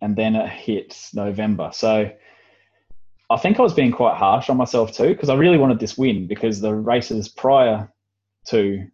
and 0.00 0.16
then 0.16 0.34
it 0.34 0.48
hits 0.48 1.14
November. 1.14 1.70
So 1.72 2.10
I 3.30 3.36
think 3.36 3.58
I 3.58 3.62
was 3.62 3.74
being 3.74 3.92
quite 3.92 4.16
harsh 4.16 4.50
on 4.50 4.56
myself 4.56 4.92
too 4.92 5.08
because 5.08 5.28
I 5.28 5.34
really 5.34 5.58
wanted 5.58 5.80
this 5.80 5.96
win 5.96 6.26
because 6.26 6.60
the 6.60 6.74
races 6.74 7.28
prior 7.28 7.90
to, 8.48 8.86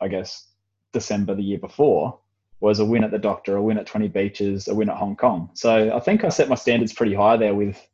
I 0.00 0.08
guess, 0.08 0.48
December 0.92 1.34
the 1.34 1.42
year 1.42 1.58
before 1.58 2.18
was 2.62 2.78
a 2.78 2.84
win 2.84 3.02
at 3.02 3.10
the 3.10 3.18
Doctor, 3.18 3.56
a 3.56 3.62
win 3.62 3.76
at 3.76 3.86
20 3.86 4.06
Beaches, 4.06 4.68
a 4.68 4.74
win 4.74 4.88
at 4.88 4.96
Hong 4.96 5.16
Kong. 5.16 5.50
So 5.52 5.92
I 5.92 5.98
think 5.98 6.22
I 6.22 6.28
set 6.28 6.48
my 6.48 6.54
standards 6.54 6.92
pretty 6.92 7.12
high 7.12 7.36
there 7.36 7.56
with, 7.56 7.84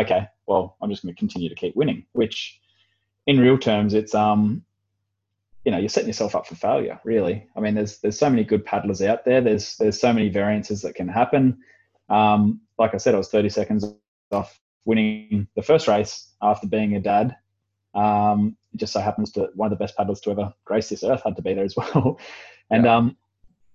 okay, 0.00 0.28
well, 0.46 0.76
I'm 0.80 0.88
just 0.88 1.02
going 1.02 1.12
to 1.12 1.18
continue 1.18 1.48
to 1.48 1.54
keep 1.56 1.74
winning, 1.74 2.06
which 2.12 2.60
in 3.26 3.40
real 3.40 3.58
terms, 3.58 3.92
it's, 3.92 4.14
um, 4.14 4.64
you 5.64 5.72
know, 5.72 5.78
you're 5.78 5.88
setting 5.88 6.08
yourself 6.08 6.36
up 6.36 6.46
for 6.46 6.54
failure, 6.54 7.00
really. 7.02 7.48
I 7.56 7.60
mean, 7.60 7.74
there's, 7.74 7.98
there's 7.98 8.16
so 8.16 8.30
many 8.30 8.44
good 8.44 8.64
paddlers 8.64 9.02
out 9.02 9.24
there. 9.24 9.40
There's, 9.40 9.76
there's 9.78 9.98
so 9.98 10.12
many 10.12 10.28
variances 10.28 10.80
that 10.82 10.94
can 10.94 11.08
happen. 11.08 11.58
Um, 12.08 12.60
like 12.78 12.94
I 12.94 12.98
said, 12.98 13.16
I 13.16 13.18
was 13.18 13.30
30 13.30 13.48
seconds 13.48 13.84
off 14.30 14.60
winning 14.84 15.48
the 15.56 15.62
first 15.62 15.88
race 15.88 16.30
after 16.40 16.68
being 16.68 16.94
a 16.94 17.00
dad. 17.00 17.36
Um, 17.96 18.56
it 18.72 18.76
just 18.76 18.92
so 18.92 19.00
happens 19.00 19.32
that 19.32 19.56
one 19.56 19.72
of 19.72 19.76
the 19.76 19.82
best 19.82 19.96
paddlers 19.96 20.20
to 20.20 20.30
ever 20.30 20.54
grace 20.64 20.88
this 20.88 21.02
earth 21.02 21.22
had 21.24 21.34
to 21.34 21.42
be 21.42 21.54
there 21.54 21.64
as 21.64 21.74
well. 21.76 22.20
and, 22.70 22.84
yeah. 22.84 22.96
um, 22.96 23.16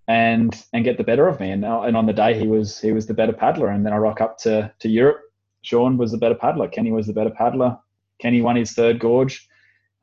and 0.10 0.66
and 0.74 0.84
get 0.84 0.98
the 0.98 1.04
better 1.04 1.28
of 1.28 1.40
me. 1.40 1.52
And 1.52 1.64
and 1.64 1.96
on 1.96 2.08
the 2.08 2.14
day 2.14 2.38
he 2.38 2.48
was 2.48 2.82
he 2.82 2.92
was 2.92 3.06
the 3.06 3.14
better 3.14 3.32
paddler. 3.32 3.70
And 3.70 3.86
then 3.86 3.94
I 3.94 3.98
rock 3.98 4.20
up 4.20 4.40
to 4.40 4.74
to 4.80 4.90
Europe. 4.90 5.22
Sean 5.62 5.98
was 5.98 6.12
the 6.12 6.18
better 6.18 6.36
paddler. 6.36 6.68
Kenny 6.68 6.92
was 6.92 7.08
the 7.08 7.14
better 7.14 7.30
paddler. 7.30 7.78
Kenny 8.20 8.42
won 8.42 8.56
his 8.56 8.74
third 8.74 9.00
gorge. 9.00 9.48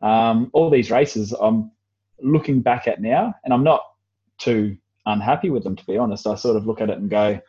Um, 0.01 0.51
all 0.53 0.71
these 0.71 0.90
races 0.90 1.33
I'm 1.33 1.73
looking 2.23 2.61
back 2.61 2.87
at 2.87 3.03
now, 3.03 3.35
and 3.45 3.53
I'm 3.53 3.64
not 3.64 3.83
too 4.38 4.77
unhappy 5.07 5.51
with 5.51 5.64
them 5.64 5.75
to 5.75 5.87
be 5.87 5.99
honest. 5.99 6.27
I 6.27 6.37
sort 6.37 6.57
of 6.57 6.66
look 6.66 6.81
at 6.81 6.90
it 6.90 6.99
and 6.99 7.11
go, 7.11 7.40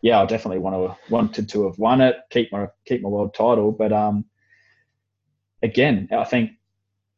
yeah, 0.00 0.22
I 0.22 0.26
definitely 0.26 0.60
want 0.60 0.76
to 0.76 1.12
wanted 1.12 1.48
to 1.48 1.64
have 1.64 1.78
won 1.78 2.00
it, 2.00 2.16
keep 2.30 2.52
my 2.52 2.68
keep 2.86 3.02
my 3.02 3.08
world 3.08 3.34
title. 3.34 3.72
But 3.72 3.92
um, 3.92 4.26
again, 5.60 6.08
I 6.12 6.22
think 6.22 6.52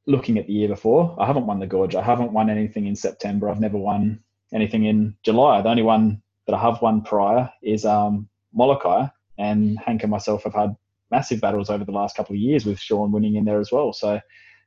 looking 0.07 0.39
at 0.39 0.47
the 0.47 0.55
year 0.55 0.69
before, 0.69 1.15
I 1.19 1.27
haven't 1.27 1.47
won 1.47 1.59
the 1.59 1.67
gorge. 1.67 1.95
I 1.95 2.03
haven't 2.03 2.33
won 2.33 2.49
anything 2.49 2.87
in 2.87 2.97
September. 2.97 3.51
I've 3.51 3.61
never 3.61 3.77
won 3.77 4.21
anything 4.53 4.85
in 4.85 5.15
July. 5.23 5.63
The 5.63 5.69
only 5.69 5.83
one 5.83 6.23
that 6.47 6.55
I 6.55 6.61
have 6.61 6.81
won 6.81 7.03
prior 7.03 7.51
is 7.63 7.85
um, 7.85 8.29
Molokai, 8.55 9.07
and 9.39 9.79
Hank 9.79 10.03
and 10.03 10.11
myself 10.11 10.45
have 10.45 10.55
had 10.55 10.77
massive 11.11 11.41
battles 11.41 11.71
over 11.71 11.85
the 11.85 11.93
last 11.93 12.17
couple 12.17 12.35
of 12.35 12.41
years 12.41 12.67
with 12.67 12.79
Sean 12.79 13.13
winning 13.13 13.37
in 13.37 13.45
there 13.45 13.61
as 13.61 13.73
well. 13.73 13.93
So 13.93 14.21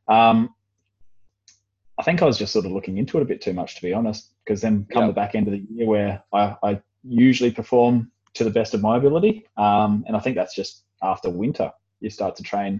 um, 0.07 0.53
I 1.97 2.03
think 2.03 2.21
I 2.21 2.25
was 2.25 2.37
just 2.37 2.53
sort 2.53 2.65
of 2.65 2.71
looking 2.71 2.97
into 2.97 3.17
it 3.17 3.21
a 3.21 3.25
bit 3.25 3.41
too 3.41 3.53
much, 3.53 3.75
to 3.75 3.81
be 3.81 3.93
honest, 3.93 4.29
because 4.43 4.61
then 4.61 4.87
come 4.91 5.07
the 5.07 5.13
back 5.13 5.35
end 5.35 5.47
of 5.47 5.53
the 5.53 5.65
year 5.69 5.85
where 5.85 6.23
I, 6.33 6.55
I, 6.63 6.81
usually 7.03 7.49
perform 7.49 8.11
to 8.35 8.43
the 8.43 8.51
best 8.51 8.75
of 8.75 8.81
my 8.81 8.95
ability, 8.95 9.47
um, 9.57 10.03
and 10.07 10.15
I 10.15 10.19
think 10.19 10.35
that's 10.35 10.53
just 10.53 10.83
after 11.01 11.31
winter 11.31 11.71
you 11.99 12.11
start 12.11 12.35
to 12.35 12.43
train 12.43 12.79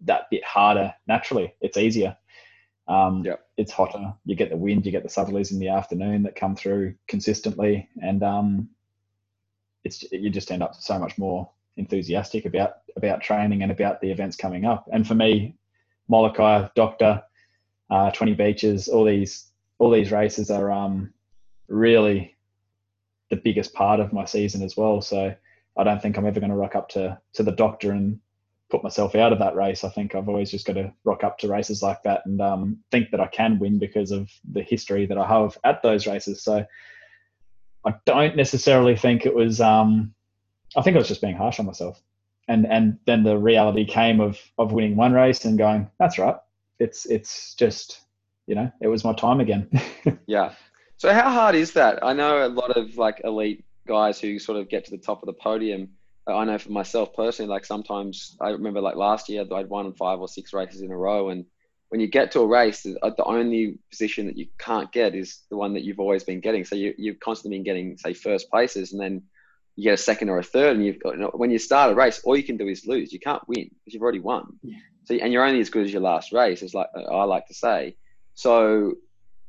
that 0.00 0.22
bit 0.28 0.42
harder 0.44 0.92
naturally. 1.06 1.54
It's 1.60 1.76
easier. 1.76 2.16
Um, 2.88 3.22
yep. 3.24 3.46
It's 3.56 3.72
hotter. 3.72 4.14
You 4.24 4.34
get 4.34 4.50
the 4.50 4.56
wind. 4.56 4.86
You 4.86 4.92
get 4.92 5.02
the 5.02 5.08
southerlies 5.08 5.52
in 5.52 5.58
the 5.58 5.68
afternoon 5.68 6.22
that 6.22 6.36
come 6.36 6.56
through 6.56 6.94
consistently, 7.06 7.88
and 8.02 8.22
um, 8.22 8.68
it's 9.84 10.10
you 10.10 10.30
just 10.30 10.50
end 10.50 10.62
up 10.62 10.74
so 10.74 10.98
much 10.98 11.18
more 11.18 11.50
enthusiastic 11.76 12.46
about 12.46 12.76
about 12.96 13.20
training 13.20 13.62
and 13.62 13.70
about 13.70 14.00
the 14.00 14.10
events 14.10 14.36
coming 14.36 14.64
up. 14.64 14.88
And 14.92 15.06
for 15.06 15.14
me, 15.14 15.54
Molokai, 16.08 16.68
Doctor, 16.74 17.22
uh, 17.90 18.10
Twenty 18.12 18.34
Beaches, 18.34 18.88
all 18.88 19.04
these 19.04 19.48
all 19.78 19.90
these 19.90 20.10
races 20.10 20.50
are 20.50 20.70
um, 20.70 21.12
really 21.68 22.36
the 23.30 23.36
biggest 23.36 23.74
part 23.74 24.00
of 24.00 24.14
my 24.14 24.24
season 24.24 24.62
as 24.62 24.76
well. 24.76 25.02
So 25.02 25.34
I 25.76 25.84
don't 25.84 26.00
think 26.00 26.16
I'm 26.16 26.26
ever 26.26 26.40
going 26.40 26.50
to 26.50 26.56
rock 26.56 26.74
up 26.74 26.88
to 26.90 27.18
to 27.34 27.42
the 27.42 27.52
Doctor 27.52 27.92
and 27.92 28.18
put 28.70 28.82
myself 28.82 29.14
out 29.14 29.32
of 29.32 29.38
that 29.38 29.56
race. 29.56 29.84
I 29.84 29.88
think 29.88 30.14
I've 30.14 30.28
always 30.28 30.50
just 30.50 30.66
got 30.66 30.74
to 30.74 30.92
rock 31.04 31.24
up 31.24 31.38
to 31.38 31.48
races 31.48 31.82
like 31.82 32.02
that 32.02 32.26
and 32.26 32.40
um, 32.40 32.78
think 32.90 33.10
that 33.10 33.20
I 33.20 33.26
can 33.26 33.58
win 33.58 33.78
because 33.78 34.10
of 34.10 34.30
the 34.52 34.62
history 34.62 35.06
that 35.06 35.18
I 35.18 35.26
have 35.26 35.56
at 35.64 35.82
those 35.82 36.06
races. 36.06 36.42
So 36.42 36.66
I 37.86 37.94
don't 38.04 38.36
necessarily 38.36 38.96
think 38.96 39.24
it 39.24 39.34
was. 39.34 39.60
Um, 39.60 40.14
I 40.76 40.82
think 40.82 40.96
I 40.96 40.98
was 40.98 41.08
just 41.08 41.22
being 41.22 41.36
harsh 41.36 41.58
on 41.58 41.66
myself, 41.66 42.02
and 42.46 42.66
and 42.66 42.98
then 43.06 43.22
the 43.22 43.38
reality 43.38 43.84
came 43.84 44.20
of 44.20 44.38
of 44.58 44.72
winning 44.72 44.96
one 44.96 45.12
race 45.12 45.44
and 45.44 45.56
going, 45.56 45.90
that's 45.98 46.18
right. 46.18 46.36
It's 46.78 47.06
it's 47.06 47.54
just 47.54 48.00
you 48.46 48.54
know 48.54 48.70
it 48.80 48.88
was 48.88 49.04
my 49.04 49.14
time 49.14 49.40
again. 49.40 49.70
yeah. 50.26 50.52
So 50.98 51.12
how 51.12 51.30
hard 51.30 51.54
is 51.54 51.72
that? 51.74 52.04
I 52.04 52.12
know 52.12 52.46
a 52.46 52.48
lot 52.48 52.76
of 52.76 52.98
like 52.98 53.20
elite 53.24 53.64
guys 53.86 54.20
who 54.20 54.38
sort 54.38 54.58
of 54.58 54.68
get 54.68 54.84
to 54.84 54.90
the 54.90 54.98
top 54.98 55.22
of 55.22 55.26
the 55.26 55.32
podium 55.32 55.88
I 56.36 56.44
know 56.44 56.58
for 56.58 56.72
myself 56.72 57.14
personally, 57.14 57.50
like 57.50 57.64
sometimes 57.64 58.36
I 58.40 58.50
remember 58.50 58.80
like 58.80 58.96
last 58.96 59.28
year 59.28 59.44
I'd 59.52 59.68
won 59.68 59.92
five 59.94 60.20
or 60.20 60.28
six 60.28 60.52
races 60.52 60.82
in 60.82 60.90
a 60.90 60.96
row, 60.96 61.30
and 61.30 61.46
when 61.88 62.00
you 62.00 62.06
get 62.06 62.32
to 62.32 62.40
a 62.40 62.46
race, 62.46 62.84
uh, 62.86 63.10
the 63.16 63.24
only 63.24 63.78
position 63.90 64.26
that 64.26 64.36
you 64.36 64.46
can't 64.58 64.92
get 64.92 65.14
is 65.14 65.40
the 65.50 65.56
one 65.56 65.74
that 65.74 65.84
you've 65.84 66.00
always 66.00 66.24
been 66.24 66.40
getting. 66.40 66.64
So 66.64 66.76
you, 66.76 66.94
you've 66.98 67.20
constantly 67.20 67.56
been 67.56 67.64
getting, 67.64 67.96
say, 67.96 68.12
first 68.12 68.50
places, 68.50 68.92
and 68.92 69.00
then 69.00 69.22
you 69.74 69.84
get 69.84 69.94
a 69.94 69.96
second 69.96 70.28
or 70.28 70.38
a 70.38 70.42
third, 70.42 70.76
and 70.76 70.84
you've 70.84 71.00
got, 71.00 71.14
you 71.14 71.20
know, 71.20 71.30
when 71.34 71.50
you 71.50 71.58
start 71.58 71.92
a 71.92 71.94
race, 71.94 72.20
all 72.24 72.36
you 72.36 72.42
can 72.42 72.58
do 72.58 72.68
is 72.68 72.86
lose. 72.86 73.12
You 73.12 73.20
can't 73.20 73.46
win 73.48 73.70
because 73.70 73.94
you've 73.94 74.02
already 74.02 74.20
won. 74.20 74.58
Yeah. 74.62 74.76
So 75.04 75.14
and 75.14 75.32
you're 75.32 75.44
only 75.44 75.60
as 75.60 75.70
good 75.70 75.86
as 75.86 75.92
your 75.92 76.02
last 76.02 76.32
race, 76.32 76.62
is 76.62 76.74
like 76.74 76.88
I 76.94 77.24
like 77.24 77.46
to 77.46 77.54
say. 77.54 77.96
So 78.34 78.94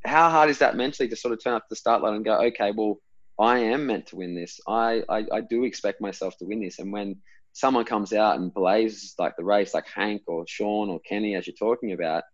how 0.04 0.30
hard 0.30 0.48
is 0.48 0.58
that 0.58 0.76
mentally 0.76 1.08
to 1.10 1.16
sort 1.16 1.34
of 1.34 1.44
turn 1.44 1.54
up 1.54 1.68
the 1.68 1.76
start 1.76 2.02
line 2.02 2.14
and 2.14 2.24
go, 2.24 2.40
okay, 2.46 2.72
well, 2.74 2.98
I 3.40 3.58
am 3.58 3.86
meant 3.86 4.06
to 4.08 4.16
win 4.16 4.34
this. 4.34 4.60
I, 4.68 5.02
I, 5.08 5.24
I 5.32 5.40
do 5.40 5.64
expect 5.64 6.00
myself 6.00 6.36
to 6.38 6.44
win 6.44 6.60
this. 6.60 6.78
And 6.78 6.92
when 6.92 7.16
someone 7.52 7.84
comes 7.84 8.12
out 8.12 8.38
and 8.38 8.52
blazes 8.52 9.14
like 9.18 9.34
the 9.36 9.44
race, 9.44 9.72
like 9.72 9.88
Hank 9.88 10.22
or 10.26 10.44
Sean 10.46 10.90
or 10.90 11.00
Kenny, 11.00 11.34
as 11.34 11.46
you're 11.46 11.56
talking 11.56 11.92
about, 11.92 12.24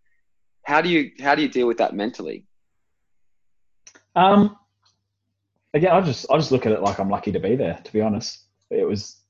how 0.64 0.80
do 0.80 0.88
you 0.88 1.12
how 1.20 1.36
do 1.36 1.42
you 1.42 1.48
deal 1.48 1.68
with 1.68 1.78
that 1.78 1.94
mentally? 1.94 2.44
Um, 4.16 4.57
again, 5.74 5.92
I 5.92 6.00
just 6.00 6.26
I 6.28 6.36
just 6.36 6.50
look 6.50 6.66
at 6.66 6.72
it 6.72 6.82
like 6.82 6.98
I'm 6.98 7.09
lucky 7.09 7.30
to 7.30 7.38
be 7.38 7.54
there. 7.54 7.78
To 7.84 7.92
be 7.92 8.00
honest, 8.00 8.44
it 8.70 8.86
was 8.86 9.20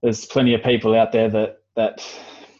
there's 0.00 0.24
plenty 0.24 0.54
of 0.54 0.62
people 0.62 0.94
out 0.94 1.10
there 1.10 1.28
that 1.28 1.62
that 1.74 2.06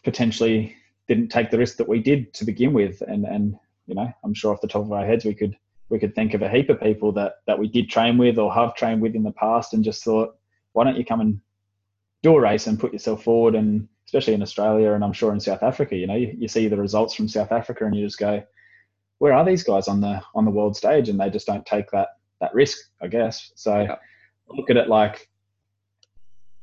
potentially 0.03 0.75
didn't 1.07 1.29
take 1.29 1.51
the 1.51 1.57
risk 1.57 1.77
that 1.77 1.87
we 1.87 1.99
did 1.99 2.33
to 2.33 2.45
begin 2.45 2.73
with, 2.73 3.01
and 3.01 3.23
and 3.25 3.55
you 3.87 3.95
know 3.95 4.11
I'm 4.25 4.33
sure 4.33 4.53
off 4.53 4.59
the 4.59 4.67
top 4.67 4.81
of 4.81 4.91
our 4.91 5.05
heads 5.05 5.23
we 5.23 5.33
could 5.33 5.55
we 5.93 5.99
could 5.99 6.15
think 6.15 6.33
of 6.33 6.41
a 6.41 6.49
heap 6.49 6.71
of 6.71 6.81
people 6.81 7.11
that 7.11 7.35
that 7.45 7.59
we 7.59 7.67
did 7.67 7.87
train 7.87 8.17
with 8.17 8.39
or 8.39 8.51
have 8.51 8.73
trained 8.73 8.99
with 8.99 9.13
in 9.13 9.21
the 9.21 9.31
past 9.33 9.75
and 9.75 9.83
just 9.83 10.03
thought 10.03 10.35
why 10.71 10.83
don't 10.83 10.97
you 10.97 11.05
come 11.05 11.21
and 11.21 11.39
do 12.23 12.35
a 12.35 12.41
race 12.41 12.65
and 12.65 12.79
put 12.79 12.91
yourself 12.91 13.23
forward 13.23 13.53
and 13.53 13.87
especially 14.07 14.33
in 14.33 14.41
Australia 14.41 14.93
and 14.93 15.03
I'm 15.03 15.13
sure 15.13 15.31
in 15.33 15.39
South 15.39 15.61
Africa. 15.61 15.95
You 15.95 16.07
know, 16.07 16.15
you, 16.15 16.33
you 16.35 16.47
see 16.47 16.67
the 16.67 16.77
results 16.77 17.13
from 17.13 17.27
South 17.27 17.51
Africa 17.51 17.85
and 17.85 17.95
you 17.95 18.03
just 18.03 18.17
go, 18.17 18.43
where 19.19 19.33
are 19.33 19.45
these 19.45 19.61
guys 19.61 19.87
on 19.87 20.01
the 20.01 20.19
on 20.33 20.45
the 20.45 20.51
world 20.51 20.75
stage? 20.75 21.09
And 21.09 21.19
they 21.19 21.29
just 21.29 21.45
don't 21.45 21.65
take 21.65 21.91
that 21.91 22.09
that 22.41 22.55
risk, 22.55 22.77
I 22.99 23.07
guess. 23.07 23.51
So 23.53 23.81
yeah. 23.81 23.95
look 24.47 24.71
at 24.71 24.77
it 24.77 24.89
like 24.89 25.29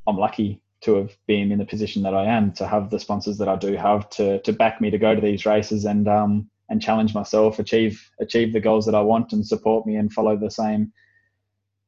I'm 0.08 0.16
lucky 0.16 0.60
to 0.80 0.96
have 0.96 1.16
been 1.28 1.52
in 1.52 1.58
the 1.58 1.64
position 1.64 2.02
that 2.02 2.14
I 2.14 2.24
am, 2.24 2.52
to 2.54 2.66
have 2.66 2.90
the 2.90 2.98
sponsors 2.98 3.38
that 3.38 3.48
I 3.48 3.54
do 3.54 3.76
have 3.76 4.10
to 4.10 4.40
to 4.40 4.52
back 4.52 4.80
me 4.80 4.90
to 4.90 4.98
go 4.98 5.14
to 5.14 5.20
these 5.20 5.46
races 5.46 5.84
and 5.84 6.08
um 6.08 6.50
and 6.70 6.80
challenge 6.80 7.14
myself, 7.14 7.58
achieve 7.58 8.02
achieve 8.20 8.52
the 8.52 8.60
goals 8.60 8.86
that 8.86 8.94
I 8.94 9.00
want, 9.00 9.32
and 9.32 9.46
support 9.46 9.86
me 9.86 9.96
and 9.96 10.12
follow 10.12 10.36
the 10.36 10.50
same 10.50 10.92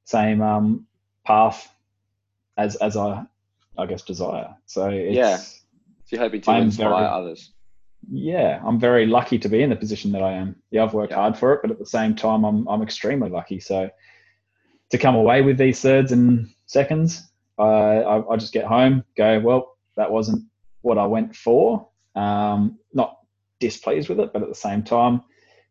same 0.04 0.42
um, 0.42 0.86
path 1.26 1.72
as 2.56 2.76
as 2.76 2.96
I 2.96 3.24
I 3.78 3.86
guess 3.86 4.02
desire. 4.02 4.54
So 4.66 4.88
yeah, 4.88 5.36
so 5.36 5.56
you're 6.10 6.20
hoping 6.20 6.42
to 6.42 6.50
I'm 6.50 6.64
inspire 6.64 6.90
very, 6.90 7.04
others. 7.06 7.52
Yeah, 8.10 8.60
I'm 8.64 8.78
very 8.78 9.06
lucky 9.06 9.38
to 9.38 9.48
be 9.48 9.62
in 9.62 9.70
the 9.70 9.76
position 9.76 10.12
that 10.12 10.22
I 10.22 10.32
am. 10.32 10.56
Yeah, 10.70 10.84
I've 10.84 10.94
worked 10.94 11.12
yeah. 11.12 11.18
hard 11.18 11.38
for 11.38 11.54
it, 11.54 11.60
but 11.62 11.70
at 11.70 11.78
the 11.78 11.86
same 11.86 12.14
time, 12.14 12.44
I'm 12.44 12.68
I'm 12.68 12.82
extremely 12.82 13.30
lucky. 13.30 13.60
So 13.60 13.88
to 14.90 14.98
come 14.98 15.14
away 15.14 15.40
with 15.40 15.56
these 15.56 15.80
thirds 15.80 16.12
and 16.12 16.50
seconds 16.66 17.32
I, 17.62 18.22
I 18.30 18.36
just 18.36 18.52
get 18.52 18.64
home, 18.64 19.04
go, 19.16 19.40
well, 19.40 19.76
that 19.96 20.10
wasn't 20.10 20.44
what 20.80 20.98
I 20.98 21.06
went 21.06 21.36
for. 21.36 21.88
Um, 22.14 22.78
not 22.92 23.18
displeased 23.62 24.08
with 24.08 24.20
it, 24.20 24.32
but 24.32 24.42
at 24.42 24.48
the 24.48 24.54
same 24.54 24.82
time, 24.82 25.22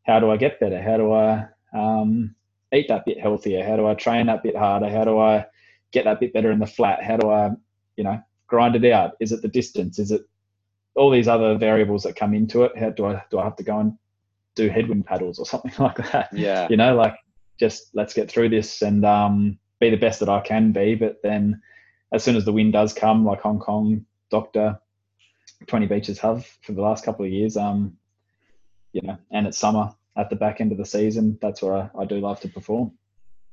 how 0.03 0.19
do 0.19 0.31
I 0.31 0.37
get 0.37 0.59
better? 0.59 0.81
How 0.81 0.97
do 0.97 1.11
I 1.11 1.45
um, 1.73 2.33
eat 2.73 2.87
that 2.87 3.05
bit 3.05 3.19
healthier? 3.19 3.63
How 3.63 3.75
do 3.75 3.85
I 3.85 3.93
train 3.93 4.25
that 4.27 4.43
bit 4.43 4.55
harder? 4.55 4.89
How 4.89 5.03
do 5.03 5.19
I 5.19 5.45
get 5.91 6.05
that 6.05 6.19
bit 6.19 6.33
better 6.33 6.51
in 6.51 6.59
the 6.59 6.65
flat? 6.65 7.03
How 7.03 7.17
do 7.17 7.29
I, 7.29 7.51
you 7.97 8.03
know, 8.03 8.19
grind 8.47 8.75
it 8.75 8.91
out? 8.91 9.11
Is 9.19 9.31
it 9.31 9.41
the 9.41 9.47
distance? 9.47 9.99
Is 9.99 10.11
it 10.11 10.21
all 10.95 11.11
these 11.11 11.27
other 11.27 11.57
variables 11.57 12.03
that 12.03 12.15
come 12.15 12.33
into 12.33 12.63
it? 12.63 12.77
How 12.77 12.89
do 12.89 13.05
I 13.05 13.23
do 13.29 13.39
I 13.39 13.43
have 13.43 13.57
to 13.57 13.63
go 13.63 13.77
and 13.79 13.93
do 14.55 14.69
headwind 14.69 15.05
paddles 15.05 15.37
or 15.37 15.45
something 15.45 15.73
like 15.79 15.97
that? 16.11 16.29
Yeah. 16.33 16.67
You 16.69 16.77
know, 16.77 16.95
like 16.95 17.15
just 17.59 17.91
let's 17.93 18.13
get 18.13 18.31
through 18.31 18.49
this 18.49 18.81
and 18.81 19.05
um, 19.05 19.59
be 19.79 19.89
the 19.89 19.97
best 19.97 20.19
that 20.21 20.29
I 20.29 20.39
can 20.39 20.71
be. 20.71 20.95
But 20.95 21.17
then 21.21 21.61
as 22.11 22.23
soon 22.23 22.35
as 22.35 22.45
the 22.45 22.53
wind 22.53 22.73
does 22.73 22.93
come, 22.93 23.25
like 23.25 23.41
Hong 23.41 23.59
Kong, 23.59 24.05
Doctor, 24.29 24.79
20 25.67 25.87
beaches 25.87 26.19
have 26.19 26.45
for 26.61 26.73
the 26.73 26.81
last 26.81 27.05
couple 27.05 27.25
of 27.25 27.31
years, 27.31 27.57
um, 27.57 27.97
you 28.93 29.01
know, 29.01 29.17
and 29.31 29.47
it's 29.47 29.57
summer 29.57 29.93
at 30.15 30.29
the 30.29 30.35
back 30.35 30.61
end 30.61 30.71
of 30.71 30.77
the 30.77 30.85
season, 30.85 31.37
that's 31.41 31.61
where 31.61 31.73
I, 31.73 31.89
I 31.99 32.05
do 32.05 32.19
love 32.19 32.39
to 32.41 32.49
perform. 32.49 32.91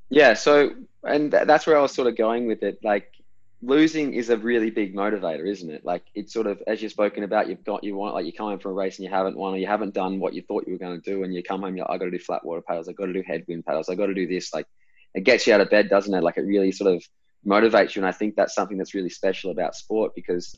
Yeah. 0.09 0.33
So, 0.33 0.71
and 1.03 1.31
that's 1.31 1.65
where 1.65 1.77
I 1.77 1.81
was 1.81 1.93
sort 1.93 2.07
of 2.07 2.17
going 2.17 2.47
with 2.47 2.63
it. 2.63 2.79
Like, 2.83 3.13
losing 3.61 4.13
is 4.13 4.29
a 4.29 4.37
really 4.37 4.69
big 4.69 4.95
motivator, 4.95 5.47
isn't 5.47 5.69
it? 5.69 5.85
Like, 5.85 6.03
it's 6.15 6.33
sort 6.33 6.47
of 6.47 6.61
as 6.67 6.81
you've 6.81 6.91
spoken 6.91 7.23
about. 7.23 7.47
You've 7.47 7.63
got 7.63 7.83
you 7.83 7.95
want 7.95 8.15
like 8.15 8.25
you 8.25 8.33
come 8.33 8.49
home 8.49 8.59
from 8.59 8.71
a 8.71 8.73
race 8.73 8.97
and 8.97 9.05
you 9.05 9.11
haven't 9.11 9.37
won, 9.37 9.53
or 9.53 9.57
you 9.57 9.67
haven't 9.67 9.93
done 9.93 10.19
what 10.19 10.33
you 10.33 10.41
thought 10.41 10.65
you 10.67 10.73
were 10.73 10.79
going 10.79 10.99
to 10.99 11.09
do, 11.09 11.23
and 11.23 11.33
you 11.33 11.43
come 11.43 11.61
home, 11.61 11.77
you're 11.77 11.85
like, 11.85 11.95
I 11.95 11.97
got 11.97 12.05
to 12.05 12.11
do 12.11 12.19
flat 12.19 12.45
water 12.45 12.61
paddles, 12.61 12.89
I 12.89 12.93
got 12.93 13.05
to 13.05 13.13
do 13.13 13.23
headwind 13.25 13.65
paddles, 13.65 13.89
I 13.89 13.95
got 13.95 14.07
to 14.07 14.13
do 14.13 14.27
this. 14.27 14.53
Like, 14.53 14.67
it 15.13 15.23
gets 15.23 15.47
you 15.47 15.53
out 15.53 15.61
of 15.61 15.69
bed, 15.69 15.89
doesn't 15.89 16.13
it? 16.13 16.23
Like, 16.23 16.37
it 16.37 16.41
really 16.41 16.71
sort 16.71 16.93
of 16.93 17.03
motivates 17.45 17.95
you. 17.95 18.01
And 18.01 18.07
I 18.07 18.11
think 18.11 18.35
that's 18.35 18.55
something 18.55 18.77
that's 18.77 18.93
really 18.93 19.09
special 19.09 19.51
about 19.51 19.75
sport 19.75 20.13
because 20.15 20.55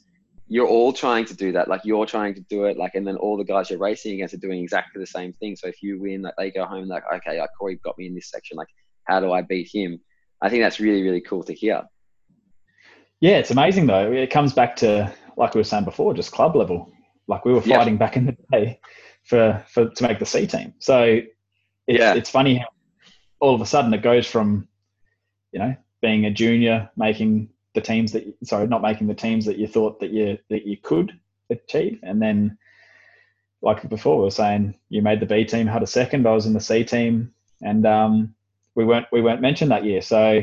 you're 0.51 0.67
all 0.67 0.91
trying 0.91 1.23
to 1.23 1.33
do 1.33 1.53
that. 1.53 1.69
Like 1.69 1.79
you're 1.85 2.05
trying 2.05 2.35
to 2.35 2.41
do 2.41 2.65
it. 2.65 2.75
Like, 2.75 2.95
and 2.95 3.07
then 3.07 3.15
all 3.15 3.37
the 3.37 3.45
guys 3.45 3.69
you're 3.69 3.79
racing 3.79 4.15
against 4.15 4.33
are 4.33 4.37
doing 4.37 4.61
exactly 4.61 4.99
the 4.99 5.07
same 5.07 5.31
thing. 5.31 5.55
So 5.55 5.69
if 5.69 5.81
you 5.81 5.97
win, 5.97 6.23
like 6.23 6.33
they 6.37 6.51
go 6.51 6.65
home, 6.65 6.89
like, 6.89 7.03
okay, 7.15 7.39
like 7.39 7.51
Corey 7.57 7.79
got 7.85 7.97
me 7.97 8.07
in 8.07 8.13
this 8.13 8.29
section. 8.29 8.57
Like, 8.57 8.67
how 9.05 9.21
do 9.21 9.31
I 9.31 9.43
beat 9.43 9.69
him? 9.73 10.01
I 10.41 10.49
think 10.49 10.61
that's 10.61 10.81
really, 10.81 11.03
really 11.03 11.21
cool 11.21 11.41
to 11.43 11.53
hear. 11.53 11.83
Yeah, 13.21 13.37
it's 13.37 13.51
amazing 13.51 13.87
though. 13.87 14.11
It 14.11 14.29
comes 14.29 14.51
back 14.51 14.75
to 14.77 15.09
like 15.37 15.55
we 15.55 15.59
were 15.59 15.63
saying 15.63 15.85
before, 15.85 16.13
just 16.13 16.33
club 16.33 16.57
level. 16.57 16.91
Like 17.29 17.45
we 17.45 17.53
were 17.53 17.61
fighting 17.61 17.93
yeah. 17.93 17.99
back 17.99 18.17
in 18.17 18.25
the 18.25 18.35
day 18.51 18.81
for 19.23 19.63
for 19.69 19.89
to 19.89 20.03
make 20.03 20.19
the 20.19 20.25
C 20.25 20.47
team. 20.47 20.73
So 20.79 21.21
it's, 21.87 21.99
yeah. 21.99 22.13
it's 22.13 22.29
funny 22.29 22.57
how 22.57 22.67
all 23.39 23.55
of 23.55 23.61
a 23.61 23.65
sudden 23.65 23.93
it 23.93 24.01
goes 24.01 24.27
from 24.27 24.67
you 25.53 25.59
know 25.59 25.77
being 26.01 26.25
a 26.25 26.31
junior, 26.31 26.89
making 26.97 27.47
the 27.73 27.81
teams 27.81 28.11
that 28.11 28.25
sorry, 28.43 28.67
not 28.67 28.81
making 28.81 29.07
the 29.07 29.13
teams 29.13 29.45
that 29.45 29.57
you 29.57 29.67
thought 29.67 29.99
that 29.99 30.11
you 30.11 30.37
that 30.49 30.65
you 30.65 30.77
could 30.77 31.17
achieve, 31.49 31.99
and 32.03 32.21
then 32.21 32.57
like 33.61 33.87
before 33.89 34.17
we 34.17 34.23
were 34.23 34.31
saying, 34.31 34.75
you 34.89 35.01
made 35.01 35.19
the 35.19 35.25
B 35.25 35.45
team, 35.45 35.67
had 35.67 35.83
a 35.83 35.87
second. 35.87 36.27
I 36.27 36.33
was 36.33 36.45
in 36.45 36.53
the 36.53 36.59
C 36.59 36.83
team, 36.83 37.33
and 37.61 37.85
um, 37.85 38.35
we 38.75 38.85
weren't 38.85 39.07
we 39.11 39.21
weren't 39.21 39.41
mentioned 39.41 39.71
that 39.71 39.85
year. 39.85 40.01
So 40.01 40.41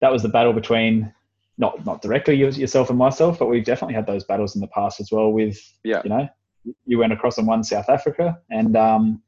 that 0.00 0.12
was 0.12 0.22
the 0.22 0.28
battle 0.28 0.52
between 0.52 1.12
not 1.58 1.84
not 1.84 2.02
directly 2.02 2.36
yourself 2.36 2.90
and 2.90 2.98
myself, 2.98 3.38
but 3.38 3.46
we've 3.46 3.64
definitely 3.64 3.94
had 3.94 4.06
those 4.06 4.24
battles 4.24 4.54
in 4.54 4.60
the 4.60 4.68
past 4.68 5.00
as 5.00 5.10
well. 5.10 5.32
With 5.32 5.58
yeah, 5.82 6.02
you 6.04 6.10
know, 6.10 6.28
you 6.86 6.98
went 6.98 7.12
across 7.12 7.38
and 7.38 7.46
won 7.46 7.64
South 7.64 7.88
Africa, 7.88 8.38
and 8.50 8.76
um, 8.76 9.22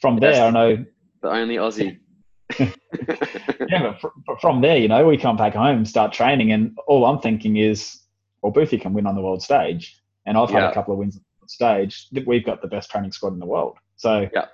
from 0.00 0.18
there, 0.18 0.44
I 0.44 0.50
know 0.50 0.84
the 1.20 1.30
only 1.30 1.56
Aussie 1.56 1.98
yeah, 3.68 3.96
but 4.26 4.40
from 4.40 4.60
there, 4.60 4.76
you 4.76 4.88
know, 4.88 5.06
we 5.06 5.16
come 5.16 5.36
back 5.36 5.54
home, 5.54 5.84
start 5.84 6.12
training, 6.12 6.52
and 6.52 6.76
all 6.86 7.04
I'm 7.04 7.18
thinking 7.20 7.56
is, 7.56 8.00
well, 8.42 8.52
Boothie 8.52 8.80
can 8.80 8.92
win 8.92 9.06
on 9.06 9.14
the 9.14 9.22
world 9.22 9.42
stage, 9.42 10.00
and 10.26 10.36
I've 10.36 10.50
had 10.50 10.60
yeah. 10.60 10.70
a 10.70 10.74
couple 10.74 10.92
of 10.92 10.98
wins 10.98 11.16
on 11.16 11.22
the 11.42 11.48
stage. 11.48 12.08
We've 12.26 12.44
got 12.44 12.62
the 12.62 12.68
best 12.68 12.90
training 12.90 13.12
squad 13.12 13.32
in 13.32 13.38
the 13.38 13.46
world. 13.46 13.78
So, 13.96 14.28
yeah. 14.32 14.46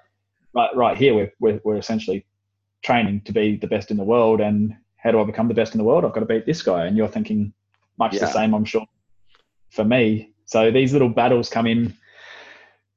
right, 0.54 0.74
right 0.74 0.96
here, 0.96 1.14
we're, 1.14 1.32
we're, 1.40 1.60
we're 1.64 1.76
essentially 1.76 2.26
training 2.82 3.22
to 3.22 3.32
be 3.32 3.56
the 3.56 3.66
best 3.66 3.90
in 3.90 3.96
the 3.96 4.04
world. 4.04 4.40
And 4.40 4.76
how 4.96 5.10
do 5.10 5.20
I 5.20 5.24
become 5.24 5.48
the 5.48 5.54
best 5.54 5.74
in 5.74 5.78
the 5.78 5.84
world? 5.84 6.04
I've 6.04 6.12
got 6.12 6.20
to 6.20 6.26
beat 6.26 6.46
this 6.46 6.62
guy. 6.62 6.86
And 6.86 6.96
you're 6.96 7.08
thinking 7.08 7.52
much 7.98 8.14
yeah. 8.14 8.20
the 8.20 8.26
same, 8.26 8.54
I'm 8.54 8.64
sure, 8.64 8.86
for 9.70 9.84
me. 9.84 10.32
So 10.44 10.70
these 10.70 10.92
little 10.92 11.08
battles 11.08 11.48
come 11.48 11.66
in 11.66 11.94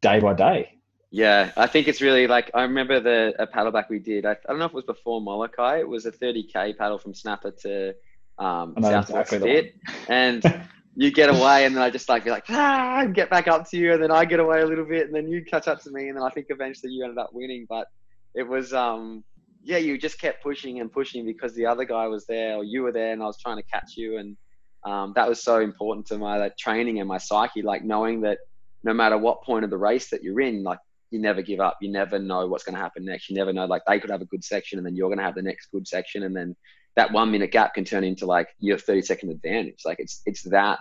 day 0.02 0.20
by 0.20 0.34
day. 0.34 0.73
Yeah, 1.16 1.52
I 1.56 1.68
think 1.68 1.88
it's 1.88 2.02
really 2.02 2.26
like 2.26 2.50
I 2.56 2.64
remember 2.64 3.00
the 3.00 3.36
a 3.38 3.46
paddle 3.46 3.72
back 3.72 3.88
we 3.88 4.00
did. 4.00 4.26
I, 4.26 4.32
I 4.32 4.36
don't 4.48 4.58
know 4.58 4.66
if 4.66 4.72
it 4.72 4.78
was 4.78 4.86
before 4.86 5.22
Molokai. 5.22 5.78
It 5.78 5.88
was 5.88 6.08
a 6.08 6.12
30k 6.12 6.76
paddle 6.76 6.98
from 6.98 7.14
Snapper 7.14 7.52
to 7.62 7.94
um, 8.40 8.74
South 8.82 9.12
exactly 9.12 9.74
and 10.10 10.44
you 10.96 11.12
get 11.12 11.30
away, 11.30 11.66
and 11.66 11.76
then 11.76 11.84
I 11.84 11.92
just 11.92 12.10
like 12.10 12.24
be 12.24 12.32
like 12.32 12.46
ah, 12.50 13.06
get 13.06 13.30
back 13.30 13.48
up 13.48 13.70
to 13.70 13.78
you, 13.78 13.94
and 13.94 14.02
then 14.02 14.10
I 14.10 14.26
get 14.26 14.40
away 14.40 14.62
a 14.62 14.66
little 14.66 14.86
bit, 14.86 15.06
and 15.06 15.14
then 15.14 15.28
you 15.28 15.46
catch 15.46 15.68
up 15.68 15.84
to 15.84 15.92
me, 15.92 16.08
and 16.08 16.18
then 16.18 16.24
I 16.24 16.32
think 16.32 16.48
eventually 16.50 16.94
you 16.94 17.04
ended 17.04 17.20
up 17.20 17.30
winning. 17.32 17.68
But 17.70 17.86
it 18.34 18.48
was 18.48 18.74
um 18.74 19.24
yeah, 19.62 19.78
you 19.78 20.00
just 20.00 20.20
kept 20.20 20.42
pushing 20.42 20.80
and 20.80 20.92
pushing 20.92 21.28
because 21.28 21.54
the 21.54 21.68
other 21.68 21.86
guy 21.86 22.08
was 22.08 22.26
there 22.26 22.56
or 22.56 22.64
you 22.64 22.82
were 22.82 22.92
there, 22.92 23.14
and 23.14 23.22
I 23.22 23.28
was 23.28 23.38
trying 23.38 23.58
to 23.58 23.64
catch 23.72 23.92
you, 23.98 24.18
and 24.18 24.36
um, 24.84 25.14
that 25.16 25.30
was 25.30 25.44
so 25.44 25.60
important 25.60 26.08
to 26.08 26.18
my 26.18 26.38
like, 26.38 26.58
training 26.58 27.00
and 27.00 27.08
my 27.08 27.20
psyche, 27.20 27.62
like 27.62 27.84
knowing 27.84 28.22
that 28.22 28.40
no 28.84 28.96
matter 28.96 29.16
what 29.16 29.44
point 29.44 29.64
of 29.64 29.70
the 29.70 29.78
race 29.78 30.10
that 30.10 30.24
you're 30.24 30.42
in, 30.42 30.64
like 30.64 30.80
you 31.14 31.20
never 31.20 31.44
give 31.44 31.60
up. 31.60 31.78
You 31.80 31.92
never 31.92 32.18
know 32.18 32.48
what's 32.48 32.64
going 32.64 32.74
to 32.76 32.82
happen 32.82 33.06
next. 33.06 33.30
You 33.30 33.36
never 33.36 33.54
know, 33.54 33.66
like 33.66 33.84
they 33.88 34.00
could 34.00 34.10
have 34.10 34.22
a 34.22 34.26
good 34.26 34.44
section 34.44 34.80
and 34.80 34.86
then 34.86 34.96
you're 34.96 35.10
going 35.10 35.20
to 35.20 35.24
have 35.24 35.36
the 35.36 35.44
next 35.44 35.68
good 35.68 35.88
section. 35.88 36.24
And 36.24 36.36
then 36.36 36.56
that 36.96 37.12
one 37.12 37.32
minute 37.32 37.52
gap 37.52 37.76
can 37.76 37.86
turn 37.86 38.04
into 38.04 38.26
like 38.26 38.50
your 38.60 38.80
30 38.80 39.04
second 39.04 39.30
advantage. 39.30 39.82
Like 39.86 40.00
it's, 40.00 40.24
it's 40.26 40.42
that 40.44 40.80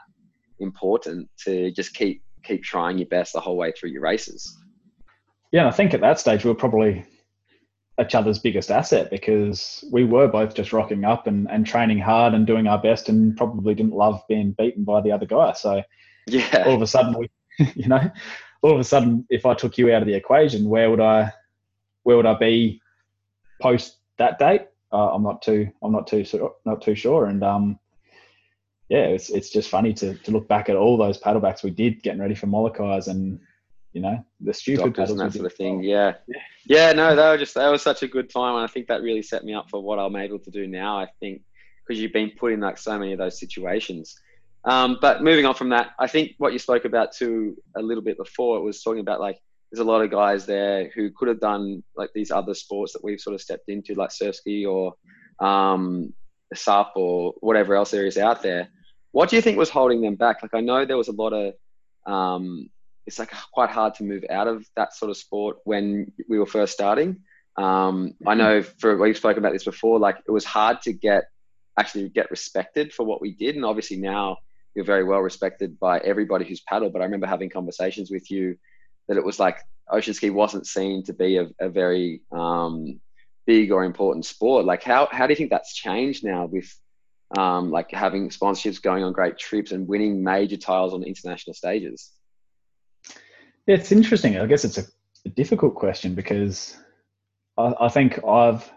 important 0.59 1.29
to 1.45 1.71
just 1.73 1.95
keep, 1.95 2.23
keep 2.43 2.63
trying 2.63 2.97
your 2.97 3.09
best 3.09 3.35
the 3.35 3.41
whole 3.41 3.59
way 3.59 3.73
through 3.73 3.91
your 3.91 4.01
races. 4.01 4.59
Yeah. 5.53 5.69
I 5.69 5.71
think 5.71 5.93
at 5.93 6.01
that 6.01 6.19
stage, 6.19 6.45
we 6.45 6.51
are 6.51 6.55
probably 6.55 7.05
each 8.01 8.15
other's 8.15 8.39
biggest 8.39 8.71
asset 8.71 9.11
because 9.11 9.85
we 9.93 10.05
were 10.05 10.27
both 10.29 10.55
just 10.55 10.73
rocking 10.73 11.05
up 11.05 11.27
and, 11.27 11.47
and 11.51 11.67
training 11.67 11.99
hard 11.99 12.33
and 12.33 12.47
doing 12.47 12.67
our 12.67 12.81
best 12.81 13.11
and 13.11 13.37
probably 13.37 13.75
didn't 13.75 13.93
love 13.93 14.23
being 14.31 14.53
beaten 14.53 14.83
by 14.83 15.03
the 15.03 15.13
other 15.13 15.27
guy. 15.27 15.53
So 15.53 15.83
yeah, 16.27 16.65
all 16.67 16.75
of 16.75 16.81
a 16.81 16.87
sudden 16.87 17.19
we, 17.19 17.29
you 17.75 17.89
know, 17.89 18.11
all 18.63 18.73
of 18.73 18.81
a 18.81 18.85
sudden, 18.85 19.27
if 19.29 19.45
I 19.45 19.55
took 19.55 19.77
you 19.77 19.93
out 19.93 20.03
of 20.03 20.09
the 20.09 20.15
equation, 20.15 20.69
where 20.69 20.91
would 20.91 21.01
I, 21.01 21.33
where 22.05 22.17
would 22.17 22.27
I 22.27 22.35
be 22.35 22.81
post 23.61 23.99
that 24.19 24.39
date? 24.39 24.69
Uh, 24.93 25.15
I'm 25.15 25.23
not 25.23 25.43
too, 25.43 25.69
I'm 25.83 25.93
not 25.93 26.07
too, 26.07 26.25
not 26.65 26.83
too 26.83 26.95
sure. 26.95 27.27
And 27.27 27.43
um, 27.43 27.79
yeah, 28.89 29.07
it's 29.07 29.31
it's 29.31 29.49
just 29.49 29.71
funny 29.71 29.95
to 29.95 30.15
to 30.15 30.31
look 30.31 30.47
back 30.49 30.69
at 30.69 30.77
all 30.77 30.99
those 30.99 31.19
paddlebacks 31.19 31.63
we 31.63 31.71
did 31.71 32.03
getting 32.03 32.21
ready 32.21 32.35
for 32.35 32.47
Molokai's 32.47 33.09
and 33.09 33.41
you 33.95 34.03
know 34.03 34.23
the 34.41 34.53
stupid 34.53 34.99
and 34.99 35.19
that 35.19 35.33
sort 35.33 35.47
of 35.47 35.55
thing. 35.55 35.83
Yeah. 35.83 36.15
yeah, 36.27 36.41
yeah, 36.67 36.93
no, 36.93 37.17
that 37.17 37.31
was 37.33 37.41
just 37.41 37.55
that 37.55 37.71
was 37.71 37.81
such 37.81 38.03
a 38.03 38.07
good 38.09 38.29
time, 38.29 38.55
and 38.55 38.65
I 38.65 38.67
think 38.67 38.89
that 38.89 39.01
really 39.01 39.23
set 39.23 39.45
me 39.45 39.55
up 39.55 39.71
for 39.71 39.83
what 39.83 39.99
I'm 39.99 40.15
able 40.17 40.39
to 40.41 40.51
do 40.51 40.67
now. 40.67 40.99
I 40.99 41.07
think 41.21 41.41
because 41.87 42.03
you've 42.03 42.13
been 42.13 42.33
put 42.39 42.53
in 42.53 42.61
like 42.61 42.77
so 42.77 42.99
many 42.99 43.13
of 43.13 43.19
those 43.19 43.41
situations. 43.41 44.15
Um, 44.65 44.99
but 45.01 45.23
moving 45.23 45.45
on 45.45 45.55
from 45.55 45.71
that, 45.71 45.91
I 45.99 46.07
think 46.07 46.33
what 46.39 46.53
you 46.53 46.59
spoke 46.59 46.85
about 46.85 47.13
too 47.13 47.57
a 47.77 47.83
little 47.83 48.03
bit 48.03 48.17
before 48.17 48.59
it 48.59 48.63
was 48.63 48.83
talking 48.83 49.01
about 49.01 49.21
like 49.21 49.39
there's 49.71 49.81
a 49.81 49.91
lot 49.91 50.03
of 50.03 50.11
guys 50.11 50.47
there 50.47 50.91
who 50.95 51.11
could 51.11 51.29
have 51.29 51.41
done 51.41 51.83
like 51.97 52.11
these 52.15 52.31
other 52.31 52.55
sports 52.55 52.93
that 52.93 53.03
we've 53.03 53.21
sort 53.21 53.35
of 53.35 53.41
stepped 53.41 53.69
into, 53.69 53.95
like 53.95 54.13
surf 54.13 54.37
ski 54.37 54.67
or 54.67 54.95
um, 55.41 56.13
SUP 56.55 56.93
or 56.95 57.35
whatever 57.41 57.75
else 57.75 57.91
there 57.91 58.07
is 58.07 58.19
out 58.19 58.43
there. 58.43 58.69
What 59.13 59.31
do 59.31 59.37
you 59.37 59.43
think 59.43 59.59
was 59.59 59.71
holding 59.71 60.03
them 60.03 60.15
back? 60.15 60.43
Like 60.43 60.55
I 60.55 60.61
know 60.61 60.85
there 60.85 60.97
was 60.97 61.09
a 61.09 61.13
lot 61.13 61.33
of 61.33 61.55
um, 62.07 62.69
it's 63.07 63.19
like 63.19 63.33
quite 63.53 63.71
hard 63.71 63.95
to 63.97 64.05
move 64.05 64.25
out 64.31 64.47
of 64.47 64.67
that 64.77 64.95
sort 64.95 65.11
of 65.11 65.17
sport 65.17 65.59
when 65.65 66.13
we 66.29 66.39
were 66.39 66.47
first 66.47 66.73
starting. 66.73 67.21
Um, 67.57 68.15
I 68.27 68.35
know 68.35 68.63
for 68.63 68.97
we've 68.97 69.17
spoken 69.17 69.39
about 69.39 69.53
this 69.53 69.65
before. 69.65 69.99
Like 69.99 70.19
it 70.27 70.31
was 70.31 70.45
hard 70.45 70.83
to 70.83 70.93
get 70.93 71.25
actually 71.79 72.09
get 72.11 72.31
respected 72.31 72.93
for 72.93 73.05
what 73.05 73.21
we 73.21 73.33
did, 73.33 73.57
and 73.57 73.65
obviously 73.65 73.97
now 73.97 74.37
you're 74.75 74.85
very 74.85 75.05
well 75.05 75.21
respected 75.21 75.79
by 75.79 75.99
everybody 75.99 76.45
who's 76.45 76.61
paddled. 76.61 76.93
But 76.93 77.03
I 77.03 77.05
remember 77.05 77.27
having 77.27 77.51
conversations 77.51 78.11
with 78.11 78.31
you 78.31 78.57
that 79.09 79.17
it 79.17 79.25
was 79.25 79.39
like 79.39 79.59
ocean 79.91 80.15
ski 80.15 80.31
wasn't 80.31 80.67
seen 80.67 81.03
to 81.05 81.13
be 81.13 81.37
a, 81.37 81.49
a 81.61 81.69
very 81.69 82.23
um, 82.33 83.01
big 83.47 83.73
or 83.73 83.85
important 83.85 84.25
sport. 84.25 84.65
Like 84.65 84.83
how 84.83 85.09
how 85.11 85.27
do 85.27 85.33
you 85.33 85.37
think 85.37 85.51
that's 85.51 85.75
changed 85.75 86.25
now 86.25 86.47
with 86.47 86.75
um, 87.37 87.71
like 87.71 87.91
having 87.91 88.29
sponsorships, 88.29 88.83
going 88.83 89.05
on 89.05 89.13
great 89.13 89.39
trips, 89.39 89.73
and 89.73 89.89
winning 89.89 90.23
major 90.23 90.57
titles 90.57 90.95
on 90.95 91.03
international 91.03 91.55
stages? 91.55 92.11
It's 93.67 93.93
interesting. 93.93 94.39
I 94.39 94.47
guess 94.47 94.65
it's 94.65 94.79
a, 94.79 94.85
a 95.25 95.29
difficult 95.31 95.75
question 95.75 96.15
because 96.15 96.77
I, 97.57 97.75
I, 97.81 97.89
think 97.89 98.23
I've 98.25 98.69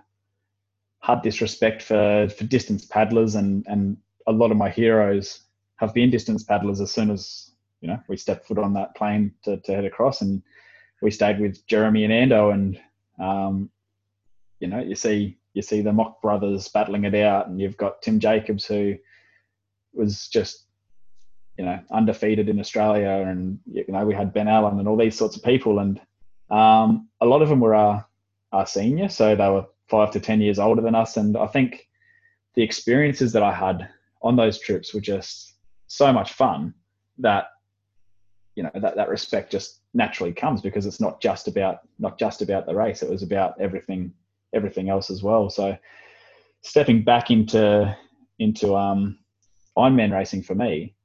had 1.02 1.24
this 1.24 1.42
respect 1.42 1.82
for, 1.82 2.30
for 2.30 2.44
distance 2.44 2.86
paddlers, 2.86 3.36
and, 3.36 3.66
and 3.68 3.98
a 4.28 4.32
lot 4.32 4.52
of 4.52 4.58
my 4.58 4.70
heroes 4.70 5.45
have 5.78 5.94
been 5.94 6.10
distance 6.10 6.44
paddlers 6.44 6.82
as 6.82 6.92
soon 6.92 7.12
as 7.12 7.52
you 7.82 7.88
know 7.88 8.00
we 8.08 8.18
stepped 8.18 8.48
foot 8.48 8.58
on 8.58 8.74
that 8.74 8.96
plane 8.96 9.34
to, 9.44 9.58
to 9.58 9.74
head 9.74 9.86
across, 9.86 10.22
and 10.22 10.42
we 11.02 11.12
stayed 11.12 11.40
with 11.40 11.66
Jeremy 11.68 12.06
and 12.06 12.14
Ando, 12.14 12.54
and 12.54 12.80
um, 13.20 13.70
you 14.60 14.68
know 14.68 14.80
you 14.80 14.96
see 14.96 15.38
you 15.54 15.62
see 15.62 15.82
the 15.82 15.94
Mocke 15.94 16.22
brothers 16.22 16.68
battling 16.68 17.06
it 17.06 17.16
out, 17.16 17.48
and 17.48 17.60
you've 17.60 17.78
got 17.78 18.02
Tim 18.02 18.20
Jacobs 18.20 18.66
who 18.66 18.96
was 19.94 20.28
just 20.28 20.66
you 21.58 21.66
know 21.66 21.80
undefeated 21.92 22.50
in 22.50 22.60
Australia, 22.60 23.26
and 23.28 23.60
you 23.66 23.86
know 23.88 24.06
we 24.06 24.14
had 24.14 24.34
Ben 24.34 24.48
Allen 24.48 24.80
and 24.80 24.88
all 24.88 24.98
these 24.98 25.18
sorts 25.18 25.36
of 25.36 25.44
people, 25.44 25.80
and 25.80 26.00
um, 26.50 27.10
a 27.22 27.26
lot 27.26 27.42
of 27.42 27.50
them 27.50 27.60
were 27.60 27.76
our, 27.76 28.06
our 28.52 28.66
senior, 28.66 29.10
so 29.10 29.36
they 29.36 29.50
were 29.50 29.66
five 29.88 30.12
to 30.12 30.20
ten 30.20 30.42
years 30.42 30.60
older 30.60 30.82
than 30.82 30.96
us, 30.96 31.18
and 31.18 31.38
I 31.38 31.48
think 31.48 31.88
the 32.56 32.64
experiences 32.64 33.34
that 33.34 33.44
I 33.44 33.54
had 33.54 33.90
on 34.22 34.36
those 34.36 34.60
trips 34.60 34.94
were 34.94 35.02
just 35.02 35.55
so 35.88 36.12
much 36.12 36.34
fun 36.34 36.74
that 37.20 37.48
you 38.56 38.64
know 38.64 38.72
that 38.76 38.96
that 38.96 39.10
respect 39.10 39.52
just 39.52 39.82
naturally 39.94 40.34
comes 40.34 40.62
because 40.62 40.86
it's 40.86 41.02
not 41.02 41.22
just 41.22 41.48
about 41.48 41.80
not 42.00 42.18
just 42.18 42.42
about 42.42 42.66
the 42.66 42.76
race; 42.76 43.04
it 43.04 43.10
was 43.10 43.24
about 43.24 43.60
everything 43.60 44.14
everything 44.54 44.90
else 44.90 45.10
as 45.10 45.22
well. 45.22 45.50
So 45.50 45.78
stepping 46.62 47.04
back 47.04 47.32
into 47.32 47.96
into 48.40 48.76
um, 48.76 49.20
Ironman 49.78 50.12
racing 50.12 50.44
for 50.44 50.56
me, 50.56 50.96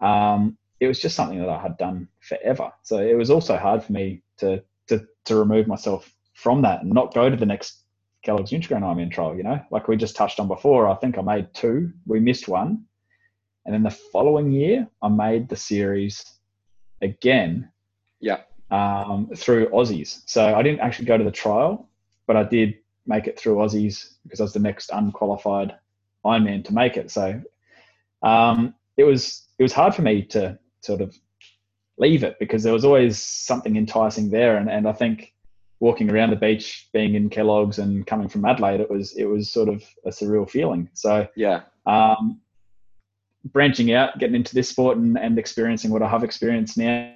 um, 0.00 0.56
it 0.80 0.86
was 0.86 1.00
just 1.00 1.16
something 1.16 1.38
that 1.38 1.48
I 1.48 1.60
had 1.60 1.76
done 1.76 2.08
forever. 2.20 2.72
So 2.82 2.98
it 2.98 3.16
was 3.16 3.30
also 3.30 3.56
hard 3.56 3.84
for 3.84 3.92
me 3.92 4.22
to 4.38 4.62
to 4.88 5.06
to 5.26 5.36
remove 5.36 5.66
myself 5.66 6.12
from 6.34 6.62
that 6.62 6.82
and 6.82 6.92
not 6.92 7.14
go 7.14 7.28
to 7.28 7.36
the 7.36 7.46
next 7.46 7.84
Kellogg's 8.24 8.50
Nutrigrain 8.50 8.82
Ironman 8.82 9.10
trial. 9.10 9.36
You 9.36 9.42
know, 9.42 9.60
like 9.70 9.88
we 9.88 9.96
just 9.96 10.16
touched 10.16 10.40
on 10.40 10.48
before. 10.48 10.88
I 10.88 10.94
think 10.94 11.18
I 11.18 11.22
made 11.22 11.52
two. 11.54 11.92
We 12.06 12.20
missed 12.20 12.48
one, 12.48 12.84
and 13.64 13.74
then 13.74 13.82
the 13.82 13.90
following 13.90 14.50
year 14.50 14.88
I 15.02 15.08
made 15.08 15.48
the 15.48 15.56
series 15.56 16.24
again. 17.02 17.70
Yeah. 18.20 18.40
Um, 18.70 19.30
through 19.34 19.68
Aussies. 19.70 20.22
So 20.26 20.54
I 20.54 20.62
didn't 20.62 20.80
actually 20.80 21.06
go 21.06 21.18
to 21.18 21.24
the 21.24 21.32
trial, 21.32 21.88
but 22.26 22.36
I 22.36 22.44
did 22.44 22.74
make 23.06 23.26
it 23.26 23.38
through 23.38 23.56
Aussies 23.56 24.14
because 24.22 24.40
I 24.40 24.44
was 24.44 24.52
the 24.52 24.60
next 24.60 24.90
unqualified 24.92 25.74
Ironman 26.24 26.64
to 26.66 26.74
make 26.74 26.96
it. 26.96 27.10
So 27.10 27.42
um, 28.22 28.74
it 28.96 29.04
was 29.04 29.48
it 29.58 29.62
was 29.62 29.72
hard 29.72 29.94
for 29.94 30.02
me 30.02 30.22
to 30.22 30.58
sort 30.82 31.00
of 31.00 31.16
leave 31.98 32.22
it 32.22 32.38
because 32.38 32.62
there 32.62 32.72
was 32.72 32.84
always 32.84 33.22
something 33.22 33.76
enticing 33.76 34.30
there, 34.30 34.56
and, 34.56 34.70
and 34.70 34.88
I 34.88 34.92
think 34.92 35.34
walking 35.80 36.10
around 36.10 36.30
the 36.30 36.36
beach, 36.36 36.88
being 36.92 37.14
in 37.14 37.30
Kellogg's 37.30 37.78
and 37.78 38.06
coming 38.06 38.28
from 38.28 38.44
Adelaide, 38.44 38.80
it 38.80 38.90
was 38.90 39.16
it 39.16 39.24
was 39.24 39.50
sort 39.50 39.68
of 39.68 39.82
a 40.04 40.10
surreal 40.10 40.48
feeling. 40.48 40.88
So 40.92 41.26
yeah, 41.36 41.62
um, 41.86 42.40
branching 43.44 43.92
out, 43.92 44.18
getting 44.18 44.36
into 44.36 44.54
this 44.54 44.68
sport 44.68 44.98
and, 44.98 45.18
and 45.18 45.38
experiencing 45.38 45.90
what 45.90 46.02
I 46.02 46.08
have 46.08 46.24
experienced 46.24 46.76
now, 46.76 47.14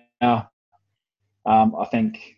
um, 1.46 1.74
I 1.76 1.84
think 1.90 2.36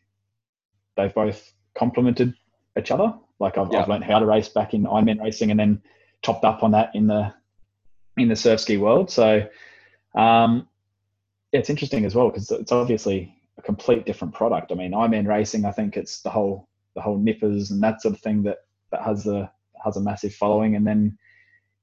they've 0.96 1.14
both 1.14 1.52
complemented 1.74 2.34
each 2.78 2.90
other. 2.90 3.14
Like 3.38 3.58
I've, 3.58 3.72
yeah. 3.72 3.82
I've 3.82 3.88
learned 3.88 4.04
how 4.04 4.18
to 4.18 4.26
race 4.26 4.48
back 4.48 4.74
in 4.74 4.84
Ironman 4.84 5.20
racing, 5.20 5.50
and 5.50 5.60
then 5.60 5.82
topped 6.22 6.44
up 6.44 6.62
on 6.62 6.72
that 6.72 6.94
in 6.94 7.06
the 7.06 7.32
in 8.16 8.28
the 8.28 8.36
surf 8.36 8.60
ski 8.60 8.78
world. 8.78 9.10
So 9.10 9.46
um, 10.14 10.66
yeah, 11.52 11.60
it's 11.60 11.70
interesting 11.70 12.04
as 12.04 12.14
well 12.14 12.30
because 12.30 12.50
it's 12.50 12.72
obviously 12.72 13.34
a 13.58 13.62
complete 13.62 14.06
different 14.06 14.34
product. 14.34 14.72
I 14.72 14.74
mean, 14.74 14.92
Ironman 14.92 15.26
racing, 15.26 15.64
I 15.64 15.72
think 15.72 15.96
it's 15.96 16.22
the 16.22 16.30
whole 16.30 16.68
the 16.94 17.02
whole 17.02 17.18
nippers 17.18 17.70
and 17.70 17.82
that 17.82 18.00
sort 18.00 18.14
of 18.14 18.20
thing 18.20 18.42
that 18.44 18.58
that 18.90 19.02
has 19.02 19.26
a 19.26 19.52
has 19.84 19.96
a 19.96 20.00
massive 20.00 20.34
following, 20.34 20.74
and 20.74 20.86
then 20.86 21.18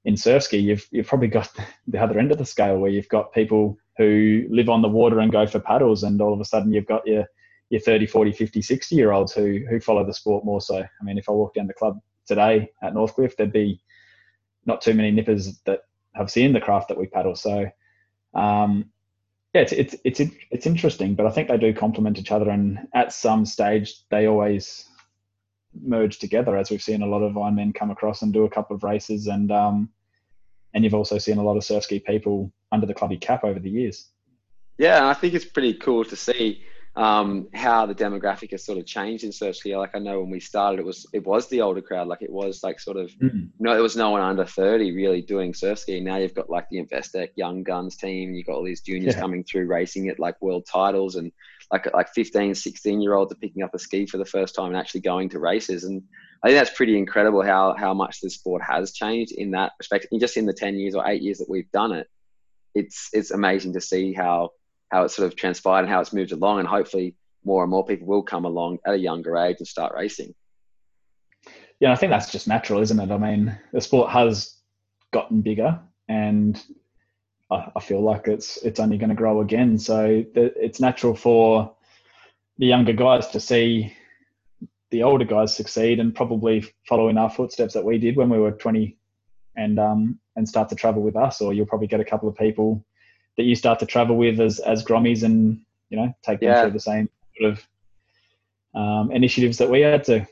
in 0.06 0.18
surf 0.18 0.44
ski, 0.44 0.58
you've 0.58 0.88
you've 0.92 1.08
probably 1.08 1.28
got 1.28 1.50
the 1.88 2.02
other 2.02 2.20
end 2.20 2.32
of 2.32 2.38
the 2.38 2.46
scale 2.46 2.78
where 2.78 2.92
you've 2.92 3.10
got 3.10 3.34
people 3.34 3.78
who 3.98 4.46
live 4.50 4.70
on 4.70 4.82
the 4.82 4.90
water 4.90 5.20
and 5.20 5.32
go 5.32 5.46
for 5.46 5.60
paddles, 5.60 6.04
and 6.04 6.22
all 6.22 6.34
of 6.34 6.40
a 6.40 6.46
sudden 6.46 6.74
you've 6.74 6.88
got 6.88 7.06
your 7.08 7.26
your 7.70 7.82
30, 7.82 8.06
40, 8.06 8.32
50, 8.32 8.62
60 8.62 8.96
year 8.96 9.12
olds 9.12 9.34
who 9.34 9.60
who 9.70 9.80
follow 9.80 10.06
the 10.06 10.14
sport 10.14 10.46
more 10.46 10.62
so. 10.62 10.78
I 10.78 11.04
mean, 11.04 11.18
if 11.18 11.30
I 11.30 11.32
walk 11.32 11.56
down 11.56 11.68
the 11.68 11.74
club 11.74 12.00
today 12.28 12.70
at 12.82 12.94
Northcliffe, 12.94 13.36
there'd 13.36 13.52
be 13.52 13.82
not 14.66 14.82
too 14.82 14.94
many 14.94 15.12
nippers 15.12 15.60
that 15.66 15.82
have 16.14 16.32
seen 16.32 16.54
the 16.54 16.62
craft 16.62 16.88
that 16.90 16.98
we 16.98 17.08
paddle. 17.08 17.36
So, 17.36 17.68
um, 18.34 18.92
yeah, 19.54 19.62
it's, 19.62 19.72
it's 19.72 19.96
it's 20.04 20.22
it's 20.52 20.66
interesting, 20.66 21.16
but 21.16 21.26
I 21.26 21.32
think 21.32 21.48
they 21.48 21.58
do 21.58 21.74
complement 21.74 22.18
each 22.18 22.32
other, 22.32 22.50
and 22.50 22.88
at 22.94 23.14
some 23.14 23.46
stage 23.46 24.08
they 24.10 24.28
always 24.28 24.88
merge 25.82 26.20
together, 26.20 26.58
as 26.58 26.70
we've 26.70 26.82
seen 26.82 27.02
a 27.02 27.08
lot 27.08 27.22
of 27.22 27.34
Ironmen 27.34 27.74
come 27.74 27.92
across 27.92 28.22
and 28.22 28.34
do 28.34 28.46
a 28.46 28.50
couple 28.50 28.76
of 28.76 28.84
races, 28.84 29.28
and 29.28 29.52
um, 29.52 29.90
and 30.74 30.84
you've 30.84 30.94
also 30.94 31.18
seen 31.18 31.38
a 31.38 31.44
lot 31.44 31.58
of 31.58 31.64
surf 31.64 31.84
ski 31.84 32.00
people 32.00 32.52
under 32.72 32.86
the 32.86 32.94
clubby 32.94 33.18
cap 33.18 33.44
over 33.44 33.60
the 33.60 33.70
years. 33.70 34.10
Yeah, 34.78 35.08
I 35.08 35.14
think 35.14 35.34
it's 35.34 35.46
pretty 35.46 35.76
cool 35.76 36.04
to 36.06 36.16
see 36.16 36.64
um, 36.96 37.48
how 37.54 37.86
the 37.86 37.96
demographic 37.96 38.52
has 38.52 38.64
sort 38.64 38.78
of 38.78 38.86
changed 38.86 39.24
in 39.24 39.32
surf 39.32 39.56
ski. 39.56 39.76
Like 39.76 39.96
I 39.96 40.00
know 40.00 40.20
when 40.20 40.30
we 40.30 40.40
started, 40.40 40.80
it 40.80 40.86
was 40.86 41.08
it 41.14 41.26
was 41.26 41.48
the 41.50 41.62
older 41.62 41.82
crowd. 41.82 42.08
Like 42.08 42.22
it 42.22 42.32
was 42.32 42.64
like 42.64 42.80
sort 42.80 42.98
of 42.98 43.12
mm. 43.12 43.50
no, 43.60 43.74
there 43.74 43.82
was 43.82 43.98
no 43.98 44.12
one 44.12 44.22
under 44.22 44.46
thirty 44.46 44.92
really 44.92 45.22
doing 45.22 45.54
surf 45.54 45.80
ski. 45.80 46.00
Now 46.00 46.18
you've 46.18 46.36
got 46.36 46.50
like 46.50 46.68
the 46.70 46.84
Investec 46.84 47.30
Young 47.36 47.64
Guns 47.64 47.98
team. 47.98 48.34
You've 48.34 48.46
got 48.46 48.56
all 48.56 48.64
these 48.64 48.82
juniors 48.82 49.16
yeah. 49.16 49.22
coming 49.22 49.44
through 49.44 49.68
racing 49.68 50.10
at 50.10 50.20
like 50.20 50.40
world 50.42 50.66
titles 50.72 51.16
and 51.16 51.32
like 51.74 51.92
like 51.94 52.14
15, 52.14 52.54
16 52.54 53.02
year 53.02 53.16
olds 53.16 53.34
are 53.34 53.38
picking 53.38 53.64
up 53.64 53.74
a 53.74 53.80
ski 53.80 54.06
for 54.06 54.18
the 54.18 54.26
first 54.26 54.54
time 54.54 54.68
and 54.68 54.78
actually 54.78 55.02
going 55.02 55.28
to 55.30 55.40
races. 55.40 55.84
And 55.84 56.04
I 56.44 56.48
think 56.48 56.60
that's 56.60 56.78
pretty 56.78 56.98
incredible 56.98 57.42
how 57.42 57.76
how 57.78 57.96
much 57.96 58.22
the 58.22 58.30
sport 58.30 58.62
has 58.62 58.94
changed 58.94 59.34
in 59.34 59.52
that 59.52 59.72
respect. 59.80 60.06
Just 60.20 60.38
in 60.38 60.46
the 60.46 60.54
ten 60.54 60.76
years 60.76 60.94
or 60.94 61.06
eight 61.08 61.24
years 61.24 61.40
that 61.40 61.50
we've 61.50 61.72
done 61.72 61.92
it, 61.92 62.08
it's 62.76 63.10
it's 63.12 63.32
amazing 63.32 63.74
to 63.74 63.82
see 63.82 64.14
how 64.14 64.52
how 64.92 65.04
it's 65.04 65.16
sort 65.16 65.28
of 65.28 65.36
transpired 65.36 65.82
and 65.82 65.90
how 65.90 66.00
it's 66.00 66.14
moved 66.14 66.32
along. 66.32 66.60
And 66.60 66.68
hopefully, 66.68 67.16
more 67.44 67.64
and 67.64 67.72
more 67.72 67.86
people 67.86 68.06
will 68.06 68.24
come 68.24 68.46
along 68.46 68.78
at 68.86 68.94
a 68.94 69.00
younger 69.00 69.36
age 69.36 69.58
and 69.58 69.68
start 69.68 69.96
racing. 69.96 70.36
Yeah, 71.80 71.92
I 71.92 71.96
think 71.96 72.12
that's 72.12 72.32
just 72.32 72.48
natural, 72.48 72.82
isn't 72.82 73.00
it? 73.00 73.10
I 73.10 73.18
mean, 73.18 73.58
the 73.74 73.82
sport 73.82 74.12
has 74.12 74.58
gotten 75.12 75.42
bigger, 75.42 75.80
and 76.08 76.64
I, 77.54 77.80
feel 77.80 78.02
like 78.02 78.28
it's 78.28 78.58
it's 78.58 78.80
only 78.80 78.98
going 78.98 79.10
to 79.10 79.16
grow 79.16 79.42
again. 79.42 79.78
So 79.78 80.24
it's 80.36 80.80
natural 80.80 81.16
for 81.16 81.74
the 82.58 82.66
younger 82.66 82.94
guys 82.94 83.28
to 83.30 83.40
see 83.40 83.96
the 84.92 85.04
older 85.04 85.26
guys 85.26 85.56
succeed 85.56 86.00
and 86.00 86.14
probably 86.14 86.66
follow 86.88 87.10
in 87.10 87.18
our 87.18 87.30
footsteps 87.30 87.74
that 87.74 87.84
we 87.84 87.98
did 87.98 88.16
when 88.16 88.30
we 88.30 88.38
were 88.38 88.52
20 88.52 88.96
and 89.56 89.80
um 89.80 90.20
and 90.36 90.48
start 90.48 90.70
to 90.70 90.76
travel 90.76 91.02
with 91.02 91.16
us 91.16 91.42
or 91.42 91.52
you'll 91.52 91.66
probably 91.66 91.88
get 91.88 92.00
a 92.00 92.06
couple 92.06 92.30
of 92.30 92.36
people 92.36 92.86
that 93.38 93.44
you 93.44 93.56
start 93.56 93.80
to 93.80 93.88
travel 93.88 94.16
with 94.16 94.40
as 94.40 94.60
as 94.60 94.84
grommies 94.84 95.24
and 95.24 95.60
you 95.90 95.98
know 95.98 96.14
take 96.22 96.40
them 96.40 96.50
yeah. 96.50 96.62
through 96.62 96.72
the 96.72 96.80
same 96.80 97.10
sort 97.38 97.52
of 97.52 97.68
um, 98.76 99.12
initiatives 99.12 99.58
that 99.58 99.70
we 99.70 99.82
had 99.82 100.04
to. 100.06 100.26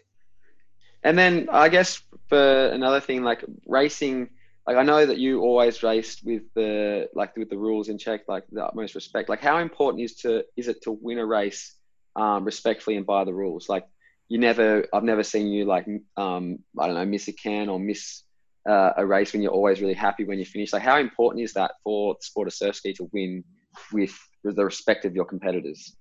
And 1.04 1.18
then 1.18 1.50
I 1.52 1.70
guess 1.70 2.02
for 2.28 2.68
another 2.68 3.00
thing 3.00 3.24
like 3.24 3.44
racing, 3.66 4.30
like 4.68 4.78
I 4.78 4.84
know 4.84 5.06
that 5.06 5.18
you 5.18 5.42
always 5.42 5.84
raced 5.84 6.24
with 6.24 6.44
the 6.56 7.10
like 7.14 7.36
with 7.36 7.50
the 7.50 7.58
rules 7.58 7.90
in 7.90 7.98
check, 7.98 8.22
like 8.28 8.44
the 8.52 8.66
utmost 8.66 8.96
respect. 8.96 9.30
Like 9.30 9.42
how 9.42 9.58
important 9.60 10.04
is 10.04 10.16
to 10.18 10.44
is 10.56 10.68
it 10.68 10.82
to 10.84 10.92
win 10.92 11.20
a 11.20 11.26
race 11.26 11.76
um, 12.16 12.46
respectfully 12.46 12.98
and 12.98 13.06
by 13.06 13.24
the 13.24 13.34
rules? 13.34 13.70
Like 13.70 13.86
you 14.28 14.38
never, 14.38 14.86
I've 14.94 15.04
never 15.04 15.24
seen 15.24 15.48
you 15.48 15.66
like 15.66 15.88
um, 16.16 16.60
I 16.80 16.86
don't 16.88 16.96
know 16.96 17.06
miss 17.06 17.28
a 17.28 17.34
can 17.34 17.70
or 17.70 17.80
miss 17.80 18.24
uh, 18.68 18.92
a 18.98 19.06
race 19.06 19.34
when 19.34 19.42
you're 19.42 19.52
always 19.52 19.82
really 19.82 19.94
happy 19.94 20.24
when 20.24 20.40
you 20.40 20.46
finish? 20.46 20.74
Like, 20.74 20.84
how 20.84 21.00
important 21.00 21.44
is 21.44 21.54
that 21.54 21.72
for 21.84 22.14
the 22.14 22.24
sport 22.24 22.48
of 22.48 22.54
surf 22.54 22.76
ski 22.76 22.94
to 22.94 23.10
win 23.12 23.44
with, 23.92 24.18
the 24.44 24.66
respect 24.66 25.06
of 25.06 25.16
your 25.16 25.26
competitors? 25.26 25.96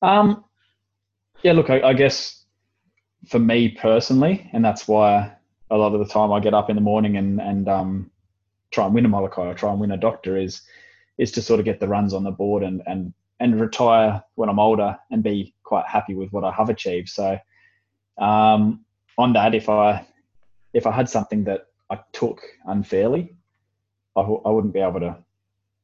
Um, 0.00 0.44
yeah, 1.42 1.52
look, 1.52 1.70
I, 1.70 1.80
I, 1.80 1.92
guess 1.92 2.44
for 3.26 3.40
me 3.40 3.68
personally, 3.70 4.48
and 4.52 4.64
that's 4.64 4.86
why 4.86 5.32
a 5.70 5.76
lot 5.76 5.94
of 5.94 6.00
the 6.00 6.12
time 6.12 6.32
I 6.32 6.40
get 6.40 6.54
up 6.54 6.70
in 6.70 6.76
the 6.76 6.82
morning 6.82 7.16
and 7.16 7.40
and 7.40 7.68
um, 7.68 8.10
try 8.70 8.86
and 8.86 8.94
win 8.94 9.04
a 9.04 9.08
Molokai 9.08 9.46
or 9.46 9.54
try 9.54 9.70
and 9.70 9.80
win 9.80 9.90
a 9.90 9.96
Doctor 9.96 10.36
is 10.36 10.62
is 11.18 11.32
to 11.32 11.42
sort 11.42 11.60
of 11.60 11.66
get 11.66 11.80
the 11.80 11.88
runs 11.88 12.14
on 12.14 12.24
the 12.24 12.30
board 12.30 12.62
and 12.62 12.82
and 12.86 13.12
and 13.40 13.60
retire 13.60 14.22
when 14.34 14.48
I'm 14.48 14.58
older 14.58 14.98
and 15.10 15.22
be 15.22 15.54
quite 15.62 15.86
happy 15.86 16.14
with 16.14 16.32
what 16.32 16.44
I 16.44 16.50
have 16.52 16.70
achieved. 16.70 17.08
So 17.08 17.38
um, 18.18 18.84
on 19.16 19.32
that, 19.34 19.54
if 19.54 19.68
I 19.68 20.06
if 20.72 20.86
I 20.86 20.92
had 20.92 21.08
something 21.08 21.44
that 21.44 21.66
I 21.90 21.98
took 22.12 22.42
unfairly, 22.66 23.34
I, 24.16 24.20
I 24.20 24.50
wouldn't 24.50 24.74
be 24.74 24.80
able 24.80 25.00
to 25.00 25.16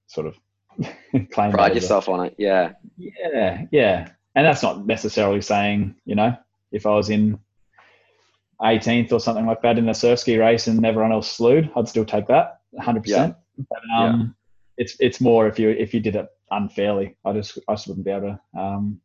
sort 0.06 0.26
of 0.26 0.38
claim 1.30 1.52
pride 1.52 1.74
yourself 1.74 2.08
on 2.08 2.26
it. 2.26 2.34
Yeah, 2.38 2.72
yeah, 2.96 3.66
yeah. 3.70 4.08
And 4.34 4.44
that's 4.44 4.62
not 4.62 4.86
necessarily 4.86 5.40
saying 5.40 5.94
you 6.04 6.14
know 6.14 6.36
if 6.72 6.86
I 6.86 6.94
was 6.94 7.10
in 7.10 7.38
18th 8.60 9.12
or 9.12 9.20
something 9.20 9.46
like 9.46 9.62
that 9.62 9.78
in 9.78 9.88
a 9.88 9.94
surf 9.94 10.18
ski 10.20 10.38
race 10.38 10.66
and 10.66 10.84
everyone 10.84 11.12
else 11.12 11.30
slewed, 11.30 11.70
I'd 11.76 11.88
still 11.88 12.04
take 12.04 12.26
that 12.28 12.60
100. 12.70 13.06
Yeah. 13.06 13.16
percent 13.16 13.36
But 13.68 13.80
um, 13.96 14.20
yeah. 14.20 14.26
it's 14.84 14.96
it's 15.00 15.20
more 15.20 15.46
if 15.46 15.58
you 15.58 15.70
if 15.70 15.94
you 15.94 16.00
did 16.00 16.16
it 16.16 16.28
unfairly, 16.50 17.16
I 17.24 17.32
just 17.32 17.58
I 17.68 17.74
just 17.74 17.88
wouldn't 17.88 18.04
be 18.04 18.12
able 18.12 18.38
to 18.54 18.60
um, 18.60 19.00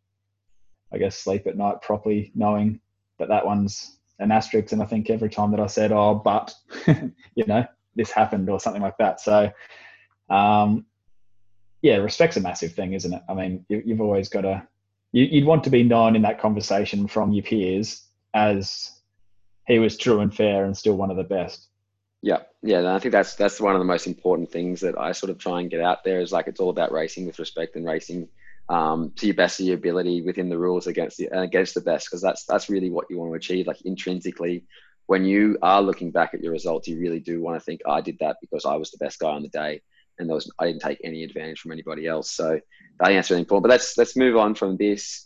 I 0.93 0.97
guess 0.97 1.17
sleep 1.17 1.47
at 1.47 1.57
night 1.57 1.81
properly 1.81 2.31
knowing 2.35 2.79
that 3.17 3.29
that 3.29 3.45
one's 3.45 3.97
an 4.19 4.31
asterisk. 4.31 4.71
And 4.71 4.81
I 4.81 4.85
think 4.85 5.09
every 5.09 5.29
time 5.29 5.51
that 5.51 5.59
I 5.59 5.67
said, 5.67 5.91
oh, 5.91 6.15
but 6.15 6.53
you 6.87 7.45
know 7.45 7.65
this 7.95 8.11
happened 8.11 8.49
or 8.49 8.59
something 8.59 8.81
like 8.81 8.97
that. 8.97 9.19
So 9.21 9.51
um, 10.29 10.85
yeah, 11.81 11.97
respect's 11.97 12.37
a 12.37 12.41
massive 12.41 12.73
thing, 12.73 12.93
isn't 12.93 13.13
it? 13.13 13.21
I 13.29 13.33
mean, 13.33 13.65
you, 13.69 13.83
have 13.89 14.01
always 14.01 14.29
got 14.29 14.41
to 14.41 14.67
you, 15.11 15.27
would 15.41 15.47
want 15.47 15.63
to 15.63 15.69
be 15.69 15.83
known 15.83 16.15
in 16.15 16.21
that 16.23 16.39
conversation 16.39 17.07
from 17.07 17.31
your 17.31 17.43
peers 17.43 18.03
as 18.33 18.98
he 19.69 19.79
was 19.79 19.95
true 19.95 20.19
and 20.19 20.35
fair 20.35 20.65
and 20.65 20.75
still 20.75 20.97
one 20.97 21.11
of 21.11 21.17
the 21.17 21.23
best. 21.23 21.67
Yeah, 22.21 22.39
yeah, 22.61 22.93
I 22.93 22.99
think 22.99 23.13
that's 23.13 23.35
that's 23.35 23.61
one 23.61 23.75
of 23.75 23.79
the 23.79 23.85
most 23.85 24.05
important 24.05 24.51
things 24.51 24.81
that 24.81 24.97
I 24.99 25.13
sort 25.13 25.29
of 25.29 25.37
try 25.37 25.61
and 25.61 25.69
get 25.69 25.79
out 25.79 26.03
there 26.03 26.19
is 26.19 26.33
like 26.33 26.47
it's 26.47 26.59
all 26.59 26.69
about 26.69 26.91
racing 26.91 27.25
with 27.25 27.39
respect 27.39 27.77
and 27.77 27.85
racing 27.85 28.27
um, 28.67 29.13
to 29.15 29.25
your 29.25 29.35
best 29.35 29.61
of 29.61 29.67
your 29.67 29.77
ability 29.77 30.21
within 30.21 30.49
the 30.49 30.57
rules 30.57 30.87
against 30.87 31.17
the 31.17 31.27
against 31.27 31.75
the 31.75 31.81
best 31.81 32.07
because 32.07 32.21
that's 32.21 32.43
that's 32.43 32.69
really 32.69 32.89
what 32.89 33.05
you 33.09 33.17
want 33.17 33.31
to 33.31 33.35
achieve. 33.35 33.67
Like 33.67 33.81
intrinsically, 33.85 34.65
when 35.05 35.23
you 35.23 35.57
are 35.61 35.81
looking 35.81 36.11
back 36.11 36.33
at 36.33 36.41
your 36.41 36.51
results, 36.51 36.89
you 36.89 36.99
really 36.99 37.21
do 37.21 37.41
want 37.41 37.55
to 37.55 37.63
think 37.63 37.79
I 37.87 38.01
did 38.01 38.17
that 38.19 38.37
because 38.41 38.65
I 38.65 38.75
was 38.75 38.91
the 38.91 38.97
best 38.97 39.19
guy 39.19 39.29
on 39.29 39.43
the 39.43 39.49
day 39.49 39.81
and 40.19 40.27
there 40.27 40.35
was 40.35 40.51
I 40.59 40.67
didn't 40.67 40.81
take 40.81 40.99
any 41.03 41.23
advantage 41.23 41.59
from 41.59 41.71
anybody 41.71 42.05
else. 42.05 42.31
So 42.31 42.59
I 42.99 43.05
think 43.05 43.17
that's 43.17 43.29
really 43.29 43.41
important. 43.41 43.63
But 43.63 43.69
let's 43.69 43.97
let's 43.97 44.17
move 44.17 44.35
on 44.35 44.55
from 44.55 44.77
this. 44.77 45.25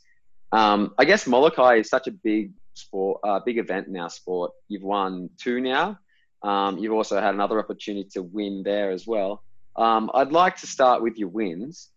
Um, 0.52 0.94
I 1.00 1.06
guess 1.06 1.26
Molokai 1.26 1.78
is 1.78 1.90
such 1.90 2.08
a 2.08 2.12
big 2.12 2.52
sport, 2.74 3.22
uh, 3.24 3.40
big 3.40 3.58
event 3.58 3.88
in 3.88 3.98
our 3.98 4.10
sport. 4.10 4.52
You've 4.68 4.84
won 4.84 5.30
two 5.40 5.62
now. 5.62 6.00
Um, 6.44 6.78
you've 6.78 6.94
also 6.94 7.20
had 7.20 7.34
another 7.34 7.60
opportunity 7.60 8.10
to 8.14 8.22
win 8.22 8.64
there 8.64 8.92
as 8.92 9.08
well. 9.08 9.44
Um, 9.76 10.12
I'd 10.14 10.32
like 10.32 10.58
to 10.58 10.68
start 10.68 11.02
with 11.02 11.18
your 11.18 11.30
wins. 11.30 11.90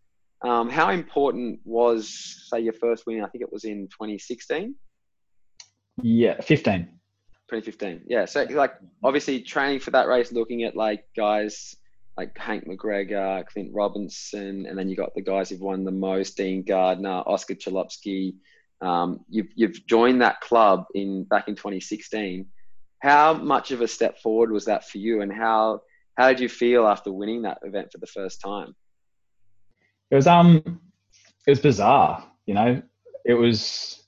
Um, 0.42 0.70
how 0.70 0.90
important 0.90 1.60
was, 1.64 2.46
say, 2.50 2.60
your 2.60 2.72
first 2.72 3.06
win? 3.06 3.24
I 3.24 3.28
think 3.28 3.42
it 3.42 3.52
was 3.52 3.64
in 3.64 3.88
2016. 3.88 4.74
Yeah, 6.02 6.40
15. 6.40 6.82
2015. 7.48 8.02
Yeah. 8.06 8.24
So, 8.26 8.44
like, 8.50 8.74
obviously, 9.02 9.40
training 9.40 9.80
for 9.80 9.90
that 9.92 10.08
race, 10.08 10.32
looking 10.32 10.64
at 10.64 10.76
like 10.76 11.04
guys 11.16 11.74
like 12.16 12.36
Hank 12.36 12.66
McGregor, 12.66 13.46
Clint 13.46 13.70
Robinson, 13.72 14.66
and 14.66 14.78
then 14.78 14.88
you 14.88 14.96
got 14.96 15.14
the 15.14 15.22
guys 15.22 15.50
who've 15.50 15.60
won 15.60 15.84
the 15.84 15.90
most: 15.90 16.36
Dean 16.36 16.62
Gardner, 16.62 17.22
Oscar 17.26 17.54
Chalupsky. 17.54 18.34
Um, 18.80 19.20
you've 19.28 19.48
you've 19.54 19.86
joined 19.86 20.20
that 20.22 20.40
club 20.40 20.84
in 20.94 21.24
back 21.24 21.48
in 21.48 21.54
2016. 21.54 22.46
How 23.00 23.34
much 23.34 23.70
of 23.70 23.80
a 23.80 23.88
step 23.88 24.18
forward 24.18 24.50
was 24.50 24.64
that 24.66 24.88
for 24.88 24.98
you, 24.98 25.22
and 25.22 25.32
how 25.32 25.80
how 26.16 26.28
did 26.28 26.40
you 26.40 26.48
feel 26.48 26.86
after 26.86 27.12
winning 27.12 27.42
that 27.42 27.58
event 27.62 27.92
for 27.92 27.98
the 27.98 28.06
first 28.06 28.40
time? 28.40 28.74
It 30.10 30.14
was 30.14 30.26
um, 30.26 30.62
it 31.46 31.50
was 31.50 31.60
bizarre. 31.60 32.24
You 32.46 32.54
know, 32.54 32.82
it 33.24 33.34
was 33.34 34.02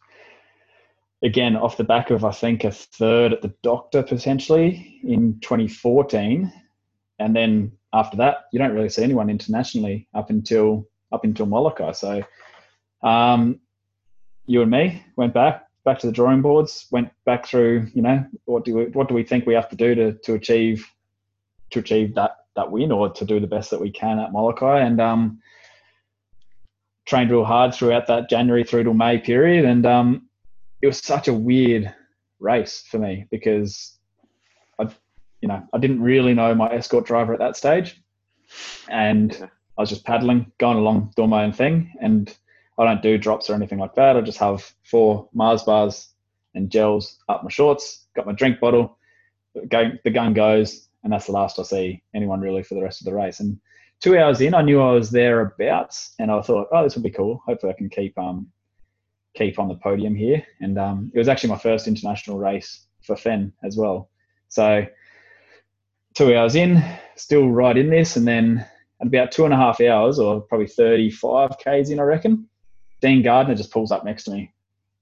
again 1.22 1.56
off 1.56 1.76
the 1.76 1.84
back 1.84 2.10
of 2.10 2.24
I 2.24 2.30
think 2.30 2.64
a 2.64 2.70
third 2.70 3.32
at 3.32 3.42
the 3.42 3.54
Doctor 3.62 4.02
potentially 4.02 5.00
in 5.02 5.38
2014, 5.40 6.52
and 7.18 7.36
then 7.36 7.72
after 7.92 8.16
that, 8.18 8.44
you 8.52 8.58
don't 8.58 8.74
really 8.74 8.88
see 8.88 9.02
anyone 9.02 9.30
internationally 9.30 10.08
up 10.14 10.30
until 10.30 10.86
up 11.12 11.24
until 11.24 11.46
Molokai. 11.46 11.92
So, 11.92 12.22
um, 13.02 13.60
you 14.48 14.62
and 14.62 14.70
me 14.70 15.04
went 15.16 15.34
back 15.34 15.68
back 15.84 15.98
to 15.98 16.06
the 16.06 16.12
drawing 16.12 16.42
boards, 16.42 16.86
went 16.90 17.10
back 17.24 17.46
through. 17.46 17.86
You 17.94 18.02
know, 18.02 18.26
what 18.46 18.64
do 18.64 18.74
we 18.74 18.84
what 18.86 19.08
do 19.08 19.14
we 19.14 19.22
think 19.22 19.46
we 19.46 19.54
have 19.54 19.68
to 19.70 19.76
do 19.76 19.94
to 19.94 20.12
to 20.12 20.34
achieve 20.34 20.86
to 21.70 21.78
achieve 21.78 22.14
that 22.14 22.32
that 22.56 22.70
win 22.70 22.90
or 22.90 23.10
to 23.10 23.24
do 23.24 23.38
the 23.38 23.46
best 23.46 23.70
that 23.70 23.80
we 23.80 23.90
can 23.90 24.18
at 24.18 24.32
Molokai 24.32 24.80
and 24.80 25.00
um, 25.00 25.40
trained 27.06 27.30
real 27.30 27.44
hard 27.44 27.72
throughout 27.72 28.06
that 28.08 28.28
January 28.28 28.64
through 28.64 28.84
to 28.84 28.92
May 28.92 29.18
period. 29.18 29.64
And 29.64 29.86
um, 29.86 30.28
it 30.82 30.88
was 30.88 30.98
such 30.98 31.28
a 31.28 31.32
weird 31.32 31.94
race 32.40 32.84
for 32.90 32.98
me 32.98 33.26
because 33.30 33.96
I 34.78 34.88
you 35.40 35.48
know, 35.48 35.62
I 35.72 35.78
didn't 35.78 36.02
really 36.02 36.34
know 36.34 36.54
my 36.54 36.68
escort 36.72 37.06
driver 37.06 37.32
at 37.32 37.38
that 37.38 37.56
stage, 37.56 38.02
and 38.88 39.32
I 39.76 39.82
was 39.82 39.90
just 39.90 40.04
paddling, 40.04 40.50
going 40.58 40.78
along, 40.78 41.12
doing 41.16 41.30
my 41.30 41.44
own 41.44 41.52
thing. 41.52 41.92
And 42.00 42.34
I 42.78 42.84
don't 42.84 43.02
do 43.02 43.18
drops 43.18 43.50
or 43.50 43.54
anything 43.54 43.78
like 43.78 43.94
that. 43.96 44.16
I 44.16 44.20
just 44.20 44.38
have 44.38 44.72
four 44.84 45.28
Mars 45.34 45.62
bars 45.62 46.14
and 46.54 46.70
gels 46.70 47.18
up 47.28 47.42
my 47.42 47.50
shorts. 47.50 48.06
Got 48.14 48.26
my 48.26 48.32
drink 48.32 48.60
bottle. 48.60 48.98
the 49.54 50.10
gun 50.12 50.34
goes, 50.34 50.88
and 51.02 51.12
that's 51.12 51.26
the 51.26 51.32
last 51.32 51.58
I 51.58 51.62
see 51.62 52.02
anyone 52.14 52.40
really 52.40 52.62
for 52.62 52.74
the 52.74 52.82
rest 52.82 53.00
of 53.00 53.06
the 53.06 53.14
race. 53.14 53.40
And 53.40 53.58
two 54.00 54.16
hours 54.16 54.40
in, 54.40 54.54
I 54.54 54.62
knew 54.62 54.80
I 54.80 54.92
was 54.92 55.10
thereabouts, 55.10 56.14
and 56.18 56.30
I 56.30 56.40
thought, 56.40 56.68
oh, 56.72 56.84
this 56.84 56.94
will 56.94 57.02
be 57.02 57.10
cool. 57.10 57.42
Hopefully, 57.46 57.72
I 57.72 57.76
can 57.76 57.90
keep 57.90 58.16
um 58.18 58.48
keep 59.34 59.58
on 59.58 59.68
the 59.68 59.74
podium 59.76 60.14
here. 60.14 60.44
And 60.60 60.78
um, 60.78 61.10
it 61.14 61.18
was 61.18 61.28
actually 61.28 61.50
my 61.50 61.58
first 61.58 61.86
international 61.86 62.38
race 62.38 62.86
for 63.02 63.16
Fenn 63.16 63.52
as 63.62 63.76
well. 63.76 64.10
So 64.48 64.84
two 66.14 66.36
hours 66.36 66.56
in, 66.56 66.82
still 67.16 67.48
right 67.48 67.76
in 67.76 67.90
this, 67.90 68.16
and 68.16 68.26
then 68.26 68.66
about 69.00 69.30
two 69.30 69.44
and 69.44 69.54
a 69.54 69.56
half 69.56 69.80
hours, 69.80 70.18
or 70.18 70.40
probably 70.40 70.66
35 70.66 71.50
k's 71.58 71.90
in, 71.90 72.00
I 72.00 72.02
reckon, 72.02 72.47
Dean 73.00 73.22
Gardner 73.22 73.54
just 73.54 73.70
pulls 73.70 73.92
up 73.92 74.04
next 74.04 74.24
to 74.24 74.32
me 74.32 74.52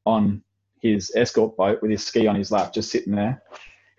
on 0.05 0.43
his 0.81 1.13
escort 1.17 1.57
boat 1.57 1.81
with 1.83 1.91
his 1.91 2.05
ski 2.05 2.27
on 2.27 2.37
his 2.37 2.51
lap, 2.51 2.73
just 2.73 2.91
sitting 2.91 3.15
there. 3.15 3.43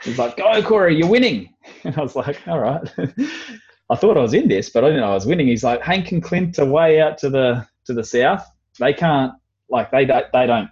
He's 0.03 0.19
like, 0.19 0.37
"Go, 0.37 0.61
Corey, 0.61 0.95
you're 0.95 1.09
winning!" 1.09 1.53
And 1.83 1.97
I 1.97 2.01
was 2.01 2.15
like, 2.15 2.47
"All 2.47 2.59
right." 2.59 2.81
I 3.89 3.95
thought 3.95 4.17
I 4.17 4.21
was 4.21 4.33
in 4.33 4.47
this, 4.47 4.69
but 4.69 4.83
I 4.83 4.87
didn't 4.87 5.01
know 5.01 5.11
I 5.11 5.15
was 5.15 5.25
winning. 5.25 5.47
He's 5.47 5.63
like, 5.63 5.81
"Hank 5.81 6.11
and 6.11 6.23
Clint 6.23 6.59
are 6.59 6.65
way 6.65 7.01
out 7.01 7.17
to 7.19 7.29
the 7.29 7.67
to 7.85 7.93
the 7.93 8.03
south. 8.03 8.45
They 8.79 8.93
can't 8.93 9.33
like 9.69 9.91
they 9.91 10.05
they 10.05 10.47
don't 10.47 10.69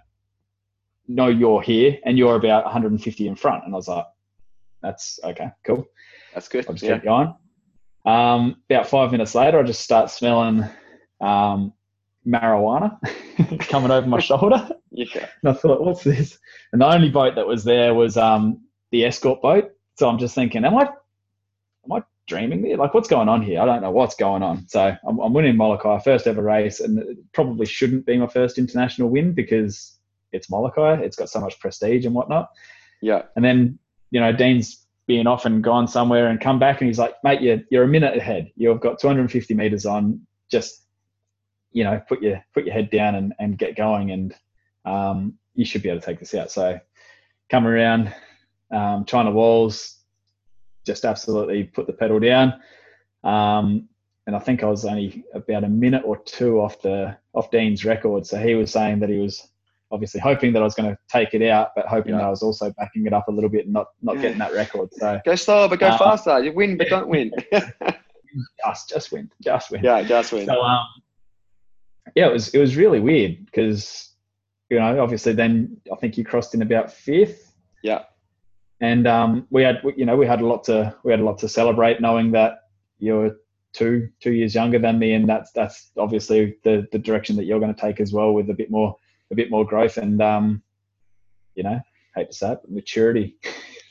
know 1.08 1.28
you're 1.28 1.62
here, 1.62 1.98
and 2.04 2.16
you're 2.16 2.36
about 2.36 2.64
150 2.64 3.26
in 3.26 3.34
front." 3.34 3.64
And 3.64 3.74
I 3.74 3.76
was 3.76 3.88
like, 3.88 4.06
"That's 4.82 5.18
okay, 5.24 5.50
cool." 5.64 5.86
That's 6.34 6.48
good. 6.48 6.66
I'll 6.68 6.74
just 6.74 6.84
yeah. 6.84 6.94
keep 6.94 7.04
going. 7.04 7.34
Um, 8.04 8.62
about 8.70 8.86
five 8.86 9.10
minutes 9.10 9.34
later, 9.34 9.58
I 9.58 9.62
just 9.64 9.80
start 9.80 10.10
smelling 10.10 10.64
um, 11.20 11.72
marijuana 12.26 12.98
coming 13.68 13.90
over 13.90 14.06
my 14.06 14.20
shoulder. 14.20 14.68
Yeah. 14.92 15.28
And 15.42 15.50
I 15.50 15.52
thought, 15.52 15.84
what's 15.84 16.04
this? 16.04 16.38
And 16.72 16.80
the 16.80 16.86
only 16.86 17.10
boat 17.10 17.34
that 17.34 17.46
was 17.46 17.64
there 17.64 17.92
was 17.92 18.16
um, 18.16 18.62
the 18.92 19.04
escort 19.04 19.42
boat. 19.42 19.72
So 19.98 20.08
I'm 20.08 20.18
just 20.18 20.34
thinking, 20.34 20.64
am 20.64 20.74
I, 20.74 20.84
am 21.84 21.92
I 21.92 22.02
dreaming 22.26 22.62
there? 22.62 22.78
Like, 22.78 22.94
what's 22.94 23.08
going 23.08 23.28
on 23.28 23.42
here? 23.42 23.60
I 23.60 23.66
don't 23.66 23.82
know 23.82 23.90
what's 23.90 24.14
going 24.14 24.42
on. 24.42 24.66
So 24.68 24.96
I'm, 25.06 25.18
I'm 25.18 25.34
winning 25.34 25.54
Molokai, 25.54 25.98
first 25.98 26.26
ever 26.26 26.40
race, 26.40 26.80
and 26.80 26.98
it 26.98 27.18
probably 27.34 27.66
shouldn't 27.66 28.06
be 28.06 28.16
my 28.16 28.26
first 28.26 28.56
international 28.56 29.10
win 29.10 29.34
because 29.34 29.98
it's 30.32 30.48
Molokai. 30.48 30.94
It's 31.02 31.16
got 31.16 31.28
so 31.28 31.40
much 31.40 31.60
prestige 31.60 32.06
and 32.06 32.14
whatnot. 32.14 32.48
Yeah. 33.02 33.24
And 33.36 33.44
then, 33.44 33.78
you 34.12 34.20
know, 34.20 34.32
Dean's 34.32 34.86
being 35.06 35.26
off 35.26 35.44
and 35.44 35.62
gone 35.62 35.88
somewhere 35.88 36.28
and 36.28 36.40
come 36.40 36.58
back 36.58 36.80
and 36.80 36.88
he's 36.88 36.98
like, 36.98 37.16
mate, 37.22 37.42
you're, 37.42 37.60
you're 37.70 37.84
a 37.84 37.88
minute 37.88 38.16
ahead. 38.16 38.50
You've 38.56 38.80
got 38.80 38.98
250 38.98 39.52
meters 39.52 39.84
on. 39.84 40.22
Just, 40.50 40.85
you 41.76 41.84
know, 41.84 42.00
put 42.08 42.22
your 42.22 42.42
put 42.54 42.64
your 42.64 42.72
head 42.72 42.88
down 42.88 43.16
and, 43.16 43.34
and 43.38 43.58
get 43.58 43.76
going, 43.76 44.10
and 44.10 44.34
um, 44.86 45.34
you 45.54 45.66
should 45.66 45.82
be 45.82 45.90
able 45.90 46.00
to 46.00 46.06
take 46.06 46.18
this 46.18 46.34
out. 46.34 46.50
So, 46.50 46.80
come 47.50 47.66
around 47.66 48.14
um, 48.70 49.04
China 49.04 49.30
walls, 49.30 49.98
just 50.86 51.04
absolutely 51.04 51.64
put 51.64 51.86
the 51.86 51.92
pedal 51.92 52.18
down. 52.18 52.54
Um, 53.24 53.90
and 54.26 54.34
I 54.34 54.38
think 54.38 54.62
I 54.62 54.66
was 54.66 54.86
only 54.86 55.22
about 55.34 55.64
a 55.64 55.68
minute 55.68 56.02
or 56.06 56.16
two 56.16 56.62
off 56.62 56.80
the 56.80 57.14
off 57.34 57.50
Dean's 57.50 57.84
record. 57.84 58.26
So 58.26 58.38
he 58.38 58.54
was 58.54 58.72
saying 58.72 59.00
that 59.00 59.10
he 59.10 59.18
was 59.18 59.46
obviously 59.90 60.20
hoping 60.20 60.54
that 60.54 60.62
I 60.62 60.64
was 60.64 60.74
going 60.74 60.88
to 60.88 60.98
take 61.10 61.34
it 61.34 61.46
out, 61.46 61.72
but 61.76 61.84
hoping 61.86 62.12
yeah. 62.12 62.20
that 62.20 62.26
I 62.26 62.30
was 62.30 62.42
also 62.42 62.72
backing 62.78 63.04
it 63.04 63.12
up 63.12 63.28
a 63.28 63.30
little 63.30 63.50
bit 63.50 63.66
and 63.66 63.74
not 63.74 63.88
not 64.00 64.16
yeah. 64.16 64.22
getting 64.22 64.38
that 64.38 64.54
record. 64.54 64.94
So 64.94 65.20
go 65.26 65.34
slower, 65.34 65.68
but 65.68 65.78
go 65.78 65.90
um, 65.90 65.98
faster. 65.98 66.42
You 66.42 66.54
win, 66.54 66.78
but 66.78 66.88
don't 66.88 67.08
win. 67.08 67.32
just 68.64 68.88
just 68.88 69.12
win, 69.12 69.30
just 69.42 69.70
win. 69.70 69.84
Yeah, 69.84 70.02
just 70.02 70.32
win. 70.32 70.46
So 70.46 70.62
um, 70.62 70.86
yeah, 72.14 72.28
it 72.28 72.32
was 72.32 72.48
it 72.54 72.58
was 72.58 72.76
really 72.76 73.00
weird 73.00 73.44
because 73.46 74.12
you 74.70 74.78
know 74.78 75.00
obviously 75.00 75.32
then 75.32 75.76
I 75.92 75.96
think 75.96 76.16
you 76.16 76.24
crossed 76.24 76.54
in 76.54 76.62
about 76.62 76.92
fifth. 76.92 77.52
Yeah. 77.82 78.04
And 78.80 79.06
um, 79.06 79.46
we 79.50 79.62
had 79.62 79.80
you 79.96 80.04
know 80.04 80.16
we 80.16 80.26
had 80.26 80.40
a 80.40 80.46
lot 80.46 80.64
to 80.64 80.94
we 81.04 81.10
had 81.10 81.20
a 81.20 81.24
lot 81.24 81.38
to 81.38 81.48
celebrate 81.48 82.00
knowing 82.00 82.32
that 82.32 82.58
you're 82.98 83.36
two 83.72 84.08
two 84.20 84.32
years 84.32 84.54
younger 84.54 84.78
than 84.78 84.98
me 84.98 85.12
and 85.12 85.28
that's 85.28 85.52
that's 85.52 85.90
obviously 85.98 86.56
the 86.64 86.86
the 86.92 86.98
direction 86.98 87.36
that 87.36 87.44
you're 87.44 87.60
going 87.60 87.74
to 87.74 87.80
take 87.80 88.00
as 88.00 88.12
well 88.12 88.32
with 88.32 88.48
a 88.48 88.54
bit 88.54 88.70
more 88.70 88.96
a 89.30 89.34
bit 89.34 89.50
more 89.50 89.66
growth 89.66 89.96
and 89.96 90.22
um, 90.22 90.62
you 91.56 91.62
know, 91.62 91.80
hate 92.14 92.30
to 92.30 92.36
say 92.36 92.52
it, 92.52 92.58
but 92.62 92.70
maturity. 92.70 93.36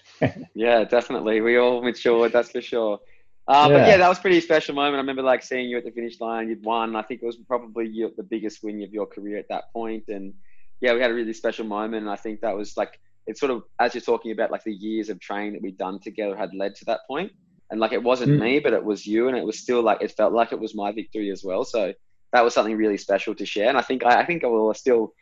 yeah, 0.55 0.84
definitely. 0.86 1.41
We 1.41 1.57
all 1.57 1.82
matured, 1.82 2.32
that's 2.32 2.51
for 2.51 2.61
sure. 2.61 2.99
Uh, 3.48 3.68
yeah. 3.70 3.78
But 3.78 3.88
yeah, 3.88 3.98
that 3.98 4.10
was 4.10 4.20
pretty 4.20 4.41
special 4.41 4.74
moment. 4.74 4.96
I 4.96 4.98
remember 4.98 5.22
like 5.22 5.43
seeing 5.43 5.70
you 5.70 5.78
at 5.78 5.84
the 5.84 5.91
finish 5.91 6.20
line. 6.20 6.50
You'd 6.50 6.64
won. 6.64 6.96
I 6.96 7.04
think 7.04 7.22
it 7.22 7.26
was 7.26 7.38
probably 7.38 7.88
your, 7.88 8.10
the 8.18 8.24
biggest 8.24 8.64
win 8.64 8.82
of 8.84 8.91
your 8.91 9.06
career 9.06 9.38
at 9.38 9.48
that 9.50 9.72
point. 9.72 10.06
And 10.08 10.34
yeah, 10.82 10.93
we 10.93 11.02
had 11.02 11.12
a 11.12 11.14
really 11.14 11.34
special 11.34 11.66
moment. 11.66 12.04
And 12.04 12.10
I 12.10 12.16
think 12.16 12.41
that 12.41 12.56
was 12.56 12.76
like 12.76 13.00
it's 13.28 13.39
sort 13.39 13.52
of 13.52 13.64
as 13.80 13.93
you're 13.93 14.02
talking 14.02 14.32
about 14.32 14.52
like 14.52 14.64
the 14.64 14.74
years 14.74 15.10
of 15.10 15.20
training 15.20 15.54
that 15.54 15.62
we'd 15.62 15.78
done 15.78 16.00
together 16.00 16.36
had 16.36 16.54
led 16.54 16.76
to 16.76 16.86
that 16.86 17.02
point. 17.08 17.32
And 17.72 17.80
like 17.80 17.93
it 17.93 18.04
wasn't 18.04 18.32
mm. 18.32 18.39
me, 18.39 18.60
but 18.60 18.74
it 18.74 18.84
was 18.84 19.08
you, 19.08 19.28
and 19.28 19.36
it 19.38 19.43
was 19.43 19.60
still 19.60 19.82
like 19.82 20.02
it 20.02 20.12
felt 20.12 20.34
like 20.34 20.52
it 20.52 20.60
was 20.60 20.76
my 20.76 20.91
victory 20.91 21.32
as 21.32 21.43
well. 21.43 21.66
So 21.66 21.93
that 22.34 22.43
was 22.43 22.54
something 22.54 22.78
really 22.78 22.98
special 22.98 23.34
to 23.36 23.46
share. 23.46 23.70
And 23.70 23.78
I 23.78 23.82
think 23.82 24.06
I, 24.06 24.22
I 24.22 24.26
think 24.26 24.43
I 24.43 24.48
will 24.48 24.74
still. 24.74 25.14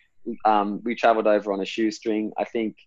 Um, 0.45 0.82
we 0.86 0.95
travelled 0.95 1.28
over 1.28 1.51
on 1.51 1.59
a 1.59 1.65
shoestring. 1.65 2.32
I 2.38 2.45
think 2.45 2.78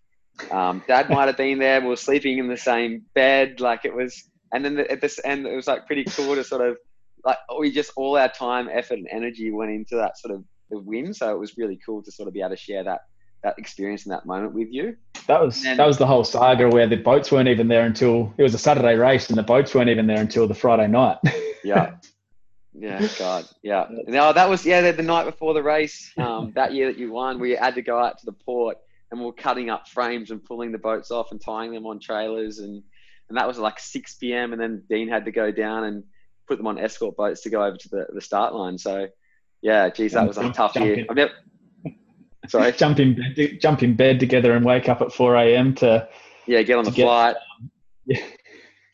um, 0.51 0.83
Dad 0.87 1.09
might 1.09 1.27
have 1.27 1.37
been 1.37 1.59
there. 1.59 1.81
We 1.81 1.87
were 1.87 1.95
sleeping 1.95 2.39
in 2.39 2.47
the 2.47 2.57
same 2.57 3.03
bed. 3.13 3.59
Like 3.59 3.85
it 3.85 3.93
was, 3.93 4.23
and 4.53 4.63
then 4.63 4.79
at 4.79 5.01
this 5.01 5.19
end, 5.23 5.45
it 5.45 5.55
was 5.55 5.67
like 5.67 5.85
pretty 5.85 6.05
cool 6.05 6.35
to 6.35 6.43
sort 6.43 6.67
of 6.67 6.77
like 7.25 7.37
we 7.59 7.71
just 7.71 7.91
all 7.95 8.17
our 8.17 8.29
time, 8.29 8.69
effort, 8.71 8.97
and 8.99 9.07
energy 9.11 9.51
went 9.51 9.71
into 9.71 9.95
that 9.95 10.17
sort 10.17 10.33
of 10.33 10.43
the 10.69 10.79
win. 10.79 11.13
So 11.13 11.33
it 11.33 11.39
was 11.39 11.57
really 11.57 11.79
cool 11.85 12.01
to 12.03 12.11
sort 12.11 12.27
of 12.27 12.33
be 12.33 12.41
able 12.41 12.51
to 12.51 12.57
share 12.57 12.83
that 12.83 13.01
that 13.43 13.55
experience 13.57 14.05
in 14.05 14.11
that 14.11 14.25
moment 14.25 14.53
with 14.53 14.69
you. 14.71 14.95
That 15.27 15.41
was 15.41 15.61
then, 15.61 15.77
that 15.77 15.87
was 15.87 15.97
the 15.97 16.07
whole 16.07 16.23
saga 16.23 16.69
where 16.69 16.87
the 16.87 16.95
boats 16.95 17.31
weren't 17.31 17.49
even 17.49 17.67
there 17.67 17.85
until 17.85 18.33
it 18.37 18.43
was 18.43 18.53
a 18.53 18.59
Saturday 18.59 18.95
race, 18.95 19.29
and 19.29 19.37
the 19.37 19.43
boats 19.43 19.75
weren't 19.75 19.89
even 19.89 20.07
there 20.07 20.21
until 20.21 20.47
the 20.47 20.55
Friday 20.55 20.87
night. 20.87 21.17
yeah, 21.63 21.95
yeah, 22.73 23.07
God, 23.19 23.45
yeah. 23.63 23.87
No, 24.07 24.33
that 24.33 24.49
was 24.49 24.65
yeah 24.65 24.81
the, 24.81 24.93
the 24.93 25.03
night 25.03 25.25
before 25.25 25.53
the 25.53 25.63
race. 25.63 26.11
Um, 26.17 26.51
that 26.55 26.73
year 26.73 26.91
that 26.91 26.97
you 26.97 27.11
won, 27.11 27.39
we 27.39 27.51
had 27.51 27.75
to 27.75 27.81
go 27.81 27.99
out 27.99 28.17
to 28.19 28.25
the 28.25 28.31
port 28.31 28.77
and 29.11 29.19
we 29.19 29.25
we're 29.25 29.33
cutting 29.33 29.69
up 29.69 29.87
frames 29.87 30.31
and 30.31 30.43
pulling 30.43 30.71
the 30.71 30.77
boats 30.77 31.11
off 31.11 31.31
and 31.31 31.41
tying 31.41 31.71
them 31.71 31.85
on 31.85 31.99
trailers 31.99 32.59
and 32.59 32.83
and 33.29 33.37
that 33.37 33.47
was 33.47 33.57
like 33.57 33.79
6 33.79 34.15
p.m. 34.15 34.53
and 34.53 34.61
then 34.61 34.83
Dean 34.89 35.07
had 35.07 35.25
to 35.25 35.31
go 35.31 35.51
down 35.51 35.83
and 35.83 36.03
put 36.47 36.57
them 36.57 36.67
on 36.67 36.77
escort 36.77 37.17
boats 37.17 37.41
to 37.41 37.49
go 37.49 37.63
over 37.63 37.77
to 37.77 37.89
the, 37.89 38.07
the 38.13 38.21
start 38.21 38.53
line. 38.53 38.77
So 38.77 39.07
yeah, 39.61 39.89
geez, 39.89 40.13
that 40.13 40.27
was 40.27 40.37
a 40.37 40.51
tough 40.51 40.75
year. 40.75 41.05
I've 41.09 41.15
never, 41.15 41.31
Sorry. 42.47 42.71
jump 42.71 42.99
in 42.99 43.15
bed, 43.15 43.59
jump 43.59 43.83
in 43.83 43.95
bed 43.95 44.19
together 44.19 44.53
and 44.53 44.65
wake 44.65 44.87
up 44.87 45.01
at 45.01 45.11
4 45.11 45.35
a.m. 45.35 45.75
to 45.75 46.07
yeah 46.45 46.61
get 46.61 46.77
on 46.77 46.85
the 46.85 46.91
get, 46.91 47.03
flight. 47.03 47.35
Yeah. 48.05 48.23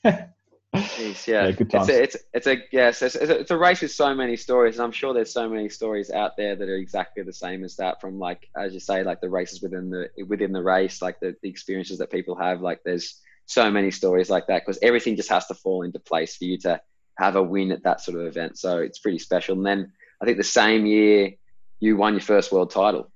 Jeez, 0.75 1.27
yeah. 1.27 1.45
yeah, 1.45 1.51
good 1.51 1.69
times. 1.69 1.87
It's 1.87 1.97
a, 1.97 2.03
it's, 2.03 2.17
it's 2.33 2.47
a 2.47 2.57
yes, 2.71 3.01
it's, 3.03 3.15
it's, 3.15 3.29
a, 3.29 3.39
it's 3.41 3.51
a 3.51 3.57
race 3.57 3.81
with 3.81 3.91
so 3.91 4.15
many 4.15 4.35
stories, 4.35 4.77
and 4.77 4.83
I'm 4.83 4.91
sure 4.91 5.13
there's 5.13 5.31
so 5.31 5.47
many 5.47 5.69
stories 5.69 6.09
out 6.09 6.35
there 6.35 6.55
that 6.55 6.67
are 6.67 6.75
exactly 6.75 7.21
the 7.21 7.33
same 7.33 7.63
as 7.63 7.75
that. 7.75 8.01
From 8.01 8.17
like 8.17 8.49
as 8.57 8.73
you 8.73 8.79
say, 8.79 9.03
like 9.03 9.21
the 9.21 9.29
races 9.29 9.61
within 9.61 9.91
the 9.91 10.09
within 10.25 10.51
the 10.51 10.63
race, 10.63 10.99
like 10.99 11.19
the, 11.19 11.35
the 11.43 11.49
experiences 11.49 11.99
that 11.99 12.09
people 12.09 12.35
have. 12.35 12.61
Like 12.61 12.81
there's 12.83 13.21
so 13.45 13.69
many 13.69 13.91
stories 13.91 14.29
like 14.29 14.47
that 14.47 14.63
because 14.63 14.79
everything 14.81 15.15
just 15.15 15.29
has 15.29 15.45
to 15.47 15.53
fall 15.53 15.83
into 15.83 15.99
place 15.99 16.37
for 16.37 16.45
you 16.45 16.57
to 16.59 16.81
have 17.17 17.35
a 17.35 17.43
win 17.43 17.71
at 17.71 17.83
that 17.83 18.01
sort 18.01 18.19
of 18.19 18.25
event. 18.25 18.57
So 18.57 18.79
it's 18.79 18.99
pretty 18.99 19.19
special. 19.19 19.57
And 19.57 19.65
then 19.65 19.91
I 20.21 20.25
think 20.25 20.37
the 20.37 20.43
same 20.43 20.85
year 20.85 21.31
you 21.79 21.97
won 21.97 22.13
your 22.13 22.21
first 22.21 22.51
world 22.51 22.71
title. 22.71 23.11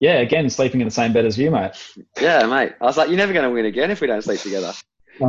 Yeah, 0.00 0.16
again, 0.16 0.50
sleeping 0.50 0.80
in 0.80 0.86
the 0.86 0.90
same 0.90 1.12
bed 1.12 1.24
as 1.24 1.38
you, 1.38 1.50
mate. 1.50 1.72
Yeah, 2.20 2.46
mate. 2.46 2.72
I 2.80 2.84
was 2.84 2.96
like, 2.96 3.08
you're 3.08 3.16
never 3.16 3.32
going 3.32 3.48
to 3.48 3.54
win 3.54 3.64
again 3.64 3.90
if 3.90 4.00
we 4.00 4.06
don't 4.06 4.22
sleep 4.22 4.40
together. 4.40 4.72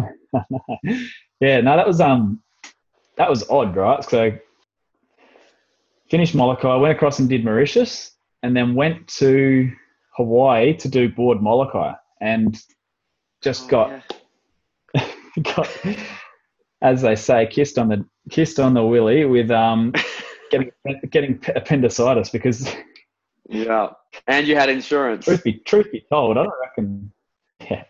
yeah, 1.39 1.61
no, 1.61 1.77
that 1.77 1.87
was 1.87 2.01
um, 2.01 2.41
that 3.17 3.29
was 3.29 3.47
odd, 3.49 3.75
right? 3.75 4.03
So 4.03 4.31
finished 6.09 6.35
Molokai, 6.35 6.75
went 6.77 6.95
across 6.95 7.19
and 7.19 7.29
did 7.29 7.45
Mauritius, 7.45 8.11
and 8.43 8.57
then 8.57 8.75
went 8.75 9.07
to 9.19 9.71
Hawaii 10.17 10.75
to 10.77 10.89
do 10.89 11.09
board 11.09 11.41
Molokai, 11.41 11.93
and 12.19 12.59
just 13.45 13.65
oh, 13.65 13.67
got 13.67 14.03
yeah. 14.95 15.07
got, 15.55 15.69
as 16.81 17.03
they 17.03 17.15
say, 17.15 17.45
kissed 17.45 17.77
on 17.77 17.87
the 17.87 18.03
kissed 18.31 18.59
on 18.59 18.73
the 18.73 18.83
willy 18.83 19.23
with 19.23 19.51
um, 19.51 19.93
getting 20.51 20.71
getting 21.11 21.39
appendicitis 21.55 22.29
because 22.29 22.67
yeah, 23.47 23.89
and 24.27 24.47
you 24.47 24.55
had 24.55 24.69
insurance. 24.69 25.25
Truth 25.25 25.43
be, 25.43 25.53
truth 25.59 25.91
be 25.91 26.03
told, 26.11 26.37
I 26.37 26.43
don't 26.43 26.53
reckon. 26.59 27.11
Yeah, 27.69 27.83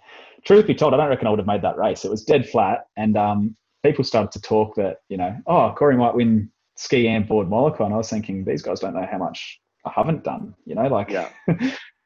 truth 0.44 0.68
be 0.68 0.76
told, 0.76 0.94
I 0.94 0.98
don't 0.98 1.08
reckon 1.08 1.28
I 1.28 1.30
would 1.30 1.40
have 1.40 1.48
made 1.48 1.62
that 1.62 1.78
race. 1.78 2.04
It 2.04 2.12
was 2.12 2.24
dead 2.24 2.48
flat, 2.50 2.88
and 2.98 3.18
um, 3.18 3.56
people 3.82 4.04
started 4.04 4.34
to 4.34 4.42
talk 4.42 4.76
that 4.76 4.98
you 5.08 5.16
know, 5.16 5.38
oh, 5.48 5.74
Corey 5.78 5.96
might 5.96 6.16
win 6.16 6.52
ski 6.76 7.08
and 7.08 7.26
board 7.26 7.50
Molokai, 7.50 7.86
and 7.86 7.94
I 7.94 7.98
was 7.98 8.10
thinking 8.10 8.44
these 8.44 8.62
guys 8.62 8.82
don't 8.82 8.94
know 8.94 9.08
how 9.10 9.20
much 9.20 9.62
I 9.86 9.92
haven't 9.96 10.26
done. 10.26 10.54
You 10.66 10.76
know, 10.76 10.88
like 10.88 11.10
yeah. 11.10 11.30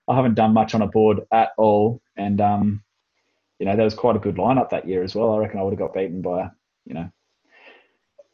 I 0.08 0.16
haven't 0.16 0.34
done 0.34 0.54
much 0.54 0.74
on 0.76 0.84
a 0.84 0.88
board 0.88 1.22
at 1.32 1.50
all, 1.58 2.02
and 2.16 2.42
um, 2.42 2.84
you 3.60 3.66
know, 3.66 3.76
there 3.76 3.86
was 3.86 3.94
quite 3.94 4.16
a 4.16 4.20
good 4.20 4.36
lineup 4.36 4.70
that 4.70 4.88
year 4.88 5.04
as 5.04 5.16
well. 5.16 5.34
I 5.34 5.38
reckon 5.38 5.60
I 5.60 5.64
would 5.64 5.74
have 5.74 5.80
got 5.80 5.94
beaten 5.94 6.22
by 6.22 6.50
you 6.86 6.94
know 6.94 7.10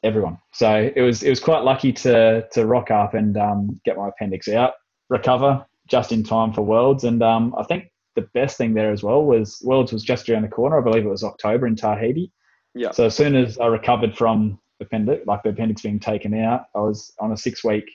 everyone. 0.04 0.38
So 0.54 0.92
it 0.96 1.02
was 1.02 1.24
it 1.24 1.30
was 1.30 1.40
quite 1.40 1.64
lucky 1.64 1.92
to 1.94 2.48
to 2.52 2.66
rock 2.66 2.92
up 2.92 3.14
and 3.14 3.36
um, 3.38 3.82
get 3.86 3.98
my 3.98 4.10
appendix 4.10 4.48
out 4.48 4.74
recover 5.10 5.66
just 5.88 6.12
in 6.12 6.24
time 6.24 6.54
for 6.54 6.62
Worlds. 6.62 7.04
And 7.04 7.22
um, 7.22 7.54
I 7.58 7.64
think 7.64 7.92
the 8.16 8.28
best 8.34 8.58
thing 8.58 8.74
there 8.74 8.92
as 8.92 9.04
well 9.04 9.24
was 9.24 9.62
Worlds 9.64 9.92
was 9.92 10.04
just 10.04 10.30
around 10.30 10.44
the 10.44 10.48
corner. 10.48 10.80
I 10.80 10.84
believe 10.84 11.06
it 11.06 11.10
was 11.10 11.24
October 11.24 11.68
in 11.68 11.76
Tahiti. 11.76 12.32
Yeah. 12.74 12.92
So 12.92 13.06
as 13.06 13.16
soon 13.16 13.36
as 13.36 13.58
I 13.58 13.68
recovered 13.68 14.18
from 14.18 14.60
appendix, 14.80 15.26
like 15.28 15.44
the 15.44 15.50
appendix 15.50 15.82
being 15.82 16.00
taken 16.00 16.34
out, 16.34 16.66
I 16.76 16.80
was 16.80 17.14
on 17.20 17.32
a 17.32 17.38
six 17.38 17.64
week 17.64 17.86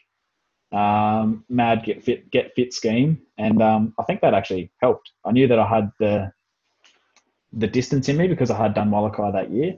um, 0.72 1.45
mad 1.49 1.83
get 1.85 2.03
fit 2.03 2.31
get 2.31 2.55
fit 2.55 2.72
scheme, 2.72 3.20
and 3.39 3.61
um, 3.61 3.95
I 3.99 4.05
think 4.05 4.20
that 4.20 4.35
actually 4.35 4.70
helped. 4.81 5.11
I 5.24 5.33
knew 5.33 5.49
that 5.49 5.59
I 5.59 5.66
had 5.66 5.91
the 5.99 6.33
the 7.53 7.66
distance 7.66 8.09
in 8.09 8.16
me 8.16 8.28
because 8.28 8.51
I 8.51 8.57
had 8.57 8.74
done 8.74 8.90
Molokai 8.90 9.32
that 9.32 9.51
year, 9.51 9.76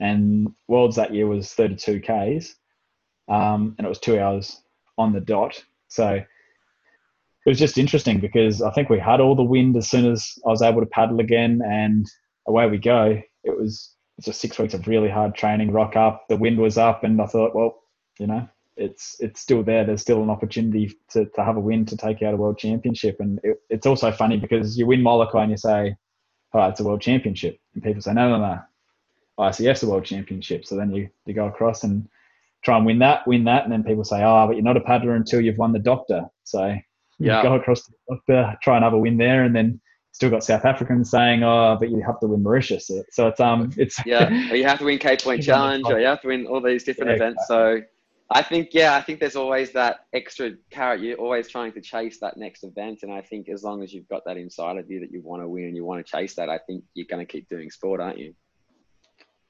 and 0.00 0.48
Worlds 0.68 0.96
that 0.96 1.14
year 1.14 1.26
was 1.26 1.52
32 1.52 2.00
k's, 2.00 2.56
um, 3.28 3.74
and 3.78 3.86
it 3.86 3.88
was 3.88 4.00
two 4.00 4.18
hours 4.18 4.60
on 4.98 5.12
the 5.12 5.20
dot. 5.20 5.62
So 5.88 6.08
it 6.14 7.50
was 7.50 7.58
just 7.58 7.78
interesting 7.78 8.20
because 8.20 8.62
I 8.62 8.70
think 8.70 8.88
we 8.88 8.98
had 8.98 9.20
all 9.20 9.36
the 9.36 9.42
wind 9.42 9.76
as 9.76 9.88
soon 9.88 10.10
as 10.10 10.38
I 10.46 10.50
was 10.50 10.62
able 10.62 10.80
to 10.80 10.86
paddle 10.86 11.20
again, 11.20 11.62
and 11.64 12.06
away 12.46 12.68
we 12.68 12.78
go. 12.78 13.20
It 13.44 13.58
was 13.58 13.94
just 14.20 14.40
six 14.40 14.58
weeks 14.58 14.74
of 14.74 14.86
really 14.86 15.10
hard 15.10 15.34
training. 15.34 15.70
Rock 15.70 15.96
up, 15.96 16.26
the 16.28 16.36
wind 16.36 16.58
was 16.58 16.78
up, 16.78 17.04
and 17.04 17.20
I 17.20 17.26
thought, 17.26 17.54
well, 17.54 17.82
you 18.18 18.26
know, 18.26 18.48
it's 18.76 19.16
it's 19.20 19.40
still 19.40 19.62
there. 19.62 19.84
There's 19.84 20.00
still 20.00 20.22
an 20.22 20.30
opportunity 20.30 20.96
to, 21.10 21.26
to 21.26 21.44
have 21.44 21.56
a 21.56 21.60
win 21.60 21.84
to 21.86 21.96
take 21.96 22.22
out 22.22 22.34
a 22.34 22.36
world 22.36 22.58
championship, 22.58 23.16
and 23.20 23.40
it, 23.42 23.58
it's 23.70 23.86
also 23.86 24.10
funny 24.10 24.36
because 24.36 24.76
you 24.78 24.86
win 24.86 25.02
Molokai 25.02 25.42
and 25.42 25.50
you 25.50 25.56
say, 25.56 25.96
"Oh, 26.54 26.68
it's 26.68 26.80
a 26.80 26.84
world 26.84 27.00
championship," 27.00 27.58
and 27.74 27.82
people 27.82 28.02
say, 28.02 28.12
"No, 28.12 28.28
no, 28.30 28.38
no, 28.38 28.60
ICF's 29.38 29.82
a 29.82 29.88
world 29.88 30.04
championship." 30.04 30.64
So 30.64 30.76
then 30.76 30.92
you 30.92 31.08
you 31.26 31.34
go 31.34 31.46
across 31.46 31.84
and 31.84 32.08
try 32.62 32.76
and 32.76 32.86
win 32.86 32.98
that, 33.00 33.26
win 33.26 33.44
that, 33.44 33.64
and 33.64 33.72
then 33.72 33.84
people 33.84 34.04
say, 34.04 34.22
"Oh, 34.22 34.46
but 34.46 34.56
you're 34.56 34.64
not 34.64 34.76
a 34.76 34.80
paddler 34.80 35.14
until 35.14 35.40
you've 35.40 35.58
won 35.58 35.72
the 35.72 35.78
doctor." 35.78 36.24
So 36.44 36.76
yeah. 37.18 37.42
go 37.42 37.54
across 37.54 37.84
to 37.84 37.92
the 37.92 38.16
doctor, 38.16 38.56
try 38.62 38.76
and 38.76 38.84
have 38.84 38.94
a 38.94 38.98
win 38.98 39.16
there, 39.16 39.44
and 39.44 39.54
then 39.54 39.80
still 40.12 40.30
got 40.30 40.44
South 40.44 40.64
Africans 40.64 41.10
saying, 41.10 41.42
"Oh, 41.42 41.76
but 41.78 41.90
you 41.90 42.02
have 42.06 42.20
to 42.20 42.26
win 42.26 42.42
Mauritius." 42.42 42.90
So 43.10 43.28
it's 43.28 43.40
um, 43.40 43.72
it's 43.76 43.98
yeah, 44.06 44.28
or 44.50 44.56
you 44.56 44.64
have 44.64 44.78
to 44.78 44.84
win 44.84 44.98
Cape 44.98 45.22
Point 45.22 45.42
Challenge, 45.50 45.84
or 45.86 45.98
you 45.98 46.06
have 46.06 46.22
to 46.22 46.28
win 46.28 46.46
all 46.46 46.60
these 46.60 46.84
different 46.84 47.10
yeah, 47.10 47.16
events. 47.16 47.42
Exactly. 47.44 47.80
So 47.80 47.86
I 48.30 48.42
think 48.42 48.70
yeah, 48.72 48.94
I 48.94 49.02
think 49.02 49.20
there's 49.20 49.36
always 49.36 49.72
that 49.72 50.06
extra 50.12 50.52
carrot. 50.70 51.00
You're 51.00 51.18
always 51.18 51.48
trying 51.48 51.72
to 51.72 51.80
chase 51.80 52.18
that 52.20 52.36
next 52.36 52.64
event, 52.64 53.00
and 53.02 53.12
I 53.12 53.20
think 53.20 53.48
as 53.48 53.62
long 53.62 53.82
as 53.82 53.92
you've 53.92 54.08
got 54.08 54.24
that 54.26 54.36
inside 54.36 54.78
of 54.78 54.90
you 54.90 55.00
that 55.00 55.12
you 55.12 55.20
want 55.22 55.42
to 55.42 55.48
win 55.48 55.64
and 55.64 55.76
you 55.76 55.84
want 55.84 56.04
to 56.04 56.10
chase 56.10 56.34
that, 56.36 56.48
I 56.48 56.58
think 56.58 56.84
you're 56.94 57.06
going 57.08 57.24
to 57.24 57.30
keep 57.30 57.48
doing 57.48 57.70
sport, 57.70 58.00
aren't 58.00 58.18
you? 58.18 58.34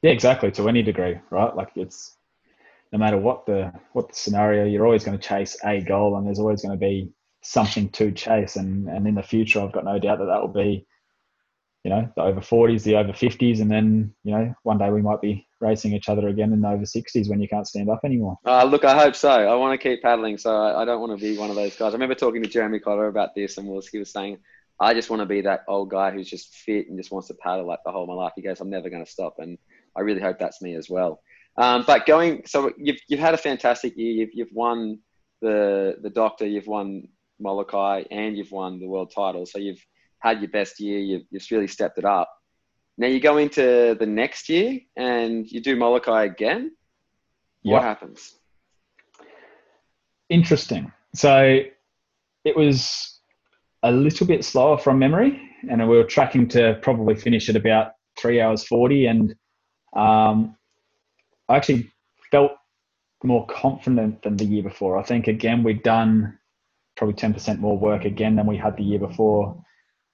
Yeah, 0.02 0.10
exactly. 0.10 0.50
To 0.52 0.68
any 0.68 0.82
degree, 0.82 1.18
right? 1.30 1.54
Like 1.54 1.70
it's 1.76 2.16
no 2.92 2.98
matter 2.98 3.16
what 3.16 3.46
the 3.46 3.72
what 3.92 4.08
the 4.08 4.14
scenario, 4.14 4.64
you're 4.64 4.84
always 4.84 5.04
going 5.04 5.18
to 5.18 5.28
chase 5.28 5.56
a 5.64 5.80
goal, 5.80 6.16
and 6.16 6.26
there's 6.26 6.40
always 6.40 6.62
going 6.62 6.78
to 6.78 6.84
be 6.84 7.12
something 7.42 7.90
to 7.90 8.10
chase. 8.10 8.56
And, 8.56 8.88
and 8.88 9.06
in 9.06 9.14
the 9.14 9.22
future, 9.22 9.60
I've 9.60 9.72
got 9.72 9.84
no 9.84 9.98
doubt 9.98 10.18
that 10.18 10.26
that 10.26 10.40
will 10.40 10.48
be, 10.48 10.86
you 11.84 11.90
know, 11.90 12.10
the 12.16 12.22
over 12.22 12.40
40s, 12.40 12.82
the 12.82 12.96
over 12.96 13.12
50s, 13.12 13.60
and 13.60 13.70
then, 13.70 14.14
you 14.24 14.32
know, 14.32 14.54
one 14.62 14.78
day 14.78 14.90
we 14.90 15.02
might 15.02 15.20
be 15.20 15.46
racing 15.60 15.92
each 15.92 16.08
other 16.08 16.28
again 16.28 16.52
in 16.52 16.62
the 16.62 16.68
over 16.68 16.84
60s 16.84 17.28
when 17.28 17.42
you 17.42 17.48
can't 17.48 17.68
stand 17.68 17.90
up 17.90 18.00
anymore. 18.04 18.38
Uh, 18.46 18.64
look, 18.64 18.86
I 18.86 18.98
hope 18.98 19.14
so. 19.14 19.28
I 19.28 19.54
want 19.54 19.78
to 19.78 19.88
keep 19.88 20.02
paddling, 20.02 20.38
so 20.38 20.50
I, 20.50 20.80
I 20.82 20.84
don't 20.86 21.00
want 21.00 21.18
to 21.18 21.22
be 21.22 21.38
one 21.38 21.50
of 21.50 21.56
those 21.56 21.76
guys. 21.76 21.90
I 21.90 21.92
remember 21.92 22.14
talking 22.14 22.42
to 22.42 22.48
Jeremy 22.48 22.80
Cotter 22.80 23.08
about 23.08 23.34
this, 23.34 23.58
and 23.58 23.68
was, 23.68 23.86
he 23.86 23.98
was 23.98 24.10
saying, 24.10 24.38
I 24.80 24.94
just 24.94 25.10
want 25.10 25.20
to 25.20 25.26
be 25.26 25.42
that 25.42 25.64
old 25.68 25.90
guy 25.90 26.10
who's 26.10 26.28
just 26.28 26.54
fit 26.54 26.88
and 26.88 26.98
just 26.98 27.12
wants 27.12 27.28
to 27.28 27.34
paddle 27.34 27.66
like 27.66 27.80
the 27.84 27.92
whole 27.92 28.04
of 28.04 28.08
my 28.08 28.14
life. 28.14 28.32
He 28.34 28.42
goes, 28.42 28.60
I'm 28.60 28.70
never 28.70 28.88
going 28.88 29.04
to 29.04 29.10
stop. 29.10 29.36
And 29.38 29.58
I 29.94 30.00
really 30.00 30.20
hope 30.20 30.38
that's 30.38 30.62
me 30.62 30.74
as 30.74 30.88
well. 30.88 31.20
Um, 31.56 31.84
but 31.86 32.06
going, 32.06 32.42
so 32.46 32.72
you've, 32.76 32.98
you've 33.08 33.20
had 33.20 33.34
a 33.34 33.38
fantastic 33.38 33.96
year. 33.96 34.12
You've, 34.12 34.30
you've 34.32 34.52
won 34.52 34.98
the, 35.40 35.96
the 36.02 36.10
doctor, 36.10 36.46
you've 36.46 36.66
won 36.66 37.08
Molokai 37.38 38.04
and 38.10 38.36
you've 38.36 38.50
won 38.50 38.80
the 38.80 38.88
world 38.88 39.12
title. 39.14 39.46
So 39.46 39.58
you've 39.58 39.84
had 40.20 40.40
your 40.40 40.50
best 40.50 40.80
year. 40.80 40.98
You've, 40.98 41.22
you've 41.30 41.46
really 41.50 41.66
stepped 41.66 41.98
it 41.98 42.04
up. 42.04 42.28
Now 42.96 43.08
you 43.08 43.20
go 43.20 43.38
into 43.38 43.96
the 43.98 44.06
next 44.06 44.48
year 44.48 44.78
and 44.96 45.50
you 45.50 45.60
do 45.60 45.76
Molokai 45.76 46.24
again. 46.24 46.72
What 47.62 47.82
happens? 47.82 48.34
Interesting. 50.28 50.92
So 51.14 51.60
it 52.44 52.56
was 52.56 53.20
a 53.82 53.90
little 53.90 54.26
bit 54.26 54.44
slower 54.44 54.78
from 54.78 54.98
memory, 54.98 55.40
and 55.70 55.80
we 55.88 55.96
were 55.96 56.04
tracking 56.04 56.46
to 56.48 56.78
probably 56.82 57.14
finish 57.14 57.48
at 57.48 57.56
about 57.56 57.92
three 58.18 58.40
hours 58.40 58.64
40. 58.64 59.06
And 59.06 59.34
um, 59.96 60.56
I 61.48 61.56
actually 61.56 61.90
felt 62.30 62.52
more 63.22 63.46
confident 63.46 64.22
than 64.22 64.36
the 64.36 64.44
year 64.44 64.62
before. 64.62 64.98
I 64.98 65.02
think 65.02 65.28
again 65.28 65.62
we'd 65.62 65.82
done 65.82 66.38
probably 66.96 67.14
ten 67.14 67.32
percent 67.32 67.60
more 67.60 67.78
work 67.78 68.04
again 68.04 68.36
than 68.36 68.46
we 68.46 68.56
had 68.56 68.76
the 68.76 68.82
year 68.82 68.98
before, 68.98 69.62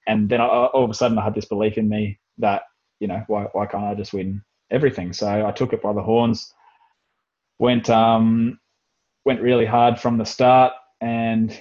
and 0.07 0.29
then 0.29 0.41
I, 0.41 0.45
all 0.45 0.83
of 0.83 0.89
a 0.89 0.93
sudden 0.93 1.17
I 1.17 1.23
had 1.23 1.35
this 1.35 1.45
belief 1.45 1.77
in 1.77 1.89
me 1.89 2.19
that 2.39 2.63
you 2.99 3.07
know 3.07 3.23
why 3.27 3.43
why 3.53 3.65
can't 3.65 3.83
I 3.83 3.95
just 3.95 4.13
win 4.13 4.43
everything? 4.69 5.13
So 5.13 5.45
I 5.45 5.51
took 5.51 5.73
it 5.73 5.81
by 5.81 5.93
the 5.93 6.01
horns, 6.01 6.53
went 7.59 7.89
um, 7.89 8.59
went 9.25 9.41
really 9.41 9.65
hard 9.65 9.99
from 9.99 10.17
the 10.17 10.25
start, 10.25 10.73
and 10.99 11.59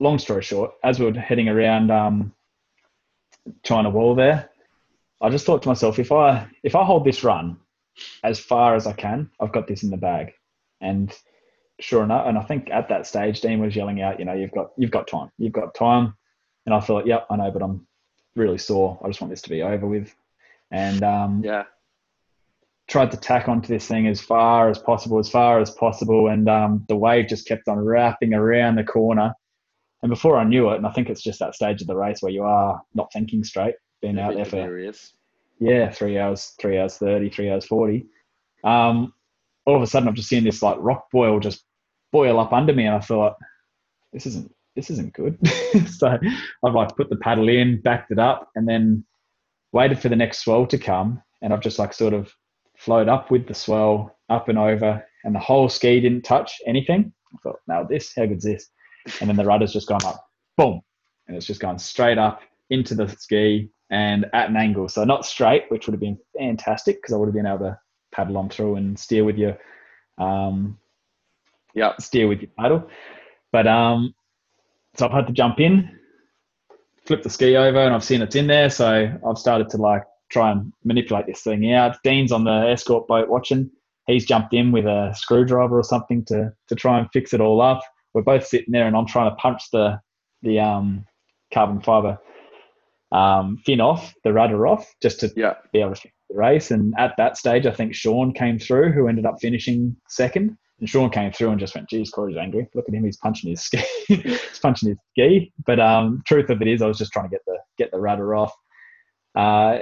long 0.00 0.18
story 0.18 0.42
short, 0.42 0.72
as 0.84 0.98
we 0.98 1.06
were 1.06 1.18
heading 1.18 1.48
around 1.48 1.90
um, 1.90 2.32
China 3.62 3.90
Wall 3.90 4.14
there, 4.14 4.50
I 5.20 5.30
just 5.30 5.44
thought 5.46 5.62
to 5.62 5.68
myself, 5.68 5.98
if 5.98 6.12
I 6.12 6.48
if 6.62 6.74
I 6.74 6.84
hold 6.84 7.04
this 7.04 7.24
run 7.24 7.58
as 8.22 8.38
far 8.38 8.74
as 8.76 8.86
I 8.86 8.92
can, 8.92 9.30
I've 9.40 9.52
got 9.52 9.66
this 9.66 9.82
in 9.82 9.90
the 9.90 9.96
bag. 9.96 10.32
And 10.80 11.12
sure 11.80 12.04
enough, 12.04 12.26
and 12.26 12.38
I 12.38 12.42
think 12.42 12.70
at 12.70 12.88
that 12.88 13.06
stage, 13.06 13.40
Dean 13.40 13.60
was 13.60 13.74
yelling 13.74 14.00
out, 14.00 14.18
you 14.18 14.24
know, 14.24 14.34
you've 14.34 14.52
got 14.52 14.70
you've 14.76 14.90
got 14.90 15.08
time, 15.08 15.30
you've 15.38 15.52
got 15.52 15.74
time. 15.74 16.14
And 16.66 16.74
I 16.74 16.80
thought, 16.80 17.06
yep, 17.06 17.26
I 17.30 17.36
know, 17.36 17.50
but 17.50 17.62
I'm 17.62 17.86
really 18.36 18.58
sore. 18.58 18.98
I 19.02 19.08
just 19.08 19.20
want 19.20 19.30
this 19.30 19.42
to 19.42 19.50
be 19.50 19.62
over 19.62 19.86
with. 19.86 20.14
And 20.70 21.02
um, 21.02 21.42
yeah, 21.44 21.64
tried 22.88 23.10
to 23.10 23.16
tack 23.16 23.48
onto 23.48 23.68
this 23.68 23.86
thing 23.86 24.06
as 24.06 24.20
far 24.20 24.70
as 24.70 24.78
possible, 24.78 25.18
as 25.18 25.28
far 25.28 25.60
as 25.60 25.70
possible, 25.70 26.28
and 26.28 26.48
um, 26.48 26.84
the 26.88 26.96
wave 26.96 27.28
just 27.28 27.46
kept 27.46 27.68
on 27.68 27.78
wrapping 27.78 28.34
around 28.34 28.76
the 28.76 28.84
corner. 28.84 29.32
And 30.02 30.10
before 30.10 30.38
I 30.38 30.44
knew 30.44 30.70
it, 30.70 30.76
and 30.76 30.86
I 30.86 30.92
think 30.92 31.10
it's 31.10 31.22
just 31.22 31.40
that 31.40 31.54
stage 31.54 31.80
of 31.80 31.86
the 31.86 31.96
race 31.96 32.22
where 32.22 32.32
you 32.32 32.44
are 32.44 32.80
not 32.94 33.12
thinking 33.12 33.44
straight, 33.44 33.74
been 34.00 34.18
out 34.18 34.34
there 34.34 34.44
for 34.44 34.56
yeah, 35.58 35.90
three 35.90 36.18
hours, 36.18 36.54
three 36.60 36.78
hours 36.78 36.96
thirty, 36.96 37.28
three 37.28 37.50
hours 37.50 37.66
forty. 37.66 38.06
Um, 38.64 39.12
all 39.66 39.76
of 39.76 39.82
a 39.82 39.86
sudden, 39.86 40.08
I'm 40.08 40.14
just 40.14 40.28
seeing 40.28 40.44
this 40.44 40.62
like 40.62 40.76
rock 40.80 41.10
boil 41.12 41.40
just 41.40 41.64
boil 42.12 42.38
up 42.40 42.52
under 42.52 42.72
me, 42.72 42.86
and 42.86 42.94
I 42.94 43.00
thought, 43.00 43.36
this 44.12 44.26
isn't 44.26 44.52
this 44.78 44.90
isn't 44.90 45.12
good. 45.12 45.36
so 45.88 46.16
I've 46.64 46.74
like 46.74 46.96
put 46.96 47.10
the 47.10 47.16
paddle 47.16 47.48
in, 47.48 47.80
backed 47.80 48.12
it 48.12 48.18
up, 48.20 48.48
and 48.54 48.68
then 48.68 49.04
waited 49.72 49.98
for 49.98 50.08
the 50.08 50.14
next 50.14 50.44
swell 50.44 50.66
to 50.68 50.78
come, 50.78 51.20
and 51.42 51.52
I've 51.52 51.60
just 51.60 51.80
like 51.80 51.92
sort 51.92 52.14
of 52.14 52.32
flowed 52.76 53.08
up 53.08 53.28
with 53.32 53.48
the 53.48 53.54
swell, 53.54 54.16
up 54.28 54.48
and 54.48 54.56
over, 54.56 55.04
and 55.24 55.34
the 55.34 55.40
whole 55.40 55.68
ski 55.68 56.00
didn't 56.00 56.22
touch 56.22 56.52
anything. 56.64 57.12
I 57.34 57.36
thought, 57.42 57.58
now 57.66 57.82
this, 57.82 58.12
how 58.16 58.26
good's 58.26 58.44
this? 58.44 58.68
And 59.20 59.28
then 59.28 59.36
the 59.36 59.44
rudder's 59.44 59.72
just 59.72 59.88
gone 59.88 60.04
up, 60.04 60.24
boom, 60.56 60.80
and 61.26 61.36
it's 61.36 61.46
just 61.46 61.60
gone 61.60 61.80
straight 61.80 62.18
up 62.18 62.42
into 62.70 62.94
the 62.94 63.08
ski 63.08 63.70
and 63.90 64.26
at 64.32 64.48
an 64.48 64.56
angle. 64.56 64.88
So 64.88 65.02
not 65.02 65.26
straight, 65.26 65.64
which 65.70 65.88
would 65.88 65.94
have 65.94 66.00
been 66.00 66.18
fantastic 66.38 67.02
because 67.02 67.12
I 67.12 67.16
would 67.16 67.26
have 67.26 67.34
been 67.34 67.46
able 67.46 67.58
to 67.60 67.78
paddle 68.12 68.38
on 68.38 68.48
through 68.48 68.76
and 68.76 68.96
steer 68.96 69.24
with 69.24 69.38
your, 69.38 69.58
um, 70.18 70.78
yeah, 71.74 71.96
steer 71.98 72.28
with 72.28 72.42
your 72.42 72.50
paddle. 72.56 72.88
But 73.50 73.66
um, 73.66 74.14
so 74.98 75.06
I've 75.06 75.12
had 75.12 75.28
to 75.28 75.32
jump 75.32 75.60
in, 75.60 75.88
flip 77.06 77.22
the 77.22 77.30
ski 77.30 77.56
over, 77.56 77.78
and 77.78 77.94
I've 77.94 78.02
seen 78.02 78.20
it's 78.20 78.34
in 78.34 78.48
there. 78.48 78.68
So 78.68 79.08
I've 79.26 79.38
started 79.38 79.68
to 79.70 79.76
like 79.76 80.02
try 80.30 80.50
and 80.50 80.72
manipulate 80.84 81.26
this 81.26 81.42
thing 81.42 81.72
out. 81.72 81.96
Dean's 82.02 82.32
on 82.32 82.44
the 82.44 82.68
escort 82.68 83.06
boat 83.06 83.28
watching. 83.28 83.70
He's 84.06 84.26
jumped 84.26 84.54
in 84.54 84.72
with 84.72 84.86
a 84.86 85.14
screwdriver 85.14 85.78
or 85.78 85.84
something 85.84 86.24
to 86.26 86.52
to 86.68 86.74
try 86.74 86.98
and 86.98 87.08
fix 87.12 87.32
it 87.32 87.40
all 87.40 87.60
up. 87.60 87.80
We're 88.12 88.22
both 88.22 88.46
sitting 88.46 88.72
there, 88.72 88.86
and 88.86 88.96
I'm 88.96 89.06
trying 89.06 89.30
to 89.30 89.36
punch 89.36 89.62
the 89.72 90.00
the 90.42 90.58
um, 90.58 91.06
carbon 91.54 91.80
fiber 91.80 92.18
um, 93.12 93.58
fin 93.64 93.80
off, 93.80 94.12
the 94.24 94.32
rudder 94.32 94.66
off, 94.66 94.92
just 95.00 95.20
to 95.20 95.32
yeah. 95.36 95.54
be 95.72 95.80
able 95.80 95.94
to 95.94 96.00
finish 96.00 96.14
the 96.28 96.36
race. 96.36 96.70
And 96.72 96.92
at 96.98 97.14
that 97.18 97.36
stage, 97.36 97.66
I 97.66 97.70
think 97.70 97.94
Sean 97.94 98.32
came 98.34 98.58
through, 98.58 98.92
who 98.92 99.06
ended 99.06 99.26
up 99.26 99.36
finishing 99.40 99.96
second. 100.08 100.56
And 100.80 100.88
Sean 100.88 101.10
came 101.10 101.32
through 101.32 101.50
and 101.50 101.60
just 101.60 101.74
went, 101.74 101.88
"Geez, 101.88 102.10
Corey's 102.10 102.36
angry. 102.36 102.68
Look 102.74 102.88
at 102.88 102.94
him; 102.94 103.04
he's 103.04 103.16
punching 103.16 103.50
his 103.50 103.60
ski. 103.64 103.82
he's 104.06 104.58
punching 104.60 104.90
his 104.90 104.98
ski." 105.10 105.52
But 105.66 105.80
um, 105.80 106.22
truth 106.26 106.50
of 106.50 106.62
it 106.62 106.68
is, 106.68 106.82
I 106.82 106.86
was 106.86 106.98
just 106.98 107.12
trying 107.12 107.26
to 107.26 107.30
get 107.30 107.44
the 107.46 107.58
get 107.76 107.90
the 107.90 107.98
rudder 107.98 108.34
off. 108.34 108.54
Uh, 109.34 109.80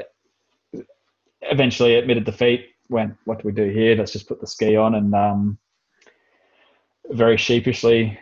eventually, 1.43 1.97
admitted 1.97 2.25
defeat. 2.25 2.67
Went, 2.89 3.15
"What 3.25 3.43
do 3.43 3.47
we 3.47 3.53
do 3.53 3.69
here? 3.69 3.97
Let's 3.97 4.13
just 4.13 4.29
put 4.29 4.41
the 4.41 4.47
ski 4.47 4.77
on." 4.77 4.95
And 4.95 5.15
um, 5.15 5.59
very 7.11 7.37
sheepishly 7.37 8.19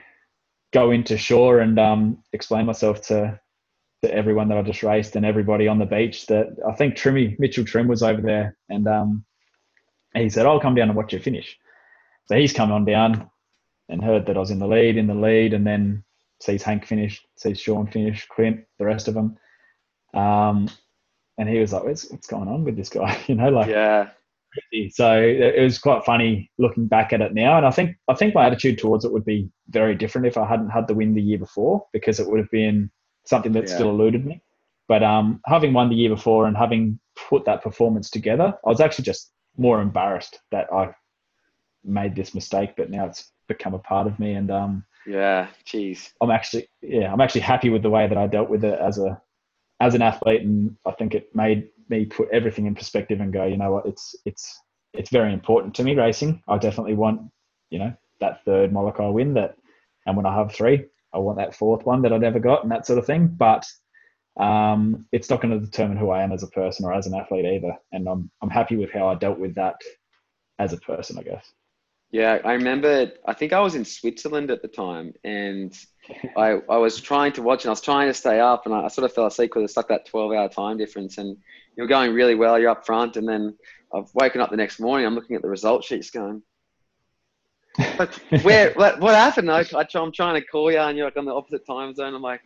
go 0.73 0.91
into 0.91 1.17
shore 1.17 1.61
and 1.61 1.79
um, 1.79 2.19
explain 2.33 2.67
myself 2.67 3.01
to 3.01 3.39
to 4.03 4.15
everyone 4.15 4.49
that 4.49 4.59
I 4.59 4.63
just 4.63 4.83
raced 4.83 5.17
and 5.17 5.25
everybody 5.25 5.67
on 5.67 5.79
the 5.79 5.87
beach 5.87 6.27
that 6.27 6.49
I 6.69 6.73
think 6.73 6.95
Trimmy, 6.95 7.39
Mitchell 7.39 7.65
Trim 7.65 7.89
was 7.89 8.03
over 8.03 8.21
there 8.21 8.55
and 8.69 8.87
um, 8.87 9.25
he 10.15 10.29
said, 10.29 10.45
I'll 10.45 10.61
come 10.61 10.75
down 10.75 10.89
and 10.89 10.97
watch 10.97 11.15
you 11.15 11.19
finish. 11.19 11.57
So 12.27 12.37
he's 12.37 12.53
come 12.53 12.73
on 12.73 12.85
down 12.85 13.31
and 13.89 14.03
heard 14.03 14.27
that 14.27 14.37
I 14.37 14.41
was 14.41 14.51
in 14.51 14.59
the 14.59 14.67
lead, 14.67 14.97
in 14.97 15.07
the 15.07 15.15
lead, 15.15 15.53
and 15.53 15.67
then 15.67 16.05
sees 16.41 16.63
Hank 16.63 16.87
finish, 16.87 17.25
sees 17.37 17.61
Sean 17.61 17.87
finish, 17.87 18.27
Clint, 18.29 18.65
the 18.79 18.87
rest 18.87 19.09
of 19.09 19.15
them. 19.15 19.37
Um, 20.15 20.69
and 21.37 21.49
he 21.49 21.59
was 21.59 21.73
like, 21.73 21.85
what's, 21.85 22.11
what's 22.11 22.27
going 22.27 22.49
on 22.49 22.65
with 22.65 22.77
this 22.77 22.89
guy? 22.89 23.19
you 23.27 23.35
know, 23.35 23.51
like, 23.51 23.69
yeah. 23.69 24.11
So 24.93 25.21
it 25.21 25.61
was 25.61 25.79
quite 25.79 26.05
funny 26.05 26.49
looking 26.59 26.87
back 26.87 27.13
at 27.13 27.21
it 27.21 27.35
now. 27.35 27.57
And 27.57 27.67
I 27.67 27.73
think, 27.73 27.97
I 28.07 28.15
think 28.15 28.37
my 28.37 28.47
attitude 28.47 28.79
towards 28.79 29.05
it 29.05 29.13
would 29.13 29.25
be 29.25 29.51
very 29.69 29.97
different 29.97 30.29
if 30.29 30.39
I 30.39 30.47
hadn't 30.47 30.71
had 30.71 30.87
the 30.87 30.95
win 30.95 31.15
the 31.15 31.21
year 31.21 31.39
before, 31.39 31.85
because 31.93 32.21
it 32.21 32.29
would 32.29 32.39
have 32.39 32.51
been, 32.53 32.91
something 33.27 33.53
that 33.53 33.69
yeah. 33.69 33.75
still 33.75 33.91
eluded 33.91 34.25
me. 34.25 34.43
But 34.87 35.03
um, 35.03 35.41
having 35.47 35.73
won 35.73 35.89
the 35.89 35.97
year 35.97 36.11
before 36.11 36.47
and 36.47 36.57
having 36.57 36.99
put 37.29 37.45
that 37.47 37.63
performance 37.63 38.11
together, 38.11 38.55
I 38.65 38.69
was 38.69 38.81
actually 38.81 39.05
just 39.05 39.33
more 39.57 39.81
embarrassed 39.81 40.41
that 40.51 40.73
I 40.73 40.95
made 41.85 42.15
this 42.15 42.35
mistake. 42.35 42.75
But 42.77 42.91
now 42.91 43.07
it's 43.07 43.33
become 43.49 43.75
a 43.75 43.79
part 43.79 44.07
of 44.07 44.19
me, 44.19 44.35
and 44.35 44.51
um, 44.51 44.85
yeah, 45.07 45.49
geez, 45.65 46.13
I'm 46.21 46.31
actually 46.31 46.69
yeah, 46.83 47.13
I'm 47.13 47.21
actually 47.21 47.43
happy 47.43 47.71
with 47.71 47.83
the 47.83 47.91
way 47.91 48.07
that 48.07 48.19
I 48.19 48.27
dealt 48.27 48.51
with 48.51 48.65
it 48.65 48.79
as 48.79 48.99
a 48.99 49.21
as 49.81 49.95
an 49.95 50.03
athlete, 50.03 50.43
and 50.43 50.77
I 50.87 50.93
think 50.93 51.15
it 51.15 51.35
made 51.35 51.69
me 51.89 52.07
put 52.07 52.29
everything 52.33 52.67
in 52.67 52.75
perspective 52.75 53.21
and 53.21 53.33
go, 53.33 53.45
you 53.45 53.57
know 53.57 53.73
what, 53.73 53.87
it's 53.87 54.15
it's 54.25 54.61
it's 54.93 55.11
very 55.11 55.33
important 55.33 55.75
to 55.75 55.85
me 55.85 55.95
racing. 55.95 56.43
I 56.49 56.59
definitely 56.59 56.95
want 56.95 57.21
you 57.71 57.79
know 57.79 57.93
that 58.21 58.45
third 58.45 58.73
Molokai 58.73 59.09
win 59.09 59.35
that, 59.35 59.57
and 60.07 60.17
when 60.17 60.27
I 60.27 60.35
have 60.35 60.53
three, 60.53 60.85
I 61.13 61.19
want 61.19 61.39
that 61.39 61.55
fourth 61.55 61.85
one 61.85 62.03
that 62.03 62.13
I 62.13 62.19
never 62.19 62.39
got 62.39 62.63
and 62.63 62.73
that 62.73 62.87
sort 62.87 62.99
of 62.99 63.07
thing. 63.07 63.29
But 63.29 63.67
um, 64.39 65.07
it's 65.13 65.31
not 65.31 65.41
going 65.41 65.59
to 65.59 65.65
determine 65.65 65.97
who 65.97 66.11
I 66.11 66.23
am 66.23 66.33
as 66.33 66.43
a 66.43 66.49
person 66.49 66.85
or 66.85 66.93
as 66.93 67.07
an 67.07 67.15
athlete 67.15 67.45
either. 67.45 67.77
And 67.93 68.09
I'm 68.09 68.31
I'm 68.43 68.51
happy 68.51 68.77
with 68.77 68.91
how 68.91 69.09
I 69.09 69.15
dealt 69.15 69.39
with 69.39 69.55
that 69.55 69.77
as 70.59 70.73
a 70.73 70.79
person, 70.79 71.19
I 71.19 71.23
guess. 71.23 71.53
Yeah, 72.15 72.39
I 72.45 72.53
remember. 72.53 73.11
I 73.27 73.33
think 73.33 73.53
I 73.53 73.59
was 73.59 73.75
in 73.75 73.85
Switzerland 73.85 74.49
at 74.53 74.63
the 74.63 74.69
time, 74.69 75.15
and 75.25 75.77
I 76.37 76.61
I 76.71 76.77
was 76.77 77.01
trying 77.01 77.33
to 77.33 77.43
watch, 77.43 77.65
and 77.65 77.71
I 77.71 77.73
was 77.73 77.81
trying 77.81 78.07
to 78.07 78.15
stay 78.15 78.39
up, 78.39 78.67
and 78.67 78.73
I, 78.73 78.85
I 78.85 78.89
sort 78.89 79.05
of 79.05 79.13
fell 79.13 79.27
asleep 79.27 79.51
because 79.51 79.65
it's 79.65 79.77
like 79.77 79.89
that 79.89 80.07
twelve 80.07 80.31
hour 80.31 80.49
time 80.49 80.79
difference, 80.79 81.19
and 81.19 81.37
you're 81.77 81.89
going 81.89 82.15
really 82.15 82.37
well, 82.37 82.57
you're 82.57 82.71
up 82.71 82.87
front, 82.87 83.17
and 83.17 83.29
then 83.29 83.59
I've 83.93 84.15
woken 84.15 84.41
up 84.41 84.51
the 84.53 84.57
next 84.57 84.79
morning, 84.79 85.09
I'm 85.09 85.17
looking 85.17 85.35
at 85.35 85.43
the 85.43 85.49
result 85.49 85.83
sheets, 85.83 86.11
going, 86.11 86.41
but 87.99 88.15
where 88.43 88.73
what, 88.77 89.01
what 89.01 89.17
happened? 89.17 89.51
I, 89.51 89.65
am 89.73 90.13
trying 90.13 90.41
to 90.41 90.47
call 90.47 90.71
you, 90.71 90.79
and 90.79 90.97
you're 90.97 91.09
like 91.09 91.17
on 91.17 91.25
the 91.25 91.35
opposite 91.35 91.67
time 91.67 91.97
zone. 91.97 92.15
I'm 92.15 92.23
like, 92.23 92.43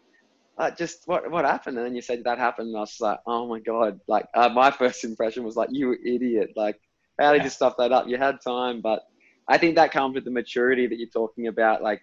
uh, 0.57 0.71
just 0.71 1.03
what 1.05 1.31
what 1.31 1.45
happened? 1.45 1.77
And 1.77 1.85
then 1.85 1.95
you 1.95 2.01
said 2.01 2.25
that 2.25 2.39
happened, 2.39 2.69
and 2.69 2.77
I 2.79 2.81
was 2.81 2.97
like, 3.01 3.19
oh 3.27 3.47
my 3.47 3.61
god! 3.61 4.01
Like 4.09 4.25
uh, 4.33 4.49
my 4.49 4.71
first 4.81 5.05
impression 5.05 5.45
was 5.45 5.57
like, 5.57 5.69
you 5.73 5.93
idiot! 5.93 6.53
Like 6.57 6.81
how 7.21 7.35
did 7.35 7.45
you 7.45 7.51
stuff 7.51 7.75
that 7.77 7.93
up? 7.93 8.09
You 8.09 8.16
had 8.16 8.41
time, 8.41 8.81
but 8.81 9.03
I 9.49 9.59
think 9.59 9.77
that 9.77 9.93
comes 9.93 10.15
with 10.15 10.25
the 10.25 10.31
maturity 10.31 10.87
that 10.87 10.99
you're 10.99 11.09
talking 11.09 11.47
about. 11.47 11.83
Like 11.83 12.03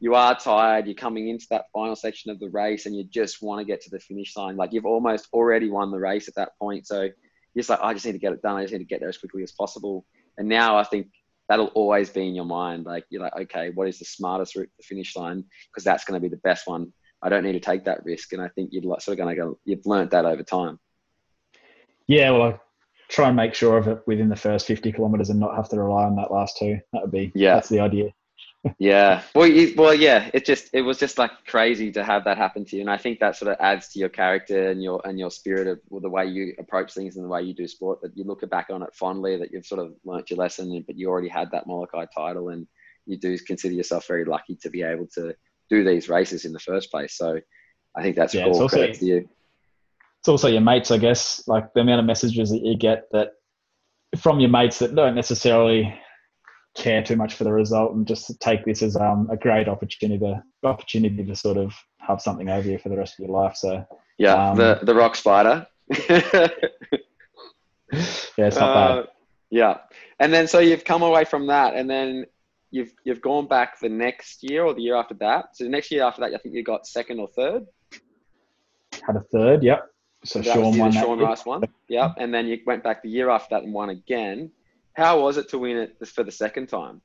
you 0.00 0.14
are 0.14 0.38
tired, 0.38 0.86
you're 0.86 0.94
coming 0.94 1.28
into 1.28 1.46
that 1.50 1.66
final 1.72 1.94
section 1.94 2.30
of 2.30 2.40
the 2.40 2.48
race, 2.50 2.86
and 2.86 2.96
you 2.96 3.04
just 3.04 3.42
want 3.42 3.60
to 3.60 3.64
get 3.64 3.80
to 3.82 3.90
the 3.90 4.00
finish 4.00 4.36
line. 4.36 4.56
Like 4.56 4.72
you've 4.72 4.86
almost 4.86 5.28
already 5.32 5.70
won 5.70 5.90
the 5.90 5.98
race 5.98 6.26
at 6.26 6.34
that 6.34 6.58
point, 6.58 6.86
so 6.86 7.02
you're 7.02 7.12
just 7.60 7.70
like, 7.70 7.80
I 7.82 7.92
just 7.92 8.06
need 8.06 8.12
to 8.12 8.18
get 8.18 8.32
it 8.32 8.42
done. 8.42 8.56
I 8.56 8.62
just 8.62 8.72
need 8.72 8.78
to 8.78 8.84
get 8.84 9.00
there 9.00 9.08
as 9.08 9.18
quickly 9.18 9.42
as 9.42 9.52
possible. 9.52 10.04
And 10.38 10.48
now 10.48 10.76
I 10.76 10.84
think 10.84 11.08
that'll 11.48 11.66
always 11.66 12.10
be 12.10 12.26
in 12.26 12.34
your 12.34 12.44
mind. 12.44 12.86
Like 12.86 13.04
you're 13.10 13.22
like, 13.22 13.36
okay, 13.36 13.70
what 13.74 13.88
is 13.88 13.98
the 13.98 14.04
smartest 14.04 14.54
route 14.56 14.66
to 14.66 14.76
the 14.78 14.84
finish 14.84 15.16
line? 15.16 15.44
Because 15.70 15.84
that's 15.84 16.04
going 16.04 16.20
to 16.20 16.22
be 16.22 16.34
the 16.34 16.40
best 16.42 16.66
one. 16.66 16.92
I 17.22 17.28
don't 17.28 17.44
need 17.44 17.52
to 17.52 17.60
take 17.60 17.84
that 17.84 18.04
risk. 18.04 18.32
And 18.32 18.40
I 18.40 18.48
think 18.48 18.70
you're 18.72 18.82
sort 19.00 19.18
of 19.18 19.24
going 19.24 19.36
to 19.36 19.42
go, 19.42 19.58
you've 19.64 19.84
learned 19.84 20.12
that 20.12 20.24
over 20.24 20.44
time. 20.44 20.78
Yeah, 22.06 22.30
well, 22.30 22.60
try 23.10 23.28
and 23.28 23.36
make 23.36 23.54
sure 23.54 23.76
of 23.76 23.88
it 23.88 24.02
within 24.06 24.28
the 24.28 24.36
first 24.36 24.66
50 24.66 24.92
kilometers 24.92 25.30
and 25.30 25.40
not 25.40 25.56
have 25.56 25.68
to 25.70 25.78
rely 25.78 26.04
on 26.04 26.16
that 26.16 26.30
last 26.30 26.56
two. 26.56 26.78
That 26.92 27.02
would 27.02 27.12
be, 27.12 27.32
yeah, 27.34 27.54
that's 27.54 27.68
the 27.68 27.80
idea 27.80 28.12
yeah. 28.78 29.22
Well, 29.34 29.46
you, 29.46 29.74
well, 29.76 29.94
yeah. 29.94 30.30
It 30.34 30.44
just 30.44 30.70
it 30.72 30.82
was 30.82 30.98
just 30.98 31.18
like 31.18 31.30
crazy 31.46 31.92
to 31.92 32.04
have 32.04 32.24
that 32.24 32.36
happen 32.36 32.64
to 32.66 32.76
you, 32.76 32.82
and 32.82 32.90
I 32.90 32.98
think 32.98 33.20
that 33.20 33.36
sort 33.36 33.52
of 33.52 33.56
adds 33.58 33.88
to 33.88 33.98
your 33.98 34.08
character 34.08 34.70
and 34.70 34.82
your 34.82 35.00
and 35.04 35.18
your 35.18 35.30
spirit 35.30 35.66
of 35.66 35.80
well, 35.88 36.00
the 36.00 36.10
way 36.10 36.26
you 36.26 36.54
approach 36.58 36.92
things 36.92 37.16
and 37.16 37.24
the 37.24 37.28
way 37.28 37.42
you 37.42 37.54
do 37.54 37.66
sport. 37.66 38.02
That 38.02 38.16
you 38.16 38.24
look 38.24 38.48
back 38.50 38.68
on 38.70 38.82
it 38.82 38.94
fondly, 38.94 39.38
that 39.38 39.50
you've 39.52 39.66
sort 39.66 39.80
of 39.80 39.94
learnt 40.04 40.30
your 40.30 40.38
lesson, 40.38 40.84
but 40.86 40.98
you 40.98 41.08
already 41.08 41.28
had 41.28 41.50
that 41.52 41.66
Molokai 41.66 42.06
title, 42.14 42.50
and 42.50 42.66
you 43.06 43.16
do 43.16 43.38
consider 43.38 43.74
yourself 43.74 44.06
very 44.06 44.24
lucky 44.24 44.56
to 44.56 44.68
be 44.68 44.82
able 44.82 45.06
to 45.14 45.34
do 45.70 45.82
these 45.82 46.08
races 46.08 46.44
in 46.44 46.52
the 46.52 46.58
first 46.58 46.90
place. 46.90 47.16
So, 47.16 47.40
I 47.96 48.02
think 48.02 48.16
that's 48.16 48.34
yeah, 48.34 48.44
all 48.44 48.62
also, 48.62 48.76
credit 48.76 48.98
to 48.98 49.06
you. 49.06 49.28
It's 50.20 50.28
also 50.28 50.48
your 50.48 50.60
mates, 50.60 50.90
I 50.90 50.98
guess. 50.98 51.46
Like 51.46 51.72
the 51.74 51.80
amount 51.80 52.00
of 52.00 52.06
messages 52.06 52.50
that 52.50 52.62
you 52.62 52.76
get 52.76 53.04
that 53.12 53.30
from 54.18 54.40
your 54.40 54.50
mates 54.50 54.78
that 54.80 54.94
don't 54.94 55.14
necessarily 55.14 55.94
care 56.76 57.02
too 57.02 57.16
much 57.16 57.34
for 57.34 57.44
the 57.44 57.52
result 57.52 57.94
and 57.94 58.06
just 58.06 58.38
take 58.40 58.64
this 58.64 58.82
as 58.82 58.96
um, 58.96 59.28
a 59.30 59.36
great 59.36 59.68
opportunity 59.68 60.18
to 60.18 60.42
opportunity 60.62 61.24
to 61.24 61.34
sort 61.34 61.56
of 61.56 61.74
have 61.98 62.20
something 62.20 62.48
over 62.48 62.68
you 62.68 62.78
for 62.78 62.88
the 62.88 62.96
rest 62.96 63.14
of 63.18 63.26
your 63.26 63.36
life. 63.36 63.56
So 63.56 63.84
yeah, 64.18 64.50
um, 64.50 64.56
the 64.56 64.80
the 64.82 64.94
rock 64.94 65.16
spider. 65.16 65.66
yeah, 66.08 66.48
it's 67.90 68.56
not 68.56 68.76
uh, 68.76 68.96
bad. 68.96 69.08
Yeah, 69.50 69.78
and 70.18 70.32
then 70.32 70.46
so 70.46 70.58
you've 70.58 70.84
come 70.84 71.02
away 71.02 71.24
from 71.24 71.46
that, 71.48 71.74
and 71.74 71.88
then 71.88 72.26
you've 72.70 72.92
you've 73.04 73.20
gone 73.20 73.48
back 73.48 73.80
the 73.80 73.88
next 73.88 74.42
year 74.42 74.64
or 74.64 74.74
the 74.74 74.82
year 74.82 74.96
after 74.96 75.14
that. 75.14 75.56
So 75.56 75.64
the 75.64 75.70
next 75.70 75.90
year 75.90 76.04
after 76.04 76.20
that, 76.20 76.34
I 76.34 76.38
think 76.38 76.54
you 76.54 76.62
got 76.62 76.86
second 76.86 77.20
or 77.20 77.28
third. 77.28 77.66
Had 79.06 79.16
a 79.16 79.20
third, 79.32 79.62
yep. 79.62 79.89
So, 80.24 80.42
so 80.42 80.52
Sean 80.52 80.78
won. 80.78 80.92
Sean 80.92 81.18
Rice 81.18 81.46
won, 81.46 81.64
yep. 81.88 82.14
And 82.18 82.32
then 82.32 82.46
you 82.46 82.58
went 82.66 82.84
back 82.84 83.02
the 83.02 83.08
year 83.08 83.30
after 83.30 83.54
that 83.54 83.64
and 83.64 83.72
won 83.72 83.90
again. 83.90 84.50
How 84.94 85.22
was 85.22 85.36
it 85.36 85.48
to 85.50 85.58
win 85.58 85.76
it 85.76 86.08
for 86.08 86.24
the 86.24 86.32
second 86.32 86.68
time? 86.68 87.00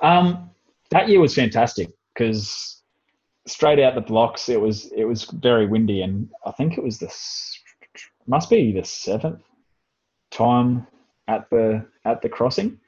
Um, 0.00 0.50
that 0.90 1.08
year 1.08 1.20
was 1.20 1.34
fantastic 1.34 1.90
because 2.14 2.82
straight 3.46 3.80
out 3.80 3.94
the 3.94 4.00
blocks, 4.00 4.48
it 4.48 4.60
was 4.60 4.90
it 4.92 5.04
was 5.04 5.24
very 5.24 5.66
windy, 5.66 6.02
and 6.02 6.28
I 6.46 6.52
think 6.52 6.78
it 6.78 6.84
was 6.84 6.98
the 6.98 7.12
must 8.26 8.48
be 8.48 8.72
the 8.72 8.84
seventh 8.84 9.42
time 10.30 10.86
at 11.28 11.48
the 11.50 11.86
at 12.04 12.22
the 12.22 12.28
crossing, 12.28 12.78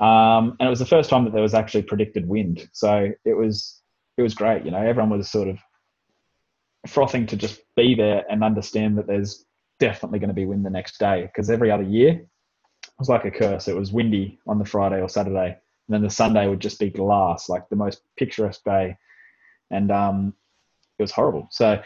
um, 0.00 0.56
and 0.58 0.66
it 0.66 0.70
was 0.70 0.78
the 0.80 0.86
first 0.86 1.08
time 1.08 1.24
that 1.24 1.32
there 1.32 1.42
was 1.42 1.54
actually 1.54 1.82
predicted 1.82 2.28
wind. 2.28 2.68
So 2.72 3.10
it 3.24 3.34
was 3.34 3.80
it 4.18 4.22
was 4.22 4.34
great. 4.34 4.64
You 4.64 4.70
know, 4.70 4.82
everyone 4.82 5.16
was 5.16 5.30
sort 5.30 5.48
of 5.48 5.58
frothing 6.86 7.26
to 7.26 7.36
just 7.36 7.60
be 7.76 7.94
there 7.94 8.24
and 8.30 8.42
understand 8.42 8.96
that 8.98 9.06
there's 9.06 9.44
definitely 9.78 10.18
going 10.18 10.28
to 10.28 10.34
be 10.34 10.46
wind 10.46 10.64
the 10.64 10.70
next 10.70 10.98
day 10.98 11.22
because 11.22 11.50
every 11.50 11.70
other 11.70 11.82
year 11.82 12.12
it 12.12 12.98
was 12.98 13.08
like 13.08 13.24
a 13.24 13.30
curse. 13.30 13.68
It 13.68 13.76
was 13.76 13.92
windy 13.92 14.38
on 14.46 14.58
the 14.58 14.64
Friday 14.64 15.00
or 15.00 15.08
Saturday, 15.08 15.48
and 15.48 15.94
then 15.94 16.02
the 16.02 16.10
Sunday 16.10 16.46
would 16.46 16.60
just 16.60 16.78
be 16.78 16.90
glass, 16.90 17.48
like 17.48 17.68
the 17.68 17.76
most 17.76 18.02
picturesque 18.16 18.64
day, 18.64 18.96
and 19.70 19.90
um, 19.90 20.34
it 20.98 21.02
was 21.02 21.12
horrible. 21.12 21.48
So 21.50 21.82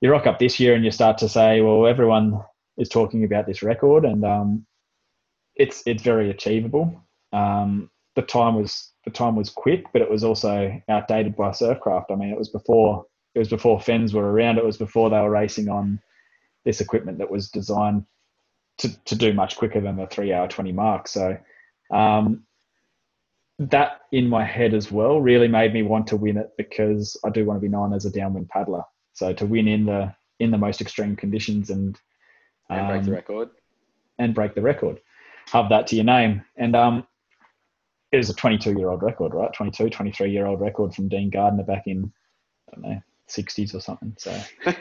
you 0.00 0.10
rock 0.10 0.26
up 0.26 0.38
this 0.38 0.60
year 0.60 0.74
and 0.74 0.84
you 0.84 0.90
start 0.90 1.18
to 1.18 1.28
say, 1.28 1.60
well, 1.60 1.86
everyone 1.86 2.40
is 2.76 2.88
talking 2.88 3.24
about 3.24 3.46
this 3.46 3.62
record, 3.62 4.04
and 4.04 4.24
um, 4.24 4.66
it's 5.56 5.82
it's 5.86 6.02
very 6.02 6.30
achievable. 6.30 7.02
Um, 7.32 7.90
the 8.16 8.22
time 8.22 8.54
was 8.54 8.92
the 9.04 9.10
time 9.10 9.36
was 9.36 9.50
quick, 9.50 9.86
but 9.92 10.02
it 10.02 10.10
was 10.10 10.24
also 10.24 10.80
outdated 10.88 11.36
by 11.36 11.50
Surfcraft. 11.50 12.10
I 12.10 12.14
mean, 12.14 12.30
it 12.30 12.38
was 12.38 12.48
before 12.48 13.06
it 13.34 13.38
was 13.38 13.48
before 13.48 13.78
Fenns 13.78 14.14
were 14.14 14.32
around. 14.32 14.58
It 14.58 14.64
was 14.64 14.76
before 14.76 15.10
they 15.10 15.18
were 15.18 15.30
racing 15.30 15.68
on 15.68 16.00
this 16.64 16.80
equipment 16.80 17.18
that 17.18 17.30
was 17.30 17.50
designed 17.50 18.06
to, 18.78 19.04
to 19.04 19.16
do 19.16 19.32
much 19.32 19.56
quicker 19.56 19.80
than 19.80 19.96
the 19.96 20.06
three 20.06 20.32
hour 20.32 20.48
20 20.48 20.72
mark. 20.72 21.08
So 21.08 21.36
um, 21.90 22.44
that 23.58 24.00
in 24.12 24.28
my 24.28 24.44
head 24.44 24.72
as 24.72 24.90
well 24.90 25.20
really 25.20 25.48
made 25.48 25.74
me 25.74 25.82
want 25.82 26.06
to 26.08 26.16
win 26.16 26.36
it 26.36 26.52
because 26.56 27.16
I 27.24 27.30
do 27.30 27.44
want 27.44 27.58
to 27.58 27.62
be 27.62 27.68
known 27.68 27.92
as 27.92 28.04
a 28.04 28.10
downwind 28.10 28.48
paddler. 28.48 28.82
So 29.12 29.32
to 29.32 29.46
win 29.46 29.68
in 29.68 29.86
the 29.86 30.14
in 30.40 30.50
the 30.50 30.58
most 30.58 30.80
extreme 30.80 31.14
conditions 31.14 31.70
and 31.70 31.98
um, 32.70 32.78
and 32.78 32.88
break 32.88 33.02
the 33.02 33.10
um, 33.10 33.14
record 33.14 33.50
and 34.18 34.34
break 34.34 34.54
the 34.54 34.62
record, 34.62 35.00
have 35.52 35.68
that 35.68 35.86
to 35.88 35.96
your 35.96 36.04
name. 36.04 36.42
And 36.56 36.74
um, 36.74 37.06
it 38.10 38.16
was 38.16 38.30
a 38.30 38.34
22 38.34 38.78
year 38.78 38.90
old 38.90 39.02
record, 39.02 39.34
right? 39.34 39.52
22, 39.52 39.90
23 39.90 40.30
year 40.30 40.46
old 40.46 40.60
record 40.60 40.94
from 40.94 41.08
Dean 41.08 41.30
Gardiner 41.30 41.64
back 41.64 41.86
in 41.86 42.12
I 42.68 42.74
don't 42.74 42.90
know 42.90 43.02
60s 43.28 43.74
or 43.74 43.80
something. 43.80 44.14
So 44.18 44.38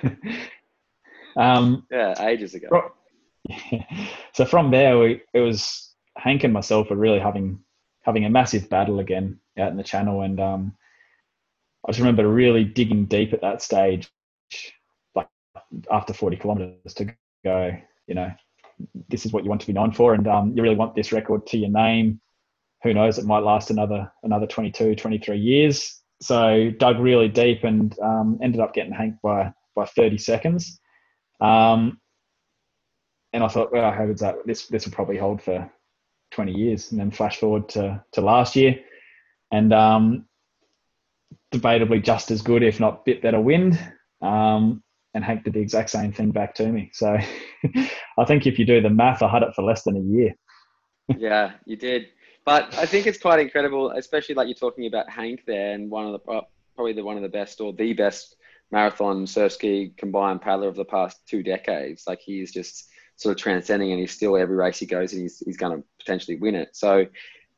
um, 1.37 1.85
yeah, 1.91 2.27
ages 2.27 2.53
ago. 2.53 2.91
so 4.33 4.45
from 4.45 4.71
there, 4.71 4.97
we, 4.97 5.21
it 5.33 5.39
was 5.39 5.93
Hank 6.17 6.43
and 6.43 6.53
myself 6.53 6.89
were 6.89 6.95
really 6.95 7.19
having 7.19 7.59
having 8.01 8.25
a 8.25 8.29
massive 8.29 8.69
battle 8.69 8.99
again 8.99 9.39
out 9.57 9.71
in 9.71 9.77
the 9.77 9.83
channel, 9.83 10.21
and 10.21 10.39
um, 10.39 10.75
I 11.85 11.91
just 11.91 11.99
remember 11.99 12.27
really 12.27 12.63
digging 12.63 13.05
deep 13.05 13.33
at 13.33 13.41
that 13.41 13.61
stage, 13.61 14.11
like 15.15 15.27
after 15.91 16.13
40 16.13 16.37
kilometers 16.37 16.93
to 16.95 17.13
go, 17.43 17.71
you 18.07 18.15
know, 18.15 18.31
this 19.09 19.25
is 19.25 19.33
what 19.33 19.43
you 19.43 19.49
want 19.49 19.61
to 19.61 19.67
be 19.67 19.73
known 19.73 19.91
for, 19.91 20.13
and 20.13 20.27
um, 20.27 20.53
you 20.55 20.63
really 20.63 20.75
want 20.75 20.95
this 20.95 21.11
record 21.11 21.45
to 21.47 21.57
your 21.57 21.69
name. 21.69 22.19
Who 22.83 22.93
knows? 22.93 23.17
It 23.17 23.25
might 23.25 23.39
last 23.43 23.69
another 23.69 24.11
another 24.23 24.47
22, 24.47 24.95
23 24.95 25.37
years. 25.37 26.02
So 26.21 26.71
dug 26.77 26.99
really 26.99 27.27
deep 27.27 27.63
and 27.63 27.97
um, 27.99 28.39
ended 28.41 28.61
up 28.61 28.73
getting 28.73 28.93
Hank 28.93 29.15
by 29.23 29.51
by 29.75 29.85
30 29.85 30.17
seconds. 30.17 30.79
Um, 31.41 31.99
and 33.33 33.43
I 33.43 33.47
thought, 33.47 33.71
well, 33.71 33.91
how 33.91 34.05
good's 34.05 34.21
that? 34.21 34.35
This 34.45 34.67
this 34.67 34.85
will 34.85 34.93
probably 34.93 35.17
hold 35.17 35.41
for 35.41 35.69
20 36.33 36.51
years. 36.51 36.91
And 36.91 36.99
then 36.99 37.11
flash 37.11 37.37
forward 37.37 37.69
to, 37.69 38.03
to 38.13 38.21
last 38.21 38.55
year, 38.55 38.75
and 39.51 39.73
um, 39.73 40.25
debatably 41.53 42.03
just 42.03 42.31
as 42.31 42.41
good, 42.41 42.63
if 42.63 42.79
not 42.79 43.05
bit 43.05 43.21
better 43.21 43.39
wind. 43.39 43.79
Um, 44.21 44.83
and 45.13 45.23
Hank 45.23 45.43
did 45.43 45.53
the 45.53 45.59
exact 45.59 45.91
same 45.91 46.11
thing 46.11 46.31
back 46.31 46.55
to 46.55 46.67
me. 46.67 46.89
So 46.93 47.17
I 48.17 48.25
think 48.25 48.47
if 48.47 48.57
you 48.57 48.65
do 48.65 48.81
the 48.81 48.89
math, 48.89 49.21
I 49.21 49.29
had 49.29 49.43
it 49.43 49.53
for 49.55 49.61
less 49.61 49.83
than 49.83 49.97
a 49.97 49.99
year. 49.99 50.33
yeah, 51.17 51.51
you 51.65 51.75
did. 51.75 52.07
But 52.45 52.75
I 52.77 52.85
think 52.85 53.07
it's 53.07 53.19
quite 53.19 53.39
incredible, 53.39 53.91
especially 53.91 54.35
like 54.35 54.47
you're 54.47 54.55
talking 54.55 54.85
about 54.85 55.09
Hank 55.09 55.43
there, 55.45 55.73
and 55.73 55.89
one 55.89 56.05
of 56.07 56.11
the 56.11 56.31
uh, 56.31 56.41
probably 56.75 56.93
the 56.93 57.03
one 57.03 57.15
of 57.15 57.23
the 57.23 57.29
best 57.29 57.61
or 57.61 57.73
the 57.73 57.93
best 57.93 58.35
marathon 58.71 59.27
surf 59.27 59.53
ski 59.53 59.93
combined 59.95 60.41
paddler 60.41 60.67
of 60.67 60.75
the 60.75 60.85
past 60.85 61.25
two 61.27 61.43
decades. 61.43 62.05
Like 62.07 62.19
he's 62.19 62.51
just 62.51 62.89
sort 63.15 63.35
of 63.35 63.41
transcending 63.41 63.91
and 63.91 63.99
he's 63.99 64.11
still 64.11 64.35
every 64.35 64.55
race 64.55 64.79
he 64.79 64.87
goes 64.87 65.13
and 65.13 65.21
he's, 65.21 65.39
he's 65.39 65.57
going 65.57 65.77
to 65.77 65.83
potentially 65.99 66.37
win 66.37 66.55
it. 66.55 66.75
So 66.75 67.05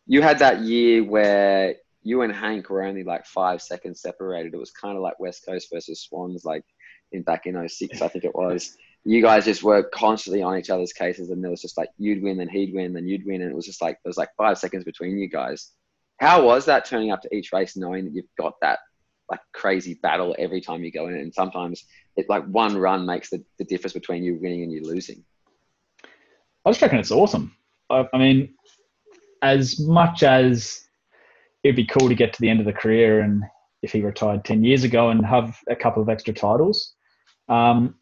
you 0.05 0.21
had 0.21 0.39
that 0.39 0.61
year 0.61 1.03
where 1.03 1.75
you 2.03 2.21
and 2.21 2.33
Hank 2.33 2.69
were 2.69 2.83
only 2.83 3.03
like 3.03 3.25
five 3.25 3.61
seconds 3.61 4.01
separated. 4.01 4.53
It 4.53 4.57
was 4.57 4.71
kind 4.71 4.97
of 4.97 5.01
like 5.01 5.19
West 5.19 5.45
Coast 5.45 5.69
versus 5.73 6.01
Swans, 6.01 6.45
like 6.45 6.65
in 7.11 7.23
back 7.23 7.45
in 7.45 7.67
06, 7.67 8.01
I 8.01 8.07
think 8.09 8.25
it 8.25 8.35
was. 8.35 8.77
You 9.05 9.21
guys 9.21 9.45
just 9.45 9.63
were 9.63 9.83
constantly 9.83 10.41
on 10.41 10.57
each 10.57 10.69
other's 10.69 10.93
cases, 10.93 11.29
and 11.29 11.43
there 11.43 11.51
was 11.51 11.61
just 11.61 11.77
like 11.77 11.89
you'd 11.97 12.23
win, 12.23 12.37
then 12.37 12.49
he'd 12.49 12.73
win, 12.73 12.93
then 12.93 13.07
you'd 13.07 13.25
win, 13.25 13.41
and 13.41 13.51
it 13.51 13.55
was 13.55 13.65
just 13.65 13.81
like 13.81 13.97
there 14.03 14.09
was 14.09 14.17
like 14.17 14.29
five 14.37 14.57
seconds 14.57 14.83
between 14.83 15.17
you 15.17 15.29
guys. 15.29 15.71
How 16.19 16.43
was 16.43 16.65
that 16.65 16.85
turning 16.85 17.11
up 17.11 17.21
to 17.21 17.35
each 17.35 17.51
race, 17.53 17.77
knowing 17.77 18.05
that 18.05 18.13
you've 18.13 18.25
got 18.37 18.53
that 18.61 18.79
like 19.29 19.41
crazy 19.53 19.95
battle 20.01 20.35
every 20.39 20.61
time 20.61 20.83
you 20.83 20.91
go 20.91 21.07
in, 21.07 21.15
and 21.15 21.33
sometimes 21.33 21.85
it 22.15 22.27
like 22.29 22.45
one 22.45 22.77
run 22.77 23.05
makes 23.05 23.29
the, 23.29 23.43
the 23.59 23.65
difference 23.65 23.93
between 23.93 24.23
you 24.23 24.39
winning 24.41 24.63
and 24.63 24.71
you 24.71 24.81
losing. 24.83 25.23
I 26.65 26.71
just 26.71 26.81
reckon 26.81 26.99
it's 26.99 27.11
awesome. 27.11 27.55
I, 27.89 28.07
I 28.11 28.17
mean, 28.17 28.55
as 29.41 29.79
much 29.79 30.23
as 30.23 30.81
it'd 31.63 31.75
be 31.75 31.85
cool 31.85 32.09
to 32.09 32.15
get 32.15 32.33
to 32.33 32.41
the 32.41 32.49
end 32.49 32.59
of 32.59 32.65
the 32.65 32.73
career 32.73 33.21
and 33.21 33.43
if 33.81 33.91
he 33.91 34.01
retired 34.01 34.43
10 34.43 34.63
years 34.63 34.83
ago 34.83 35.09
and 35.09 35.23
have 35.25 35.57
a 35.69 35.75
couple 35.75 36.01
of 36.01 36.09
extra 36.09 36.33
titles, 36.33 36.93
um, 37.49 37.95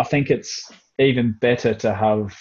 I 0.00 0.04
think 0.04 0.30
it's 0.30 0.70
even 0.98 1.36
better 1.40 1.74
to 1.74 1.94
have 1.94 2.36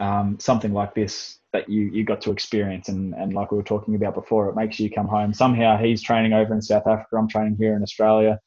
um, 0.00 0.38
something 0.40 0.72
like 0.72 0.94
this 0.94 1.38
that 1.52 1.68
you, 1.68 1.82
you 1.84 2.04
got 2.04 2.20
to 2.22 2.30
experience. 2.30 2.88
And, 2.88 3.14
and 3.14 3.32
like 3.32 3.50
we 3.50 3.56
were 3.56 3.64
talking 3.64 3.94
about 3.94 4.14
before, 4.14 4.48
it 4.48 4.56
makes 4.56 4.78
you 4.78 4.90
come 4.90 5.08
home. 5.08 5.32
Somehow 5.32 5.78
he's 5.78 6.02
training 6.02 6.34
over 6.34 6.52
in 6.52 6.60
South 6.60 6.86
Africa, 6.86 7.16
I'm 7.16 7.28
training 7.28 7.56
here 7.58 7.74
in 7.74 7.82
Australia, 7.82 8.38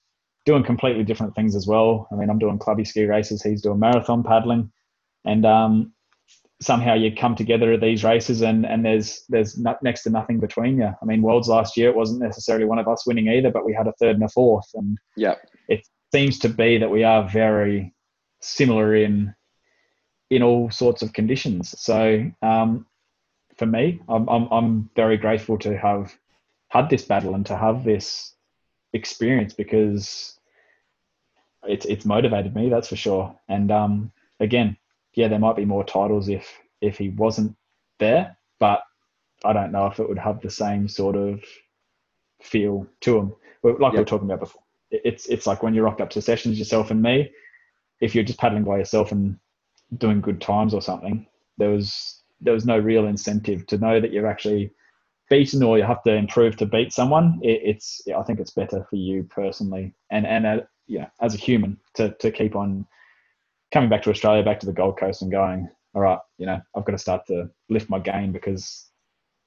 doing 0.46 0.64
completely 0.64 1.04
different 1.04 1.36
things 1.36 1.56
as 1.56 1.66
well. 1.66 2.08
I 2.12 2.16
mean, 2.16 2.30
I'm 2.30 2.38
doing 2.38 2.60
clubby 2.60 2.86
ski 2.86 3.06
races, 3.06 3.42
he's 3.42 3.62
doing 3.62 3.80
marathon 3.80 4.24
paddling 4.24 4.72
and 5.26 5.46
um, 5.46 5.94
somehow 6.62 6.94
you 6.94 7.16
come 7.16 7.36
together 7.36 7.74
at 7.74 7.82
these 7.82 8.04
races 8.04 8.42
and, 8.42 8.66
and 8.66 8.86
there's 8.86 9.24
there's 9.30 9.58
not, 9.58 9.82
next 9.84 10.04
to 10.04 10.10
nothing 10.10 10.40
between 10.40 10.78
you. 10.78 10.92
I 11.02 11.06
mean, 11.06 11.22
Worlds 11.22 11.48
last 11.48 11.78
year 11.78 11.90
it 11.90 11.96
wasn't 11.96 12.22
necessarily 12.22 12.66
one 12.66 12.80
of 12.80 12.88
us 12.88 13.06
winning 13.06 13.28
either, 13.28 13.52
but 13.52 13.66
we 13.66 13.74
had 13.74 13.88
a 13.88 13.94
third 13.94 14.16
and 14.16 14.24
a 14.24 14.30
fourth, 14.30 14.70
and 14.74 14.98
yeah, 15.16 15.36
it 15.68 15.86
seems 16.14 16.40
to 16.40 16.50
be 16.50 16.78
that 16.78 16.92
we 16.92 17.04
are 17.04 17.28
very 17.28 17.94
similar 18.42 18.96
in 18.96 19.34
in 20.30 20.44
all 20.44 20.72
sorts 20.72 21.02
of 21.02 21.14
conditions. 21.14 21.78
So 21.80 22.32
um, 22.42 22.86
for 23.58 23.66
me, 23.66 24.02
I'm, 24.08 24.28
I'm 24.30 24.48
I'm 24.52 24.90
very 24.96 25.18
grateful 25.18 25.58
to 25.60 25.78
have 25.78 26.14
had 26.70 26.90
this 26.90 27.04
battle 27.04 27.36
and 27.36 27.46
to 27.46 27.58
have 27.58 27.84
this 27.84 28.34
experience 28.94 29.54
because 29.54 30.40
it's 31.64 31.86
it's 31.86 32.06
motivated 32.06 32.56
me, 32.56 32.70
that's 32.70 32.88
for 32.90 32.96
sure. 32.96 33.36
And 33.48 33.72
um, 33.72 34.12
again, 34.40 34.78
yeah, 35.14 35.28
there 35.28 35.40
might 35.40 35.56
be 35.56 35.66
more 35.66 35.84
titles 35.84 36.30
if 36.30 36.48
if 36.82 36.98
he 36.98 37.10
wasn't 37.10 37.56
there, 38.00 38.38
but 38.60 38.84
I 39.44 39.54
don't 39.54 39.72
know 39.72 39.88
if 39.88 40.00
it 40.00 40.08
would 40.08 40.18
have 40.20 40.42
the 40.42 40.50
same 40.50 40.88
sort 40.88 41.16
of 41.16 41.44
feel 42.42 42.88
to 43.02 43.18
him. 43.18 43.36
Like 43.64 43.80
yep. 43.80 43.94
we 43.94 44.00
were 44.00 44.06
talking 44.06 44.28
about 44.28 44.40
before, 44.40 44.64
it's 44.90 45.28
it's 45.28 45.46
like 45.46 45.62
when 45.62 45.74
you 45.74 45.84
rocked 45.84 46.02
up 46.02 46.10
to 46.12 46.22
sessions 46.22 46.58
yourself 46.58 46.92
and 46.92 47.02
me. 47.02 47.32
If 48.02 48.16
you're 48.16 48.24
just 48.24 48.40
paddling 48.40 48.64
by 48.64 48.78
yourself 48.78 49.12
and 49.12 49.38
doing 49.98 50.22
good 50.22 50.42
times 50.42 50.74
or 50.74 50.82
something, 50.82 51.26
there 51.58 51.70
was 51.70 52.22
there 52.42 52.54
was 52.54 52.66
no 52.66 52.78
real 52.78 53.06
incentive 53.06 53.68
to 53.68 53.78
know 53.78 54.00
that 54.00 54.12
you're 54.12 54.28
actually 54.28 54.72
beaten 55.30 55.64
or 55.64 55.78
you 55.78 55.84
have 55.84 56.04
to 56.04 56.14
improve 56.14 56.58
to 56.58 56.66
beat 56.66 56.92
someone. 56.92 57.40
It, 57.44 57.62
it's 57.64 58.02
I 58.16 58.24
think 58.24 58.40
it's 58.40 58.52
better 58.52 58.86
for 58.90 58.96
you 58.96 59.24
personally 59.24 59.94
and 60.10 60.26
and 60.26 60.46
uh, 60.46 60.60
yeah 60.88 61.08
as 61.22 61.36
a 61.36 61.38
human 61.38 61.78
to 61.96 62.14
to 62.20 62.32
keep 62.32 62.56
on 62.56 62.86
coming 63.72 63.90
back 63.90 64.04
to 64.04 64.10
Australia, 64.10 64.44
back 64.44 64.60
to 64.60 64.66
the 64.66 64.74
Gold 64.74 65.00
Coast, 65.00 65.22
and 65.22 65.32
going, 65.32 65.70
all 65.94 66.02
right, 66.02 66.20
you 66.38 66.46
know, 66.46 66.62
I've 66.76 66.86
got 66.86 66.92
to 66.92 66.98
start 66.98 67.26
to 67.28 67.50
lift 67.70 67.90
my 67.90 68.00
game 68.00 68.32
because 68.32 68.90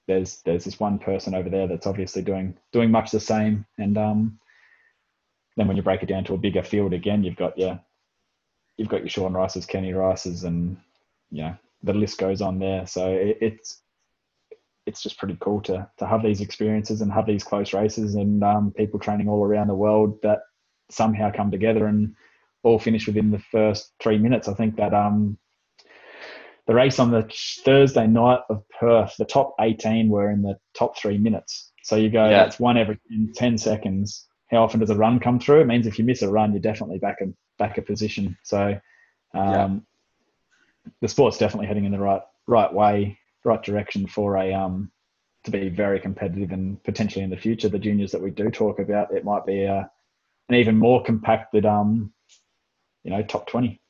there's 0.09 0.40
there's 0.44 0.64
this 0.64 0.80
one 0.80 0.98
person 0.98 1.34
over 1.34 1.48
there 1.48 1.66
that's 1.66 1.86
obviously 1.86 2.22
doing 2.22 2.57
doing 2.72 2.90
much 2.90 3.11
the 3.11 3.20
same, 3.20 3.66
and 3.78 3.96
um, 3.96 4.38
then 5.57 5.68
when 5.68 5.76
you 5.76 5.82
break 5.82 6.02
it 6.02 6.07
down 6.07 6.24
to 6.24 6.34
a 6.34 6.38
bigger 6.38 6.62
field 6.62 6.92
again, 6.92 7.22
you've 7.22 7.36
got 7.36 7.57
yeah, 7.57 7.78
you've 8.77 8.89
got 8.89 9.01
your 9.01 9.09
Sean 9.09 9.33
Rices, 9.33 9.66
Kenny 9.66 9.93
Rices, 9.93 10.45
and 10.45 10.77
you 11.31 11.43
know 11.43 11.57
the 11.83 11.95
list 11.95 12.18
goes 12.18 12.41
on 12.41 12.59
there. 12.59 12.87
So 12.87 13.12
it, 13.12 13.39
it's 13.41 13.81
it's 14.87 15.03
just 15.03 15.18
pretty 15.18 15.37
cool 15.41 15.61
to 15.62 15.89
to 15.99 16.07
have 16.07 16.22
these 16.22 16.41
experiences 16.41 17.01
and 17.01 17.12
have 17.12 17.27
these 17.27 17.45
close 17.45 17.72
races 17.72 18.14
and 18.14 18.43
um, 18.45 18.72
people 18.77 19.01
training 19.01 19.29
all 19.29 19.45
around 19.45 19.68
the 19.68 19.75
world 19.75 20.18
that 20.22 20.41
somehow 20.91 21.31
come 21.31 21.51
together 21.51 21.87
and 21.87 22.14
all 22.62 22.79
finish 22.79 23.07
within 23.07 23.31
the 23.31 23.43
first 23.51 23.93
three 24.01 24.18
minutes. 24.18 24.49
I 24.49 24.55
think 24.55 24.77
that 24.77 24.95
um, 24.95 25.39
the 26.66 26.75
race 26.75 26.99
on 26.99 27.11
the 27.11 27.31
Thursday 27.64 28.07
night 28.07 28.41
of 28.49 28.62
Perth, 28.81 29.14
the 29.18 29.25
top 29.25 29.55
18 29.61 30.09
were 30.09 30.31
in 30.31 30.43
the 30.43 30.59
top 30.75 30.97
three 30.99 31.18
minutes. 31.18 31.72
So 31.83 31.97
you 31.97 32.09
go, 32.09 32.25
yeah. 32.25 32.45
that's 32.45 32.59
one 32.59 32.79
every 32.79 32.99
10 33.35 33.59
seconds. 33.59 34.27
How 34.51 34.62
often 34.62 34.80
does 34.80 34.90
a 34.90 34.97
run 34.97 35.20
come 35.20 35.40
through? 35.40 35.61
It 35.61 35.66
means 35.66 35.86
if 35.86 35.99
you 35.99 36.05
miss 36.05 36.22
a 36.22 36.30
run, 36.30 36.53
you're 36.53 36.61
definitely 36.61 36.99
back 36.99 37.20
a 37.20 37.26
back 37.59 37.78
a 37.78 37.82
position. 37.82 38.36
So 38.42 38.78
um, 39.34 39.51
yeah. 40.84 40.90
the 41.01 41.09
sport's 41.09 41.38
definitely 41.38 41.66
heading 41.66 41.84
in 41.84 41.92
the 41.92 41.99
right 41.99 42.22
right 42.47 42.72
way, 42.72 43.18
right 43.45 43.62
direction 43.62 44.07
for 44.07 44.36
a 44.36 44.53
um, 44.53 44.90
to 45.45 45.51
be 45.51 45.68
very 45.68 46.01
competitive 46.01 46.53
and 46.53 46.82
potentially 46.82 47.22
in 47.22 47.30
the 47.30 47.36
future, 47.36 47.68
the 47.68 47.78
juniors 47.78 48.11
that 48.12 48.20
we 48.20 48.30
do 48.30 48.51
talk 48.51 48.78
about, 48.78 49.12
it 49.12 49.24
might 49.24 49.45
be 49.47 49.62
a, 49.62 49.90
an 50.49 50.55
even 50.55 50.78
more 50.78 51.03
compacted, 51.03 51.66
um, 51.66 52.12
you 53.03 53.11
know, 53.11 53.22
top 53.22 53.47
20. 53.47 53.80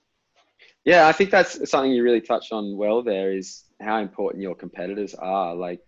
Yeah, 0.85 1.07
I 1.07 1.13
think 1.13 1.31
that's 1.31 1.71
something 1.71 1.93
you 1.93 2.03
really 2.03 2.21
touched 2.21 2.53
on 2.53 2.77
well 2.77 3.03
there 3.03 3.33
is 3.33 3.65
how 3.81 4.01
important 4.01 4.43
your 4.43 4.55
competitors 4.55 5.15
are. 5.15 5.55
Like 5.55 5.81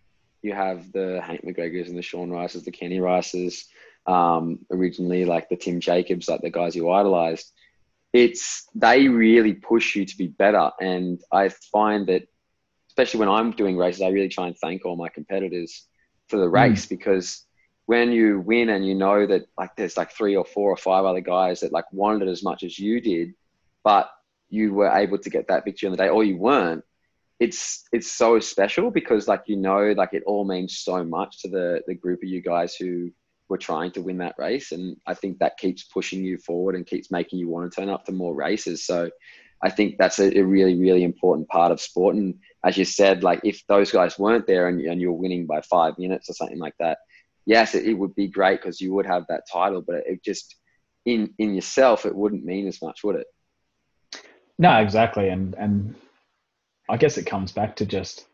you 0.43 0.55
have 0.55 0.91
the 0.93 1.21
Hank 1.23 1.43
McGregors 1.45 1.89
and 1.89 1.99
the 1.99 2.03
Sean 2.03 2.31
Rices, 2.31 2.65
the 2.65 2.71
Kenny 2.71 3.01
Rices, 3.01 3.69
um, 4.07 4.61
originally 4.71 5.25
like 5.25 5.49
the 5.49 5.57
Tim 5.57 5.81
Jacobs, 5.81 6.29
like 6.29 6.41
the 6.41 6.51
guys 6.51 6.77
you 6.77 6.91
idolized. 6.91 7.53
It's 8.13 8.67
they 8.75 9.09
really 9.09 9.55
push 9.55 9.95
you 9.95 10.05
to 10.07 10.17
be 10.17 10.29
better. 10.29 10.71
And 10.81 11.21
I 11.33 11.49
find 11.49 12.07
that 12.07 12.29
especially 12.89 13.21
when 13.21 13.29
I'm 13.29 13.51
doing 13.51 13.77
races, 13.77 14.03
I 14.03 14.09
really 14.09 14.29
try 14.29 14.47
and 14.47 14.57
thank 14.57 14.85
all 14.85 14.97
my 14.97 15.09
competitors 15.09 15.87
for 16.29 16.39
the 16.39 16.49
race 16.49 16.87
mm. 16.87 16.91
because 16.91 17.45
when 17.85 18.11
you 18.11 18.41
win 18.41 18.71
and 18.71 18.87
you 18.87 18.95
know 18.95 19.27
that 19.27 19.47
like 19.59 19.77
there's 19.77 19.97
like 19.97 20.13
three 20.13 20.35
or 20.35 20.45
four 20.45 20.71
or 20.71 20.77
five 20.77 21.05
other 21.05 21.21
guys 21.21 21.61
that 21.61 21.73
like 21.73 21.85
wanted 21.93 22.27
it 22.27 22.31
as 22.31 22.43
much 22.43 22.63
as 22.63 22.79
you 22.79 23.01
did, 23.01 23.35
but 23.85 24.11
you 24.49 24.73
were 24.73 24.91
able 24.91 25.19
to 25.19 25.31
get 25.31 25.49
that 25.49 25.65
victory 25.65 25.89
on 25.89 25.93
the 25.93 25.97
day 25.97 26.09
or 26.09 26.25
you 26.25 26.37
weren't 26.37 26.85
it's 27.39 27.85
it's 27.93 28.11
so 28.11 28.39
special 28.39 28.91
because 28.91 29.29
like 29.29 29.43
you 29.47 29.57
know 29.57 29.93
like 29.97 30.15
it 30.15 30.23
all 30.27 30.45
means 30.45 30.79
so 30.79 31.05
much 31.05 31.43
to 31.43 31.49
the 31.49 31.83
the 31.87 31.95
group 31.95 32.23
of 32.23 32.29
you 32.29 32.41
guys 32.41 32.75
who 32.75 33.11
were 33.49 33.59
trying 33.59 33.91
to 33.93 34.03
win 34.03 34.19
that 34.19 34.35
race 34.39 34.73
and 34.73 34.97
i 35.07 35.15
think 35.15 35.39
that 35.39 35.57
keeps 35.59 35.85
pushing 35.85 36.25
you 36.25 36.37
forward 36.39 36.75
and 36.75 36.87
keeps 36.87 37.11
making 37.11 37.39
you 37.39 37.49
want 37.49 37.71
to 37.71 37.81
turn 37.81 37.89
up 37.89 38.05
to 38.05 38.13
more 38.13 38.35
races. 38.35 38.85
So 38.85 39.11
i 39.63 39.71
think 39.71 39.97
that's 39.99 40.19
a, 40.19 40.39
a 40.39 40.43
really 40.43 40.79
really 40.79 41.05
important 41.05 41.49
part 41.49 41.73
of 41.73 41.81
sport. 41.81 42.17
And 42.17 42.35
as 42.65 42.77
you 42.77 42.85
said 42.85 43.23
like 43.23 43.41
if 43.45 43.63
those 43.69 43.91
guys 43.91 44.19
weren't 44.19 44.47
there 44.47 44.69
and, 44.69 44.81
and 44.81 45.01
you're 45.01 45.13
winning 45.13 45.47
by 45.47 45.61
five 45.63 45.99
minutes 45.99 46.29
or 46.29 46.35
something 46.35 46.59
like 46.59 46.75
that 46.81 46.99
yes 47.47 47.75
it, 47.75 47.85
it 47.87 47.95
would 47.95 48.15
be 48.15 48.29
great 48.29 48.61
because 48.61 48.81
you 48.81 48.93
would 48.95 49.07
have 49.07 49.25
that 49.29 49.45
title 49.51 49.83
but 49.87 49.97
it, 49.97 50.05
it 50.07 50.25
just 50.25 50.57
in 51.07 51.33
in 51.39 51.55
yourself 51.55 52.05
it 52.05 52.15
wouldn't 52.15 52.45
mean 52.45 52.67
as 52.67 52.83
much 52.83 53.03
would 53.03 53.17
it? 53.17 53.27
No, 54.59 54.79
exactly, 54.79 55.29
and 55.29 55.55
and 55.55 55.95
I 56.89 56.97
guess 56.97 57.17
it 57.17 57.27
comes 57.27 57.53
back 57.53 57.77
to 57.77 57.87
just 57.87 58.27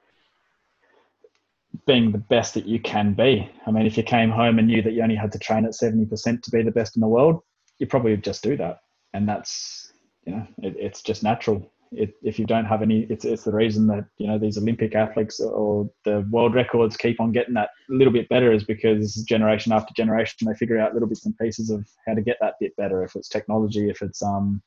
being 1.86 2.12
the 2.12 2.18
best 2.18 2.54
that 2.54 2.66
you 2.66 2.80
can 2.80 3.14
be. 3.14 3.50
I 3.66 3.70
mean, 3.70 3.86
if 3.86 3.96
you 3.96 4.02
came 4.02 4.30
home 4.30 4.58
and 4.58 4.68
knew 4.68 4.82
that 4.82 4.92
you 4.92 5.02
only 5.02 5.14
had 5.14 5.32
to 5.32 5.38
train 5.38 5.64
at 5.64 5.74
seventy 5.74 6.06
percent 6.06 6.42
to 6.44 6.50
be 6.50 6.62
the 6.62 6.70
best 6.70 6.96
in 6.96 7.00
the 7.00 7.08
world, 7.08 7.40
you 7.78 7.86
probably 7.86 8.12
would 8.12 8.24
just 8.24 8.42
do 8.42 8.56
that, 8.56 8.80
and 9.14 9.28
that's 9.28 9.92
you 10.24 10.32
know, 10.32 10.46
it, 10.58 10.76
it's 10.78 11.02
just 11.02 11.22
natural. 11.22 11.70
It, 11.94 12.14
if 12.22 12.38
you 12.38 12.46
don't 12.46 12.64
have 12.64 12.80
any, 12.80 13.02
it's 13.10 13.24
it's 13.24 13.44
the 13.44 13.52
reason 13.52 13.86
that 13.88 14.06
you 14.16 14.26
know 14.26 14.38
these 14.38 14.56
Olympic 14.56 14.94
athletes 14.94 15.40
or 15.40 15.90
the 16.04 16.26
world 16.30 16.54
records 16.54 16.96
keep 16.96 17.20
on 17.20 17.32
getting 17.32 17.54
that 17.54 17.70
little 17.88 18.12
bit 18.12 18.28
better 18.28 18.52
is 18.52 18.64
because 18.64 19.14
generation 19.24 19.72
after 19.72 19.92
generation 19.94 20.48
they 20.48 20.54
figure 20.54 20.78
out 20.78 20.94
little 20.94 21.08
bits 21.08 21.26
and 21.26 21.36
pieces 21.36 21.68
of 21.70 21.86
how 22.06 22.14
to 22.14 22.22
get 22.22 22.38
that 22.40 22.54
bit 22.60 22.74
better. 22.76 23.04
If 23.04 23.14
it's 23.14 23.28
technology, 23.28 23.90
if 23.90 24.00
it's 24.00 24.22
um 24.22 24.62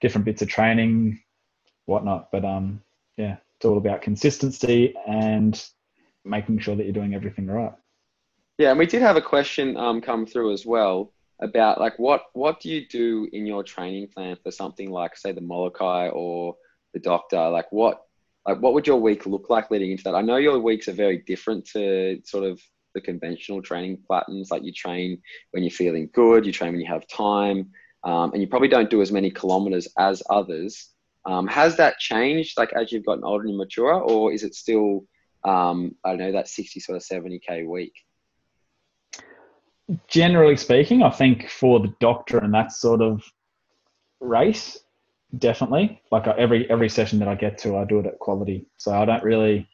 different 0.00 0.24
bits 0.24 0.42
of 0.42 0.48
training, 0.48 1.20
whatnot. 1.86 2.30
But 2.30 2.44
um, 2.44 2.82
yeah, 3.16 3.36
it's 3.56 3.64
all 3.64 3.78
about 3.78 4.02
consistency 4.02 4.94
and 5.06 5.60
making 6.24 6.58
sure 6.58 6.76
that 6.76 6.84
you're 6.84 6.92
doing 6.92 7.14
everything 7.14 7.46
right. 7.46 7.72
Yeah, 8.58 8.70
and 8.70 8.78
we 8.78 8.86
did 8.86 9.02
have 9.02 9.16
a 9.16 9.22
question 9.22 9.76
um, 9.76 10.00
come 10.00 10.26
through 10.26 10.52
as 10.52 10.66
well 10.66 11.12
about 11.40 11.80
like 11.80 11.96
what 11.98 12.24
what 12.32 12.60
do 12.60 12.68
you 12.68 12.86
do 12.88 13.28
in 13.32 13.46
your 13.46 13.62
training 13.62 14.08
plan 14.08 14.36
for 14.42 14.50
something 14.50 14.90
like 14.90 15.16
say 15.16 15.30
the 15.30 15.40
Molokai 15.40 16.08
or 16.08 16.56
the 16.92 17.00
Doctor? 17.00 17.48
Like 17.48 17.70
what 17.70 18.02
like 18.46 18.60
what 18.60 18.74
would 18.74 18.86
your 18.86 19.00
week 19.00 19.26
look 19.26 19.48
like 19.48 19.70
leading 19.70 19.92
into 19.92 20.04
that? 20.04 20.14
I 20.14 20.22
know 20.22 20.36
your 20.36 20.58
weeks 20.58 20.88
are 20.88 20.92
very 20.92 21.18
different 21.18 21.66
to 21.66 22.20
sort 22.24 22.44
of 22.44 22.60
the 22.94 23.00
conventional 23.00 23.62
training 23.62 23.98
patterns. 24.10 24.50
Like 24.50 24.64
you 24.64 24.72
train 24.72 25.20
when 25.52 25.62
you're 25.62 25.70
feeling 25.70 26.10
good, 26.12 26.44
you 26.44 26.52
train 26.52 26.72
when 26.72 26.80
you 26.80 26.88
have 26.88 27.06
time 27.06 27.70
um, 28.04 28.32
and 28.32 28.40
you 28.40 28.48
probably 28.48 28.68
don't 28.68 28.90
do 28.90 29.02
as 29.02 29.12
many 29.12 29.30
kilometers 29.30 29.88
as 29.98 30.22
others. 30.30 30.90
Um, 31.26 31.46
has 31.46 31.76
that 31.76 31.98
changed 31.98 32.56
like 32.56 32.72
as 32.72 32.90
you've 32.90 33.04
gotten 33.04 33.24
older 33.24 33.46
and 33.46 33.56
mature, 33.56 33.92
or 33.92 34.32
is 34.32 34.42
it 34.42 34.54
still 34.54 35.04
um, 35.48 35.94
I 36.04 36.10
don't 36.10 36.18
know 36.18 36.32
that 36.32 36.48
sixty 36.48 36.80
sort 36.80 36.96
of 36.96 37.02
seventy 37.02 37.38
k 37.38 37.64
week? 37.64 37.94
Generally 40.06 40.56
speaking, 40.56 41.02
I 41.02 41.10
think 41.10 41.48
for 41.48 41.80
the 41.80 41.94
doctor 42.00 42.38
and 42.38 42.52
that 42.52 42.72
sort 42.72 43.00
of 43.00 43.22
race, 44.20 44.78
definitely. 45.38 46.02
Like 46.10 46.26
every 46.26 46.68
every 46.70 46.90
session 46.90 47.18
that 47.20 47.28
I 47.28 47.34
get 47.34 47.56
to, 47.58 47.78
I 47.78 47.84
do 47.84 48.00
it 48.00 48.06
at 48.06 48.18
quality. 48.18 48.66
So 48.76 48.92
I 48.92 49.04
don't 49.06 49.24
really 49.24 49.66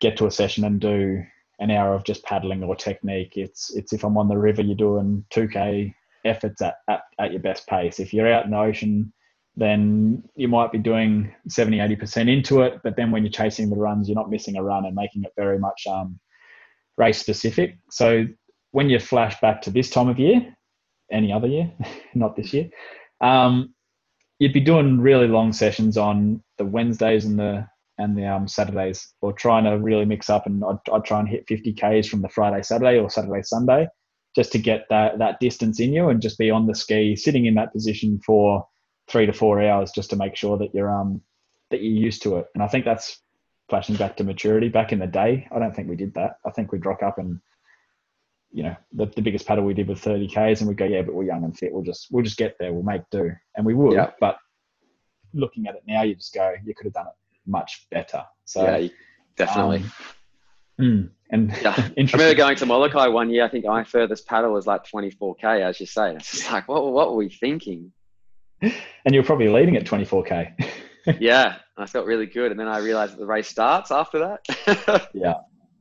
get 0.00 0.16
to 0.18 0.26
a 0.26 0.30
session 0.30 0.64
and 0.64 0.80
do 0.80 1.24
an 1.58 1.70
hour 1.70 1.94
of 1.94 2.04
just 2.04 2.22
paddling 2.24 2.62
or 2.62 2.76
technique. 2.76 3.36
It's 3.36 3.74
it's 3.74 3.92
if 3.92 4.04
I'm 4.04 4.18
on 4.18 4.28
the 4.28 4.38
river, 4.38 4.62
you're 4.62 4.76
doing 4.76 5.24
two 5.30 5.48
k 5.48 5.94
efforts 6.24 6.62
at, 6.62 6.76
at, 6.88 7.02
at 7.18 7.32
your 7.32 7.40
best 7.40 7.66
pace. 7.66 7.98
If 7.98 8.12
you're 8.12 8.32
out 8.32 8.44
in 8.44 8.50
the 8.52 8.58
ocean, 8.58 9.12
then 9.56 10.22
you 10.34 10.48
might 10.48 10.70
be 10.70 10.78
doing 10.78 11.34
70, 11.48 11.78
80% 11.78 12.30
into 12.30 12.62
it. 12.62 12.80
But 12.84 12.96
then 12.96 13.10
when 13.10 13.22
you're 13.22 13.32
chasing 13.32 13.70
the 13.70 13.76
runs, 13.76 14.08
you're 14.08 14.16
not 14.16 14.30
missing 14.30 14.56
a 14.56 14.62
run 14.62 14.84
and 14.84 14.94
making 14.94 15.24
it 15.24 15.32
very 15.36 15.58
much 15.58 15.86
um, 15.86 16.18
race 16.98 17.18
specific. 17.18 17.78
So 17.90 18.26
when 18.72 18.90
you 18.90 18.98
flash 18.98 19.40
back 19.40 19.62
to 19.62 19.70
this 19.70 19.88
time 19.88 20.08
of 20.08 20.18
year, 20.18 20.54
any 21.10 21.32
other 21.32 21.46
year, 21.46 21.72
not 22.14 22.36
this 22.36 22.52
year, 22.52 22.68
um, 23.22 23.74
you'd 24.38 24.52
be 24.52 24.60
doing 24.60 25.00
really 25.00 25.28
long 25.28 25.52
sessions 25.52 25.96
on 25.96 26.42
the 26.58 26.64
Wednesdays 26.64 27.24
and 27.24 27.38
the 27.38 27.66
and 27.98 28.14
the 28.14 28.26
um, 28.26 28.46
Saturdays, 28.46 29.14
or 29.22 29.32
trying 29.32 29.64
to 29.64 29.78
really 29.78 30.04
mix 30.04 30.28
up. 30.28 30.44
And 30.44 30.62
I'd, 30.62 30.92
I'd 30.92 31.04
try 31.04 31.18
and 31.18 31.26
hit 31.26 31.48
50 31.48 31.72
k's 31.72 32.06
from 32.06 32.20
the 32.20 32.28
Friday, 32.28 32.62
Saturday, 32.62 32.98
or 32.98 33.08
Saturday, 33.08 33.40
Sunday, 33.42 33.88
just 34.34 34.52
to 34.52 34.58
get 34.58 34.84
that 34.90 35.18
that 35.18 35.40
distance 35.40 35.80
in 35.80 35.94
you 35.94 36.10
and 36.10 36.20
just 36.20 36.36
be 36.36 36.50
on 36.50 36.66
the 36.66 36.74
ski, 36.74 37.16
sitting 37.16 37.46
in 37.46 37.54
that 37.54 37.72
position 37.72 38.20
for 38.26 38.66
three 39.08 39.26
to 39.26 39.32
four 39.32 39.62
hours, 39.62 39.92
just 39.92 40.10
to 40.10 40.16
make 40.16 40.36
sure 40.36 40.58
that 40.58 40.74
you're 40.74 40.90
um 40.90 41.20
that 41.70 41.82
you're 41.82 41.92
used 41.92 42.22
to 42.22 42.36
it. 42.36 42.46
And 42.54 42.62
I 42.62 42.68
think 42.68 42.84
that's 42.84 43.20
flashing 43.68 43.96
back 43.96 44.16
to 44.16 44.24
maturity. 44.24 44.68
Back 44.68 44.92
in 44.92 44.98
the 44.98 45.06
day, 45.06 45.48
I 45.50 45.58
don't 45.58 45.74
think 45.74 45.88
we 45.88 45.96
did 45.96 46.14
that. 46.14 46.38
I 46.46 46.50
think 46.50 46.72
we'd 46.72 46.86
rock 46.86 47.02
up 47.02 47.18
and 47.18 47.40
you 48.52 48.62
know 48.62 48.76
the, 48.92 49.06
the 49.06 49.22
biggest 49.22 49.46
paddle 49.46 49.64
we 49.64 49.74
did 49.74 49.88
was 49.88 49.98
30 49.98 50.28
k's 50.28 50.60
and 50.60 50.68
we'd 50.68 50.78
go 50.78 50.84
yeah 50.84 51.02
but 51.02 51.14
we're 51.14 51.24
young 51.24 51.42
and 51.42 51.58
fit 51.58 51.72
we'll 51.72 51.82
just 51.82 52.06
we'll 52.12 52.22
just 52.22 52.38
get 52.38 52.56
there 52.60 52.72
we'll 52.72 52.84
make 52.84 53.02
do 53.10 53.30
and 53.56 53.66
we 53.66 53.74
would 53.74 53.92
yeah. 53.92 54.12
but 54.20 54.36
looking 55.34 55.66
at 55.66 55.74
it 55.74 55.82
now 55.86 56.02
you 56.04 56.14
just 56.14 56.32
go 56.32 56.54
you 56.64 56.72
could 56.72 56.86
have 56.86 56.94
done 56.94 57.08
it 57.08 57.12
much 57.44 57.88
better 57.90 58.24
so 58.44 58.62
yeah 58.64 58.88
definitely 59.36 59.78
um, 59.78 59.92
Mm. 60.78 61.10
And 61.30 61.50
yeah, 61.62 61.74
I 61.76 61.92
remember 61.96 62.34
going 62.34 62.56
to 62.56 62.66
Molokai 62.66 63.08
one 63.08 63.30
year. 63.30 63.44
I 63.44 63.48
think 63.48 63.64
my 63.64 63.84
furthest 63.84 64.26
paddle 64.26 64.52
was 64.52 64.66
like 64.66 64.84
24k, 64.84 65.62
as 65.62 65.80
you 65.80 65.86
say. 65.86 66.14
It's 66.14 66.30
just 66.30 66.52
like, 66.52 66.68
what, 66.68 66.92
what 66.92 67.10
were 67.10 67.16
we 67.16 67.30
thinking? 67.30 67.92
And 68.62 69.14
you're 69.14 69.24
probably 69.24 69.48
leading 69.48 69.76
at 69.76 69.84
24k. 69.84 70.68
yeah, 71.20 71.56
I 71.76 71.86
felt 71.86 72.06
really 72.06 72.26
good, 72.26 72.50
and 72.50 72.58
then 72.58 72.68
I 72.68 72.78
realized 72.78 73.12
that 73.12 73.18
the 73.18 73.26
race 73.26 73.48
starts 73.48 73.90
after 73.90 74.18
that. 74.18 75.10
yeah, 75.14 75.34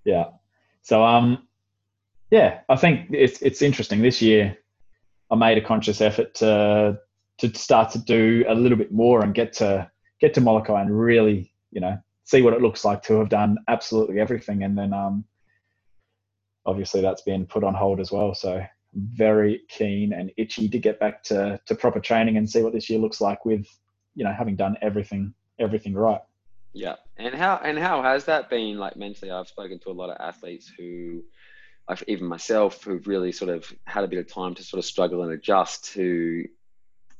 yeah. 0.03 0.26
So 0.81 1.03
um, 1.03 1.47
yeah, 2.31 2.60
I 2.69 2.76
think 2.76 3.07
it's 3.11 3.41
it's 3.41 3.61
interesting. 3.61 4.02
This 4.02 4.22
year, 4.22 4.57
I 5.31 5.35
made 5.35 5.57
a 5.57 5.61
conscious 5.61 6.02
effort 6.02 6.35
to 6.35 6.99
to 7.39 7.56
start 7.56 7.91
to 7.91 7.99
do 7.99 8.45
a 8.47 8.56
little 8.56 8.77
bit 8.77 8.91
more 8.91 9.23
and 9.23 9.34
get 9.34 9.53
to 9.53 9.89
get 10.22 10.34
to 10.34 10.41
Molokai 10.41 10.81
and 10.81 10.97
really, 10.97 11.52
you 11.72 11.81
know, 11.81 11.97
see 12.23 12.41
what 12.41 12.53
it 12.53 12.61
looks 12.61 12.85
like 12.85 13.03
to 13.03 13.19
have 13.19 13.30
done 13.30 13.57
absolutely 13.68 14.19
everything. 14.19 14.64
And 14.64 14.77
then 14.77 14.93
um, 14.93 15.26
obviously 16.65 17.02
that's 17.02 17.22
been 17.22 17.45
put 17.45 17.64
on 17.64 17.73
hold 17.73 17.99
as 17.99 18.11
well. 18.11 18.34
So 18.34 18.64
very 18.95 19.61
keen 19.67 20.13
and 20.13 20.31
itchy 20.38 20.69
to 20.69 20.80
get 20.80 20.99
back 20.99 21.22
to, 21.23 21.59
to 21.65 21.76
proper 21.76 21.99
training 21.99 22.38
and 22.38 22.49
see 22.49 22.61
what 22.61 22.73
this 22.73 22.89
year 22.89 22.99
looks 22.99 23.22
like 23.22 23.45
with 23.45 23.67
you 24.15 24.23
know 24.23 24.34
having 24.34 24.55
done 24.55 24.77
everything 24.81 25.34
everything 25.59 25.93
right. 25.93 26.22
Yeah, 26.73 26.95
and 27.17 27.34
how 27.34 27.61
and 27.63 27.77
how 27.80 28.01
has 28.01 28.26
that 28.26 28.49
been 28.49 28.77
like 28.77 28.97
mentally? 28.97 29.31
I've 29.31 29.47
spoken 29.47 29.80
to 29.80 29.91
a 29.91 29.93
lot 29.93 30.09
of 30.09 30.17
athletes 30.19 30.69
who, 30.77 31.23
I've, 31.88 32.03
even 32.07 32.27
myself, 32.27 32.84
who've 32.84 33.07
really 33.07 33.31
sort 33.31 33.49
of 33.49 33.72
had 33.85 34.03
a 34.03 34.07
bit 34.07 34.19
of 34.19 34.31
time 34.31 34.55
to 34.55 34.63
sort 34.63 34.80
of 34.80 34.85
struggle 34.85 35.23
and 35.23 35.31
adjust 35.31 35.93
to 35.93 36.45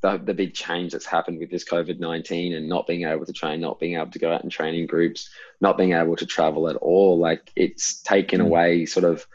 the, 0.02 0.18
the 0.18 0.34
big 0.34 0.53
change 0.53 0.91
that's 0.91 1.06
happened 1.06 1.39
with 1.39 1.49
this 1.49 1.64
COVID 1.64 1.99
nineteen 1.99 2.53
and 2.53 2.68
not 2.68 2.85
being 2.85 3.06
able 3.06 3.26
to 3.26 3.31
train, 3.31 3.61
not 3.61 3.80
being 3.80 3.95
able 3.95 4.11
to 4.11 4.19
go 4.19 4.34
out 4.34 4.43
and 4.43 4.52
train 4.52 4.76
in 4.76 4.88
groups, 4.88 5.30
not 5.61 5.77
being 5.77 5.93
able 5.93 6.18
to 6.18 6.26
travel 6.26 6.68
at 6.68 6.76
all. 6.76 7.18
Like 7.18 7.49
it's 7.56 8.02
taken 8.02 8.41
mm. 8.41 8.45
away 8.45 8.85
sort 8.85 9.06
of 9.06 9.26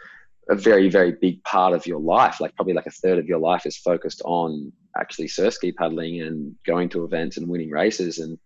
a 0.51 0.55
very 0.57 0.91
very 0.91 1.13
big 1.13 1.43
part 1.45 1.73
of 1.73 1.87
your 1.87 2.01
life. 2.01 2.41
Like 2.41 2.55
probably 2.57 2.75
like 2.75 2.87
a 2.87 2.91
third 2.91 3.19
of 3.19 3.27
your 3.27 3.39
life 3.39 3.65
is 3.65 3.77
focused 3.77 4.21
on 4.25 4.73
actually 4.99 5.29
surf 5.29 5.55
ski 5.55 5.73
paddling 5.73 6.21
and 6.21 6.55
going 6.67 6.89
to 6.91 7.05
events 7.05 7.37
and 7.37 7.49
winning 7.49 7.71
races. 7.71 8.19
And 8.19 8.39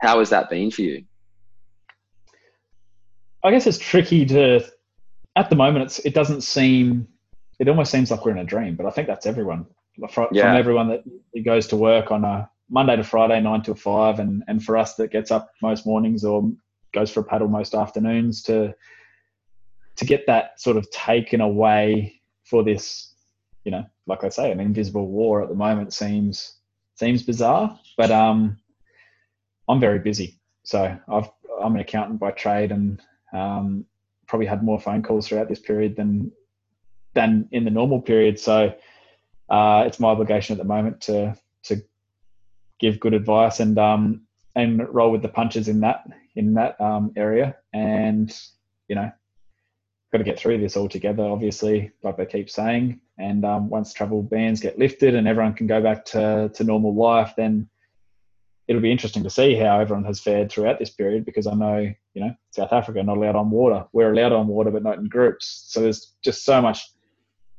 how 0.00 0.18
has 0.18 0.30
that 0.30 0.50
been 0.50 0.70
for 0.70 0.82
you? 0.82 1.04
I 3.42 3.50
guess 3.50 3.66
it's 3.66 3.78
tricky 3.78 4.26
to. 4.26 4.60
At 5.34 5.50
the 5.50 5.56
moment, 5.56 5.84
it's 5.86 5.98
it 6.00 6.14
doesn't 6.14 6.42
seem. 6.42 7.08
It 7.58 7.68
almost 7.68 7.90
seems 7.90 8.10
like 8.10 8.24
we're 8.24 8.32
in 8.32 8.38
a 8.38 8.44
dream, 8.44 8.76
but 8.76 8.86
I 8.86 8.90
think 8.90 9.08
that's 9.08 9.26
everyone. 9.26 9.66
From 10.10 10.28
yeah. 10.30 10.54
everyone 10.54 10.88
that 10.88 11.04
goes 11.42 11.66
to 11.68 11.76
work 11.76 12.10
on 12.10 12.22
a 12.24 12.50
Monday 12.68 12.96
to 12.96 13.04
Friday, 13.04 13.40
nine 13.40 13.62
to 13.62 13.74
five, 13.74 14.18
and 14.18 14.42
and 14.46 14.62
for 14.62 14.76
us 14.76 14.94
that 14.96 15.10
gets 15.10 15.30
up 15.30 15.50
most 15.62 15.86
mornings 15.86 16.22
or 16.24 16.50
goes 16.92 17.10
for 17.10 17.20
a 17.20 17.24
paddle 17.24 17.48
most 17.48 17.74
afternoons 17.74 18.42
to 18.42 18.74
to 19.96 20.04
get 20.04 20.26
that 20.26 20.60
sort 20.60 20.76
of 20.76 20.90
taken 20.90 21.40
away 21.40 22.20
for 22.44 22.62
this, 22.62 23.14
you 23.64 23.70
know, 23.70 23.84
like 24.06 24.24
I 24.24 24.28
say, 24.28 24.50
an 24.52 24.60
invisible 24.60 25.08
war 25.08 25.42
at 25.42 25.48
the 25.48 25.54
moment 25.54 25.92
seems 25.92 26.56
seems 26.94 27.22
bizarre, 27.22 27.78
but 27.96 28.10
um, 28.10 28.58
I'm 29.68 29.80
very 29.80 29.98
busy. 29.98 30.38
So 30.64 30.96
I've 31.08 31.30
I'm 31.62 31.74
an 31.74 31.80
accountant 31.80 32.20
by 32.20 32.30
trade, 32.32 32.72
and 32.72 33.00
um, 33.32 33.84
probably 34.26 34.46
had 34.46 34.62
more 34.62 34.80
phone 34.80 35.02
calls 35.02 35.28
throughout 35.28 35.48
this 35.48 35.60
period 35.60 35.96
than 35.96 36.32
than 37.14 37.48
in 37.52 37.64
the 37.64 37.70
normal 37.70 38.00
period. 38.00 38.38
So 38.38 38.74
uh, 39.48 39.84
it's 39.86 40.00
my 40.00 40.08
obligation 40.08 40.52
at 40.54 40.58
the 40.58 40.64
moment 40.64 41.00
to 41.02 41.36
to 41.64 41.82
give 42.78 43.00
good 43.00 43.14
advice 43.14 43.60
and 43.60 43.78
um, 43.78 44.22
and 44.54 44.86
roll 44.94 45.10
with 45.10 45.22
the 45.22 45.28
punches 45.28 45.68
in 45.68 45.80
that 45.80 46.06
in 46.34 46.54
that 46.54 46.80
um, 46.80 47.12
area. 47.16 47.56
And 47.72 48.36
you 48.88 48.94
know, 48.94 49.10
got 50.16 50.24
to 50.24 50.30
get 50.30 50.38
through 50.38 50.58
this 50.58 50.76
all 50.76 50.88
together. 50.88 51.22
Obviously, 51.22 51.90
like 52.02 52.16
they 52.16 52.26
keep 52.26 52.48
saying. 52.48 53.00
And 53.18 53.44
um, 53.44 53.68
once 53.68 53.92
travel 53.92 54.22
bans 54.22 54.60
get 54.60 54.78
lifted 54.78 55.14
and 55.14 55.28
everyone 55.28 55.54
can 55.54 55.66
go 55.66 55.82
back 55.82 56.04
to 56.06 56.50
to 56.54 56.64
normal 56.64 56.94
life, 56.94 57.34
then 57.36 57.68
it'll 58.66 58.82
be 58.82 58.92
interesting 58.92 59.22
to 59.22 59.30
see 59.30 59.54
how 59.54 59.78
everyone 59.78 60.04
has 60.04 60.20
fared 60.20 60.50
throughout 60.50 60.78
this 60.78 60.90
period 60.90 61.24
because 61.24 61.46
I 61.46 61.54
know, 61.54 61.92
you 62.14 62.20
know, 62.20 62.34
South 62.50 62.72
Africa 62.72 63.02
not 63.02 63.16
allowed 63.16 63.36
on 63.36 63.50
water. 63.50 63.86
We're 63.92 64.12
allowed 64.12 64.32
on 64.32 64.48
water, 64.48 64.70
but 64.70 64.82
not 64.82 64.98
in 64.98 65.08
groups. 65.08 65.64
So 65.68 65.80
there's 65.80 66.14
just 66.22 66.44
so 66.44 66.60
much 66.60 66.80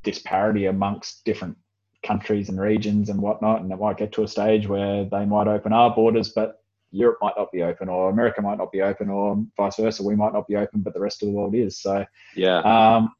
disparity 0.04 0.66
amongst 0.66 1.24
different 1.26 1.58
countries 2.04 2.50
and 2.50 2.60
regions 2.60 3.10
and 3.10 3.22
whatnot. 3.22 3.62
And 3.62 3.72
it 3.72 3.80
might 3.80 3.98
get 3.98 4.12
to 4.14 4.24
a 4.24 4.28
stage 4.28 4.68
where 4.68 5.06
they 5.06 5.26
might 5.26 5.48
open 5.48 5.74
our 5.74 5.94
borders, 5.94 6.30
but 6.30 6.62
Europe 6.92 7.18
might 7.22 7.34
not 7.38 7.52
be 7.52 7.64
open, 7.64 7.90
or 7.90 8.10
America 8.10 8.42
might 8.42 8.58
not 8.58 8.72
be 8.72 8.82
open, 8.82 9.10
or 9.10 9.44
vice 9.56 9.76
versa. 9.76 10.04
We 10.04 10.16
might 10.16 10.34
not 10.34 10.48
be 10.48 10.56
open, 10.56 10.82
but 10.82 10.94
the 10.94 11.00
rest 11.00 11.22
of 11.22 11.28
the 11.28 11.34
world 11.34 11.56
is. 11.56 11.78
So, 11.80 12.06
yeah. 12.36 12.60
Um, 12.60 13.14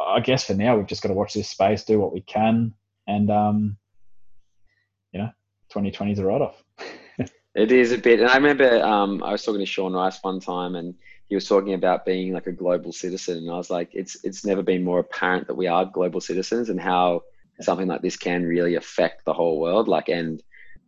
I 0.00 0.20
guess 0.20 0.44
for 0.44 0.54
now, 0.54 0.76
we've 0.76 0.86
just 0.86 1.02
got 1.02 1.08
to 1.08 1.14
watch 1.14 1.34
this 1.34 1.48
space, 1.48 1.84
do 1.84 2.00
what 2.00 2.12
we 2.12 2.22
can, 2.22 2.72
and 3.06 3.30
um, 3.30 3.76
you 5.12 5.18
know, 5.20 5.30
2020 5.70 6.12
is 6.12 6.18
a 6.18 6.24
write 6.24 6.40
off. 6.40 6.62
It 7.52 7.72
is 7.72 7.90
a 7.90 7.98
bit, 7.98 8.20
and 8.20 8.28
I 8.28 8.36
remember 8.36 8.80
um, 8.80 9.24
I 9.24 9.32
was 9.32 9.42
talking 9.42 9.58
to 9.58 9.66
Sean 9.66 9.92
Rice 9.92 10.22
one 10.22 10.38
time, 10.38 10.76
and 10.76 10.94
he 11.28 11.34
was 11.34 11.48
talking 11.48 11.74
about 11.74 12.06
being 12.06 12.32
like 12.32 12.46
a 12.46 12.52
global 12.52 12.92
citizen, 12.92 13.38
and 13.38 13.50
I 13.50 13.56
was 13.56 13.70
like, 13.70 13.90
it's 13.92 14.22
it's 14.22 14.44
never 14.44 14.62
been 14.62 14.84
more 14.84 15.00
apparent 15.00 15.48
that 15.48 15.56
we 15.56 15.66
are 15.66 15.84
global 15.84 16.20
citizens, 16.20 16.70
and 16.70 16.80
how 16.80 17.22
something 17.60 17.88
like 17.88 18.02
this 18.02 18.16
can 18.16 18.46
really 18.46 18.76
affect 18.76 19.24
the 19.24 19.32
whole 19.32 19.58
world. 19.58 19.88
Like, 19.88 20.08
and 20.08 20.40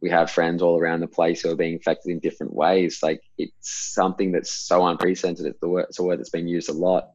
we 0.03 0.11
have 0.11 0.31
friends 0.31 0.63
all 0.63 0.79
around 0.79 1.01
the 1.01 1.07
place 1.07 1.43
who 1.43 1.51
are 1.51 1.57
being 1.57 1.77
affected 1.77 2.11
in 2.11 2.19
different 2.19 2.53
ways. 2.53 2.99
Like, 3.03 3.23
it's 3.39 3.95
something 3.95 4.33
that's 4.33 4.53
so 4.53 4.85
unprecedented. 4.85 5.47
It's 5.47 5.63
word, 5.63 5.87
it's 5.89 5.99
a 6.01 6.03
word 6.03 6.19
that's 6.19 6.31
been 6.31 6.49
used 6.49 6.69
a 6.69 6.75
lot, 6.75 7.11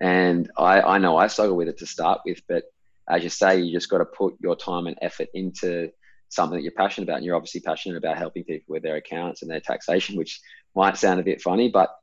and 0.00 0.50
I 0.56 0.80
I 0.80 0.98
know 0.98 1.16
I 1.16 1.26
struggle 1.26 1.56
with 1.56 1.68
it 1.68 1.78
to 1.78 1.86
start 1.86 2.22
with, 2.24 2.40
but 2.48 2.64
as 3.08 3.22
you 3.22 3.28
say, 3.28 3.60
you 3.60 3.72
just 3.72 3.90
got 3.90 3.98
to 3.98 4.04
put 4.04 4.34
your 4.40 4.56
time 4.56 4.86
and 4.86 4.96
effort 5.02 5.28
into 5.34 5.90
something 6.30 6.56
that 6.56 6.62
you're 6.62 6.72
passionate 6.72 7.08
about 7.08 7.16
and 7.16 7.24
you're 7.24 7.34
obviously 7.34 7.60
passionate 7.60 7.98
about 7.98 8.16
helping 8.16 8.44
people 8.44 8.72
with 8.72 8.82
their 8.82 8.96
accounts 8.96 9.42
and 9.42 9.50
their 9.50 9.60
taxation 9.60 10.16
which 10.16 10.40
might 10.76 10.96
sound 10.96 11.18
a 11.18 11.24
bit 11.24 11.42
funny 11.42 11.68
but 11.68 11.96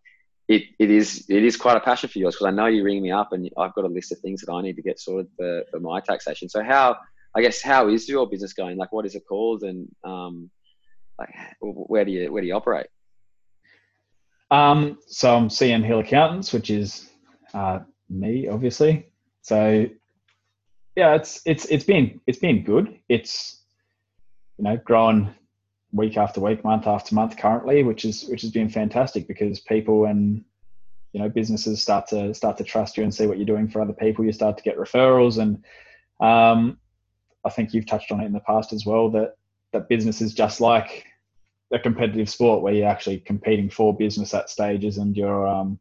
it, 0.49 0.63
it 0.79 0.91
is 0.91 1.25
it 1.29 1.45
is 1.45 1.55
quite 1.55 1.77
a 1.77 1.79
passion 1.79 2.09
for 2.09 2.19
yours 2.19 2.35
because 2.35 2.47
I 2.47 2.51
know 2.51 2.65
you 2.65 2.83
ring 2.83 3.01
me 3.01 3.11
up 3.11 3.31
and 3.31 3.49
I've 3.57 3.73
got 3.73 3.85
a 3.85 3.87
list 3.87 4.11
of 4.11 4.19
things 4.19 4.41
that 4.41 4.51
I 4.51 4.61
need 4.61 4.75
to 4.75 4.81
get 4.81 4.99
sorted 4.99 5.29
for, 5.37 5.63
for 5.71 5.79
my 5.79 6.01
taxation 6.01 6.49
so 6.49 6.61
how 6.61 6.97
I 7.37 7.41
guess 7.41 7.61
how 7.61 7.87
is 7.87 8.09
your 8.09 8.27
business 8.27 8.53
going? 8.53 8.77
Like 8.77 8.91
what 8.91 9.05
is 9.05 9.15
it 9.15 9.23
called? 9.27 9.63
And 9.63 9.87
um, 10.03 10.49
like 11.19 11.29
where 11.61 12.03
do 12.03 12.11
you 12.11 12.31
where 12.31 12.41
do 12.41 12.47
you 12.47 12.55
operate? 12.55 12.87
Um, 14.49 14.97
so 15.07 15.35
I'm 15.35 15.49
CN 15.49 15.83
Hill 15.83 15.99
Accountants 15.99 16.51
which 16.51 16.69
is 16.69 17.09
uh, 17.53 17.79
me 18.09 18.47
obviously. 18.47 19.11
So 19.41 19.85
yeah 20.95 21.15
it's 21.15 21.41
it's 21.45 21.65
it's 21.65 21.85
been 21.85 22.19
it's 22.25 22.39
been 22.39 22.63
good. 22.63 22.99
It's 23.07 23.57
you 24.57 24.63
know, 24.63 24.77
growing 24.77 25.33
week 25.91 26.17
after 26.17 26.41
week, 26.41 26.63
month 26.63 26.87
after 26.87 27.15
month 27.15 27.37
currently, 27.37 27.83
which 27.83 28.05
is 28.05 28.25
which 28.25 28.41
has 28.41 28.51
been 28.51 28.69
fantastic 28.69 29.27
because 29.27 29.59
people 29.59 30.05
and 30.05 30.43
you 31.13 31.21
know 31.21 31.29
businesses 31.29 31.81
start 31.81 32.07
to 32.07 32.33
start 32.33 32.57
to 32.57 32.63
trust 32.63 32.97
you 32.97 33.03
and 33.03 33.13
see 33.13 33.27
what 33.27 33.37
you're 33.37 33.45
doing 33.45 33.67
for 33.67 33.81
other 33.81 33.93
people. 33.93 34.25
You 34.25 34.31
start 34.31 34.57
to 34.57 34.63
get 34.63 34.77
referrals, 34.77 35.37
and 35.37 35.63
um, 36.19 36.77
I 37.45 37.49
think 37.49 37.73
you've 37.73 37.85
touched 37.85 38.11
on 38.11 38.21
it 38.21 38.25
in 38.25 38.33
the 38.33 38.39
past 38.41 38.73
as 38.73 38.85
well 38.85 39.09
that 39.11 39.35
that 39.73 39.89
business 39.89 40.21
is 40.21 40.33
just 40.33 40.61
like 40.61 41.05
a 41.71 41.79
competitive 41.79 42.29
sport 42.29 42.61
where 42.61 42.73
you're 42.73 42.87
actually 42.87 43.19
competing 43.19 43.69
for 43.69 43.95
business 43.95 44.33
at 44.33 44.49
stages 44.49 44.97
and 44.97 45.15
you're 45.15 45.47
um, 45.47 45.79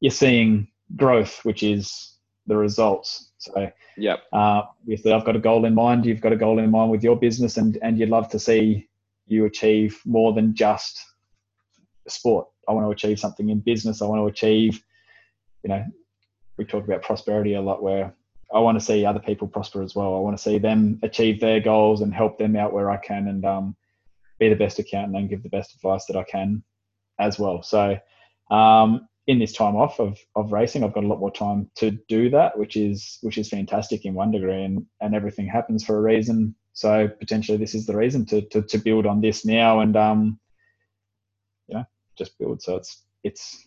you're 0.00 0.10
seeing 0.10 0.68
growth, 0.94 1.44
which 1.44 1.62
is 1.62 2.16
the 2.46 2.56
results. 2.56 3.30
So 3.38 3.70
yeah, 3.96 4.16
uh, 4.32 4.62
if 4.86 5.06
I've 5.06 5.24
got 5.24 5.36
a 5.36 5.40
goal 5.40 5.64
in 5.64 5.74
mind, 5.74 6.04
you've 6.04 6.20
got 6.20 6.32
a 6.32 6.36
goal 6.36 6.58
in 6.58 6.70
mind 6.70 6.90
with 6.90 7.02
your 7.02 7.16
business, 7.16 7.56
and 7.56 7.78
and 7.82 7.98
you'd 7.98 8.10
love 8.10 8.28
to 8.30 8.38
see 8.38 8.88
you 9.26 9.44
achieve 9.46 10.00
more 10.04 10.32
than 10.32 10.54
just 10.54 11.04
sport. 12.08 12.46
I 12.68 12.72
want 12.72 12.86
to 12.86 12.90
achieve 12.90 13.18
something 13.18 13.48
in 13.48 13.60
business. 13.60 14.02
I 14.02 14.06
want 14.06 14.20
to 14.20 14.26
achieve, 14.26 14.82
you 15.62 15.68
know, 15.68 15.84
we 16.56 16.64
talk 16.64 16.84
about 16.84 17.02
prosperity 17.02 17.54
a 17.54 17.60
lot 17.60 17.82
where 17.82 18.14
I 18.54 18.60
want 18.60 18.78
to 18.78 18.84
see 18.84 19.04
other 19.04 19.20
people 19.20 19.48
prosper 19.48 19.82
as 19.82 19.94
well. 19.94 20.14
I 20.14 20.20
want 20.20 20.36
to 20.36 20.42
see 20.42 20.58
them 20.58 21.00
achieve 21.02 21.40
their 21.40 21.60
goals 21.60 22.00
and 22.00 22.14
help 22.14 22.38
them 22.38 22.56
out 22.56 22.72
where 22.72 22.90
I 22.90 22.96
can 22.96 23.28
and 23.28 23.44
um, 23.44 23.76
be 24.38 24.48
the 24.48 24.56
best 24.56 24.78
accountant 24.78 25.16
and 25.16 25.28
give 25.28 25.42
the 25.42 25.48
best 25.48 25.74
advice 25.74 26.06
that 26.06 26.16
I 26.16 26.24
can 26.24 26.62
as 27.18 27.38
well. 27.38 27.62
So 27.62 27.98
um, 28.50 29.08
in 29.26 29.38
this 29.38 29.52
time 29.52 29.76
off 29.76 29.98
of, 29.98 30.18
of 30.36 30.52
racing, 30.52 30.84
I've 30.84 30.94
got 30.94 31.04
a 31.04 31.08
lot 31.08 31.18
more 31.18 31.32
time 31.32 31.70
to 31.76 31.90
do 32.08 32.30
that, 32.30 32.56
which 32.56 32.76
is 32.76 33.18
which 33.22 33.38
is 33.38 33.48
fantastic 33.48 34.04
in 34.04 34.14
one 34.14 34.30
degree, 34.30 34.62
and 34.62 34.86
and 35.00 35.14
everything 35.14 35.46
happens 35.46 35.84
for 35.84 35.98
a 35.98 36.02
reason. 36.02 36.54
So 36.72 37.08
potentially, 37.08 37.58
this 37.58 37.74
is 37.74 37.86
the 37.86 37.96
reason 37.96 38.24
to 38.26 38.42
to, 38.42 38.62
to 38.62 38.78
build 38.78 39.06
on 39.06 39.20
this 39.20 39.44
now, 39.44 39.80
and 39.80 39.96
um, 39.96 40.38
you 41.66 41.74
know, 41.74 41.84
just 42.16 42.38
build. 42.38 42.62
So 42.62 42.76
it's 42.76 43.02
it's 43.24 43.66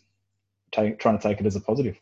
take, 0.72 1.00
trying 1.00 1.18
to 1.18 1.28
take 1.28 1.40
it 1.40 1.46
as 1.46 1.58
a 1.58 1.62
positive. 1.62 2.00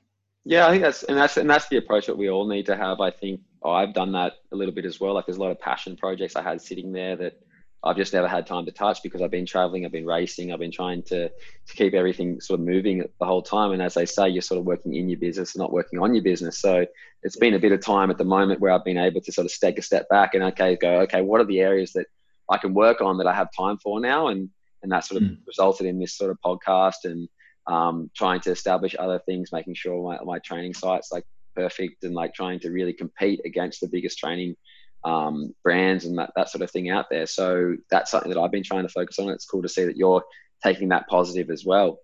Yeah, 0.47 0.65
I 0.65 0.71
think 0.71 0.81
that's 0.81 1.03
and 1.03 1.17
that's 1.17 1.35
and 1.35 1.49
that's 1.49 1.67
the 1.67 1.77
approach 1.77 2.05
that 2.05 2.17
we 2.17 2.29
all 2.29 2.47
need 2.47 2.67
to 2.67 2.77
have. 2.77 3.01
I 3.01 3.11
think 3.11 3.41
oh, 3.63 3.71
I've 3.71 3.93
done 3.93 4.13
that 4.13 4.33
a 4.53 4.55
little 4.55 4.73
bit 4.73 4.85
as 4.85 4.99
well. 4.99 5.13
Like 5.13 5.25
there's 5.25 5.37
a 5.37 5.41
lot 5.41 5.51
of 5.51 5.59
passion 5.59 5.97
projects 5.97 6.37
I 6.37 6.41
had 6.41 6.61
sitting 6.61 6.93
there 6.93 7.17
that 7.17 7.41
I've 7.83 7.97
just 7.97 8.13
never 8.13 8.29
had 8.29 8.47
time 8.47 8.65
to 8.65 8.71
touch 8.71 9.03
because 9.03 9.21
I've 9.21 9.31
been 9.31 9.45
traveling, 9.45 9.85
I've 9.85 9.91
been 9.91 10.05
racing, 10.05 10.53
I've 10.53 10.59
been 10.59 10.71
trying 10.71 11.03
to, 11.03 11.29
to 11.29 11.75
keep 11.75 11.93
everything 11.93 12.39
sort 12.39 12.61
of 12.61 12.65
moving 12.65 13.03
the 13.19 13.25
whole 13.25 13.41
time. 13.41 13.71
And 13.71 13.81
as 13.81 13.93
they 13.93 14.05
say, 14.05 14.29
you're 14.29 14.41
sort 14.41 14.59
of 14.59 14.65
working 14.65 14.95
in 14.95 15.09
your 15.09 15.19
business, 15.19 15.55
not 15.57 15.71
working 15.71 15.99
on 15.99 16.15
your 16.15 16.23
business. 16.23 16.59
So 16.59 16.85
it's 17.23 17.37
been 17.37 17.53
a 17.53 17.59
bit 17.59 17.73
of 17.73 17.81
time 17.81 18.09
at 18.09 18.17
the 18.17 18.23
moment 18.23 18.61
where 18.61 18.71
I've 18.71 18.85
been 18.85 18.97
able 18.97 19.21
to 19.21 19.31
sort 19.31 19.45
of 19.45 19.59
take 19.59 19.77
a 19.77 19.81
step 19.81 20.07
back 20.09 20.33
and 20.33 20.43
okay, 20.45 20.77
go, 20.77 21.01
okay, 21.01 21.21
what 21.21 21.41
are 21.41 21.45
the 21.45 21.59
areas 21.59 21.91
that 21.93 22.07
I 22.49 22.57
can 22.57 22.73
work 22.73 23.01
on 23.01 23.17
that 23.17 23.27
I 23.27 23.33
have 23.33 23.49
time 23.55 23.77
for 23.77 23.99
now? 23.99 24.27
And 24.27 24.49
and 24.83 24.91
that 24.91 25.05
sort 25.05 25.21
of 25.21 25.29
mm. 25.29 25.37
resulted 25.47 25.87
in 25.87 25.99
this 25.99 26.13
sort 26.13 26.31
of 26.31 26.39
podcast 26.41 27.03
and 27.03 27.27
um, 27.67 28.09
trying 28.15 28.39
to 28.41 28.51
establish 28.51 28.95
other 28.97 29.19
things, 29.25 29.51
making 29.51 29.75
sure 29.75 30.01
my, 30.03 30.23
my 30.23 30.39
training 30.39 30.73
sites 30.73 31.11
like 31.11 31.23
perfect 31.55 32.03
and 32.03 32.13
like 32.13 32.33
trying 32.33 32.59
to 32.61 32.69
really 32.69 32.93
compete 32.93 33.41
against 33.45 33.81
the 33.81 33.87
biggest 33.87 34.17
training 34.17 34.55
um, 35.03 35.53
brands 35.63 36.05
and 36.05 36.17
that, 36.17 36.31
that 36.35 36.49
sort 36.49 36.61
of 36.61 36.71
thing 36.71 36.89
out 36.89 37.05
there. 37.09 37.25
So 37.25 37.75
that's 37.89 38.11
something 38.11 38.31
that 38.31 38.39
I've 38.39 38.51
been 38.51 38.63
trying 38.63 38.83
to 38.83 38.89
focus 38.89 39.19
on. 39.19 39.29
It's 39.29 39.45
cool 39.45 39.61
to 39.61 39.69
see 39.69 39.85
that 39.85 39.97
you're 39.97 40.23
taking 40.63 40.89
that 40.89 41.07
positive 41.07 41.49
as 41.49 41.65
well. 41.65 41.99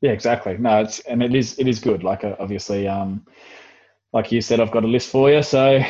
Yeah, 0.00 0.12
exactly. 0.12 0.56
No, 0.56 0.80
it's 0.80 1.00
and 1.00 1.22
it 1.22 1.34
is 1.34 1.58
it 1.58 1.68
is 1.68 1.78
good. 1.78 2.02
Like 2.02 2.24
uh, 2.24 2.34
obviously, 2.38 2.88
um, 2.88 3.26
like 4.14 4.32
you 4.32 4.40
said, 4.40 4.58
I've 4.58 4.70
got 4.70 4.84
a 4.84 4.88
list 4.88 5.10
for 5.10 5.30
you. 5.30 5.42
So 5.42 5.82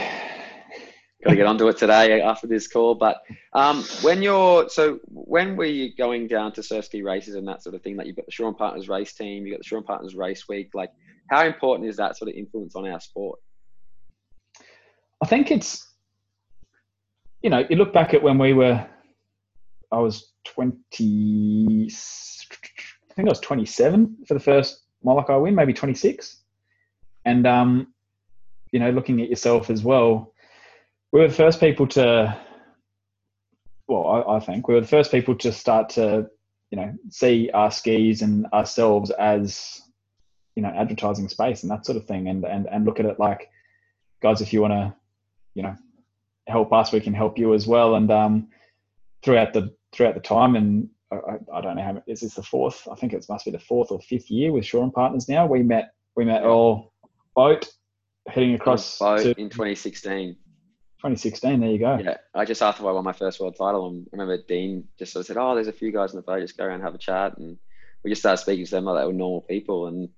got 1.22 1.30
to 1.30 1.36
get 1.36 1.46
onto 1.46 1.68
it 1.68 1.76
today 1.76 2.20
after 2.20 2.46
this 2.46 2.66
call. 2.66 2.94
But 2.94 3.22
um, 3.52 3.84
when 4.02 4.22
you're 4.22 4.68
so 4.68 5.00
when 5.08 5.56
were 5.56 5.64
you 5.64 5.94
going 5.94 6.26
down 6.28 6.52
to 6.52 6.62
surf 6.62 6.86
ski 6.86 7.02
races 7.02 7.34
and 7.34 7.46
that 7.48 7.62
sort 7.62 7.74
of 7.74 7.82
thing? 7.82 7.96
Like 7.96 8.06
you've 8.06 8.16
got 8.16 8.26
the 8.26 8.32
Shaw 8.32 8.48
and 8.48 8.56
Partners 8.56 8.88
race 8.88 9.12
team, 9.12 9.46
you 9.46 9.52
got 9.52 9.60
the 9.60 9.64
Shaw 9.64 9.78
and 9.78 9.86
Partners 9.86 10.14
race 10.14 10.48
week. 10.48 10.70
Like 10.74 10.90
how 11.28 11.46
important 11.46 11.88
is 11.88 11.96
that 11.96 12.16
sort 12.16 12.30
of 12.30 12.36
influence 12.36 12.74
on 12.74 12.88
our 12.88 13.00
sport? 13.00 13.38
I 15.22 15.26
think 15.26 15.50
it's 15.50 15.86
you 17.42 17.50
know 17.50 17.64
you 17.68 17.76
look 17.76 17.92
back 17.92 18.14
at 18.14 18.22
when 18.22 18.38
we 18.38 18.52
were. 18.52 18.86
I 19.92 19.98
was 19.98 20.30
twenty. 20.44 21.90
I 21.90 23.14
think 23.14 23.28
I 23.28 23.30
was 23.30 23.40
twenty-seven 23.40 24.18
for 24.26 24.34
the 24.34 24.40
first 24.40 24.84
Molokai 25.02 25.36
win, 25.36 25.54
maybe 25.54 25.72
twenty-six, 25.72 26.42
and 27.24 27.44
um, 27.46 27.88
you 28.72 28.78
know, 28.78 28.90
looking 28.90 29.20
at 29.20 29.28
yourself 29.28 29.68
as 29.68 29.82
well 29.82 30.32
we 31.12 31.20
were 31.20 31.28
the 31.28 31.34
first 31.34 31.60
people 31.60 31.86
to 31.86 32.36
well 33.88 34.06
I, 34.06 34.36
I, 34.36 34.40
think 34.40 34.68
we 34.68 34.74
were 34.74 34.80
the 34.80 34.86
first 34.86 35.10
people 35.10 35.34
to 35.36 35.52
start 35.52 35.90
to 35.90 36.28
you 36.70 36.76
know 36.76 36.94
see 37.10 37.50
our 37.52 37.70
skis 37.70 38.22
and 38.22 38.46
ourselves 38.52 39.10
as 39.10 39.80
you 40.56 40.62
know 40.62 40.70
advertising 40.70 41.28
space 41.28 41.62
and 41.62 41.70
that 41.70 41.86
sort 41.86 41.96
of 41.96 42.06
thing 42.06 42.28
and 42.28 42.44
and, 42.44 42.66
and 42.66 42.84
look 42.84 43.00
at 43.00 43.06
it 43.06 43.18
like 43.18 43.48
guys 44.22 44.40
if 44.40 44.52
you 44.52 44.60
want 44.60 44.72
to 44.72 44.94
you 45.54 45.62
know 45.62 45.76
help 46.50 46.72
us 46.72 46.92
we 46.92 47.00
can 47.00 47.14
help 47.14 47.38
you 47.38 47.54
as 47.54 47.66
well. 47.66 47.94
And 47.94 48.10
um 48.10 48.48
throughout 49.22 49.52
the 49.52 49.74
throughout 49.92 50.14
the 50.14 50.20
time 50.20 50.56
and 50.56 50.88
I, 51.12 51.38
I 51.52 51.60
don't 51.60 51.76
know 51.76 51.82
how 51.82 51.94
how 51.94 52.02
is 52.06 52.20
this 52.20 52.34
the 52.34 52.42
fourth? 52.42 52.86
I 52.90 52.94
think 52.94 53.12
it 53.12 53.24
must 53.28 53.44
be 53.44 53.50
the 53.50 53.58
fourth 53.58 53.90
or 53.90 54.00
fifth 54.00 54.30
year 54.30 54.52
with 54.52 54.66
Shaw 54.66 54.82
and 54.82 54.92
Partners 54.92 55.28
now. 55.28 55.46
We 55.46 55.62
met 55.62 55.92
we 56.16 56.24
met 56.24 56.44
all 56.44 56.92
boat 57.34 57.68
heading 58.28 58.54
across 58.54 58.98
boat 58.98 59.22
to, 59.22 59.40
in 59.40 59.48
2016 59.48 60.36
2016. 61.00 61.60
There 61.60 61.70
you 61.70 61.78
go. 61.78 61.98
Yeah, 61.98 62.18
I 62.34 62.44
just 62.44 62.62
after 62.62 62.86
I 62.86 62.92
won 62.92 63.04
my 63.04 63.12
first 63.12 63.40
world 63.40 63.56
title, 63.56 63.88
and 63.88 64.06
I 64.12 64.16
remember 64.16 64.42
Dean 64.46 64.84
just 64.98 65.14
sort 65.14 65.22
of 65.22 65.26
said, 65.26 65.38
"Oh, 65.38 65.54
there's 65.54 65.66
a 65.66 65.72
few 65.72 65.90
guys 65.92 66.12
in 66.12 66.16
the 66.16 66.22
boat. 66.22 66.40
Just 66.40 66.58
go 66.58 66.64
around 66.64 66.76
and 66.76 66.84
have 66.84 66.94
a 66.94 66.98
chat." 66.98 67.38
And 67.38 67.56
we 68.04 68.10
just 68.10 68.20
started 68.20 68.42
speaking 68.42 68.66
to 68.66 68.70
them 68.70 68.84
like 68.84 69.00
they 69.00 69.06
were 69.06 69.12
normal 69.14 69.40
people. 69.40 69.86
And 69.86 70.10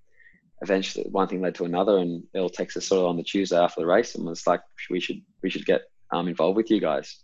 eventually, 0.61 1.07
one 1.09 1.29
thing 1.29 1.41
led 1.41 1.55
to 1.57 1.65
another, 1.65 1.99
and 1.99 2.25
Earl 2.35 2.51
texted 2.51 2.79
us 2.79 2.87
sort 2.87 3.03
of 3.03 3.07
on 3.07 3.17
the 3.17 3.23
Tuesday 3.23 3.57
after 3.57 3.81
the 3.81 3.87
race, 3.87 4.17
and 4.17 4.27
was 4.27 4.45
like, 4.45 4.61
"We 4.91 4.99
should 4.99 5.23
we 5.41 5.51
should 5.51 5.67
get 5.67 5.83
um, 6.11 6.27
involved 6.27 6.57
with 6.57 6.69
you 6.69 6.81
guys." 6.81 7.17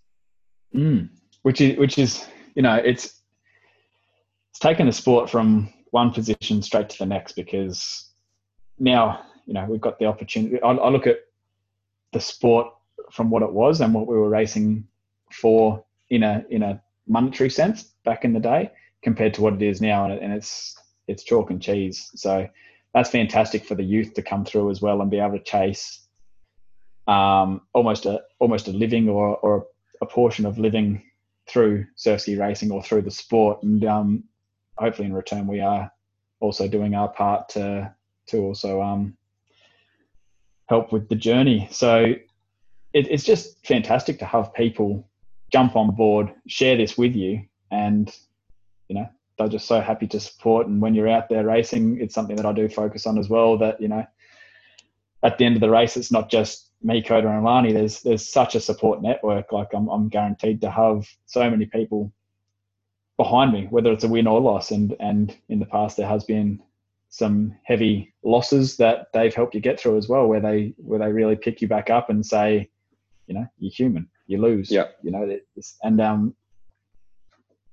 Mm. 0.72 1.08
Which 1.42 1.60
is 1.60 1.76
which 1.78 1.98
is 1.98 2.24
you 2.54 2.62
know 2.62 2.76
it's 2.76 3.22
it's 4.50 4.60
taken 4.60 4.86
the 4.86 4.92
sport 4.92 5.28
from 5.28 5.72
one 5.90 6.12
position 6.12 6.62
straight 6.62 6.90
to 6.90 6.98
the 6.98 7.06
next 7.06 7.32
because 7.32 8.08
now 8.78 9.26
you 9.46 9.54
know 9.54 9.66
we've 9.68 9.80
got 9.80 9.98
the 9.98 10.06
opportunity. 10.06 10.62
I, 10.62 10.70
I 10.70 10.90
look 10.90 11.08
at 11.08 11.16
the 12.12 12.20
sport 12.20 12.68
from 13.12 13.30
what 13.30 13.42
it 13.42 13.52
was 13.52 13.80
and 13.80 13.94
what 13.94 14.06
we 14.06 14.16
were 14.16 14.28
racing 14.28 14.86
for 15.30 15.84
in 16.10 16.22
a 16.22 16.44
in 16.50 16.62
a 16.62 16.82
monetary 17.06 17.50
sense 17.50 17.84
back 18.04 18.24
in 18.24 18.32
the 18.32 18.40
day 18.40 18.70
compared 19.02 19.34
to 19.34 19.42
what 19.42 19.54
it 19.54 19.62
is 19.62 19.80
now, 19.80 20.04
and, 20.04 20.20
and 20.20 20.32
it's 20.32 20.76
it's 21.06 21.24
chalk 21.24 21.50
and 21.50 21.62
cheese. 21.62 22.10
So 22.14 22.48
that's 22.94 23.10
fantastic 23.10 23.64
for 23.64 23.74
the 23.74 23.84
youth 23.84 24.14
to 24.14 24.22
come 24.22 24.44
through 24.44 24.70
as 24.70 24.80
well 24.80 25.00
and 25.00 25.10
be 25.10 25.18
able 25.18 25.38
to 25.38 25.44
chase 25.44 26.06
um, 27.06 27.62
almost 27.72 28.06
a 28.06 28.22
almost 28.38 28.68
a 28.68 28.72
living 28.72 29.08
or 29.08 29.36
or 29.38 29.66
a 30.00 30.06
portion 30.06 30.46
of 30.46 30.58
living 30.58 31.02
through 31.46 31.86
surf 31.96 32.20
ski 32.20 32.36
racing 32.36 32.70
or 32.70 32.82
through 32.82 33.02
the 33.02 33.10
sport, 33.10 33.62
and 33.62 33.84
um, 33.84 34.24
hopefully 34.76 35.06
in 35.06 35.14
return 35.14 35.46
we 35.46 35.60
are 35.60 35.90
also 36.40 36.68
doing 36.68 36.94
our 36.94 37.08
part 37.08 37.48
to 37.50 37.92
to 38.26 38.38
also 38.38 38.82
um, 38.82 39.16
help 40.68 40.92
with 40.92 41.08
the 41.08 41.16
journey. 41.16 41.68
So 41.70 42.14
it, 42.98 43.08
it's 43.08 43.24
just 43.24 43.64
fantastic 43.64 44.18
to 44.18 44.24
have 44.24 44.52
people 44.54 45.08
jump 45.52 45.76
on 45.76 45.94
board, 45.94 46.32
share 46.48 46.76
this 46.76 46.98
with 46.98 47.14
you, 47.14 47.42
and 47.70 48.14
you 48.88 48.96
know 48.96 49.08
they're 49.38 49.48
just 49.48 49.68
so 49.68 49.80
happy 49.80 50.08
to 50.08 50.18
support. 50.18 50.66
And 50.66 50.82
when 50.82 50.94
you're 50.94 51.08
out 51.08 51.28
there 51.28 51.46
racing, 51.46 52.00
it's 52.00 52.14
something 52.14 52.34
that 52.36 52.46
I 52.46 52.52
do 52.52 52.68
focus 52.68 53.06
on 53.06 53.16
as 53.16 53.28
well. 53.28 53.56
That 53.56 53.80
you 53.80 53.86
know, 53.86 54.04
at 55.22 55.38
the 55.38 55.44
end 55.44 55.54
of 55.54 55.60
the 55.60 55.70
race, 55.70 55.96
it's 55.96 56.10
not 56.10 56.28
just 56.28 56.70
me, 56.82 57.00
Coda, 57.00 57.28
and 57.28 57.44
Lani. 57.44 57.72
There's 57.72 58.02
there's 58.02 58.28
such 58.28 58.56
a 58.56 58.60
support 58.60 59.00
network. 59.00 59.52
Like 59.52 59.68
I'm 59.72 59.88
I'm 59.88 60.08
guaranteed 60.08 60.60
to 60.62 60.70
have 60.70 61.06
so 61.26 61.48
many 61.48 61.66
people 61.66 62.12
behind 63.16 63.52
me, 63.52 63.68
whether 63.70 63.92
it's 63.92 64.04
a 64.04 64.08
win 64.08 64.26
or 64.26 64.40
loss. 64.40 64.72
And 64.72 64.96
and 64.98 65.36
in 65.48 65.60
the 65.60 65.66
past, 65.66 65.96
there 65.96 66.08
has 66.08 66.24
been 66.24 66.60
some 67.10 67.56
heavy 67.62 68.12
losses 68.24 68.76
that 68.76 69.06
they've 69.14 69.34
helped 69.34 69.54
you 69.54 69.60
get 69.60 69.78
through 69.78 69.96
as 69.96 70.08
well, 70.08 70.26
where 70.26 70.40
they 70.40 70.74
where 70.78 70.98
they 70.98 71.12
really 71.12 71.36
pick 71.36 71.62
you 71.62 71.68
back 71.68 71.90
up 71.90 72.10
and 72.10 72.26
say, 72.26 72.68
you 73.28 73.34
know, 73.34 73.46
you're 73.58 73.70
human. 73.70 74.08
You 74.26 74.40
lose. 74.40 74.70
Yeah. 74.70 74.86
You 75.02 75.12
know, 75.12 75.38
and 75.82 76.00
um, 76.00 76.34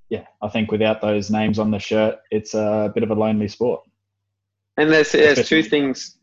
yeah, 0.10 0.26
I 0.42 0.50
think 0.50 0.72
without 0.72 1.02
those 1.02 1.32
names 1.32 1.58
on 1.58 1.72
the 1.72 1.80
shirt, 1.80 2.20
it's 2.30 2.54
a 2.54 2.92
bit 2.94 3.04
of 3.04 3.10
a 3.10 3.16
lonely 3.16 3.48
sport. 3.48 3.82
And 4.78 4.92
there's 4.92 5.12
there's 5.14 5.48
two 5.48 5.64
things. 5.64 6.18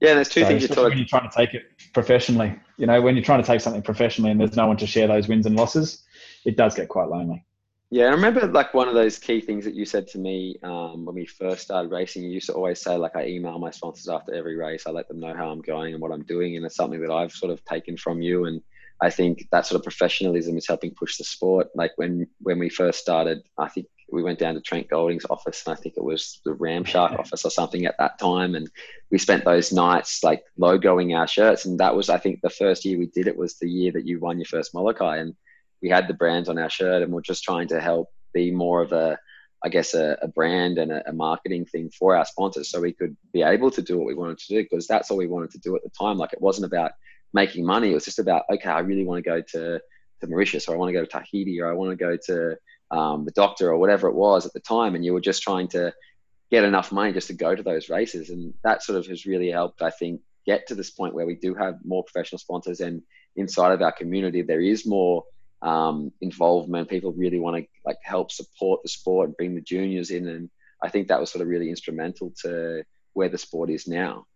Yeah, 0.00 0.14
there's 0.14 0.28
two 0.28 0.42
so 0.42 0.48
things 0.48 0.62
you're 0.62 0.68
talking. 0.68 0.90
when 0.90 0.98
you're 0.98 1.06
trying 1.06 1.28
to 1.28 1.34
take 1.34 1.54
it 1.54 1.62
professionally. 1.94 2.54
You 2.76 2.86
know, 2.86 3.00
when 3.00 3.16
you're 3.16 3.24
trying 3.24 3.40
to 3.40 3.46
take 3.46 3.62
something 3.62 3.82
professionally 3.82 4.30
and 4.30 4.38
there's 4.38 4.56
no 4.56 4.66
one 4.66 4.76
to 4.76 4.86
share 4.86 5.08
those 5.08 5.26
wins 5.26 5.46
and 5.46 5.56
losses, 5.56 6.04
it 6.44 6.56
does 6.56 6.74
get 6.74 6.88
quite 6.88 7.08
lonely. 7.08 7.44
Yeah, 7.90 8.06
I 8.06 8.10
remember 8.10 8.46
like 8.48 8.74
one 8.74 8.88
of 8.88 8.94
those 8.94 9.18
key 9.18 9.40
things 9.40 9.64
that 9.64 9.74
you 9.74 9.84
said 9.84 10.08
to 10.08 10.18
me 10.18 10.56
um, 10.64 11.04
when 11.04 11.14
we 11.14 11.24
first 11.24 11.62
started 11.62 11.92
racing. 11.92 12.24
You 12.24 12.30
used 12.30 12.46
to 12.46 12.52
always 12.52 12.80
say 12.80 12.96
like, 12.96 13.14
I 13.14 13.26
email 13.26 13.58
my 13.60 13.70
sponsors 13.70 14.08
after 14.08 14.34
every 14.34 14.56
race. 14.56 14.84
I 14.86 14.90
let 14.90 15.06
them 15.06 15.20
know 15.20 15.34
how 15.34 15.50
I'm 15.50 15.60
going 15.60 15.92
and 15.94 16.02
what 16.02 16.10
I'm 16.10 16.24
doing, 16.24 16.56
and 16.56 16.66
it's 16.66 16.74
something 16.74 17.00
that 17.00 17.12
I've 17.12 17.32
sort 17.32 17.52
of 17.52 17.64
taken 17.64 17.96
from 17.96 18.20
you. 18.20 18.46
And 18.46 18.60
I 19.00 19.10
think 19.10 19.46
that 19.52 19.66
sort 19.66 19.78
of 19.78 19.84
professionalism 19.84 20.56
is 20.56 20.66
helping 20.66 20.94
push 20.94 21.16
the 21.16 21.22
sport. 21.24 21.68
Like 21.76 21.92
when 21.94 22.26
when 22.40 22.58
we 22.58 22.70
first 22.70 22.98
started, 22.98 23.42
I 23.56 23.68
think 23.68 23.86
we 24.10 24.22
went 24.24 24.40
down 24.40 24.54
to 24.54 24.60
Trent 24.60 24.88
Golding's 24.90 25.26
office, 25.30 25.62
and 25.64 25.76
I 25.76 25.80
think 25.80 25.94
it 25.96 26.02
was 26.04 26.40
the 26.44 26.56
Ramshark 26.56 27.16
office 27.16 27.44
or 27.44 27.50
something 27.50 27.86
at 27.86 27.98
that 27.98 28.18
time, 28.18 28.56
and 28.56 28.68
we 29.12 29.18
spent 29.18 29.44
those 29.44 29.72
nights 29.72 30.24
like 30.24 30.42
logoing 30.58 31.16
our 31.16 31.28
shirts. 31.28 31.66
And 31.66 31.78
that 31.78 31.94
was, 31.94 32.10
I 32.10 32.18
think, 32.18 32.40
the 32.40 32.50
first 32.50 32.84
year 32.84 32.98
we 32.98 33.06
did 33.06 33.28
it 33.28 33.36
was 33.36 33.58
the 33.58 33.70
year 33.70 33.92
that 33.92 34.06
you 34.06 34.18
won 34.18 34.38
your 34.38 34.46
first 34.46 34.74
Molokai, 34.74 35.18
and 35.18 35.36
we 35.82 35.88
had 35.88 36.08
the 36.08 36.14
brands 36.14 36.48
on 36.48 36.58
our 36.58 36.70
shirt 36.70 37.02
and 37.02 37.12
we're 37.12 37.20
just 37.20 37.44
trying 37.44 37.68
to 37.68 37.80
help 37.80 38.08
be 38.32 38.50
more 38.50 38.82
of 38.82 38.92
a 38.92 39.18
I 39.64 39.68
guess 39.68 39.94
a, 39.94 40.18
a 40.22 40.28
brand 40.28 40.78
and 40.78 40.92
a, 40.92 41.08
a, 41.08 41.12
marketing 41.12 41.64
thing 41.64 41.90
for 41.90 42.14
our 42.14 42.24
sponsors 42.24 42.68
so 42.68 42.80
we 42.80 42.92
could 42.92 43.16
be 43.32 43.42
able 43.42 43.70
to 43.72 43.82
do 43.82 43.96
what 43.96 44.06
we 44.06 44.14
wanted 44.14 44.38
to 44.38 44.46
do 44.48 44.62
because 44.62 44.86
that's 44.86 45.10
all 45.10 45.16
we 45.16 45.26
wanted 45.26 45.50
to 45.52 45.58
do 45.58 45.74
at 45.74 45.82
the 45.82 45.90
time. 45.90 46.18
Like 46.18 46.32
it 46.32 46.40
wasn't 46.40 46.66
about 46.66 46.92
making 47.32 47.64
money. 47.64 47.90
It 47.90 47.94
was 47.94 48.04
just 48.04 48.18
about, 48.18 48.44
okay, 48.50 48.68
I 48.68 48.80
really 48.80 49.04
want 49.04 49.24
to 49.24 49.28
go 49.28 49.40
to, 49.40 49.80
to 50.20 50.26
Mauritius 50.26 50.68
or 50.68 50.74
I 50.74 50.78
want 50.78 50.90
to 50.90 50.92
go 50.92 51.04
to 51.04 51.10
Tahiti 51.10 51.60
or 51.60 51.70
I 51.70 51.74
want 51.74 51.90
to 51.90 51.96
go 51.96 52.16
to 52.26 52.56
um, 52.96 53.24
the 53.24 53.32
doctor 53.32 53.70
or 53.70 53.78
whatever 53.78 54.08
it 54.08 54.14
was 54.14 54.46
at 54.46 54.52
the 54.52 54.60
time. 54.60 54.94
And 54.94 55.04
you 55.04 55.14
were 55.14 55.20
just 55.20 55.42
trying 55.42 55.68
to 55.68 55.92
get 56.50 56.62
enough 56.62 56.92
money 56.92 57.12
just 57.12 57.28
to 57.28 57.34
go 57.34 57.54
to 57.54 57.62
those 57.62 57.88
races. 57.88 58.30
And 58.30 58.54
that 58.62 58.82
sort 58.82 58.98
of 58.98 59.06
has 59.06 59.26
really 59.26 59.50
helped, 59.50 59.82
I 59.82 59.90
think, 59.90 60.20
get 60.46 60.68
to 60.68 60.74
this 60.74 60.90
point 60.90 61.14
where 61.14 61.26
we 61.26 61.34
do 61.34 61.54
have 61.54 61.78
more 61.84 62.04
professional 62.04 62.38
sponsors 62.38 62.80
and 62.80 63.02
inside 63.36 63.72
of 63.72 63.82
our 63.82 63.92
community, 63.92 64.42
there 64.42 64.60
is 64.60 64.86
more 64.86 65.24
um, 65.62 66.12
involvement. 66.20 66.88
People 66.88 67.12
really 67.12 67.38
want 67.38 67.56
to 67.56 67.68
like 67.84 67.98
help 68.02 68.30
support 68.30 68.82
the 68.82 68.88
sport 68.88 69.28
and 69.28 69.36
bring 69.36 69.54
the 69.54 69.60
juniors 69.60 70.10
in, 70.10 70.28
and 70.28 70.50
I 70.82 70.88
think 70.88 71.08
that 71.08 71.20
was 71.20 71.30
sort 71.30 71.42
of 71.42 71.48
really 71.48 71.70
instrumental 71.70 72.32
to 72.42 72.84
where 73.14 73.28
the 73.28 73.38
sport 73.38 73.70
is 73.70 73.86
now. 73.86 74.26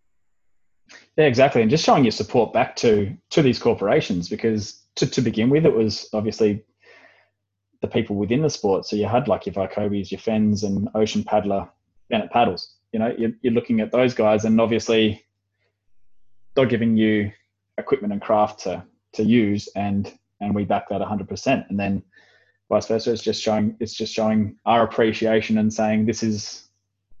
Yeah, 1.17 1.25
exactly, 1.25 1.61
and 1.61 1.71
just 1.71 1.85
showing 1.85 2.03
your 2.03 2.11
support 2.11 2.53
back 2.53 2.75
to 2.77 3.15
to 3.31 3.41
these 3.41 3.59
corporations 3.59 4.29
because 4.29 4.81
to, 4.95 5.07
to 5.07 5.21
begin 5.21 5.49
with, 5.49 5.65
it 5.65 5.73
was 5.73 6.09
obviously 6.13 6.63
the 7.81 7.87
people 7.87 8.15
within 8.15 8.41
the 8.41 8.49
sport. 8.49 8.85
So 8.85 8.95
you 8.95 9.07
had 9.07 9.27
like 9.27 9.45
your 9.45 9.55
Vicobis, 9.55 10.11
your 10.11 10.19
Fenns, 10.19 10.63
and 10.63 10.89
Ocean 10.95 11.23
Paddler, 11.23 11.59
and 11.59 11.69
Bennett 12.09 12.31
Paddles. 12.31 12.75
You 12.91 12.99
know, 12.99 13.13
you're, 13.17 13.31
you're 13.41 13.53
looking 13.53 13.79
at 13.79 13.91
those 13.91 14.13
guys, 14.13 14.45
and 14.45 14.59
obviously 14.59 15.25
they're 16.55 16.65
giving 16.65 16.97
you 16.97 17.31
equipment 17.77 18.13
and 18.13 18.21
craft 18.21 18.61
to 18.61 18.83
to 19.13 19.23
use, 19.23 19.69
and 19.75 20.11
and 20.41 20.53
we 20.53 20.65
back 20.65 20.89
that 20.89 21.01
100% 21.01 21.69
and 21.69 21.79
then 21.79 22.03
vice 22.69 22.87
versa 22.87 23.11
it's 23.11 23.21
just 23.21 23.41
showing 23.41 23.75
it's 23.79 23.93
just 23.93 24.13
showing 24.13 24.55
our 24.65 24.83
appreciation 24.83 25.57
and 25.57 25.73
saying 25.73 26.05
this 26.05 26.23
is 26.23 26.69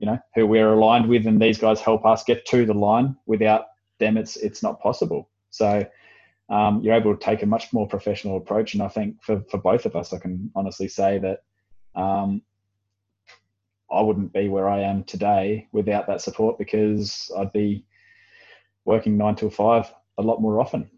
you 0.01 0.07
know 0.07 0.19
who 0.35 0.47
we're 0.47 0.73
aligned 0.73 1.07
with 1.07 1.27
and 1.27 1.41
these 1.41 1.59
guys 1.59 1.79
help 1.79 2.05
us 2.05 2.23
get 2.23 2.45
to 2.47 2.65
the 2.65 2.73
line. 2.73 3.15
Without 3.27 3.67
them 3.99 4.17
it's 4.17 4.35
it's 4.35 4.63
not 4.63 4.81
possible. 4.81 5.29
So 5.51 5.85
um, 6.49 6.81
you're 6.81 6.95
able 6.95 7.15
to 7.15 7.23
take 7.23 7.43
a 7.43 7.45
much 7.45 7.71
more 7.71 7.87
professional 7.87 8.35
approach 8.35 8.73
and 8.73 8.83
i 8.83 8.87
think 8.89 9.23
for, 9.23 9.41
for 9.49 9.57
both 9.57 9.85
of 9.85 9.95
us 9.95 10.11
i 10.11 10.19
can 10.19 10.51
honestly 10.53 10.89
say 10.89 11.17
that 11.17 11.43
um, 11.95 12.41
i 13.89 14.01
wouldn't 14.01 14.33
be 14.33 14.49
where 14.49 14.67
i 14.67 14.81
am 14.81 15.05
today 15.05 15.65
without 15.71 16.07
that 16.07 16.19
support 16.19 16.57
because 16.57 17.31
i'd 17.37 17.53
be 17.53 17.85
working 18.83 19.17
nine 19.17 19.35
till 19.35 19.49
five 19.49 19.93
a 20.17 20.21
lot 20.21 20.41
more 20.41 20.59
often 20.59 20.89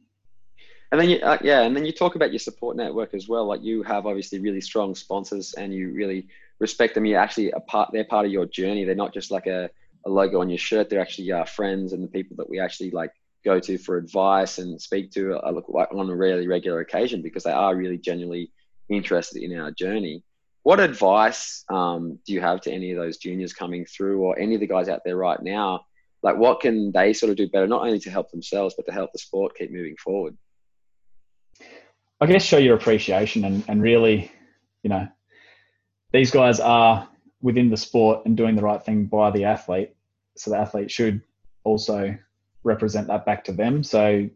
and 0.94 1.02
then 1.02 1.10
you, 1.10 1.18
uh, 1.24 1.40
yeah, 1.41 1.64
and 1.64 1.76
then 1.76 1.86
you 1.86 1.91
talk 1.91 2.14
about 2.14 2.32
your 2.32 2.38
support 2.38 2.78
network 2.78 3.15
as 3.15 3.28
well. 3.28 3.48
Like 3.48 3.64
you 3.64 3.82
have 3.82 4.06
obviously 4.06 4.38
really 4.38 4.61
strong 4.61 4.94
sponsors, 4.94 5.56
and 5.56 5.74
you 5.74 5.91
really 5.91 6.28
respect 6.60 6.94
them. 6.94 7.03
You're 7.03 7.20
actually 7.20 7.49
a 7.49 7.60
part; 7.61 7.90
they're 7.91 8.03
part 8.03 8.28
of 8.28 8.32
your 8.32 8.45
journey. 8.45 8.86
They're 8.86 8.94
not 8.94 9.11
just 9.11 9.32
like 9.32 9.48
a, 9.48 9.72
a 10.06 10.10
logo 10.11 10.40
on 10.40 10.52
your 10.52 10.60
shirt. 10.60 10.91
They're 10.91 11.02
actually 11.02 11.32
our 11.32 11.48
friends 11.48 11.94
and 11.94 12.03
the 12.03 12.07
people 12.07 12.38
that 12.38 12.48
we 12.48 12.60
actually 12.60 12.91
like 12.91 13.11
go 13.44 13.60
to 13.60 13.80
for 13.80 13.98
advice 13.98 14.60
and 14.60 14.80
speak 14.80 15.10
to 15.14 15.36
uh, 15.36 15.61
on 15.74 16.10
a 16.11 16.15
really 16.15 16.48
regular 16.48 16.80
occasion 16.82 17.24
because 17.24 17.41
they 17.41 17.52
are 17.52 17.76
really 17.76 17.98
genuinely 17.98 18.52
interested 18.88 19.41
in 19.41 19.60
our 19.60 19.72
journey. 19.72 20.22
What 20.61 20.80
advice 20.80 21.65
um, 21.72 22.20
do 22.28 22.34
you 22.34 22.41
have 22.41 22.61
to 22.61 22.72
any 22.72 22.91
of 22.91 22.99
those 22.99 23.18
juniors 23.18 23.52
coming 23.52 23.86
through 23.86 24.22
or 24.22 24.38
any 24.38 24.53
of 24.53 24.61
the 24.61 24.68
guys 24.68 24.90
out 24.90 25.02
there 25.03 25.18
right 25.18 25.41
now? 25.41 25.86
Like, 26.22 26.38
what 26.38 26.60
can 26.60 26.91
they 26.91 27.14
sort 27.14 27.32
of 27.32 27.38
do 27.38 27.49
better, 27.49 27.65
not 27.65 27.82
only 27.82 27.99
to 28.02 28.11
help 28.11 28.30
themselves, 28.30 28.76
but 28.78 28.86
to 28.86 28.91
help 28.94 29.11
the 29.11 29.18
sport 29.18 29.57
keep 29.57 29.72
moving 29.72 29.95
forward? 29.98 30.38
I 32.23 32.25
guess 32.25 32.45
show 32.45 32.57
your 32.57 32.77
appreciation 32.77 33.43
and, 33.43 33.65
and 33.67 33.81
really, 33.81 34.31
you 34.81 34.89
know, 34.89 35.05
these 36.13 36.31
guys 36.31 36.61
are 36.61 37.09
within 37.41 37.69
the 37.69 37.75
sport 37.75 38.25
and 38.25 38.37
doing 38.37 38.55
the 38.55 38.61
right 38.61 38.81
thing 38.81 39.07
by 39.07 39.29
the 39.29 39.43
athlete. 39.43 39.93
So 40.37 40.51
the 40.51 40.57
athlete 40.57 40.89
should 40.89 41.21
also 41.65 42.15
represent 42.63 43.07
that 43.07 43.25
back 43.25 43.43
to 43.43 43.51
them. 43.51 43.83
So 43.83 44.29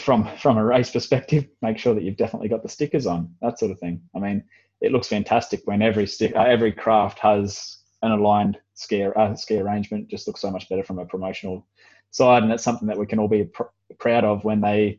from 0.00 0.28
from 0.38 0.58
a 0.58 0.64
race 0.64 0.90
perspective, 0.90 1.46
make 1.62 1.78
sure 1.78 1.94
that 1.94 2.02
you've 2.02 2.16
definitely 2.16 2.48
got 2.48 2.64
the 2.64 2.68
stickers 2.68 3.06
on, 3.06 3.32
that 3.42 3.60
sort 3.60 3.70
of 3.70 3.78
thing. 3.78 4.02
I 4.16 4.18
mean, 4.18 4.42
it 4.80 4.90
looks 4.90 5.06
fantastic 5.06 5.60
when 5.66 5.82
every 5.82 6.08
stick, 6.08 6.32
every 6.34 6.72
craft 6.72 7.20
has 7.20 7.78
an 8.02 8.10
aligned 8.10 8.58
ski 8.74 9.04
uh, 9.04 9.36
ski 9.36 9.60
arrangement. 9.60 10.08
Just 10.08 10.26
looks 10.26 10.40
so 10.40 10.50
much 10.50 10.68
better 10.68 10.82
from 10.82 10.98
a 10.98 11.06
promotional 11.06 11.64
side, 12.10 12.42
and 12.42 12.50
it's 12.50 12.64
something 12.64 12.88
that 12.88 12.98
we 12.98 13.06
can 13.06 13.20
all 13.20 13.28
be 13.28 13.44
pr- 13.44 13.70
proud 14.00 14.24
of 14.24 14.42
when 14.42 14.60
they 14.60 14.98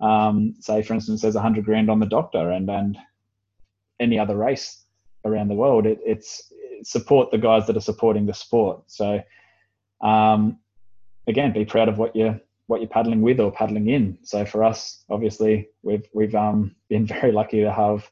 um, 0.00 0.54
say, 0.60 0.82
for 0.82 0.94
instance, 0.94 1.22
there's 1.22 1.36
hundred 1.36 1.64
grand 1.64 1.90
on 1.90 2.00
the 2.00 2.06
doctor, 2.06 2.50
and 2.50 2.68
and 2.70 2.96
any 4.00 4.18
other 4.18 4.36
race 4.36 4.84
around 5.24 5.48
the 5.48 5.54
world, 5.54 5.86
it, 5.86 5.98
it's 6.04 6.52
support 6.82 7.30
the 7.30 7.38
guys 7.38 7.66
that 7.66 7.76
are 7.76 7.80
supporting 7.80 8.26
the 8.26 8.34
sport. 8.34 8.82
So, 8.86 9.20
um, 10.00 10.58
again, 11.26 11.52
be 11.52 11.64
proud 11.64 11.88
of 11.88 11.98
what 11.98 12.14
you're 12.14 12.40
what 12.66 12.80
you're 12.80 12.88
paddling 12.88 13.22
with 13.22 13.40
or 13.40 13.50
paddling 13.50 13.88
in. 13.88 14.18
So 14.22 14.44
for 14.44 14.62
us, 14.62 15.04
obviously, 15.10 15.68
we've 15.82 16.06
we've 16.12 16.34
um, 16.34 16.76
been 16.88 17.06
very 17.06 17.32
lucky 17.32 17.62
to 17.62 17.72
have, 17.72 18.08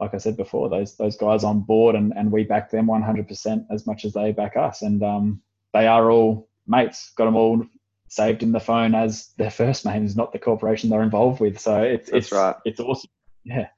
like 0.00 0.14
I 0.14 0.18
said 0.18 0.36
before, 0.36 0.68
those 0.68 0.96
those 0.96 1.16
guys 1.16 1.44
on 1.44 1.60
board, 1.60 1.96
and, 1.96 2.12
and 2.16 2.30
we 2.30 2.44
back 2.44 2.70
them 2.70 2.86
100% 2.86 3.66
as 3.70 3.86
much 3.86 4.04
as 4.04 4.12
they 4.12 4.32
back 4.32 4.56
us, 4.56 4.82
and 4.82 5.02
um, 5.02 5.42
they 5.74 5.86
are 5.86 6.10
all 6.10 6.48
mates. 6.66 7.12
Got 7.16 7.24
them 7.24 7.36
all 7.36 7.64
saved 8.08 8.42
in 8.42 8.52
the 8.52 8.60
phone 8.60 8.94
as 8.94 9.32
their 9.36 9.50
first 9.50 9.84
name 9.84 10.04
is 10.04 10.16
not 10.16 10.32
the 10.32 10.38
corporation 10.38 10.90
they're 10.90 11.02
involved 11.02 11.40
with. 11.40 11.58
So 11.58 11.82
it's 11.82 12.10
That's 12.10 12.26
it's 12.26 12.32
right. 12.32 12.56
It's 12.64 12.80
awesome. 12.80 13.10
Yeah. 13.44 13.68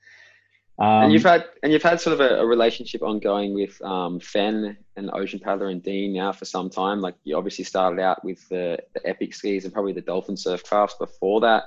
Um, 0.78 1.04
and 1.04 1.12
you've 1.12 1.24
had 1.24 1.44
and 1.62 1.72
you've 1.72 1.82
had 1.82 2.00
sort 2.00 2.18
of 2.18 2.20
a, 2.20 2.40
a 2.40 2.46
relationship 2.46 3.02
ongoing 3.02 3.52
with 3.52 3.80
um, 3.82 4.18
Fenn 4.18 4.78
and 4.96 5.10
Ocean 5.12 5.38
Paddler 5.38 5.68
and 5.68 5.82
Dean 5.82 6.14
now 6.14 6.32
for 6.32 6.46
some 6.46 6.70
time. 6.70 7.00
Like 7.00 7.16
you 7.24 7.36
obviously 7.36 7.64
started 7.64 8.00
out 8.00 8.24
with 8.24 8.48
the, 8.48 8.78
the 8.94 9.06
Epic 9.06 9.34
skis 9.34 9.64
and 9.64 9.74
probably 9.74 9.92
the 9.92 10.00
Dolphin 10.00 10.38
surf 10.38 10.64
crafts 10.64 10.96
before 10.98 11.42
that. 11.42 11.64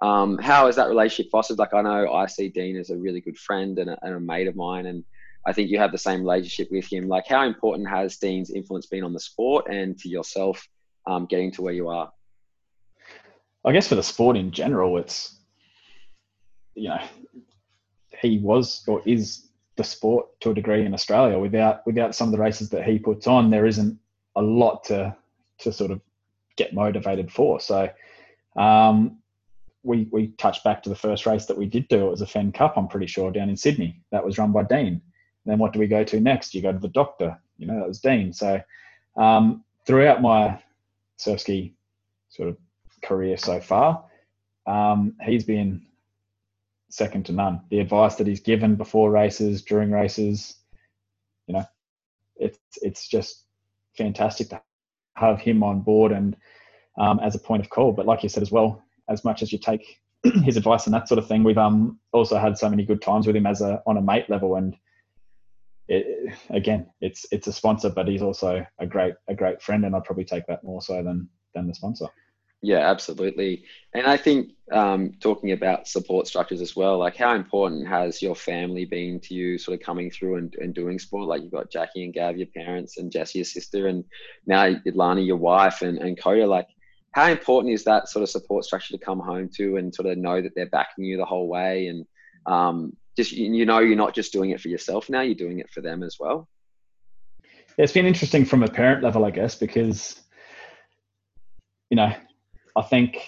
Um, 0.00 0.38
how 0.38 0.66
has 0.66 0.74
that 0.74 0.88
relationship 0.88 1.30
fostered? 1.30 1.58
Like 1.58 1.72
I 1.72 1.82
know 1.82 2.12
I 2.12 2.26
see 2.26 2.48
Dean 2.48 2.76
as 2.76 2.90
a 2.90 2.96
really 2.96 3.20
good 3.20 3.38
friend 3.38 3.78
and 3.78 3.90
a, 3.90 3.98
and 4.02 4.14
a 4.14 4.20
mate 4.20 4.48
of 4.48 4.56
mine, 4.56 4.86
and 4.86 5.04
I 5.46 5.52
think 5.52 5.70
you 5.70 5.78
have 5.78 5.92
the 5.92 5.98
same 5.98 6.20
relationship 6.20 6.68
with 6.72 6.90
him. 6.90 7.06
Like 7.06 7.28
how 7.28 7.44
important 7.44 7.88
has 7.88 8.16
Dean's 8.16 8.50
influence 8.50 8.86
been 8.86 9.04
on 9.04 9.12
the 9.12 9.20
sport 9.20 9.66
and 9.70 9.96
to 9.98 10.08
yourself 10.08 10.66
um, 11.08 11.26
getting 11.26 11.50
to 11.52 11.62
where 11.62 11.72
you 11.72 11.88
are? 11.88 12.12
I 13.64 13.72
guess 13.72 13.88
for 13.88 13.96
the 13.96 14.02
sport 14.02 14.36
in 14.36 14.52
general, 14.52 14.98
it's 14.98 15.36
you 16.74 16.90
know 16.90 17.00
he 18.20 18.38
was 18.38 18.84
or 18.86 19.02
is 19.04 19.48
the 19.76 19.84
sport 19.84 20.26
to 20.40 20.50
a 20.50 20.54
degree 20.54 20.84
in 20.84 20.94
Australia. 20.94 21.38
Without 21.38 21.84
without 21.86 22.14
some 22.14 22.28
of 22.28 22.32
the 22.32 22.38
races 22.38 22.68
that 22.70 22.84
he 22.84 22.98
puts 22.98 23.26
on, 23.26 23.50
there 23.50 23.66
isn't 23.66 23.98
a 24.36 24.42
lot 24.42 24.84
to 24.84 25.16
to 25.60 25.72
sort 25.72 25.90
of 25.90 26.00
get 26.56 26.74
motivated 26.74 27.32
for. 27.32 27.58
So 27.58 27.88
um, 28.56 29.18
we 29.82 30.08
we 30.12 30.28
touched 30.38 30.62
back 30.62 30.82
to 30.82 30.88
the 30.88 30.96
first 30.96 31.26
race 31.26 31.46
that 31.46 31.58
we 31.58 31.66
did 31.66 31.88
do. 31.88 32.06
It 32.06 32.10
was 32.10 32.20
a 32.20 32.26
Fenn 32.26 32.52
Cup, 32.52 32.76
I'm 32.76 32.88
pretty 32.88 33.06
sure, 33.06 33.30
down 33.30 33.48
in 33.48 33.56
Sydney. 33.56 34.00
That 34.12 34.24
was 34.24 34.38
run 34.38 34.52
by 34.52 34.64
Dean. 34.64 35.00
then 35.46 35.58
what 35.58 35.72
do 35.72 35.78
we 35.78 35.86
go 35.86 36.04
to 36.04 36.20
next? 36.20 36.54
You 36.54 36.62
go 36.62 36.72
to 36.72 36.78
the 36.78 36.88
doctor. 36.88 37.38
You 37.56 37.66
know, 37.66 37.78
that 37.78 37.88
was 37.88 38.00
Dean. 38.00 38.32
So 38.32 38.60
um, 39.16 39.64
throughout 39.86 40.22
my 40.22 40.58
surf 41.18 41.40
ski 41.40 41.74
sort 42.30 42.48
of 42.48 42.56
career 43.02 43.36
so 43.36 43.60
far, 43.60 44.04
um, 44.66 45.14
he's 45.24 45.44
been 45.44 45.82
second 46.90 47.26
to 47.26 47.32
none. 47.32 47.60
The 47.70 47.80
advice 47.80 48.14
that 48.16 48.26
he's 48.26 48.40
given 48.40 48.76
before 48.76 49.10
races, 49.10 49.62
during 49.62 49.90
races, 49.90 50.56
you 51.46 51.54
know, 51.54 51.64
it's 52.36 52.58
it's 52.82 53.08
just 53.08 53.44
fantastic 53.96 54.48
to 54.50 54.62
have 55.14 55.40
him 55.40 55.62
on 55.62 55.80
board 55.80 56.12
and 56.12 56.36
um, 56.98 57.20
as 57.20 57.34
a 57.34 57.38
point 57.38 57.62
of 57.62 57.70
call. 57.70 57.92
But 57.92 58.06
like 58.06 58.22
you 58.22 58.28
said 58.28 58.42
as 58.42 58.52
well, 58.52 58.82
as 59.08 59.24
much 59.24 59.42
as 59.42 59.52
you 59.52 59.58
take 59.58 60.00
his 60.44 60.56
advice 60.56 60.86
and 60.86 60.94
that 60.94 61.08
sort 61.08 61.18
of 61.18 61.26
thing, 61.26 61.44
we've 61.44 61.58
um, 61.58 61.98
also 62.12 62.38
had 62.38 62.58
so 62.58 62.68
many 62.68 62.84
good 62.84 63.02
times 63.02 63.26
with 63.26 63.36
him 63.36 63.46
as 63.46 63.60
a 63.60 63.82
on 63.86 63.96
a 63.96 64.02
mate 64.02 64.28
level. 64.28 64.56
And 64.56 64.76
it, 65.88 66.34
again, 66.50 66.86
it's 67.00 67.26
it's 67.32 67.46
a 67.46 67.52
sponsor, 67.52 67.90
but 67.90 68.08
he's 68.08 68.22
also 68.22 68.64
a 68.78 68.86
great 68.86 69.14
a 69.28 69.34
great 69.34 69.62
friend, 69.62 69.84
and 69.84 69.96
I'd 69.96 70.04
probably 70.04 70.24
take 70.24 70.46
that 70.46 70.62
more 70.64 70.82
so 70.82 71.02
than 71.02 71.28
than 71.54 71.66
the 71.66 71.74
sponsor. 71.74 72.06
Yeah, 72.60 72.90
absolutely. 72.90 73.64
And 73.94 74.06
I 74.06 74.16
think 74.16 74.50
um, 74.72 75.12
talking 75.20 75.52
about 75.52 75.86
support 75.86 76.26
structures 76.26 76.60
as 76.60 76.74
well, 76.74 76.98
like 76.98 77.16
how 77.16 77.36
important 77.36 77.86
has 77.86 78.20
your 78.20 78.34
family 78.34 78.84
been 78.84 79.20
to 79.20 79.34
you 79.34 79.58
sort 79.58 79.78
of 79.78 79.86
coming 79.86 80.10
through 80.10 80.36
and, 80.36 80.54
and 80.56 80.74
doing 80.74 80.98
sport? 80.98 81.28
Like 81.28 81.42
you've 81.42 81.52
got 81.52 81.70
Jackie 81.70 82.04
and 82.04 82.12
Gav, 82.12 82.36
your 82.36 82.48
parents, 82.48 82.98
and 82.98 83.12
Jessie, 83.12 83.38
your 83.38 83.44
sister, 83.44 83.86
and 83.86 84.04
now 84.44 84.74
Lani, 84.86 85.22
your 85.22 85.36
wife, 85.36 85.82
and, 85.82 85.98
and 85.98 86.20
Coda. 86.20 86.46
Like, 86.46 86.66
how 87.12 87.30
important 87.30 87.74
is 87.74 87.84
that 87.84 88.08
sort 88.08 88.24
of 88.24 88.28
support 88.28 88.64
structure 88.64 88.96
to 88.96 89.04
come 89.04 89.20
home 89.20 89.48
to 89.54 89.76
and 89.76 89.94
sort 89.94 90.08
of 90.08 90.18
know 90.18 90.42
that 90.42 90.52
they're 90.56 90.66
backing 90.66 91.04
you 91.04 91.16
the 91.16 91.24
whole 91.24 91.46
way? 91.46 91.86
And 91.86 92.06
um, 92.46 92.96
just, 93.18 93.32
you 93.32 93.66
know, 93.66 93.80
you're 93.80 93.96
not 93.96 94.14
just 94.14 94.32
doing 94.32 94.50
it 94.50 94.60
for 94.60 94.68
yourself 94.68 95.10
now, 95.10 95.22
you're 95.22 95.34
doing 95.34 95.58
it 95.58 95.68
for 95.70 95.80
them 95.80 96.04
as 96.04 96.18
well. 96.20 96.48
It's 97.76 97.92
been 97.92 98.06
interesting 98.06 98.44
from 98.44 98.62
a 98.62 98.68
parent 98.68 99.02
level, 99.02 99.24
I 99.24 99.32
guess, 99.32 99.56
because, 99.56 100.20
you 101.90 101.96
know, 101.96 102.12
I 102.76 102.82
think 102.82 103.18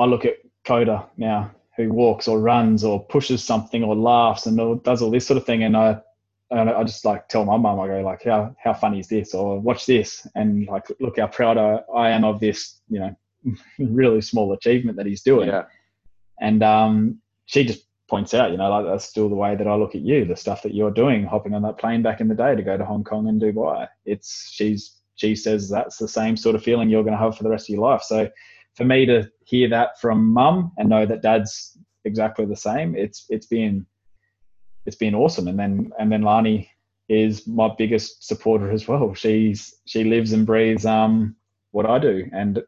I 0.00 0.06
look 0.06 0.24
at 0.24 0.38
Coda 0.64 1.08
now, 1.16 1.52
who 1.76 1.92
walks 1.92 2.26
or 2.26 2.40
runs 2.40 2.82
or 2.82 3.04
pushes 3.04 3.44
something 3.44 3.84
or 3.84 3.94
laughs 3.94 4.46
and 4.46 4.82
does 4.82 5.00
all 5.00 5.12
this 5.12 5.28
sort 5.28 5.36
of 5.36 5.46
thing, 5.46 5.62
and 5.62 5.76
I 5.76 6.00
and 6.50 6.68
I 6.68 6.82
just 6.82 7.04
like 7.04 7.28
tell 7.28 7.44
my 7.44 7.56
mum, 7.56 7.78
I 7.78 7.86
go 7.86 8.00
like, 8.00 8.24
how 8.24 8.56
how 8.62 8.74
funny 8.74 8.98
is 8.98 9.06
this? 9.06 9.32
Or 9.32 9.60
watch 9.60 9.86
this, 9.86 10.26
and 10.34 10.66
like, 10.66 10.86
look 10.98 11.20
how 11.20 11.28
proud 11.28 11.56
I, 11.56 11.78
I 11.94 12.10
am 12.10 12.24
of 12.24 12.40
this, 12.40 12.80
you 12.88 12.98
know, 12.98 13.16
really 13.78 14.22
small 14.22 14.52
achievement 14.52 14.96
that 14.96 15.06
he's 15.06 15.22
doing. 15.22 15.48
Yeah. 15.48 15.64
And 16.40 16.62
um, 16.64 17.20
she 17.46 17.64
just 17.64 17.84
points 18.10 18.34
out, 18.34 18.50
you 18.50 18.56
know, 18.56 18.68
like 18.68 18.84
that's 18.84 19.04
still 19.04 19.28
the 19.28 19.36
way 19.36 19.54
that 19.54 19.68
I 19.68 19.76
look 19.76 19.94
at 19.94 20.02
you, 20.02 20.24
the 20.24 20.36
stuff 20.36 20.62
that 20.64 20.74
you're 20.74 20.90
doing, 20.90 21.24
hopping 21.24 21.54
on 21.54 21.62
that 21.62 21.78
plane 21.78 22.02
back 22.02 22.20
in 22.20 22.28
the 22.28 22.34
day 22.34 22.54
to 22.56 22.62
go 22.62 22.76
to 22.76 22.84
Hong 22.84 23.04
Kong 23.04 23.28
and 23.28 23.40
Dubai. 23.40 23.88
It's 24.04 24.50
she's 24.50 24.96
she 25.14 25.36
says 25.36 25.70
that's 25.70 25.96
the 25.96 26.08
same 26.08 26.36
sort 26.36 26.56
of 26.56 26.62
feeling 26.62 26.90
you're 26.90 27.04
going 27.04 27.16
to 27.16 27.22
have 27.22 27.36
for 27.36 27.44
the 27.44 27.50
rest 27.50 27.68
of 27.68 27.74
your 27.74 27.88
life. 27.88 28.02
So 28.02 28.28
for 28.74 28.84
me 28.84 29.06
to 29.06 29.30
hear 29.44 29.68
that 29.70 30.00
from 30.00 30.32
mum 30.32 30.72
and 30.76 30.88
know 30.88 31.06
that 31.06 31.22
dad's 31.22 31.78
exactly 32.04 32.44
the 32.44 32.56
same, 32.56 32.96
it's 32.96 33.26
it's 33.30 33.46
been 33.46 33.86
it's 34.86 34.96
been 34.96 35.14
awesome. 35.14 35.48
And 35.48 35.58
then 35.58 35.92
and 35.98 36.10
then 36.10 36.22
Lani 36.22 36.70
is 37.08 37.46
my 37.46 37.70
biggest 37.78 38.26
supporter 38.26 38.70
as 38.70 38.88
well. 38.88 39.14
She's 39.14 39.74
she 39.86 40.04
lives 40.04 40.32
and 40.32 40.46
breathes 40.46 40.84
um 40.84 41.36
what 41.70 41.86
I 41.86 42.00
do, 42.00 42.28
and 42.32 42.60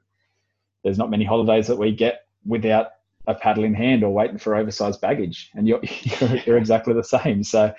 there's 0.85 0.99
not 0.99 1.11
many 1.11 1.25
holidays 1.25 1.67
that 1.67 1.79
we 1.79 1.93
get 1.93 2.27
without 2.47 2.89
a 3.27 3.35
paddle 3.35 3.65
in 3.65 3.75
hand 3.75 4.03
or 4.03 4.13
waiting 4.13 4.39
for 4.39 4.55
oversized 4.55 5.01
baggage, 5.01 5.51
and 5.55 5.69
you're 5.69 5.81
you're, 6.21 6.37
you're 6.39 6.59
exactly 6.59 6.95
the 6.95 7.05
same. 7.05 7.45
So, 7.45 7.73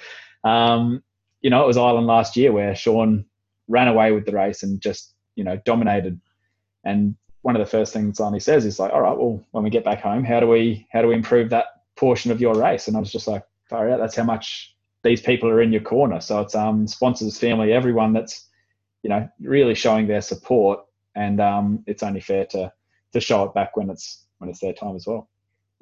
um, 0.43 1.03
you 1.41 1.49
know, 1.49 1.63
it 1.63 1.67
was 1.67 1.77
Ireland 1.77 2.07
last 2.07 2.37
year 2.37 2.51
where 2.51 2.75
Sean 2.75 3.25
ran 3.67 3.87
away 3.87 4.11
with 4.11 4.25
the 4.25 4.33
race 4.33 4.63
and 4.63 4.81
just 4.81 5.13
you 5.35 5.43
know 5.43 5.59
dominated, 5.65 6.19
and 6.83 7.15
one 7.41 7.55
of 7.55 7.59
the 7.59 7.69
first 7.69 7.93
things 7.93 8.19
Lani 8.19 8.39
says 8.39 8.65
is 8.65 8.79
like, 8.79 8.93
all 8.93 9.01
right, 9.01 9.17
well, 9.17 9.43
when 9.51 9.63
we 9.63 9.69
get 9.69 9.83
back 9.83 10.01
home, 10.01 10.23
how 10.23 10.39
do 10.39 10.47
we 10.47 10.87
how 10.91 11.01
do 11.01 11.09
we 11.09 11.15
improve 11.15 11.49
that 11.49 11.65
portion 11.95 12.31
of 12.31 12.41
your 12.41 12.55
race? 12.55 12.87
And 12.87 12.95
I 12.95 12.99
was 12.99 13.11
just 13.11 13.27
like, 13.27 13.43
all 13.71 13.85
right, 13.85 13.97
that's 13.97 14.15
how 14.15 14.23
much 14.23 14.75
these 15.03 15.21
people 15.21 15.49
are 15.49 15.61
in 15.61 15.73
your 15.73 15.81
corner. 15.81 16.21
So 16.21 16.39
it's 16.39 16.55
um 16.55 16.87
sponsors, 16.87 17.37
family, 17.37 17.73
everyone 17.73 18.13
that's 18.13 18.47
you 19.03 19.09
know 19.09 19.27
really 19.41 19.75
showing 19.75 20.07
their 20.07 20.21
support, 20.21 20.79
and 21.15 21.39
um, 21.39 21.83
it's 21.85 22.03
only 22.03 22.21
fair 22.21 22.45
to 22.47 22.71
to 23.11 23.19
show 23.19 23.43
it 23.43 23.53
back 23.53 23.75
when 23.77 23.89
it's 23.89 24.25
when 24.39 24.49
it's 24.49 24.59
their 24.59 24.73
time 24.73 24.95
as 24.95 25.05
well. 25.05 25.29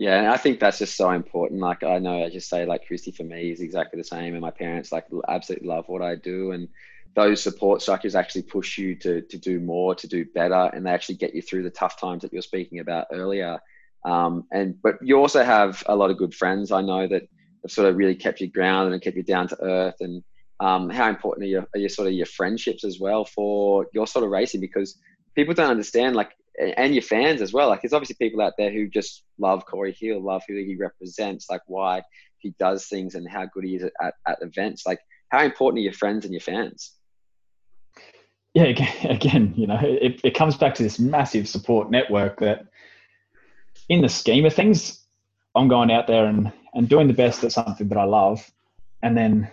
Yeah, 0.02 0.18
and 0.18 0.28
I 0.28 0.38
think 0.38 0.60
that's 0.60 0.80
just 0.80 0.98
so 0.98 1.11
important. 1.11 1.60
Like 1.61 1.84
I 1.84 1.99
know 1.99 2.26
I 2.26 2.30
just 2.32 2.49
say 2.49 2.65
like 2.65 2.88
Christy 2.88 3.11
for 3.11 3.23
me 3.23 3.52
is 3.52 3.61
exactly 3.61 3.99
the 3.99 4.03
same, 4.03 4.34
and 4.34 4.41
my 4.41 4.49
parents 4.49 4.91
like 4.91 5.06
absolutely 5.30 5.68
love 5.68 5.88
what 5.90 6.02
I 6.02 6.15
do, 6.15 6.53
and 6.53 6.69
those 7.15 7.40
support 7.44 7.84
structures 7.84 8.15
actually 8.15 8.41
push 8.41 8.80
you 8.80 8.95
to, 8.95 9.22
to 9.22 9.38
do 9.38 9.60
more, 9.60 9.94
to 9.94 10.07
do 10.07 10.26
better, 10.34 10.72
and 10.73 10.84
they 10.84 10.90
actually 10.90 11.18
get 11.18 11.36
you 11.36 11.44
through 11.44 11.61
the 11.61 11.69
tough 11.69 12.02
times 12.02 12.23
that 12.23 12.34
you're 12.34 12.41
speaking 12.41 12.80
about 12.80 13.10
earlier. 13.11 13.60
Um, 14.03 14.45
and 14.52 14.82
but 14.82 14.95
you 15.03 15.19
also 15.19 15.44
have 15.44 15.84
a 15.86 15.95
lot 15.95 16.10
of 16.10 16.18
good 16.18 16.34
friends. 16.34 16.72
I 16.72 16.82
know 16.82 17.07
that 17.07 17.28
have 17.61 17.72
sort 17.72 17.88
of 17.88 17.95
really 17.95 18.15
kept 18.15 18.41
you 18.41 18.48
grounded 18.49 18.94
and 18.94 19.03
kept 19.03 19.18
you 19.18 19.23
down 19.23 19.49
to 19.49 19.64
earth. 19.64 19.98
And 19.99 20.23
um, 20.60 20.90
how 20.90 21.10
important 21.10 21.45
are 21.45 21.49
your, 21.49 21.68
are 21.76 21.80
your 21.80 21.90
sort 21.90 22.07
of 22.07 22.15
your 22.15 22.26
friendships 22.26 22.84
as 22.84 22.99
well 22.99 23.23
for 23.23 23.86
your 23.94 24.07
sort 24.07 24.26
of 24.26 24.32
racing? 24.32 24.61
Because 24.61 24.98
people 25.36 25.53
don't 25.53 25.69
understand 25.69 26.15
like 26.15 26.32
and 26.62 26.94
your 26.94 27.02
fans 27.02 27.42
as 27.42 27.54
well. 27.54 27.70
Like 27.70 27.82
there's 27.82 27.94
obviously 27.94 28.16
people 28.20 28.42
out 28.42 28.54
there 28.58 28.72
who 28.72 28.88
just 28.88 29.24
love 29.40 29.66
Cory 29.66 29.96
Hill, 30.00 30.22
love 30.22 30.44
who 30.48 30.56
he 30.56 30.76
represents, 30.76 31.50
like 31.50 31.62
why 31.68 32.04
he 32.38 32.54
does 32.60 32.86
things 32.88 33.16
and 33.16 33.28
how 33.28 33.46
good 33.46 33.64
he 33.64 33.76
is 33.76 33.84
at, 34.02 34.14
at 34.28 34.38
events. 34.42 34.86
Like 34.86 35.00
how 35.30 35.44
important 35.44 35.80
are 35.80 35.84
your 35.84 35.94
friends 35.94 36.26
and 36.26 36.34
your 36.34 36.42
fans? 36.42 36.94
Yeah, 38.54 38.64
again, 39.04 39.54
you 39.56 39.68
know, 39.68 39.80
it, 39.82 40.22
it 40.24 40.36
comes 40.36 40.58
back 40.58 40.76
to 40.76 40.84
this 40.84 41.00
massive 41.00 41.48
support 41.48 41.90
network 41.90 42.40
that 42.40 42.66
in 43.90 44.02
the 44.02 44.10
scheme 44.10 44.46
of 44.46 44.54
things, 44.54 45.06
I'm 45.56 45.68
going 45.68 45.92
out 45.92 46.08
there 46.08 46.26
and, 46.26 46.52
and 46.74 46.88
doing 46.88 47.08
the 47.08 47.14
best 47.14 47.44
at 47.44 47.52
something 47.52 47.88
that 47.90 47.98
I 47.98 48.04
love. 48.04 48.50
And 49.04 49.18
then 49.18 49.50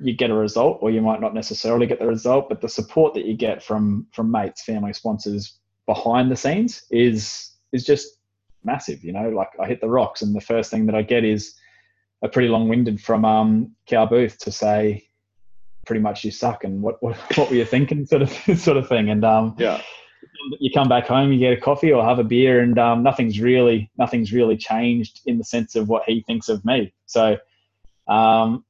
you 0.00 0.14
get 0.14 0.30
a 0.30 0.34
result 0.34 0.78
or 0.82 0.90
you 0.90 1.00
might 1.00 1.20
not 1.20 1.34
necessarily 1.34 1.86
get 1.86 2.00
the 2.00 2.06
result, 2.06 2.48
but 2.48 2.60
the 2.60 2.68
support 2.68 3.14
that 3.14 3.24
you 3.24 3.34
get 3.34 3.62
from, 3.62 4.06
from 4.12 4.30
mates, 4.30 4.64
family, 4.64 4.92
sponsors 4.92 5.58
behind 5.86 6.30
the 6.30 6.36
scenes 6.36 6.84
is, 6.90 7.52
is 7.72 7.84
just 7.84 8.18
massive. 8.64 9.04
You 9.04 9.12
know, 9.12 9.28
like 9.28 9.50
I 9.60 9.66
hit 9.66 9.80
the 9.80 9.88
rocks 9.88 10.22
and 10.22 10.34
the 10.34 10.40
first 10.40 10.70
thing 10.70 10.86
that 10.86 10.94
I 10.94 11.02
get 11.02 11.24
is 11.24 11.54
a 12.22 12.28
pretty 12.28 12.48
long 12.48 12.68
winded 12.68 13.00
from 13.00 13.24
um, 13.24 13.72
Cal 13.86 14.06
Booth 14.06 14.38
to 14.38 14.52
say, 14.52 15.06
pretty 15.86 16.00
much 16.00 16.24
you 16.24 16.30
suck 16.30 16.64
and 16.64 16.80
what, 16.80 17.02
what, 17.02 17.16
what 17.36 17.50
were 17.50 17.56
you 17.56 17.64
thinking 17.64 18.06
sort 18.06 18.22
of, 18.22 18.30
sort 18.58 18.76
of 18.76 18.88
thing. 18.88 19.10
And 19.10 19.24
um, 19.24 19.54
yeah 19.58 19.80
you 20.58 20.70
come 20.70 20.88
back 20.88 21.06
home, 21.06 21.32
you 21.32 21.38
get 21.38 21.52
a 21.52 21.60
coffee 21.60 21.92
or 21.92 22.04
have 22.04 22.18
a 22.18 22.24
beer, 22.24 22.60
and 22.60 22.78
um, 22.78 23.02
nothing's 23.02 23.40
really 23.40 23.90
nothing's 23.98 24.32
really 24.32 24.56
changed 24.56 25.20
in 25.26 25.38
the 25.38 25.44
sense 25.44 25.74
of 25.74 25.88
what 25.88 26.04
he 26.06 26.22
thinks 26.22 26.48
of 26.48 26.64
me. 26.64 26.92
So 27.06 27.38
um, 28.08 28.64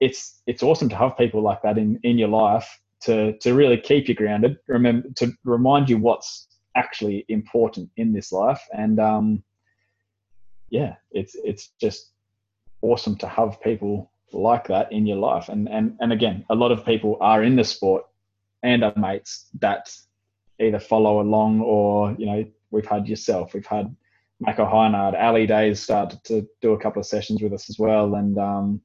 it's 0.00 0.42
it's 0.46 0.62
awesome 0.62 0.88
to 0.88 0.96
have 0.96 1.16
people 1.16 1.42
like 1.42 1.62
that 1.62 1.78
in 1.78 1.98
in 2.02 2.18
your 2.18 2.28
life 2.28 2.80
to 3.02 3.36
to 3.38 3.54
really 3.54 3.78
keep 3.78 4.08
you 4.08 4.14
grounded. 4.14 4.58
Remember 4.66 5.08
to 5.16 5.32
remind 5.44 5.88
you 5.88 5.98
what's 5.98 6.48
actually 6.76 7.24
important 7.28 7.90
in 7.96 8.12
this 8.12 8.32
life, 8.32 8.62
and 8.72 8.98
um, 8.98 9.42
yeah, 10.70 10.94
it's 11.10 11.36
it's 11.44 11.68
just 11.80 12.12
awesome 12.80 13.16
to 13.16 13.28
have 13.28 13.60
people 13.60 14.10
like 14.32 14.66
that 14.68 14.90
in 14.90 15.06
your 15.06 15.18
life. 15.18 15.48
And 15.48 15.68
and 15.68 15.96
and 16.00 16.12
again, 16.12 16.44
a 16.50 16.54
lot 16.54 16.72
of 16.72 16.84
people 16.84 17.16
are 17.20 17.44
in 17.44 17.56
the 17.56 17.64
sport 17.64 18.04
and 18.62 18.82
are 18.84 18.94
mates 18.96 19.46
that 19.60 19.94
either 20.60 20.78
follow 20.78 21.20
along 21.20 21.60
or 21.60 22.14
you 22.18 22.26
know 22.26 22.44
we've 22.70 22.86
had 22.86 23.08
yourself, 23.08 23.54
we've 23.54 23.66
had 23.66 23.94
Michael 24.40 24.66
Heinard, 24.66 25.14
Ali 25.14 25.46
Days 25.46 25.80
started 25.80 26.22
to 26.24 26.48
do 26.60 26.72
a 26.72 26.78
couple 26.78 27.00
of 27.00 27.06
sessions 27.06 27.42
with 27.42 27.52
us 27.52 27.70
as 27.70 27.78
well, 27.78 28.14
and 28.14 28.38
um, 28.38 28.80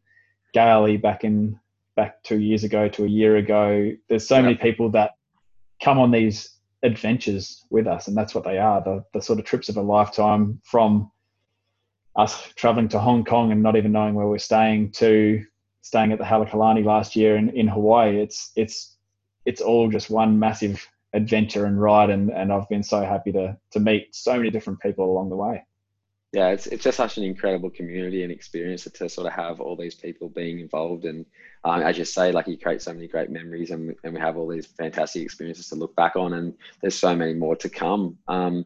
Gailey 0.53 0.97
back 0.97 1.23
in 1.23 1.59
back 1.95 2.22
two 2.23 2.39
years 2.39 2.64
ago 2.64 2.88
to 2.89 3.05
a 3.05 3.09
year 3.09 3.38
ago. 3.38 3.91
There's 4.07 4.27
so 4.27 4.41
many 4.41 4.55
people 4.55 4.91
that 4.91 5.11
come 5.81 5.99
on 5.99 6.11
these 6.11 6.57
adventures 6.84 7.66
with 7.70 7.88
us, 7.88 8.08
and 8.08 8.16
that's 8.16 8.36
what 8.36 8.44
they 8.44 8.58
are 8.58 8.82
the 8.82 9.04
the 9.14 9.22
sort 9.22 9.40
of 9.40 9.45
trips 9.45 9.70
of 9.70 9.78
a 9.78 9.82
lifetime 9.82 10.62
from 10.64 11.12
us 12.16 12.52
traveling 12.56 12.88
to 12.90 12.99
Hong 12.99 13.24
Kong 13.24 13.52
and 13.52 13.62
not 13.62 13.76
even 13.76 13.91
knowing 13.91 14.16
where 14.16 14.28
we're 14.28 14.38
staying 14.40 14.91
to 14.94 15.44
staying 15.82 16.12
at 16.12 16.18
the 16.18 16.26
Halekulani 16.26 16.84
last 16.84 17.16
year 17.16 17.38
in, 17.38 17.49
in 17.49 17.68
Hawaii. 17.68 18.20
It's 18.20 18.52
it's 18.56 18.98
it's 19.45 19.62
all 19.62 19.90
just 19.90 20.10
one 20.10 20.38
massive 20.38 20.86
adventure 21.14 21.66
and 21.66 21.82
ride 21.82 22.10
and, 22.10 22.30
and 22.30 22.52
I've 22.52 22.68
been 22.68 22.84
so 22.84 23.02
happy 23.04 23.32
to 23.32 23.58
to 23.72 23.80
meet 23.80 24.14
so 24.14 24.36
many 24.38 24.49
different 24.49 24.82
people 24.82 25.06
along 25.06 25.30
the 25.30 25.36
way. 25.36 25.64
Yeah, 26.34 26.49
it's 26.49 26.68
it's 26.68 26.84
just 26.84 26.98
such 26.98 27.18
an 27.18 27.24
incredible 27.24 27.70
community 27.70 28.24
and 28.24 28.32
experience 28.32 28.84
to 28.84 29.10
sort 29.10 29.28
of 29.28 29.34
have 29.34 29.62
all 29.62 29.78
these 29.78 29.95
people 29.95 30.28
being 30.28 30.60
involved 30.60 31.06
and 31.06 31.26
um, 31.64 31.82
as 31.82 31.98
you 31.98 32.06
say, 32.06 32.32
like 32.32 32.48
you 32.48 32.58
create 32.58 32.82
so 32.82 32.94
many 32.94 33.08
great 33.08 33.30
memories 33.30 33.72
and, 33.72 33.95
and 34.04 34.14
we 34.14 34.20
have 34.20 34.38
all 34.38 34.48
these 34.48 34.66
fantastic 34.66 35.22
experiences 35.22 35.70
to 35.70 35.76
look 35.76 35.95
back 35.95 36.16
on 36.16 36.34
and 36.34 36.54
there's 36.82 36.99
so 36.99 37.16
many 37.16 37.34
more 37.34 37.56
to 37.56 37.70
come. 37.70 38.18
Um, 38.28 38.66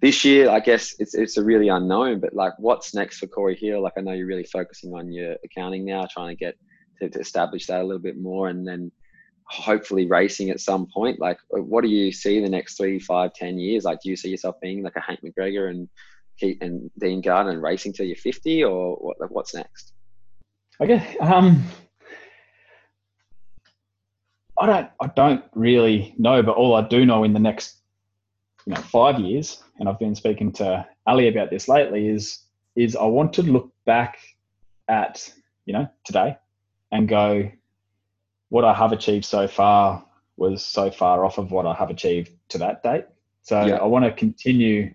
this 0.00 0.24
year, 0.24 0.50
I 0.50 0.60
guess 0.60 0.94
it's 0.98 1.14
it's 1.14 1.36
a 1.36 1.44
really 1.44 1.68
unknown, 1.68 2.20
but 2.20 2.34
like 2.34 2.52
what's 2.58 2.92
next 2.92 3.18
for 3.18 3.28
Cory 3.28 3.56
Hill? 3.56 3.82
Like 3.82 3.94
I 3.96 4.00
know 4.00 4.12
you're 4.12 4.26
really 4.26 4.44
focusing 4.44 4.92
on 4.92 5.12
your 5.12 5.36
accounting 5.44 5.84
now, 5.84 6.06
trying 6.10 6.36
to 6.36 6.44
get 6.44 6.56
to, 7.00 7.08
to 7.08 7.20
establish 7.20 7.66
that 7.66 7.80
a 7.80 7.84
little 7.84 8.02
bit 8.02 8.18
more 8.18 8.48
and 8.48 8.66
then 8.66 8.90
hopefully 9.44 10.06
racing 10.06 10.50
at 10.50 10.60
some 10.60 10.86
point. 10.92 11.20
Like, 11.20 11.38
what 11.50 11.82
do 11.82 11.88
you 11.88 12.10
see 12.10 12.36
in 12.36 12.42
the 12.42 12.50
next 12.50 12.76
three, 12.76 12.98
five, 12.98 13.32
ten 13.32 13.58
years? 13.58 13.84
Like, 13.84 14.00
do 14.02 14.10
you 14.10 14.16
see 14.16 14.28
yourself 14.28 14.56
being 14.60 14.82
like 14.82 14.96
a 14.96 15.00
Hank 15.00 15.20
McGregor 15.24 15.70
and 15.70 15.88
and 16.42 16.90
Dean 16.98 17.20
Gardiner 17.20 17.52
and 17.52 17.62
racing 17.62 17.92
till 17.92 18.06
you're 18.06 18.16
50, 18.16 18.64
or 18.64 18.96
what, 18.96 19.30
what's 19.30 19.54
next? 19.54 19.92
Okay, 20.80 21.16
um, 21.18 21.64
I 24.58 24.66
don't, 24.66 24.90
I 25.00 25.06
don't 25.14 25.44
really 25.54 26.14
know, 26.18 26.42
but 26.42 26.56
all 26.56 26.74
I 26.74 26.86
do 26.86 27.06
know 27.06 27.24
in 27.24 27.32
the 27.32 27.40
next, 27.40 27.76
you 28.66 28.74
know, 28.74 28.80
five 28.80 29.18
years, 29.18 29.62
and 29.78 29.88
I've 29.88 29.98
been 29.98 30.14
speaking 30.14 30.52
to 30.52 30.86
Ali 31.06 31.28
about 31.28 31.50
this 31.50 31.68
lately, 31.68 32.08
is 32.08 32.42
is 32.74 32.94
I 32.94 33.04
want 33.04 33.32
to 33.34 33.42
look 33.42 33.72
back 33.86 34.18
at, 34.88 35.32
you 35.64 35.72
know, 35.72 35.88
today 36.04 36.36
and 36.92 37.08
go, 37.08 37.50
what 38.50 38.64
I 38.64 38.74
have 38.74 38.92
achieved 38.92 39.24
so 39.24 39.48
far 39.48 40.04
was 40.36 40.64
so 40.64 40.90
far 40.90 41.24
off 41.24 41.38
of 41.38 41.50
what 41.50 41.66
I 41.66 41.74
have 41.74 41.90
achieved 41.90 42.32
to 42.50 42.58
that 42.58 42.82
date. 42.82 43.06
So 43.42 43.64
yeah. 43.64 43.76
I 43.76 43.84
want 43.84 44.04
to 44.04 44.12
continue. 44.12 44.94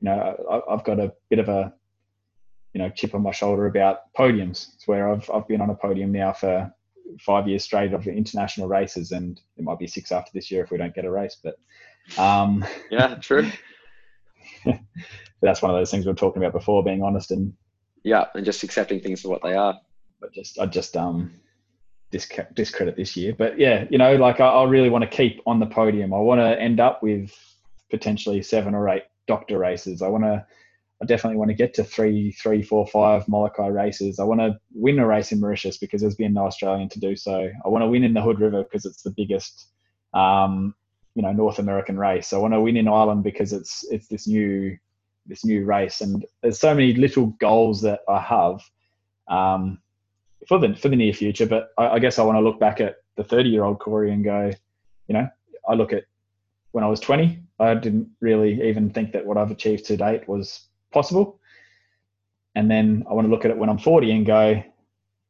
You 0.00 0.06
know, 0.08 0.62
I, 0.68 0.72
have 0.72 0.84
got 0.84 0.98
a 0.98 1.12
bit 1.28 1.38
of 1.38 1.48
a 1.48 1.72
you 2.72 2.80
know 2.80 2.90
chip 2.90 3.14
on 3.14 3.22
my 3.22 3.32
shoulder 3.32 3.66
about 3.66 4.12
podiums. 4.16 4.74
It's 4.74 4.86
where 4.86 5.10
I've 5.10 5.28
I've 5.30 5.48
been 5.48 5.60
on 5.60 5.70
a 5.70 5.74
podium 5.74 6.12
now 6.12 6.32
for 6.32 6.72
five 7.20 7.48
years 7.48 7.64
straight 7.64 7.92
of 7.92 8.06
international 8.06 8.68
races, 8.68 9.12
and 9.12 9.40
it 9.56 9.64
might 9.64 9.78
be 9.78 9.86
six 9.86 10.12
after 10.12 10.30
this 10.32 10.50
year 10.50 10.64
if 10.64 10.70
we 10.70 10.78
don't 10.78 10.94
get 10.94 11.04
a 11.04 11.10
race. 11.10 11.36
But 11.42 11.56
um, 12.18 12.64
yeah, 12.90 13.16
true. 13.16 13.50
that's 15.42 15.62
one 15.62 15.70
of 15.70 15.76
those 15.76 15.90
things 15.90 16.04
we 16.04 16.12
are 16.12 16.14
talking 16.14 16.42
about 16.42 16.52
before, 16.52 16.84
being 16.84 17.02
honest 17.02 17.30
and 17.30 17.52
yeah, 18.02 18.26
and 18.34 18.44
just 18.44 18.62
accepting 18.62 19.00
things 19.00 19.20
for 19.20 19.28
what 19.28 19.42
they 19.42 19.54
are. 19.54 19.78
But 20.20 20.32
just 20.32 20.58
I 20.58 20.66
just 20.66 20.96
um 20.96 21.32
discredit 22.10 22.96
this 22.96 23.16
year. 23.16 23.34
But 23.36 23.58
yeah, 23.58 23.84
you 23.90 23.98
know, 23.98 24.16
like 24.16 24.40
I, 24.40 24.48
I 24.48 24.64
really 24.64 24.90
want 24.90 25.02
to 25.02 25.10
keep 25.10 25.40
on 25.46 25.60
the 25.60 25.66
podium. 25.66 26.12
I 26.12 26.18
want 26.18 26.40
to 26.40 26.60
end 26.60 26.80
up 26.80 27.02
with 27.02 27.32
potentially 27.90 28.42
seven 28.42 28.74
or 28.74 28.88
eight 28.88 29.04
doctor 29.26 29.58
races. 29.58 30.02
I 30.02 30.08
want 30.08 30.24
to, 30.24 30.44
I 31.02 31.06
definitely 31.06 31.38
want 31.38 31.50
to 31.50 31.54
get 31.54 31.74
to 31.74 31.84
three, 31.84 32.32
three, 32.32 32.62
four, 32.62 32.86
five 32.86 33.26
Molokai 33.28 33.68
races. 33.68 34.18
I 34.18 34.24
want 34.24 34.40
to 34.40 34.58
win 34.74 34.98
a 34.98 35.06
race 35.06 35.32
in 35.32 35.40
Mauritius 35.40 35.78
because 35.78 36.00
there's 36.00 36.14
been 36.14 36.34
no 36.34 36.46
Australian 36.46 36.88
to 36.90 37.00
do 37.00 37.16
so. 37.16 37.50
I 37.64 37.68
want 37.68 37.82
to 37.82 37.88
win 37.88 38.04
in 38.04 38.14
the 38.14 38.22
Hood 38.22 38.40
River 38.40 38.62
because 38.62 38.84
it's 38.84 39.02
the 39.02 39.10
biggest, 39.10 39.68
um, 40.14 40.74
you 41.14 41.22
know, 41.22 41.32
North 41.32 41.58
American 41.58 41.98
race. 41.98 42.32
I 42.32 42.38
want 42.38 42.54
to 42.54 42.60
win 42.60 42.76
in 42.76 42.88
Ireland 42.88 43.24
because 43.24 43.52
it's 43.52 43.84
it's 43.90 44.08
this 44.08 44.26
new 44.26 44.76
this 45.26 45.44
new 45.44 45.64
race. 45.64 46.00
And 46.00 46.24
there's 46.42 46.60
so 46.60 46.74
many 46.74 46.94
little 46.94 47.26
goals 47.40 47.82
that 47.82 48.00
I 48.08 48.20
have. 48.20 48.60
Um, 49.28 49.78
for 50.48 50.58
the 50.58 50.74
for 50.74 50.88
the 50.88 50.96
near 50.96 51.12
future. 51.12 51.46
But 51.46 51.70
I, 51.78 51.88
I 51.88 51.98
guess 51.98 52.18
I 52.18 52.22
want 52.22 52.36
to 52.36 52.40
look 52.40 52.60
back 52.60 52.80
at 52.80 52.96
the 53.16 53.24
30 53.24 53.48
year 53.48 53.64
old 53.64 53.78
Cory 53.78 54.12
and 54.12 54.24
go, 54.24 54.50
you 55.08 55.14
know, 55.14 55.28
I 55.68 55.74
look 55.74 55.92
at 55.92 56.04
when 56.72 56.84
I 56.84 56.88
was 56.88 57.00
20, 57.00 57.42
I 57.58 57.74
didn't 57.74 58.08
really 58.20 58.68
even 58.68 58.90
think 58.90 59.12
that 59.12 59.26
what 59.26 59.36
I've 59.36 59.50
achieved 59.50 59.86
to 59.86 59.96
date 59.96 60.28
was 60.28 60.66
possible. 60.92 61.40
And 62.54 62.70
then 62.70 63.04
I 63.08 63.14
want 63.14 63.26
to 63.26 63.30
look 63.30 63.44
at 63.44 63.50
it 63.50 63.58
when 63.58 63.68
I'm 63.68 63.78
40 63.78 64.10
and 64.10 64.26
go, 64.26 64.62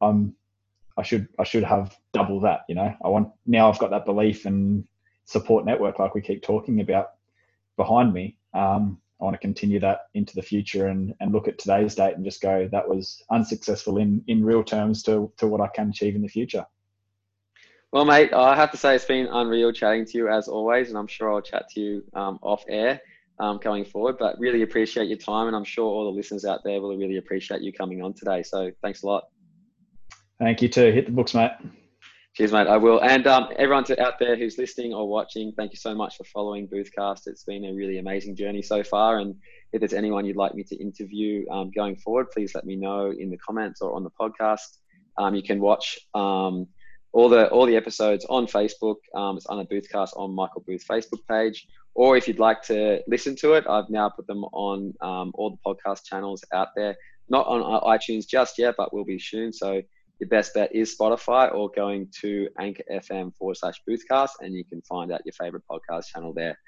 I'm 0.01 0.35
I 0.97 1.03
should 1.03 1.29
I 1.39 1.45
should 1.45 1.65
have 1.65 1.97
double 2.13 2.41
that. 2.41 2.61
You 2.69 2.75
know, 2.75 2.95
I 3.05 3.09
want 3.09 3.31
now 3.47 3.71
I've 3.71 3.79
got 3.79 3.91
that 3.91 4.05
belief 4.05 4.47
and 4.47 4.85
support 5.25 5.65
network 5.65 5.99
like 5.99 6.15
we 6.15 6.21
keep 6.21 6.43
talking 6.43 6.81
about 6.81 7.13
behind 7.77 8.13
me. 8.13 8.37
Um, 8.53 9.01
I 9.21 9.25
want 9.25 9.35
to 9.35 9.39
continue 9.39 9.81
that 9.81 10.09
into 10.15 10.35
the 10.35 10.43
future 10.43 10.87
and, 10.87 11.15
and 11.21 11.33
look 11.33 11.47
at 11.47 11.59
today's 11.59 11.95
date 11.95 12.15
and 12.15 12.25
just 12.25 12.41
go, 12.41 12.69
that 12.73 12.89
was 12.89 13.23
unsuccessful 13.31 13.99
in, 13.99 14.25
in 14.29 14.43
real 14.43 14.65
terms 14.65 15.03
to, 15.05 15.31
to 15.37 15.47
what 15.47 15.61
I 15.61 15.69
can 15.69 15.91
achieve 15.91 16.17
in 16.17 16.23
the 16.23 16.29
future. 16.29 16.65
Well, 17.93 18.05
mate, 18.05 18.33
I 18.33 18.55
have 18.55 18.71
to 18.71 18.77
say 18.77 18.95
it's 18.95 19.05
been 19.05 19.27
unreal 19.27 19.73
chatting 19.73 20.05
to 20.05 20.19
you 20.19 20.29
as 20.29 20.47
always, 20.47 20.91
and 20.91 20.99
I'm 20.99 21.09
sure 21.09 21.33
I'll 21.33 21.43
chat 21.43 21.69
to 21.71 21.81
you 21.81 22.05
um, 22.15 22.39
off 22.41 22.63
air 22.69 23.01
um, 23.41 23.59
going 23.59 23.85
forward. 23.85 24.17
But 24.17 24.39
really 24.39 24.63
appreciate 24.63 25.09
your 25.09 25.19
time, 25.19 25.49
and 25.49 25.57
I'm 25.57 25.65
sure 25.65 25.87
all 25.87 26.05
the 26.05 26.17
listeners 26.17 26.45
out 26.45 26.61
there 26.63 26.81
will 26.81 26.97
really 26.97 27.17
appreciate 27.17 27.63
you 27.63 27.73
coming 27.73 28.01
on 28.01 28.15
today. 28.15 28.45
So 28.45 28.71
thanks 28.81 29.03
a 29.03 29.07
lot. 29.07 29.25
Thank 30.39 30.63
you 30.63 30.69
too. 30.69 30.93
Hit 30.93 31.07
the 31.07 31.13
books, 31.13 31.35
mate. 31.35 31.51
Cheers, 32.35 32.53
mate. 32.53 32.69
I 32.69 32.77
will. 32.77 33.01
And 33.03 33.27
um, 33.27 33.49
everyone 33.59 33.83
to, 33.85 34.01
out 34.01 34.21
there 34.21 34.37
who's 34.37 34.57
listening 34.57 34.95
or 34.95 35.09
watching, 35.09 35.53
thank 35.57 35.73
you 35.73 35.77
so 35.77 35.93
much 35.93 36.17
for 36.17 36.23
following 36.23 36.69
Boothcast. 36.69 37.27
It's 37.27 37.43
been 37.43 37.65
a 37.65 37.75
really 37.75 37.99
amazing 37.99 38.37
journey 38.37 38.63
so 38.63 38.85
far. 38.85 39.19
And 39.19 39.35
if 39.73 39.81
there's 39.81 39.95
anyone 39.95 40.25
you'd 40.25 40.37
like 40.37 40.55
me 40.55 40.63
to 40.63 40.77
interview 40.77 41.45
um, 41.51 41.73
going 41.73 41.97
forward, 41.97 42.31
please 42.31 42.55
let 42.55 42.65
me 42.65 42.77
know 42.77 43.11
in 43.11 43.31
the 43.31 43.37
comments 43.39 43.81
or 43.83 43.97
on 43.97 44.05
the 44.05 44.11
podcast. 44.11 44.79
Um, 45.19 45.35
you 45.35 45.43
can 45.43 45.61
watch 45.61 45.99
um, 46.15 46.69
all 47.13 47.29
the 47.29 47.49
all 47.49 47.67
the 47.67 47.77
episodes 47.77 48.25
on 48.29 48.47
Facebook. 48.47 48.97
Um, 49.15 49.37
it's 49.37 49.47
on 49.47 49.61
a 49.61 49.65
Boothcast 49.65 50.11
on 50.17 50.35
Michael 50.35 50.63
Booth 50.67 50.85
Facebook 50.87 51.27
page. 51.29 51.67
Or 51.95 52.17
if 52.17 52.29
you'd 52.29 52.39
like 52.39 52.63
to 52.63 53.01
listen 53.09 53.35
to 53.37 53.55
it, 53.55 53.65
I've 53.69 53.91
now 53.91 54.09
put 54.09 54.27
them 54.27 54.45
on 54.45 54.95
um, 55.01 55.33
all 55.35 55.51
the 55.51 55.59
podcast 55.67 56.05
channels 56.05 56.45
out 56.53 56.69
there. 56.77 56.97
Not 57.29 57.47
on 57.47 57.61
iTunes 57.83 58.29
just 58.29 58.59
yet, 58.59 58.75
but 58.79 58.93
will 58.93 59.05
be 59.05 59.19
soon. 59.19 59.53
So 59.53 59.83
your 60.21 60.29
best 60.29 60.55
bet 60.55 60.75
is 60.75 60.97
Spotify 60.97 61.53
or 61.53 61.71
going 61.75 62.09
to 62.21 62.49
Anchor 62.59 62.85
FM 62.93 63.35
forward 63.37 63.57
slash 63.57 63.81
Boothcast, 63.89 64.31
and 64.41 64.55
you 64.55 64.65
can 64.65 64.83
find 64.83 65.11
out 65.11 65.23
your 65.25 65.33
favorite 65.33 65.63
podcast 65.69 66.07
channel 66.07 66.33
there. 66.33 66.59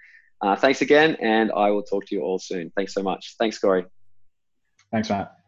Uh, 0.40 0.56
thanks 0.56 0.80
again, 0.82 1.16
and 1.20 1.52
I 1.52 1.70
will 1.70 1.84
talk 1.84 2.06
to 2.06 2.14
you 2.14 2.22
all 2.22 2.38
soon. 2.38 2.72
Thanks 2.74 2.94
so 2.94 3.02
much. 3.02 3.36
Thanks, 3.38 3.58
Cory. 3.58 3.84
Thanks, 4.90 5.08
Matt. 5.08 5.41